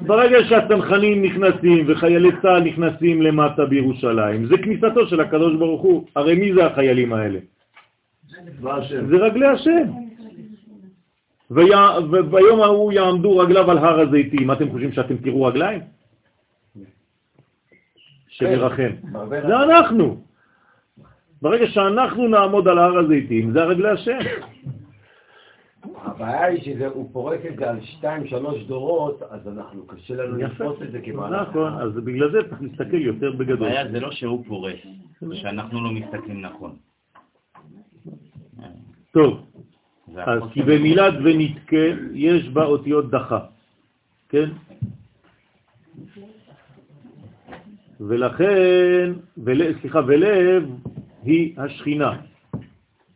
ברגע 0.00 0.36
שהצנחנים 0.48 1.22
נכנסים 1.24 1.84
וחיילי 1.88 2.28
צה"ל 2.42 2.60
נכנסים 2.64 3.22
למטה 3.22 3.64
בירושלים, 3.66 4.46
זה 4.46 4.58
כניסתו 4.58 5.06
של 5.08 5.20
הקדוש 5.20 5.56
ברוך 5.56 5.82
הוא. 5.82 6.06
הרי 6.16 6.34
מי 6.34 6.54
זה 6.54 6.66
החיילים 6.66 7.12
האלה? 7.12 7.38
מה? 8.60 8.78
זה 9.10 9.16
רגלי 9.16 9.46
השם. 9.46 9.86
וביום 11.50 12.60
ההוא 12.60 12.92
יעמדו 12.92 13.38
רגליו 13.38 13.70
על 13.70 13.78
הר 13.78 14.00
הזיתים. 14.00 14.50
אתם 14.50 14.70
חושבים 14.70 14.92
שאתם 14.92 15.16
תראו 15.16 15.44
רגליים? 15.44 15.80
שנרחם. 18.28 18.90
זה 19.28 19.56
אנחנו. 19.62 20.20
ברגע 21.42 21.66
שאנחנו 21.66 22.28
נעמוד 22.28 22.68
על 22.68 22.78
הר 22.78 22.98
הזיתים, 22.98 23.52
זה 23.52 23.62
הרגלי 23.62 23.88
השם. 23.90 24.18
הבעיה 25.82 26.44
היא 26.44 26.62
שהוא 26.62 27.10
פורק 27.12 27.40
את 27.46 27.56
זה 27.56 27.70
על 27.70 27.80
שתיים, 27.82 28.26
שלוש 28.26 28.62
דורות, 28.62 29.22
אז 29.30 29.48
אנחנו, 29.48 29.86
קשה 29.86 30.14
לנו. 30.14 30.36
לתפוס 30.36 30.82
את 30.82 30.92
זה 30.92 31.00
כמהלך. 31.00 31.48
נכון, 31.48 31.72
אז 31.72 31.92
בגלל 31.94 32.30
זה 32.32 32.38
צריך 32.48 32.62
להסתכל 32.62 33.00
יותר 33.00 33.32
בגדול. 33.32 33.68
הבעיה 33.68 33.92
זה 33.92 34.00
לא 34.00 34.10
שהוא 34.10 34.44
פורס, 34.48 34.74
זה 35.20 35.36
שאנחנו 35.36 35.84
לא 35.84 35.90
מסתכלים 35.90 36.40
נכון. 36.40 36.76
טוב, 39.12 39.46
אז 40.16 40.42
כי 40.52 40.62
במילת 40.62 41.14
ונתקה 41.24 41.86
יש 42.12 42.48
בה 42.48 42.64
אותיות 42.64 43.10
דחה, 43.10 43.38
כן? 44.28 44.50
ולכן, 48.00 49.12
ול, 49.38 49.80
סליחה, 49.80 50.00
ולב 50.06 50.64
היא 51.22 51.54
השכינה. 51.60 52.20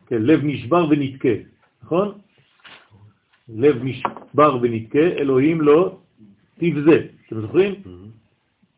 כן, 0.07 0.23
לב 0.23 0.41
נשבר 0.45 0.87
ונתקה, 0.91 1.37
נכון? 1.83 2.19
לב 3.49 3.77
נשבר 3.85 4.59
ונתקה, 4.63 5.07
אלוהים 5.19 5.61
לא 5.61 5.99
תבזה. 6.59 7.07
אתם 7.27 7.41
זוכרים? 7.41 7.75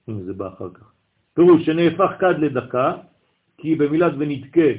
הנה 0.08 0.22
זה 0.22 0.32
בא 0.32 0.48
אחר 0.48 0.70
כך. 0.74 0.92
פירוש 1.34 1.66
שנהפך 1.66 2.10
כד 2.18 2.34
לדקה, 2.38 2.92
כי 3.58 3.74
במילת 3.74 4.12
ונתקה 4.18 4.70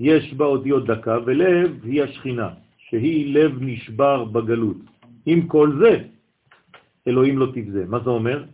יש 0.00 0.34
בה 0.34 0.44
אותיות 0.44 0.86
דקה, 0.86 1.18
ולב 1.26 1.84
היא 1.84 2.02
השכינה, 2.02 2.48
שהיא 2.78 3.34
לב 3.34 3.52
נשבר 3.60 4.24
בגלות. 4.24 4.76
עם 5.26 5.46
כל 5.46 5.78
זה, 5.80 6.04
אלוהים 7.06 7.38
לא 7.38 7.46
תבזה. 7.54 7.84
מה 7.88 7.98
זה 8.00 8.10
אומר? 8.10 8.44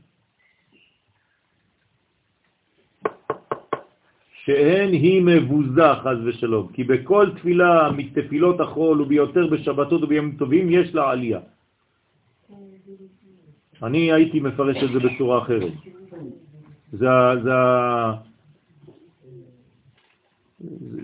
שאין 4.49 4.93
היא 4.93 5.23
מבוזה, 5.23 5.95
חז 6.03 6.19
ושלום, 6.25 6.69
כי 6.73 6.85
בכל 6.85 7.31
תפילה 7.37 7.93
מתפילות 7.93 8.61
החול 8.61 9.01
וביותר 9.01 9.47
בשבתות 9.47 10.03
ובימים 10.03 10.37
טובים 10.41 10.67
יש 10.71 10.95
לה 10.95 11.11
עלייה. 11.11 11.41
אני 13.83 14.13
הייתי 14.13 14.41
מפרש 14.41 14.77
את 14.85 14.91
זה 14.93 14.99
בצורה 15.01 15.43
אחרת. 15.43 15.73
זה, 16.93 17.09
זה, 17.45 17.59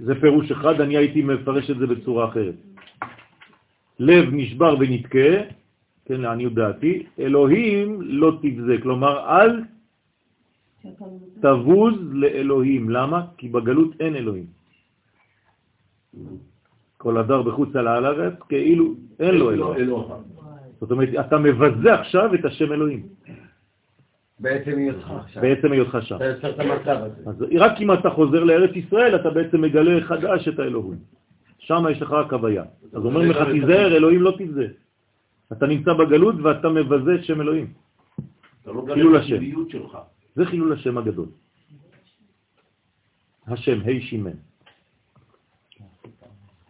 זה 0.09 0.15
פירוש 0.21 0.51
אחד, 0.51 0.81
אני 0.81 0.97
הייתי 0.97 1.23
מפרש 1.23 1.71
את 1.71 1.79
זה 1.79 1.87
בצורה 1.87 2.29
אחרת. 2.29 2.57
לב 4.01 4.25
נשבר 4.33 4.77
ונתקה, 4.81 5.53
כן, 6.05 6.21
לעניות 6.21 6.55
דעתי, 6.55 7.03
אלוהים 7.19 8.03
לא 8.03 8.39
תבזה, 8.41 8.77
כלומר 8.83 9.15
אל 9.29 9.74
תבוז 11.41 11.95
לאלוהים. 12.13 12.91
למה? 12.91 13.27
כי 13.37 13.49
בגלות 13.49 14.01
אין 14.01 14.17
אלוהים. 14.17 14.47
כל 16.97 17.19
הדר 17.19 17.43
בחוץ 17.43 17.77
על 17.77 17.87
הארץ 17.87 18.35
כאילו 18.49 18.95
אין 19.21 19.35
לו 19.35 19.53
אלוהים. 19.53 19.91
זאת 20.81 20.91
אומרת, 20.91 21.09
אתה 21.21 21.39
מבזה 21.39 21.95
עכשיו 21.95 22.35
את 22.35 22.45
השם 22.45 22.73
אלוהים. 22.73 23.03
בעצם 24.41 24.79
היותך 24.79 25.13
שם. 25.29 25.41
בעצם 25.41 25.73
היותך 25.73 25.99
שם. 26.03 26.17
אתה 26.17 26.25
יוצר 26.25 26.51
את 26.51 26.61
המצב 26.61 26.97
הזה. 27.03 27.31
אז 27.31 27.45
רק 27.59 27.73
אם 27.81 27.93
אתה 27.93 28.11
חוזר 28.11 28.45
לארץ 28.45 28.71
ישראל, 28.77 29.17
אתה 29.17 29.31
בעצם 29.31 29.61
מגלה 29.61 30.01
חדש 30.05 30.49
את 30.49 30.59
האלוהים. 30.59 30.99
שם 31.59 31.85
יש 31.91 32.03
לך 32.03 32.11
רק 32.11 32.33
הוויה. 32.33 32.65
אז 32.93 33.05
אומרים 33.05 33.31
לך, 33.31 33.39
תיזהר, 33.53 33.97
אלוהים 33.97 34.23
לא 34.23 34.33
תבזה. 34.39 34.67
אתה 35.53 35.67
נמצא 35.67 35.93
בגלות 35.93 36.35
ואתה 36.43 36.69
מבזה 36.69 37.15
את 37.15 37.25
שם 37.25 37.41
אלוהים. 37.41 37.67
אתה 38.63 38.73
לא 38.73 38.85
גלה 38.85 39.19
את 39.19 39.23
השם. 39.23 39.35
הטבעיות 39.35 39.71
שלך. 39.71 39.99
זה 40.35 40.45
חילול 40.45 40.73
השם 40.73 40.99
הגדול. 40.99 41.29
השם, 43.47 43.81
ה' 43.81 44.01
שימן. 44.01 44.37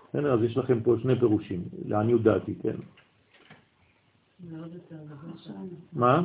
בסדר, 0.09 0.35
אז 0.35 0.43
יש 0.43 0.57
לכם 0.57 0.83
פה 0.83 0.97
שני 1.03 1.19
פירושים, 1.19 1.65
לעניות 1.87 2.23
דעתי, 2.23 2.55
כן. 2.63 2.77
מה? 5.93 6.23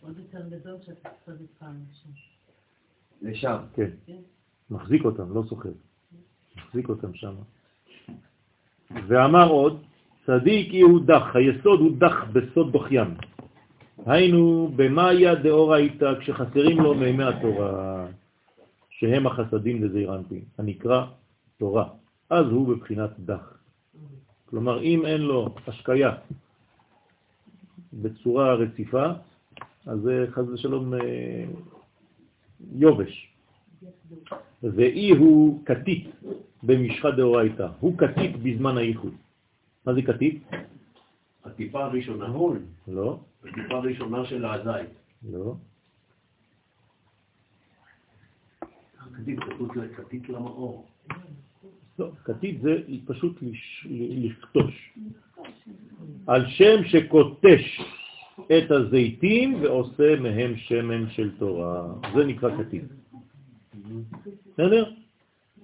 עוד 0.00 0.18
יותר 0.18 0.48
גדול 0.48 0.76
שאתה 0.86 1.08
צריך 1.24 1.40
איתך 1.40 1.62
אנשים. 1.62 2.12
לשם. 3.22 3.56
כן. 3.74 3.90
מחזיק 4.70 5.04
אותם, 5.04 5.34
לא 5.34 5.42
סוחר. 5.48 5.72
מחזיק 6.56 6.88
אותם 6.88 7.14
שם. 7.14 7.34
ואמר 8.90 9.48
עוד, 9.48 9.82
צדיק 10.26 10.74
יהודך, 10.74 11.36
היסוד 11.36 11.80
הוא 11.80 11.98
דח 11.98 12.24
בסוד 12.32 12.72
דוחיים. 12.72 13.14
היינו 14.06 14.72
במאיה 14.76 15.34
דאורייתא 15.34 16.20
כשחסרים 16.20 16.80
לו 16.80 16.94
מימי 16.94 17.24
התורה, 17.24 18.06
שהם 18.90 19.26
החסדים 19.26 19.84
לזעיר 19.84 20.14
אנפין, 20.14 20.42
הנקרא 20.58 21.06
תורה. 21.58 21.88
אז 22.30 22.46
הוא 22.46 22.68
בבחינת 22.68 23.10
דח. 23.18 23.58
כלומר, 24.50 24.82
אם 24.82 25.06
אין 25.06 25.20
לו 25.20 25.54
השקיה 25.66 26.10
בצורה 27.92 28.54
רציפה, 28.54 29.06
אז 29.86 30.00
זה 30.00 30.26
חז 30.30 30.50
ושלום 30.50 30.94
אה, 30.94 31.44
יובש. 32.72 33.32
ואי 34.62 35.10
הוא 35.10 35.64
קטית 35.64 36.10
במשחה 36.62 37.10
דאורייתא, 37.10 37.68
הוא 37.80 37.98
קטית 37.98 38.36
בזמן 38.42 38.76
הייחוד. 38.76 39.14
מה 39.86 39.94
זה 39.94 40.02
קטית? 40.02 40.42
הטיפה 41.44 41.84
הראשונה, 41.84 42.26
לא, 42.88 43.18
הטיפה 43.44 43.74
הראשונה 43.74 44.26
של 44.26 44.44
הזית. 44.44 44.90
לא. 45.32 45.54
כתית, 49.16 49.40
כתוב 49.40 49.68
כתית 49.96 50.28
למאור. 50.28 50.86
לא, 51.98 52.10
כתית 52.24 52.60
זה 52.60 52.78
פשוט 53.06 53.42
לכתוש. 53.90 54.92
על 56.26 56.46
שם 56.48 56.84
שקוטש 56.84 57.80
את 58.40 58.70
הזיתים 58.70 59.54
ועושה 59.62 60.20
מהם 60.20 60.56
שמן 60.56 61.10
של 61.10 61.30
תורה. 61.38 61.94
זה 62.14 62.24
נקרא 62.24 62.50
כתית. 62.58 62.84
בסדר? 64.52 64.92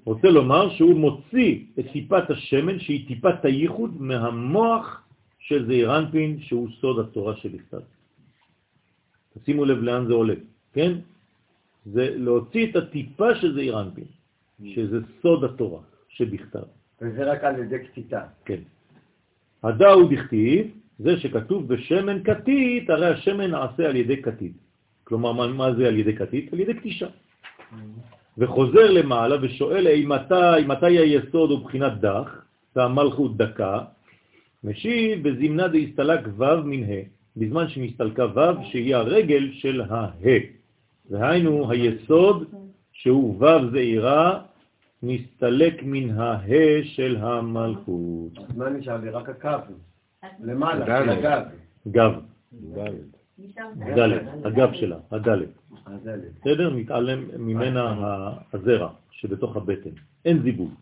רוצה 0.05 0.31
לומר 0.31 0.71
שהוא 0.71 0.95
מוציא 0.95 1.65
את 1.79 1.85
טיפת 1.93 2.31
השמן, 2.31 2.81
שהיא 2.81 3.09
טיפת 3.09 3.45
הייחוד, 3.45 4.03
מהמוח 4.03 5.02
של 5.43 5.67
זעיר 5.67 5.99
אנפין, 5.99 6.41
שהוא 6.41 6.69
סוד 6.81 6.99
התורה 6.99 7.37
שבכתב. 7.37 7.81
תשימו 9.35 9.65
לב 9.65 9.79
לאן 9.83 10.07
זה 10.07 10.13
עולה, 10.13 10.35
כן? 10.73 10.93
זה 11.87 12.15
להוציא 12.17 12.71
את 12.71 12.77
הטיפה 12.77 13.35
של 13.35 13.55
זעיר 13.55 13.81
אנפין, 13.81 14.05
שזה 14.75 14.99
סוד 15.23 15.45
התורה 15.45 15.81
שבכתב. 16.09 16.67
וזה 17.01 17.33
רק 17.33 17.45
על 17.45 17.59
ידי 17.59 17.79
קציטה. 17.79 18.23
כן. 18.45 18.61
הדאו 19.63 20.09
דכתיב, 20.09 20.67
זה 20.99 21.19
שכתוב 21.19 21.69
בשמן 21.69 22.23
כתית, 22.25 22.91
הרי 22.91 23.07
השמן 23.07 23.51
נעשה 23.51 23.89
על 23.89 23.97
ידי 23.97 24.23
כתית. 24.23 24.53
כלומר, 25.05 25.33
מה, 25.33 25.47
מה 25.47 25.75
זה 25.75 25.89
על 25.89 25.97
ידי 25.99 26.17
כתית? 26.17 26.53
על 26.53 26.61
ידי 26.61 26.75
קטישה. 26.75 27.09
וחוזר 28.39 28.91
למעלה 28.91 29.37
ושואל, 29.43 29.87
"אי 29.87 30.07
מתי, 30.07 30.65
מתי 30.67 30.99
היסוד 30.99 31.51
הוא 31.51 31.65
בחינת 31.65 32.01
דח, 32.01 32.45
והמלכות 32.77 33.37
דקה? 33.37 33.85
משיב, 34.65 35.29
בזמנה 35.29 35.69
דהסתלק 35.69 36.21
ו' 36.37 36.45
מן 36.65 36.83
ה', 36.85 37.03
בזמן 37.37 37.69
שנסתלקה 37.69 38.27
ו' 38.27 38.65
שהיא 38.71 38.97
הרגל 38.97 39.51
של 39.53 39.81
הה. 39.81 40.11
והיינו 41.11 41.71
היסוד 41.71 42.51
שהוא 42.93 43.37
ו' 43.43 43.71
זעירה, 43.73 44.41
נסתלק 45.03 45.83
מן 45.83 46.11
הה 46.11 46.39
של 46.85 47.17
המלכות. 47.21 48.39
אז 48.39 48.57
מה 48.57 48.71
נשאר 48.71 48.97
לי? 48.97 49.11
רק 49.11 49.29
הקו. 49.29 49.73
למעלה, 50.41 50.99
הגב. 51.13 51.43
גב, 51.89 52.13
נשאר 53.39 53.65
דלת, 53.97 54.23
הגב 54.45 54.73
שלה, 54.73 54.97
הדלת. 55.11 55.49
הדלת. 55.87 56.23
בסדר? 56.41 56.71
מתעלם 56.75 57.25
ממנה 57.39 57.83
ה- 57.91 58.33
הזרע 58.53 58.89
שבתוך 59.11 59.57
הבטן. 59.57 59.91
אין 60.25 60.43
זיבוב. 60.43 60.75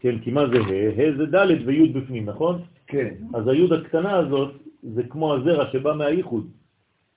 כן, 0.00 0.18
כי 0.18 0.30
מה 0.30 0.40
זה 0.46 0.58
ה'? 0.58 0.90
ה' 0.96 1.16
זה 1.16 1.26
ד' 1.26 1.66
וי' 1.66 1.88
בפנים, 1.88 2.24
נכון? 2.24 2.62
כן. 2.86 3.14
אז 3.34 3.48
הי' 3.48 3.68
הקטנה 3.80 4.16
הזאת 4.16 4.54
זה 4.82 5.02
כמו 5.02 5.34
הזרע 5.34 5.72
שבא 5.72 5.92
מהייחוד. 5.92 6.50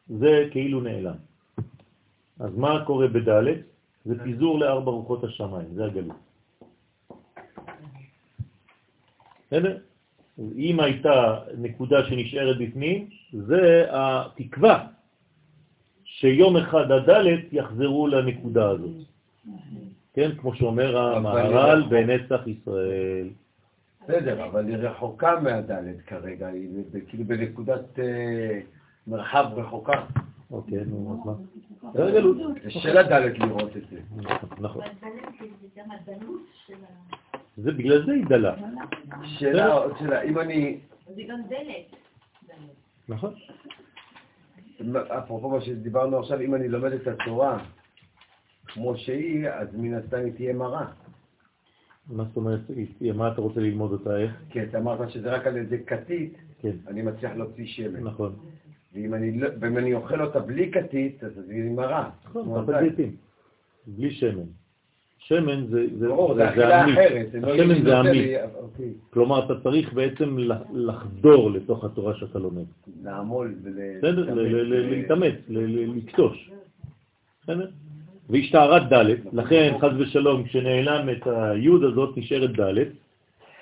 זה 0.08 0.48
כאילו 0.52 0.82
נעלם. 0.82 1.16
אז 2.40 2.56
מה 2.58 2.86
קורה 2.86 3.08
בד'? 3.08 3.44
זה 4.06 4.24
פיזור 4.24 4.60
לארבע 4.60 4.92
רוחות 4.92 5.24
השמיים, 5.24 5.68
זה 5.76 5.86
הגלות. 5.86 6.18
בסדר? 9.48 9.78
אם 10.40 10.80
הייתה 10.80 11.40
נקודה 11.58 12.06
שנשארת 12.10 12.58
בפנים, 12.58 13.10
זה 13.32 13.86
התקווה 13.90 14.88
שיום 16.04 16.58
אחד 16.58 16.92
הדלת 16.92 17.54
יחזרו 17.54 18.08
לנקודה 18.08 18.70
הזאת. 18.70 18.96
כן, 20.14 20.32
כמו 20.38 20.56
שאומר 20.56 20.98
המהר"ל 20.98 21.84
בנצח 21.90 22.48
ישראל. 22.48 23.30
בסדר, 24.04 24.46
אבל 24.46 24.68
היא 24.68 24.78
רחוקה 24.78 25.40
מהדלת 25.40 26.02
כרגע, 26.02 26.48
היא 26.48 26.84
כאילו 27.08 27.24
בנקודת 27.26 28.00
אה, 28.00 28.60
מרחב 29.08 29.46
רחוקה. 29.56 30.06
אוקיי, 30.52 30.86
נו, 30.86 31.20
אז 31.22 31.26
מה? 31.26 31.34
זה 31.94 32.06
הגלות. 32.06 32.38
זה 32.64 32.72
של 32.72 32.98
הדלת 32.98 33.40
לראות 33.40 33.78
את 33.78 33.84
זה. 33.92 34.00
נכון. 34.60 34.84
זה 37.58 37.72
בגלל 37.72 38.06
זה 38.06 38.12
היא 38.12 38.26
דלה. 38.26 38.56
שאלה, 39.24 39.74
עוד 39.74 39.94
שאלה, 40.00 40.22
אם 40.22 40.40
אני, 40.40 40.80
זה 41.16 41.22
גם 41.28 41.42
דלת. 41.50 41.96
נכון. 43.10 43.34
אפרופו 45.18 45.50
מה 45.50 45.62
שדיברנו 45.62 46.20
עכשיו, 46.20 46.42
אם 46.42 46.56
אני 46.56 46.68
לומד 46.68 46.92
את 46.92 47.08
התורה 47.08 47.64
כמו 48.74 48.98
שהיא, 48.98 49.50
אז 49.50 49.68
מן 49.78 49.94
הסתם 49.94 50.18
היא 50.18 50.34
תהיה 50.34 50.54
מרה. 50.54 50.86
מה 52.10 52.24
זאת 52.24 52.36
אומרת, 52.38 52.60
מה 53.16 53.32
אתה 53.32 53.42
רוצה 53.42 53.60
ללמוד 53.60 53.92
אותה 53.92 54.18
איך? 54.18 54.32
כי 54.50 54.64
אתה 54.64 54.78
אמרת 54.78 55.10
שזה 55.10 55.32
רק 55.36 55.48
על 55.48 55.58
ידי 55.58 55.84
כתית, 55.88 56.34
כן, 56.62 56.72
אני 56.88 57.02
מצליח 57.02 57.32
להוציא 57.36 57.66
שמן. 57.66 58.00
נכון. 58.04 58.36
ואם 58.94 59.14
אני, 59.14 59.40
לא- 59.40 59.50
ואם 59.60 59.78
אני 59.78 59.94
אוכל 59.94 60.22
אותה 60.22 60.40
בלי 60.40 60.72
כתית, 60.72 61.24
אז 61.24 61.32
היא 61.50 61.72
מרה. 61.72 62.10
נכון, 62.26 62.74
הזית. 62.76 62.90
זיתים, 62.90 63.16
בלי 63.88 64.12
שמן. 64.12 64.44
שמן 65.18 65.66
זה, 65.70 65.88
זה, 65.88 65.98
זה, 66.00 66.08
זה 66.36 66.50
אכילה. 66.50 66.86
אחרת. 66.94 67.32
זה 67.32 67.40
לא 67.40 67.54
השמן 67.54 67.84
זה 67.84 67.98
עמית. 68.00 68.12
לי- 68.12 68.36
אוקיי. 68.44 68.90
כלומר, 69.10 69.46
אתה 69.46 69.62
צריך 69.64 69.94
בעצם 69.94 70.38
לח- 70.38 70.62
לחדור 70.74 71.52
לתוך 71.52 71.84
התורה 71.84 72.14
שאתה 72.16 72.40
לומד. 72.40 72.64
לעמול 73.04 73.56
ול... 73.64 73.74
בסדר? 73.98 74.34
להתאמץ, 74.90 75.36
לקטוש. 75.50 76.52
בסדר? 77.44 77.70
והשתערת 78.30 78.94
ד', 78.94 79.06
לכן 79.34 79.78
חז 79.82 79.92
ושלום, 80.00 80.44
כשנעלם 80.44 81.10
את 81.10 81.28
היוד 81.28 81.84
הזאת 81.84 82.18
נשארת 82.18 82.60
ד', 82.60 82.78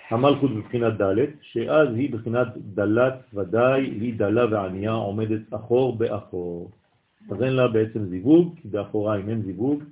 המלכות 0.09 0.51
בבחינת 0.51 1.01
ד', 1.01 1.25
שאז 1.41 1.87
היא 1.95 2.13
בבחינת 2.13 2.47
דלת 2.57 3.13
ודאי, 3.33 3.81
היא 3.81 4.13
דלה 4.13 4.45
וענייה 4.51 4.91
עומדת 4.91 5.41
אחור 5.51 5.97
באחור. 5.97 6.71
אז 7.31 7.43
אין 7.43 7.53
לה 7.53 7.67
בעצם 7.67 8.05
זיווג, 8.05 8.55
כי 8.61 8.67
באחוריים 8.67 9.29
אין 9.29 9.41
זיווג, 9.41 9.83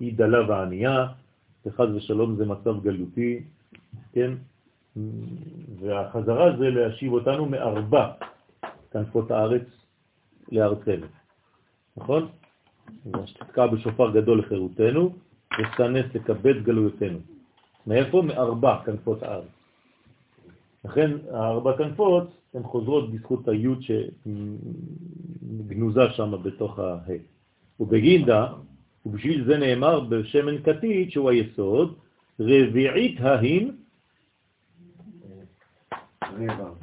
היא 0.00 0.12
דלה 0.16 0.50
וענייה, 0.50 1.06
וחז 1.66 1.94
ושלום 1.94 2.36
זה 2.36 2.46
מצב 2.46 2.82
גלותי, 2.82 3.40
כן? 4.12 4.30
והחזרה 5.80 6.56
זה 6.56 6.70
להשיב 6.70 7.12
אותנו 7.12 7.46
מארבע 7.46 8.10
כנפות 8.92 9.30
הארץ 9.30 9.66
לארצנו, 10.52 11.06
נכון? 11.96 12.28
ושתתקע 13.06 13.66
בשופר 13.66 14.10
גדול 14.10 14.38
לחירותנו, 14.38 15.14
ושנס 15.60 16.06
לקבץ 16.14 16.56
גלויותינו. 16.62 17.18
מאיפה? 17.86 18.22
מארבע 18.22 18.76
כנפות 18.84 19.22
הארץ. 19.22 19.44
לכן 20.84 21.10
הארבע 21.30 21.76
כנפות 21.78 22.30
הן 22.54 22.62
חוזרות 22.62 23.12
בזכות 23.12 23.48
היוד 23.48 23.82
שגנוזה 23.82 26.00
שם 26.12 26.34
בתוך 26.42 26.78
הה. 26.78 26.98
ובגינדה, 27.80 28.46
ובשביל 29.06 29.44
זה 29.44 29.58
נאמר 29.58 30.00
בשמן 30.00 30.62
כתית 30.62 31.12
שהוא 31.12 31.30
היסוד, 31.30 31.94
רביעית 32.40 33.20
ההין, 33.20 33.76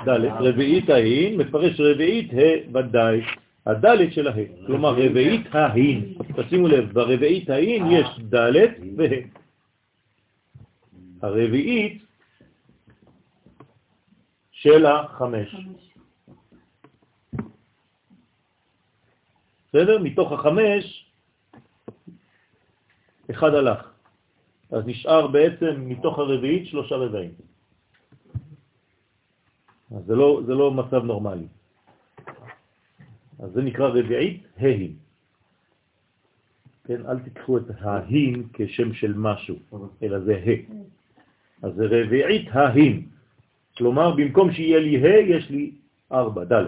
ד', 0.08 0.26
רביעית 0.40 0.90
ההין, 0.90 1.38
מפרש 1.38 1.80
רביעית 1.80 2.34
ה' 2.34 2.78
ודאי, 2.78 3.22
הד' 3.66 4.12
של 4.12 4.28
הה, 4.28 4.66
כלומר 4.66 4.94
רביעית 4.94 5.56
ההין. 5.56 6.18
תשימו 6.38 6.68
לב, 6.68 6.94
ברביעית 6.94 7.50
ההין 7.50 7.84
יש 7.92 8.08
ד' 8.34 8.56
וה'. 8.98 9.40
הרביעית 11.22 12.04
של 14.52 14.86
החמש. 14.86 15.56
בסדר? 19.68 19.98
מתוך 20.04 20.32
החמש, 20.32 21.12
אחד 23.32 23.54
הלך. 23.54 23.92
אז 24.72 24.84
נשאר 24.86 25.28
בעצם 25.28 25.90
מתוך 25.90 26.20
הרביעית 26.20 26.68
שלושה 26.68 26.96
רבעים. 26.96 27.32
אז 29.98 30.06
זה 30.06 30.16
לא, 30.16 30.42
זה 30.46 30.54
לא 30.54 30.72
מצב 30.72 31.04
נורמלי. 31.04 31.48
אז 33.40 33.52
זה 33.52 33.62
נקרא 33.62 33.88
רביעית 33.88 34.44
ההין. 34.58 34.94
כן, 36.84 37.06
אל 37.06 37.20
תיקחו 37.20 37.58
את 37.58 37.64
ההין 37.80 38.44
כשם 38.54 38.94
של 38.94 39.14
משהו, 39.18 39.56
אלא 40.04 40.20
זה 40.20 40.36
ה. 40.36 40.74
אז 41.62 41.74
זה 41.76 41.86
רביעית 41.86 42.48
ההין. 42.52 43.06
כלומר, 43.78 44.16
במקום 44.16 44.52
שיהיה 44.52 44.80
לי 44.80 44.98
ה, 44.98 45.20
יש 45.20 45.50
לי 45.50 45.72
ארבע, 46.12 46.44
ד'. 46.44 46.66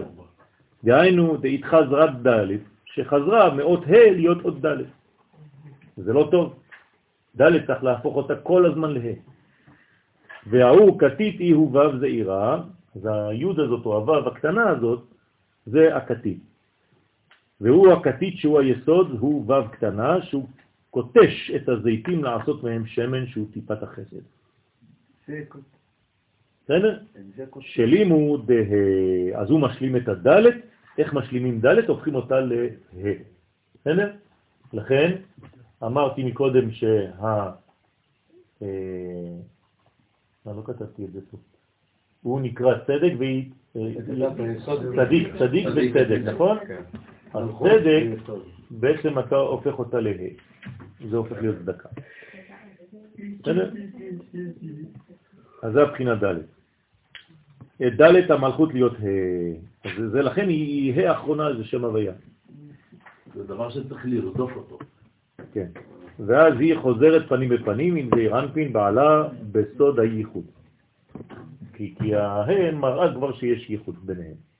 דהיינו, 0.84 1.36
דאית 1.36 1.64
חזרת 1.64 2.26
ד', 2.26 2.46
שחזרה 2.84 3.54
מאות 3.54 3.84
ה 3.86 4.10
להיות 4.10 4.42
עוד 4.42 4.66
ד'. 4.66 4.82
זה 5.96 6.12
לא 6.12 6.28
טוב. 6.30 6.54
ד' 7.36 7.66
צריך 7.66 7.84
להפוך 7.84 8.16
אותה 8.16 8.36
כל 8.36 8.66
הזמן 8.66 8.92
לה. 8.92 9.12
וההוא 10.46 10.98
כתית 10.98 11.40
אי 11.40 11.50
הוא 11.50 11.70
וו 11.70 11.98
זעירה, 11.98 12.62
אז 12.96 13.06
היוד 13.06 13.60
הזאת 13.60 13.86
או 13.86 13.96
הוו 13.96 14.28
הקטנה 14.28 14.68
הזאת, 14.68 15.02
זה 15.66 15.96
הכתית. 15.96 16.51
והוא 17.62 17.92
הכתית 17.92 18.38
שהוא 18.38 18.60
היסוד, 18.60 19.10
הוא 19.20 19.44
וו 19.46 19.70
קטנה, 19.72 20.22
שהוא 20.22 20.46
קוטש 20.90 21.50
את 21.56 21.68
הזיתים 21.68 22.24
לעשות 22.24 22.64
מהם 22.64 22.86
שמן 22.86 23.26
שהוא 23.26 23.46
טיפת 23.52 23.82
החסד. 23.82 24.22
בסדר? 26.64 26.98
שלימו 27.60 28.36
דה, 28.36 28.54
אז 29.34 29.50
הוא 29.50 29.60
משלים 29.60 29.96
את 29.96 30.08
הדלת, 30.08 30.54
איך 30.98 31.14
משלימים 31.14 31.60
דלת? 31.60 31.88
הופכים 31.88 32.14
אותה 32.14 32.40
לה. 32.40 32.66
בסדר? 33.74 34.12
לכן 34.72 35.16
אמרתי 35.82 36.24
מקודם 36.24 36.70
שה... 36.70 37.10
אה, 38.62 38.68
מה 40.46 40.52
לא 40.52 40.62
כתבתי 40.64 41.04
את 41.04 41.12
זה 41.12 41.20
פה? 41.30 41.36
הוא 42.22 42.40
נקרא 42.40 42.78
צדק 42.86 43.12
והיא... 43.18 43.50
אה, 43.76 43.80
צדיק, 44.96 45.28
צדיק 45.38 45.66
וצדק, 45.74 46.20
נכון? 46.24 46.58
אז 47.34 47.48
צדק, 47.58 48.32
בעצם 48.70 49.18
אתה 49.18 49.36
הופך 49.36 49.78
אותה 49.78 50.00
לה. 50.00 50.12
זה 51.10 51.16
הופך 51.16 51.36
להיות 51.40 51.56
צדקה. 51.58 51.88
בסדר? 53.40 53.70
אז 55.62 55.72
זה 55.72 55.82
הבחינה 55.82 56.14
ד'. 56.14 56.38
ד' 58.00 58.30
המלכות 58.30 58.74
להיות 58.74 58.92
ה'. 58.92 59.88
אז 59.88 60.10
זה 60.12 60.22
לכן 60.22 60.48
היא 60.48 60.94
ה' 60.94 61.10
האחרונה, 61.10 61.54
זה 61.56 61.64
שם 61.64 61.84
הוויה. 61.84 62.12
זה 63.34 63.44
דבר 63.44 63.70
שצריך 63.70 64.06
לרדוף 64.06 64.56
אותו. 64.56 64.78
כן. 65.52 65.66
ואז 66.26 66.54
היא 66.58 66.78
חוזרת 66.78 67.28
פנים 67.28 67.48
בפנים 67.48 67.96
עם 67.96 68.08
זעיר 68.14 68.38
אנפין 68.38 68.72
בעלה 68.72 69.28
בסוד 69.52 70.00
הייחוד. 70.00 70.44
כי, 71.72 71.94
כי 71.98 72.14
ההן 72.14 72.74
מראה 72.74 73.14
כבר 73.14 73.32
שיש 73.32 73.70
ייחוד 73.70 73.96
ביניהם. 74.06 74.51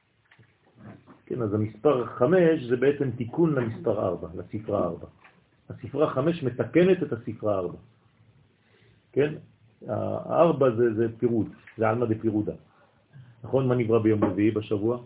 כן, 1.26 1.42
אז 1.42 1.54
המספר 1.54 2.06
5 2.06 2.62
זה 2.62 2.76
בעצם 2.76 3.10
תיקון 3.10 3.54
למספר 3.54 4.06
4, 4.08 4.28
לספרה 4.34 4.84
4. 4.84 5.06
הספרה 5.70 6.10
5 6.10 6.42
מתקנת 6.42 7.02
את 7.02 7.12
הספרה 7.12 7.58
4. 7.58 7.76
כן? 9.12 9.34
הארבע 9.88 10.70
זה, 10.70 10.94
זה 10.94 11.06
פירוד, 11.18 11.48
זה 11.78 11.88
עלמא 11.88 12.06
דפירודה. 12.06 12.52
נכון? 13.44 13.68
מה 13.68 13.74
נברא 13.74 13.98
ביום 13.98 14.24
רביעי 14.24 14.50
בשבוע? 14.50 14.98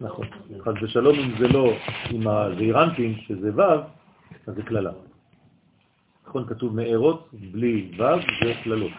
נכון. 0.00 0.26
חס 0.60 0.82
ושלום 0.82 1.18
אם 1.18 1.30
זה 1.38 1.48
לא 1.48 1.72
עם 2.10 2.28
הזעירנטים, 2.28 3.14
שזה 3.16 3.50
ו', 3.56 3.62
אז 4.46 4.54
זה 4.54 4.62
כללה. 4.62 4.92
נכון, 6.26 6.46
כתוב 6.46 6.76
מארות 6.76 7.28
בלי 7.52 7.92
ו' 7.98 8.44
זה 8.44 8.52
כללות. 8.64 8.92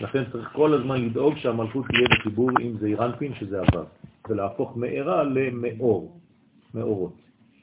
לכן 0.00 0.22
צריך 0.32 0.52
כל 0.52 0.74
הזמן 0.74 1.04
לדאוג 1.04 1.36
שהמלכות 1.36 1.84
תהיה 1.86 2.08
בחיבור 2.18 2.50
עם 2.60 2.78
זעירנטים, 2.78 3.34
שזה 3.34 3.60
הו', 3.60 3.84
ולהפוך 4.28 4.76
מארה 4.76 5.24
למאור, 5.24 6.20
מאורות. 6.74 7.12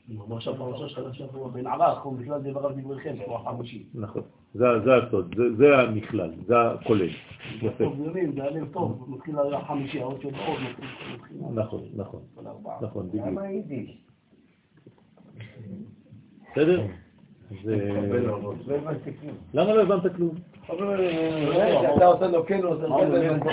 ממש 0.09 0.47
הפרשה 0.47 0.89
של 0.89 1.07
השבוע 1.07 1.49
בן 1.49 1.67
ערך, 1.67 2.01
הוא 2.01 2.17
בכלל 2.17 2.41
דבריו 2.41 2.71
דבריכם, 2.77 3.15
הוא 3.25 3.35
החמישי. 3.35 3.83
נכון. 3.93 4.21
זה, 4.53 4.65
זה 4.85 4.95
הסוד, 4.95 5.35
זה, 5.37 5.55
זה 5.55 5.79
המכלל, 5.79 6.31
זה 6.47 6.61
הכולל. 6.61 7.09
יפה. 7.61 7.83
זה 8.35 8.43
הלב 8.43 8.73
טוב, 8.73 9.05
מתחיל 9.07 9.35
החמישי, 9.39 10.01
העוד 10.01 10.21
של 10.21 10.27
עוד 10.27 10.59
מתחיל. 10.69 11.37
נכון, 11.53 11.83
נכון. 11.95 12.21
נכון, 12.81 13.09
בדיוק. 13.11 13.89
בסדר? 16.51 16.85
למה 19.53 19.73
לא 19.73 19.81
הבנת 19.81 20.15
כלום? 20.15 20.35
אתה 21.95 22.05
עושה 22.05 22.27
לו 22.27 22.45
כן, 22.45 22.63
הוא 22.63 22.71
עושה 22.73 22.87
לו 22.87 23.01
הבנתי 23.17 23.49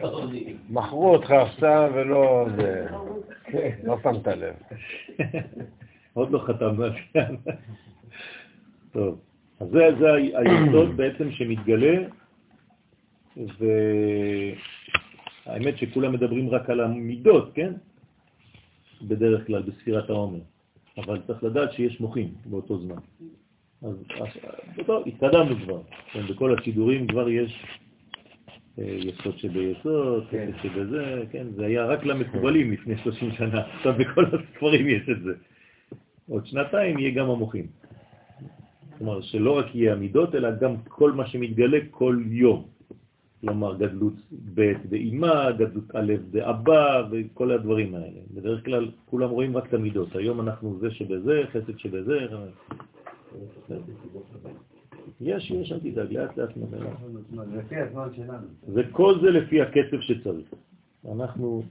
כלום. 0.00 0.20
מכרו 0.70 1.12
אותך 1.14 1.30
עכשיו 1.30 1.90
ולא... 1.94 2.46
זה- 2.56 2.86
לא 3.84 3.96
שמת 4.02 4.26
לב. 4.26 4.54
עוד 6.12 6.30
לא 6.30 6.38
חתמנו 6.38 6.84
על 6.84 6.92
זה. 7.14 7.20
טוב, 8.92 9.18
אז 9.60 9.68
זה, 9.68 9.88
זה 9.98 10.12
היסוד 10.12 10.96
בעצם 10.96 11.30
שמתגלה, 11.30 11.96
והאמת 15.46 15.78
שכולם 15.78 16.12
מדברים 16.12 16.50
רק 16.50 16.70
על 16.70 16.80
המידות, 16.80 17.50
כן? 17.54 17.72
בדרך 19.02 19.46
כלל 19.46 19.62
בספירת 19.62 20.10
העומר, 20.10 20.38
אבל 20.98 21.20
צריך 21.26 21.44
לדעת 21.44 21.72
שיש 21.72 22.00
מוחים 22.00 22.34
באותו 22.46 22.78
זמן. 22.78 22.96
אז 23.82 23.94
טוב, 24.86 25.02
התקדמנו 25.06 25.56
כבר, 25.64 25.80
כן, 26.12 26.26
בכל 26.26 26.58
השידורים 26.58 27.06
כבר 27.06 27.28
יש 27.28 27.64
אה, 28.78 28.84
יסוד 28.84 29.38
שביסוד, 29.38 30.26
כן. 30.30 30.50
שבזה, 30.62 31.24
כן, 31.30 31.46
זה 31.56 31.66
היה 31.66 31.86
רק 31.86 32.04
למקובלים 32.04 32.72
לפני 32.72 32.98
30 32.98 33.32
שנה, 33.32 33.60
עכשיו 33.60 33.94
בכל 33.98 34.24
הספרים 34.24 34.88
יש 34.88 35.08
את 35.08 35.22
זה. 35.22 35.32
עוד 36.28 36.46
שנתיים 36.46 36.98
יהיה 36.98 37.10
גם 37.10 37.30
המוחים. 37.30 37.66
כלומר, 38.98 39.20
שלא 39.20 39.58
רק 39.58 39.74
יהיה 39.74 39.92
המידות, 39.92 40.34
אלא 40.34 40.50
גם 40.60 40.76
כל 40.88 41.12
מה 41.12 41.26
שמתגלה 41.26 41.78
כל 41.90 42.22
יום. 42.26 42.77
כלומר 43.40 43.76
גדלות 43.76 44.14
ב' 44.54 44.72
באמא, 44.88 45.50
גדלות 45.50 45.94
א' 45.94 46.12
באבא 46.30 47.02
וכל 47.10 47.50
הדברים 47.50 47.94
האלה. 47.94 48.20
בדרך 48.34 48.64
כלל 48.64 48.90
כולם 49.06 49.30
רואים 49.30 49.56
רק 49.56 49.66
את 49.66 49.74
המידות, 49.74 50.16
היום 50.16 50.40
אנחנו 50.40 50.78
זה 50.80 50.90
שבזה, 50.90 51.42
חסד 51.52 51.78
שבזה. 51.78 52.18
יש, 55.20 55.50
יש, 55.50 55.72
אל 55.72 55.78
תדאג, 55.78 56.12
לאט 56.12 56.38
לאט 56.38 56.50
שלנו. 56.54 56.86
וכל 58.74 59.20
זה 59.20 59.30
לפי 59.30 59.62
הקצב 59.62 60.00
שצריך. 60.00 60.54
אנחנו 61.12 61.62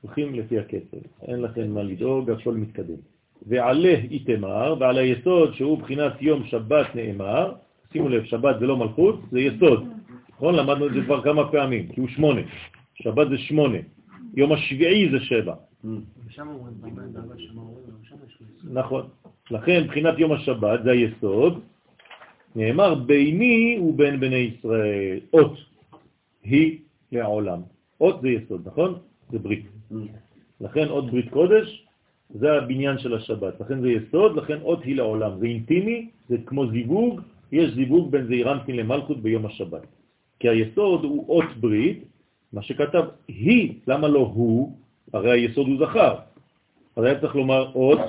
הולכים 0.00 0.34
לפי 0.34 0.58
הקצב, 0.58 0.96
אין 1.22 1.42
לכם 1.42 1.70
מה 1.70 1.82
לדאוג, 1.82 2.30
הכל 2.30 2.54
מתקדם. 2.54 3.00
ועלה 3.46 3.94
איתמר, 4.10 4.74
ועל 4.80 4.98
היסוד 4.98 5.54
שהוא 5.54 5.78
בחינת 5.78 6.12
יום 6.22 6.44
שבת 6.44 6.86
נאמר, 6.94 7.52
שימו 7.92 8.08
לב, 8.08 8.24
שבת 8.24 8.56
זה 8.60 8.66
לא 8.66 8.76
מלכות, 8.76 9.20
זה 9.30 9.40
יסוד. 9.40 9.93
נכון? 10.44 10.54
למדנו 10.54 10.86
את 10.86 10.92
זה 10.92 11.00
כבר 11.04 11.22
כמה 11.22 11.48
פעמים, 11.48 11.88
כי 11.88 12.00
הוא 12.00 12.08
שמונה. 12.08 12.40
שבת 12.94 13.28
זה 13.28 13.38
שמונה. 13.38 13.78
יום 14.36 14.52
השביעי 14.52 15.08
זה 15.10 15.20
שבע. 15.20 15.54
נכון. 18.64 19.08
לכן, 19.50 19.84
מבחינת 19.84 20.18
יום 20.18 20.32
השבת, 20.32 20.84
זה 20.84 20.90
היסוד, 20.90 21.60
נאמר 22.56 22.94
ביני 22.94 23.78
ובין 23.80 24.20
בני 24.20 24.52
ישראל, 24.52 25.20
אות 25.32 25.56
היא 26.44 26.78
לעולם. 27.12 27.60
אות 28.00 28.20
זה 28.20 28.28
יסוד, 28.28 28.62
נכון? 28.68 28.98
זה 29.30 29.38
ברית. 29.38 29.64
לכן 30.60 30.88
אות 30.88 31.10
ברית 31.10 31.30
קודש 31.30 31.86
זה 32.30 32.52
הבניין 32.52 32.98
של 32.98 33.14
השבת, 33.14 33.60
לכן 33.60 33.80
זה 33.80 33.88
יסוד, 33.90 34.36
לכן 34.36 34.58
אות 34.60 34.84
היא 34.84 34.96
לעולם. 34.96 35.38
זה 35.40 35.46
אינטימי, 35.46 36.08
זה 36.28 36.36
כמו 36.46 36.66
זיווג, 36.70 37.20
יש 37.52 37.74
זיווג 37.74 38.10
בין 38.10 38.26
זעירנטין 38.26 38.76
למלכות 38.76 39.22
ביום 39.22 39.46
השבת. 39.46 40.03
כי 40.40 40.48
היסוד 40.48 41.04
הוא 41.04 41.28
אות 41.28 41.56
ברית, 41.60 42.04
מה 42.52 42.62
שכתב 42.62 43.04
היא, 43.28 43.80
למה 43.86 44.08
לא 44.08 44.20
הוא? 44.34 44.78
הרי 45.12 45.30
היסוד 45.30 45.66
הוא 45.66 45.78
זכר. 45.86 46.14
אז 46.96 47.04
היה 47.04 47.20
צריך 47.20 47.34
לומר 47.34 47.72
אות 47.74 48.00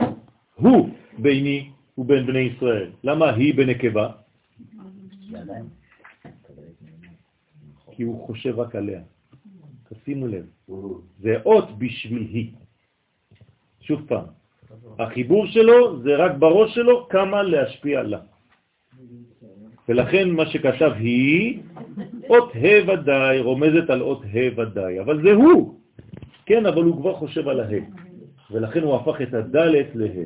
הוא 0.55 0.89
ביני 1.17 1.69
ובין 1.97 2.25
בני 2.25 2.39
ישראל. 2.39 2.89
למה 3.03 3.29
היא 3.29 3.53
בנקבה? 3.55 4.09
כי 7.91 8.03
הוא 8.03 8.27
חושב 8.27 8.59
רק 8.59 8.75
עליה. 8.75 9.01
תשימו 9.89 10.27
לב, 10.27 10.45
זה 11.19 11.35
אות 11.45 11.77
בשביל 11.77 12.27
היא. 12.31 12.51
שוב 13.81 14.01
פעם, 14.07 14.25
החיבור 14.99 15.47
שלו 15.47 16.01
זה 16.03 16.15
רק 16.15 16.31
בראש 16.39 16.75
שלו 16.75 17.07
כמה 17.09 17.43
להשפיע 17.43 18.03
לה. 18.03 18.19
ולכן 19.89 20.29
מה 20.29 20.45
שכתב 20.45 20.91
היא, 20.97 21.59
אות 22.29 22.51
ה' 22.55 22.89
ודאי, 22.89 23.39
רומזת 23.39 23.89
על 23.89 24.01
אות 24.01 24.21
ה' 24.23 24.59
ודאי, 24.59 24.99
אבל 24.99 25.21
זה 25.21 25.33
הוא. 25.33 25.79
כן, 26.45 26.65
אבל 26.65 26.83
הוא 26.83 27.01
כבר 27.01 27.13
חושב 27.15 27.47
על 27.47 27.59
ה', 27.59 27.85
ולכן 28.51 28.83
הוא 28.83 28.95
הפך 28.95 29.21
את 29.21 29.33
הדלת 29.33 29.87
לה', 29.95 30.25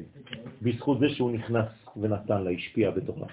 בזכות 0.61 0.99
זה 0.99 1.09
שהוא 1.09 1.31
נכנס 1.31 1.67
ונתן 1.97 2.43
לה, 2.43 2.49
השפיע 2.49 2.91
בתוכה. 2.91 3.25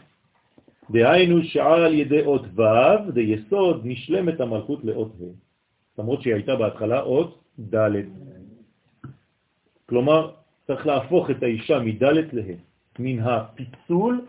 דהיינו 0.91 1.43
שער 1.43 1.83
על 1.85 1.95
ידי 1.95 2.23
אות 2.23 2.45
ו', 2.55 3.11
דיסוד, 3.13 3.81
נשלמת 3.85 4.41
המלכות 4.41 4.85
לאות 4.85 5.13
ה', 5.21 5.25
למרות 5.99 6.23
שהיא 6.23 6.35
הייתה 6.35 6.57
בהתחלה 6.57 7.01
אות 7.01 7.43
ד'. 7.75 7.91
כלומר, 9.87 10.31
צריך 10.67 10.87
להפוך 10.87 11.31
את 11.31 11.43
האישה 11.43 11.79
מד' 11.79 12.03
לה', 12.33 12.55
מן 12.99 13.19
הפיצול 13.19 14.21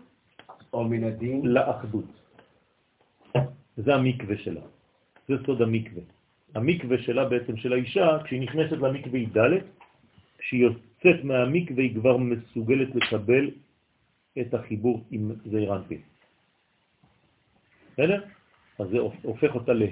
או 0.72 0.84
מן 0.84 1.04
הדין 1.04 1.46
לאחדות. 1.46 2.04
זה 3.76 3.94
המקווה 3.94 4.36
שלה, 4.36 4.60
זה 5.28 5.34
סוד 5.46 5.62
המקווה. 5.62 6.02
המקווה 6.54 6.98
שלה 6.98 7.24
בעצם 7.28 7.56
של 7.56 7.72
האישה, 7.72 8.18
כשהיא 8.24 8.40
נכנסת 8.40 8.78
למקווה 8.82 9.18
היא 9.18 9.28
ד', 9.28 9.52
כשהיא 10.38 10.62
יוצאת 10.62 11.24
מהמקווה 11.24 11.82
היא 11.82 11.94
כבר 11.94 12.16
מסוגלת 12.16 12.94
לקבל 12.94 13.50
את 14.40 14.54
החיבור 14.54 15.04
עם 15.10 15.32
זעיר. 15.50 15.72
בסדר? 17.92 18.24
אז 18.78 18.86
זה 18.88 18.98
הופך 19.22 19.54
אותה 19.54 19.72
לה. 19.72 19.86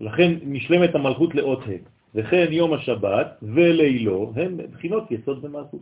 לכן 0.00 0.30
נשלמת 0.42 0.94
המלכות 0.94 1.34
לאות 1.34 1.62
ה', 1.62 1.95
וכן 2.16 2.46
יום 2.50 2.72
השבת 2.72 3.26
ולילו 3.42 4.32
הם 4.36 4.56
בחינות 4.72 5.10
יסוד 5.10 5.42
במלכות. 5.42 5.80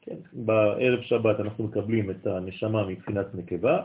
כן, 0.00 0.16
בערב 0.32 1.00
שבת 1.02 1.40
אנחנו 1.40 1.64
מקבלים 1.64 2.10
את 2.10 2.26
הנשמה 2.26 2.86
מבחינת 2.86 3.34
נקבה, 3.34 3.82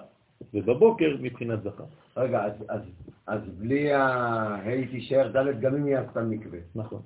ובבוקר 0.54 1.18
מבחינת 1.20 1.64
זכר. 1.64 1.84
רגע, 2.18 2.46
אז, 2.46 2.54
אז, 2.70 2.82
אז 3.28 3.42
בלי 3.58 3.94
הה' 3.94 4.88
תישאר 4.92 5.28
ד' 5.28 5.62
גם 5.62 5.76
אם 5.76 5.86
היא 5.86 5.98
עשתה 5.98 6.22
מקווה. 6.22 6.60
נכון. 6.76 7.02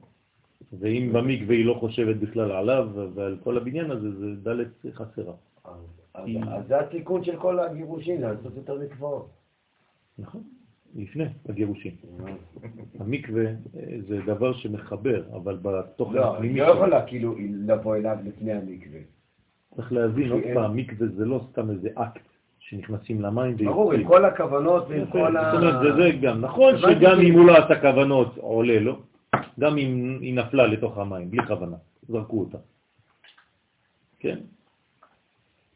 ואם 0.79 1.09
במקווה 1.13 1.55
היא 1.55 1.65
לא 1.65 1.73
חושבת 1.79 2.15
בכלל 2.15 2.51
עליו 2.51 2.89
ועל 3.13 3.37
כל 3.43 3.57
הבניין 3.57 3.91
הזה, 3.91 4.11
זה 4.11 4.49
ד' 4.49 4.91
חסרה. 4.93 5.33
אז, 5.63 5.79
אז 6.47 6.67
זה 6.67 6.79
התיקון 6.79 7.23
של 7.23 7.37
כל 7.39 7.59
הגירושים, 7.59 8.21
לעשות 8.21 8.55
יותר 8.55 8.79
מקוואות. 8.79 9.29
נכון, 10.19 10.43
לפני 10.95 11.25
הגירושים. 11.49 11.95
המקווה 12.99 13.45
זה 14.07 14.21
דבר 14.25 14.53
שמחבר, 14.53 15.23
אבל 15.35 15.57
בתוכן 15.61 16.15
לא, 16.15 16.37
היא 16.37 16.61
לא 16.61 16.71
יכולה 16.71 17.05
כאילו 17.05 17.35
לבוא 17.39 17.95
אליו 17.95 18.17
לפני 18.25 18.53
המקווה. 18.53 18.99
צריך 19.75 19.93
להבין 19.93 20.31
עוד 20.31 20.43
פעם, 20.53 20.75
מקווה 20.75 21.07
זה 21.07 21.25
לא 21.25 21.45
סתם 21.51 21.69
איזה 21.69 21.89
אקט 21.95 22.21
שנכנסים 22.59 23.21
למים 23.21 23.57
ברור, 23.57 23.93
עם 23.93 24.07
כל 24.07 24.25
הכוונות 24.25 24.85
ועם 24.89 25.05
כל 25.11 25.37
ה... 25.37 25.51
זאת 25.51 25.61
אומרת, 25.61 25.95
זה 25.97 26.11
גם, 26.21 26.41
נכון 26.41 26.77
שגם 26.77 27.19
אם 27.19 27.33
הוא 27.33 27.45
לא 27.45 27.57
עשה 27.57 27.81
כוונות 27.81 28.37
עולה 28.37 28.79
לו, 28.79 28.99
גם 29.59 29.77
אם 29.77 30.17
היא 30.21 30.33
נפלה 30.33 30.67
לתוך 30.67 30.97
המים, 30.97 31.31
בלי 31.31 31.45
כוונה, 31.47 31.77
זרקו 32.07 32.39
אותה. 32.39 32.57
כן? 34.19 34.37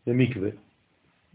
זה 0.06 0.14
מקווה. 0.14 0.50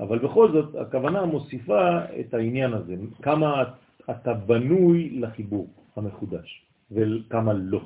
אבל 0.00 0.18
בכל 0.18 0.52
זאת, 0.52 0.74
הכוונה 0.74 1.24
מוסיפה 1.24 1.98
את 2.20 2.34
העניין 2.34 2.72
הזה, 2.72 2.94
כמה 3.22 3.64
אתה 4.10 4.34
בנוי 4.34 5.10
לחיבור 5.10 5.68
המחודש, 5.96 6.62
וכמה 6.90 7.52
לא. 7.52 7.80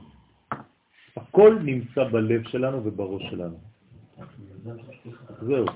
הכל 1.16 1.58
נמצא 1.64 2.04
בלב 2.04 2.48
שלנו 2.48 2.84
ובראש 2.84 3.22
שלנו. 3.30 3.56
זהו. 5.42 5.66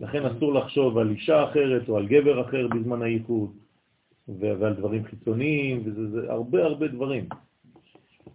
לכן 0.00 0.26
אסור 0.26 0.54
לחשוב 0.54 0.98
על 0.98 1.10
אישה 1.10 1.44
אחרת 1.44 1.88
או 1.88 1.96
על 1.96 2.06
גבר 2.06 2.40
אחר 2.48 2.68
בזמן 2.68 3.02
הייחוד, 3.02 3.50
ועל 4.28 4.74
דברים 4.74 5.04
חיצוניים, 5.04 5.82
וזה 5.84 6.10
זה 6.10 6.32
הרבה 6.32 6.64
הרבה 6.64 6.88
דברים. 6.88 7.24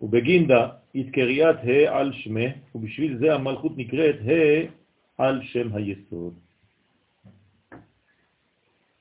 ובגינדה 0.02 0.68
התקריית 0.96 1.58
ה' 1.64 2.00
על 2.00 2.14
שמה, 2.14 2.48
ובשביל 2.76 3.18
זה 3.18 3.34
המלכות 3.34 3.78
נקראת 3.78 4.16
ה' 4.16 4.85
על 5.18 5.42
שם 5.44 5.76
היסוד. 5.76 6.34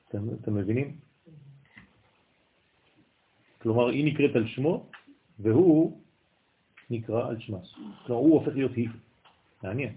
אתם, 0.09 0.29
אתם 0.41 0.55
מבינים? 0.55 0.97
כלומר, 3.61 3.87
היא 3.89 4.05
נקראת 4.05 4.35
על 4.35 4.47
שמו, 4.47 4.89
והוא 5.39 6.01
נקרא 6.89 7.27
על 7.27 7.39
שמה. 7.39 7.57
כלומר, 8.05 8.21
הוא 8.21 8.39
הופך 8.39 8.55
להיות 8.55 8.71
היא. 8.75 8.89
מעניין. 9.63 9.93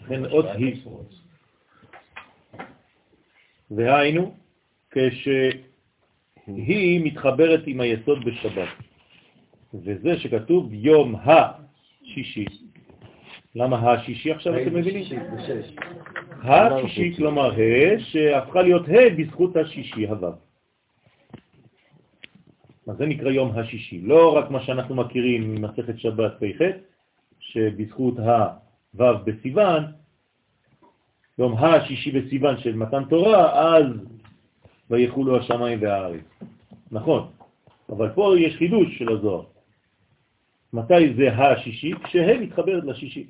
לכן 0.00 0.24
עוד 0.24 0.46
היא. 0.46 0.84
והיינו, 3.70 4.34
כשהיא 4.90 5.44
מתחברת 7.04 7.62
עם 7.66 7.80
היסוד 7.80 8.24
בשבת, 8.24 8.68
וזה 9.74 10.18
שכתוב 10.18 10.72
יום 10.72 11.14
השישי. 11.14 12.67
למה 13.58 13.92
השישי 13.92 14.32
עכשיו 14.32 14.62
אתם 14.62 14.74
מבינים? 14.74 15.04
השישי, 16.42 17.16
כלומר 17.16 17.50
ה', 17.52 18.00
שהפכה 18.00 18.62
להיות 18.62 18.88
ה' 18.88 19.14
בזכות 19.18 19.56
השישי, 19.56 20.06
הו'. 20.06 20.26
אז 22.86 22.96
זה 22.96 23.06
נקרא 23.06 23.30
יום 23.30 23.58
השישי. 23.58 24.00
לא 24.00 24.36
רק 24.36 24.50
מה 24.50 24.60
שאנחנו 24.62 24.94
מכירים 24.94 25.54
ממסכת 25.54 25.98
שבת 25.98 26.32
פ"ח, 26.40 26.64
שבזכות 27.40 28.14
הו' 28.18 29.04
בסיוון, 29.24 29.82
יום 31.38 31.56
השישי 31.56 32.10
בסיוון 32.10 32.58
של 32.58 32.76
מתן 32.76 33.04
תורה, 33.04 33.74
אז 33.74 33.86
ויחולו 34.90 35.36
השמיים 35.36 35.82
והארץ. 35.82 36.24
נכון, 36.92 37.28
אבל 37.88 38.08
פה 38.14 38.34
יש 38.38 38.56
חידוש 38.56 38.98
של 38.98 39.12
הזוהר. 39.12 39.57
מתי 40.72 41.14
זה 41.16 41.32
השישי? 41.32 41.92
כשהם 42.04 42.42
מתחברת 42.42 42.84
לשישי. 42.84 43.26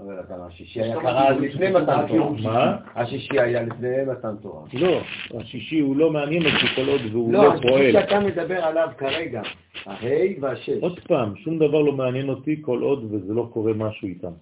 אבל 0.00 0.40
השישי 0.48 0.82
היה 0.82 1.00
קרה 1.00 1.30
לפני 1.30 1.70
מתן 1.70 2.06
תורה. 2.08 2.30
מה? 2.42 2.76
השישי 2.94 3.40
היה 3.40 3.62
לפני 3.62 3.88
מתן 4.06 4.36
תורה. 4.42 4.62
לא, 4.72 5.00
השישי 5.40 5.80
הוא 5.80 5.96
לא 5.96 6.10
מעניין 6.10 6.42
אותי 6.42 6.66
כל 6.76 6.88
עוד 6.88 7.00
והוא 7.12 7.32
לא 7.32 7.44
לא 7.44 7.60
פועל. 7.62 7.82
השישי 7.82 7.92
שאתה 7.92 8.20
מדבר 8.20 8.64
עליו 8.64 8.88
כרגע, 8.98 9.42
הה' 9.86 10.04
והשש. 10.40 10.78
עוד 10.80 11.00
פעם, 11.00 11.36
שום 11.36 11.58
דבר 11.58 11.82
לא 11.82 11.92
מעניין 11.92 12.28
אותי 12.28 12.62
כל 12.62 12.82
עוד 12.82 13.04
וזה 13.10 13.34
לא 13.34 13.48
קורה 13.52 13.72
משהו 13.72 14.08
איתם. 14.08 14.32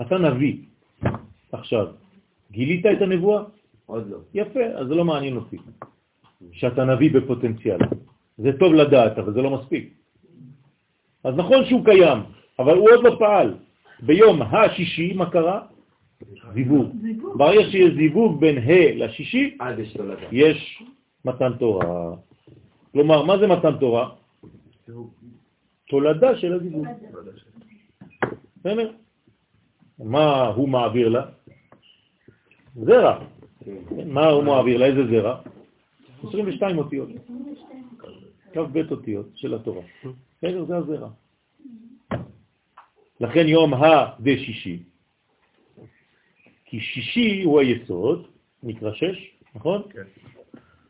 אתה 0.00 0.18
נביא. 0.18 0.56
עכשיו, 1.52 1.86
גילית 2.50 2.86
את 2.86 3.02
הנבואה? 3.02 3.42
עוד 3.86 4.10
לא. 4.10 4.18
יפה, 4.34 4.64
אז 4.64 4.86
זה 4.88 4.94
לא 4.94 5.04
מעניין 5.04 5.36
אותי. 5.36 5.56
שאתה 6.52 6.84
נביא 6.84 7.10
בפוטנציאל. 7.10 7.78
זה 8.38 8.50
טוב 8.58 8.74
לדעת, 8.74 9.18
אבל 9.18 9.32
זה 9.32 9.42
לא 9.42 9.50
מספיק. 9.50 9.97
אז 11.24 11.34
נכון 11.36 11.64
שהוא 11.64 11.84
קיים, 11.84 12.18
אבל 12.58 12.76
הוא 12.76 12.90
עוד 12.90 13.04
לא 13.04 13.16
פעל. 13.18 13.54
ביום 14.02 14.42
השישי, 14.42 15.12
מה 15.12 15.30
קרה? 15.30 15.60
זיווג. 16.54 16.96
ברגע 17.34 17.70
שיש 17.70 17.94
זיווג 17.94 18.40
בין 18.40 18.58
ה' 18.58 18.94
לשישי, 18.94 19.56
יש 20.32 20.82
מתן 21.24 21.52
תורה. 21.58 22.14
כלומר, 22.92 23.22
מה 23.22 23.38
זה 23.38 23.46
מתן 23.46 23.76
תורה? 23.78 24.08
תולדה 25.88 26.36
של 26.36 26.52
הזיווג. 26.52 26.86
בסדר? 28.56 28.92
מה 29.98 30.46
הוא 30.46 30.68
מעביר 30.68 31.08
לה? 31.08 31.26
זרע. 32.74 33.18
כן, 33.64 34.10
מה 34.10 34.26
הוא 34.26 34.44
מעביר 34.44 34.78
לה? 34.78 34.86
איזה 34.86 35.06
זרע? 35.06 35.40
22 36.28 36.78
אותיות. 36.78 37.08
כ"ב 38.52 38.78
אותיות 38.90 39.26
של 39.34 39.54
התורה. 39.54 39.82
בסדר, 40.38 40.64
זה 40.64 40.76
הזרע. 40.76 41.10
לכן 43.20 43.48
יום 43.48 43.74
ה' 43.74 44.16
דשישי, 44.20 44.82
כי 46.64 46.80
שישי 46.80 47.42
הוא 47.42 47.60
היסוד, 47.60 48.26
נקרא 48.62 48.94
שש, 48.94 49.34
נכון? 49.54 49.82
כן. 49.90 50.02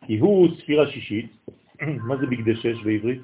כי 0.07 0.19
הוא 0.19 0.49
ספירה 0.61 0.91
שישית. 0.91 1.33
מה 2.09 2.17
זה 2.17 2.27
בגדי 2.27 2.57
שש 2.57 2.83
בעברית? 2.85 3.21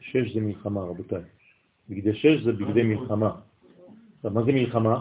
שש 0.00 0.34
זה 0.34 0.40
מלחמה, 0.40 0.80
רבותיי. 0.80 1.22
בגדי 1.88 2.14
שש 2.14 2.42
זה 2.44 2.52
בגדי 2.52 2.82
מלחמה. 2.82 3.40
עכשיו, 4.16 4.30
מה 4.30 4.44
זה 4.44 4.52
מלחמה? 4.52 5.00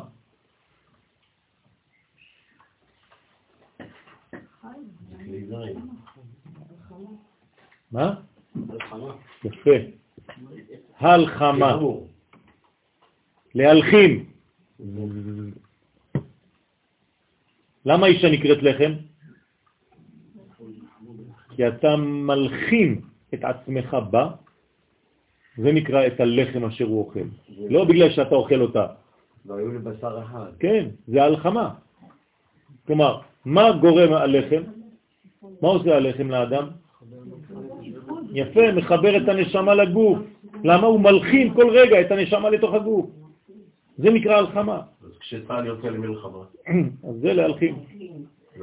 מה? 7.93 8.13
יפה. 9.43 9.77
הלחמה. 10.99 11.77
להלחים. 13.55 14.25
למה 17.85 18.07
אישה 18.07 18.31
נקראת 18.31 18.63
לחם? 18.63 18.91
כי 21.55 21.67
אתה 21.67 21.95
מלחים 21.97 23.01
את 23.33 23.39
עצמך 23.43 23.97
בה, 24.11 24.31
זה 25.57 25.71
נקרא 25.71 26.07
את 26.07 26.19
הלחם 26.19 26.65
אשר 26.65 26.85
הוא 26.85 26.99
אוכל. 26.99 27.27
לא 27.69 27.85
בגלל 27.85 28.09
שאתה 28.09 28.35
אוכל 28.35 28.61
אותה. 28.61 28.85
והיו 29.45 29.71
לבשר 29.71 30.21
אחד. 30.23 30.51
כן, 30.59 30.85
זה 31.07 31.23
הלחמה. 31.23 31.73
כלומר, 32.87 33.21
מה 33.45 33.71
גורם 33.81 34.13
הלחם? 34.13 34.63
מה 35.61 35.67
עושה 35.67 35.95
הלחם 35.95 36.31
לאדם? 36.31 36.69
יפה, 38.34 38.72
מחבר 38.72 39.18
את 39.18 39.30
הנשמה 39.30 39.76
לגוף. 39.76 40.19
למה 40.64 40.88
הוא 40.88 40.99
מלחים 40.99 41.53
כל 41.53 41.69
רגע 41.69 42.01
את 42.01 42.11
הנשמה 42.11 42.49
לתוך 42.49 42.73
הגוף? 42.73 43.05
זה 43.97 44.10
נקרא 44.10 44.38
הלחמה. 44.38 44.81
אז 45.03 45.18
כשצה"ל 45.19 45.65
יוצא 45.65 45.88
למלחמה. 45.88 46.39
אז 47.10 47.15
זה 47.22 47.34
להלחים. 47.34 47.76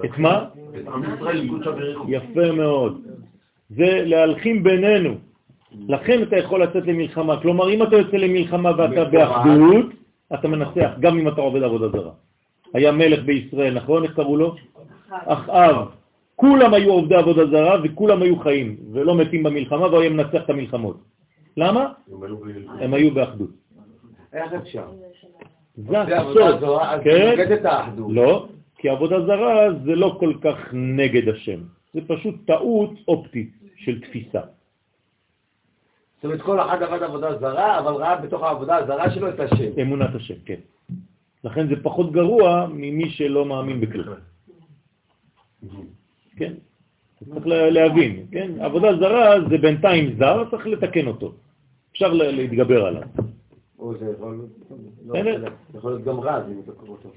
את 0.04 0.18
מה? 0.18 0.44
את 0.74 0.88
עם 0.88 1.02
ישראל. 1.14 1.48
יפה 2.08 2.52
מאוד. 2.52 3.00
זה 3.70 4.02
להלחים 4.04 4.62
בינינו. 4.62 5.14
לכן 5.88 6.22
אתה 6.22 6.36
יכול 6.36 6.62
לצאת 6.62 6.86
למלחמה. 6.86 7.40
כלומר, 7.40 7.70
אם 7.70 7.82
אתה 7.82 7.96
יוצא 7.96 8.16
למלחמה 8.16 8.70
ואתה 8.78 9.04
באחדות, 9.04 9.86
אתה 10.34 10.48
מנצח, 10.48 10.90
גם 11.00 11.18
אם 11.18 11.28
אתה 11.28 11.40
עובד 11.40 11.62
עבודה 11.62 11.88
זרה. 11.88 12.12
היה 12.74 12.92
מלך 12.92 13.24
בישראל, 13.24 13.74
נכון? 13.74 14.04
איך 14.04 14.14
קראו 14.14 14.36
לו? 14.36 14.54
אחאב. 15.10 15.99
כולם 16.40 16.74
היו 16.74 16.92
עובדי 16.92 17.14
עבודה 17.14 17.46
זרה 17.46 17.76
וכולם 17.84 18.22
היו 18.22 18.38
חיים 18.38 18.76
ולא 18.92 19.14
מתים 19.14 19.42
במלחמה 19.42 19.86
והוא 19.86 20.00
היה 20.00 20.10
מנצח 20.10 20.42
את 20.44 20.50
המלחמות. 20.50 20.96
למה? 21.56 21.92
הם 22.80 22.94
היו 22.94 23.10
באחדות. 23.10 23.50
איך 24.32 24.52
אפשר? 24.52 24.88
זה 25.76 26.00
הסוד. 26.00 26.64
כן? 27.04 27.36
לא, 28.08 28.48
כי 28.76 28.88
עבודה 28.88 29.20
זרה 29.26 29.68
זה 29.84 29.94
לא 29.94 30.16
כל 30.20 30.32
כך 30.40 30.56
נגד 30.72 31.28
השם. 31.28 31.60
זה 31.94 32.00
פשוט 32.06 32.34
טעות 32.46 32.90
אופטית 33.08 33.50
של 33.76 34.00
תפיסה. 34.00 34.40
זאת 36.16 36.24
אומרת, 36.24 36.40
כל 36.42 36.60
אחד 36.60 36.82
עבד 36.82 37.02
עבודה 37.02 37.38
זרה, 37.38 37.78
אבל 37.78 37.92
ראה 37.92 38.16
בתוך 38.16 38.42
העבודה 38.42 38.76
הזרה 38.76 39.10
שלו 39.10 39.28
את 39.28 39.40
השם. 39.40 39.80
אמונת 39.82 40.14
השם, 40.14 40.34
כן. 40.44 40.60
לכן 41.44 41.68
זה 41.68 41.74
פחות 41.82 42.12
גרוע 42.12 42.66
ממי 42.72 43.10
שלא 43.10 43.44
מאמין 43.44 43.80
בכלום. 43.80 44.16
כן? 46.40 46.52
צריך 47.34 47.46
להבין, 47.46 48.26
כן? 48.32 48.50
עבודה 48.60 48.96
זרה 48.96 49.48
זה 49.50 49.58
בינתיים 49.58 50.16
זר, 50.18 50.44
צריך 50.50 50.66
לתקן 50.66 51.06
אותו. 51.06 51.32
אפשר 51.92 52.12
להתגבר 52.12 52.86
עליו. 52.86 53.02
או 53.78 53.94
זה 53.98 54.06
יכול 55.74 55.90
להיות 55.90 56.04
גם 56.04 56.20
רע, 56.20 56.46
אם 56.46 56.72
קורא 56.76 56.90
אותו. 56.90 57.08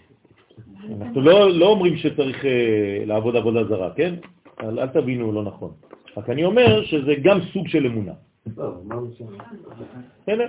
אנחנו 1.02 1.22
לא, 1.22 1.52
לא 1.52 1.68
אומרים 1.68 1.98
שצריך 1.98 2.46
אה, 2.46 3.04
לעבוד 3.06 3.36
עבודה 3.36 3.64
זרה, 3.64 3.90
כן? 3.96 4.16
אל, 4.64 4.80
אל 4.80 4.88
תבינו 4.88 5.32
לא 5.32 5.44
נכון. 5.44 5.72
רק 6.18 6.30
אני 6.30 6.44
אומר 6.44 6.84
שזה 6.84 7.14
גם 7.24 7.40
סוג 7.54 7.68
של 7.68 7.86
אמונה. 7.86 8.14
לא? 10.28 10.46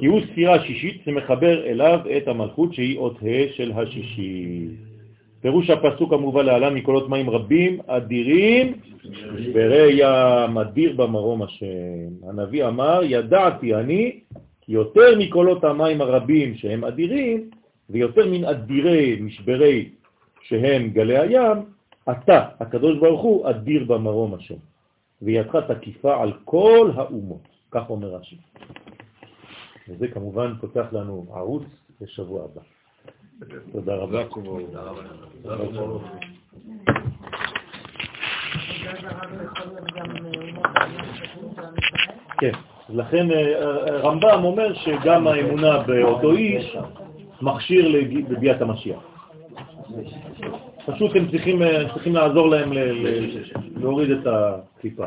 כי 0.00 0.06
הוא 0.06 0.20
ספירה 0.32 0.62
שישית 0.62 1.02
שמחבר 1.04 1.66
אליו 1.66 1.98
את 2.16 2.28
המלכות 2.28 2.74
שהיא 2.74 2.98
אות 2.98 3.16
ה' 3.22 3.52
של 3.52 3.72
השישי. 3.72 4.68
פירוש 5.40 5.70
הפסוק 5.70 6.12
המובא 6.12 6.42
להלן 6.42 6.74
מקולות 6.74 7.08
מים 7.08 7.30
רבים, 7.30 7.80
אדירים, 7.86 8.72
משברי 9.34 9.88
ים, 9.92 10.58
אדיר 10.58 10.96
במרום 10.96 11.42
השם. 11.42 12.28
הנביא 12.28 12.66
אמר, 12.66 13.00
ידעתי 13.04 13.74
אני, 13.74 14.20
כי 14.60 14.72
יותר 14.72 15.18
מקולות 15.18 15.64
המים 15.64 16.00
הרבים 16.00 16.54
שהם 16.54 16.84
אדירים, 16.84 17.50
ויותר 17.90 18.28
מן 18.28 18.44
אדירי 18.44 19.18
משברי 19.20 19.88
שהם 20.42 20.90
גלי 20.90 21.18
הים, 21.18 21.58
אתה, 22.10 22.44
הקדוש 22.60 22.98
ברוך 22.98 23.22
הוא, 23.22 23.50
אדיר 23.50 23.84
במרום 23.84 24.34
השם. 24.34 24.60
וידך 25.22 25.56
תקיפה 25.56 26.22
על 26.22 26.32
כל 26.44 26.90
האומות, 26.94 27.48
כך 27.70 27.90
אומר 27.90 28.08
רש"י. 28.14 28.36
וזה 29.88 30.08
כמובן 30.08 30.52
פותח 30.60 30.86
לנו 30.92 31.26
ערוץ 31.34 31.64
לשבוע 32.00 32.44
הבא. 32.44 32.60
תודה 33.72 33.94
רבה. 33.94 34.22
כן, 42.38 42.52
לכן 42.90 43.30
אה, 43.30 44.00
רמב"ם 44.02 44.44
אומר 44.44 44.74
שגם 44.74 45.26
האמונה 45.26 45.78
באותו 45.78 46.32
איש 46.32 46.76
מכשיר 47.42 47.88
לביאת 48.28 48.62
המשיח. 48.62 49.00
פשוט 50.86 51.16
הם 51.16 51.30
צריכים, 51.30 51.62
אה, 51.62 51.88
צריכים 51.92 52.14
לעזור 52.14 52.48
להם 52.48 52.72
להוריד 53.76 54.10
את 54.10 54.26
הקליפה. 54.26 55.06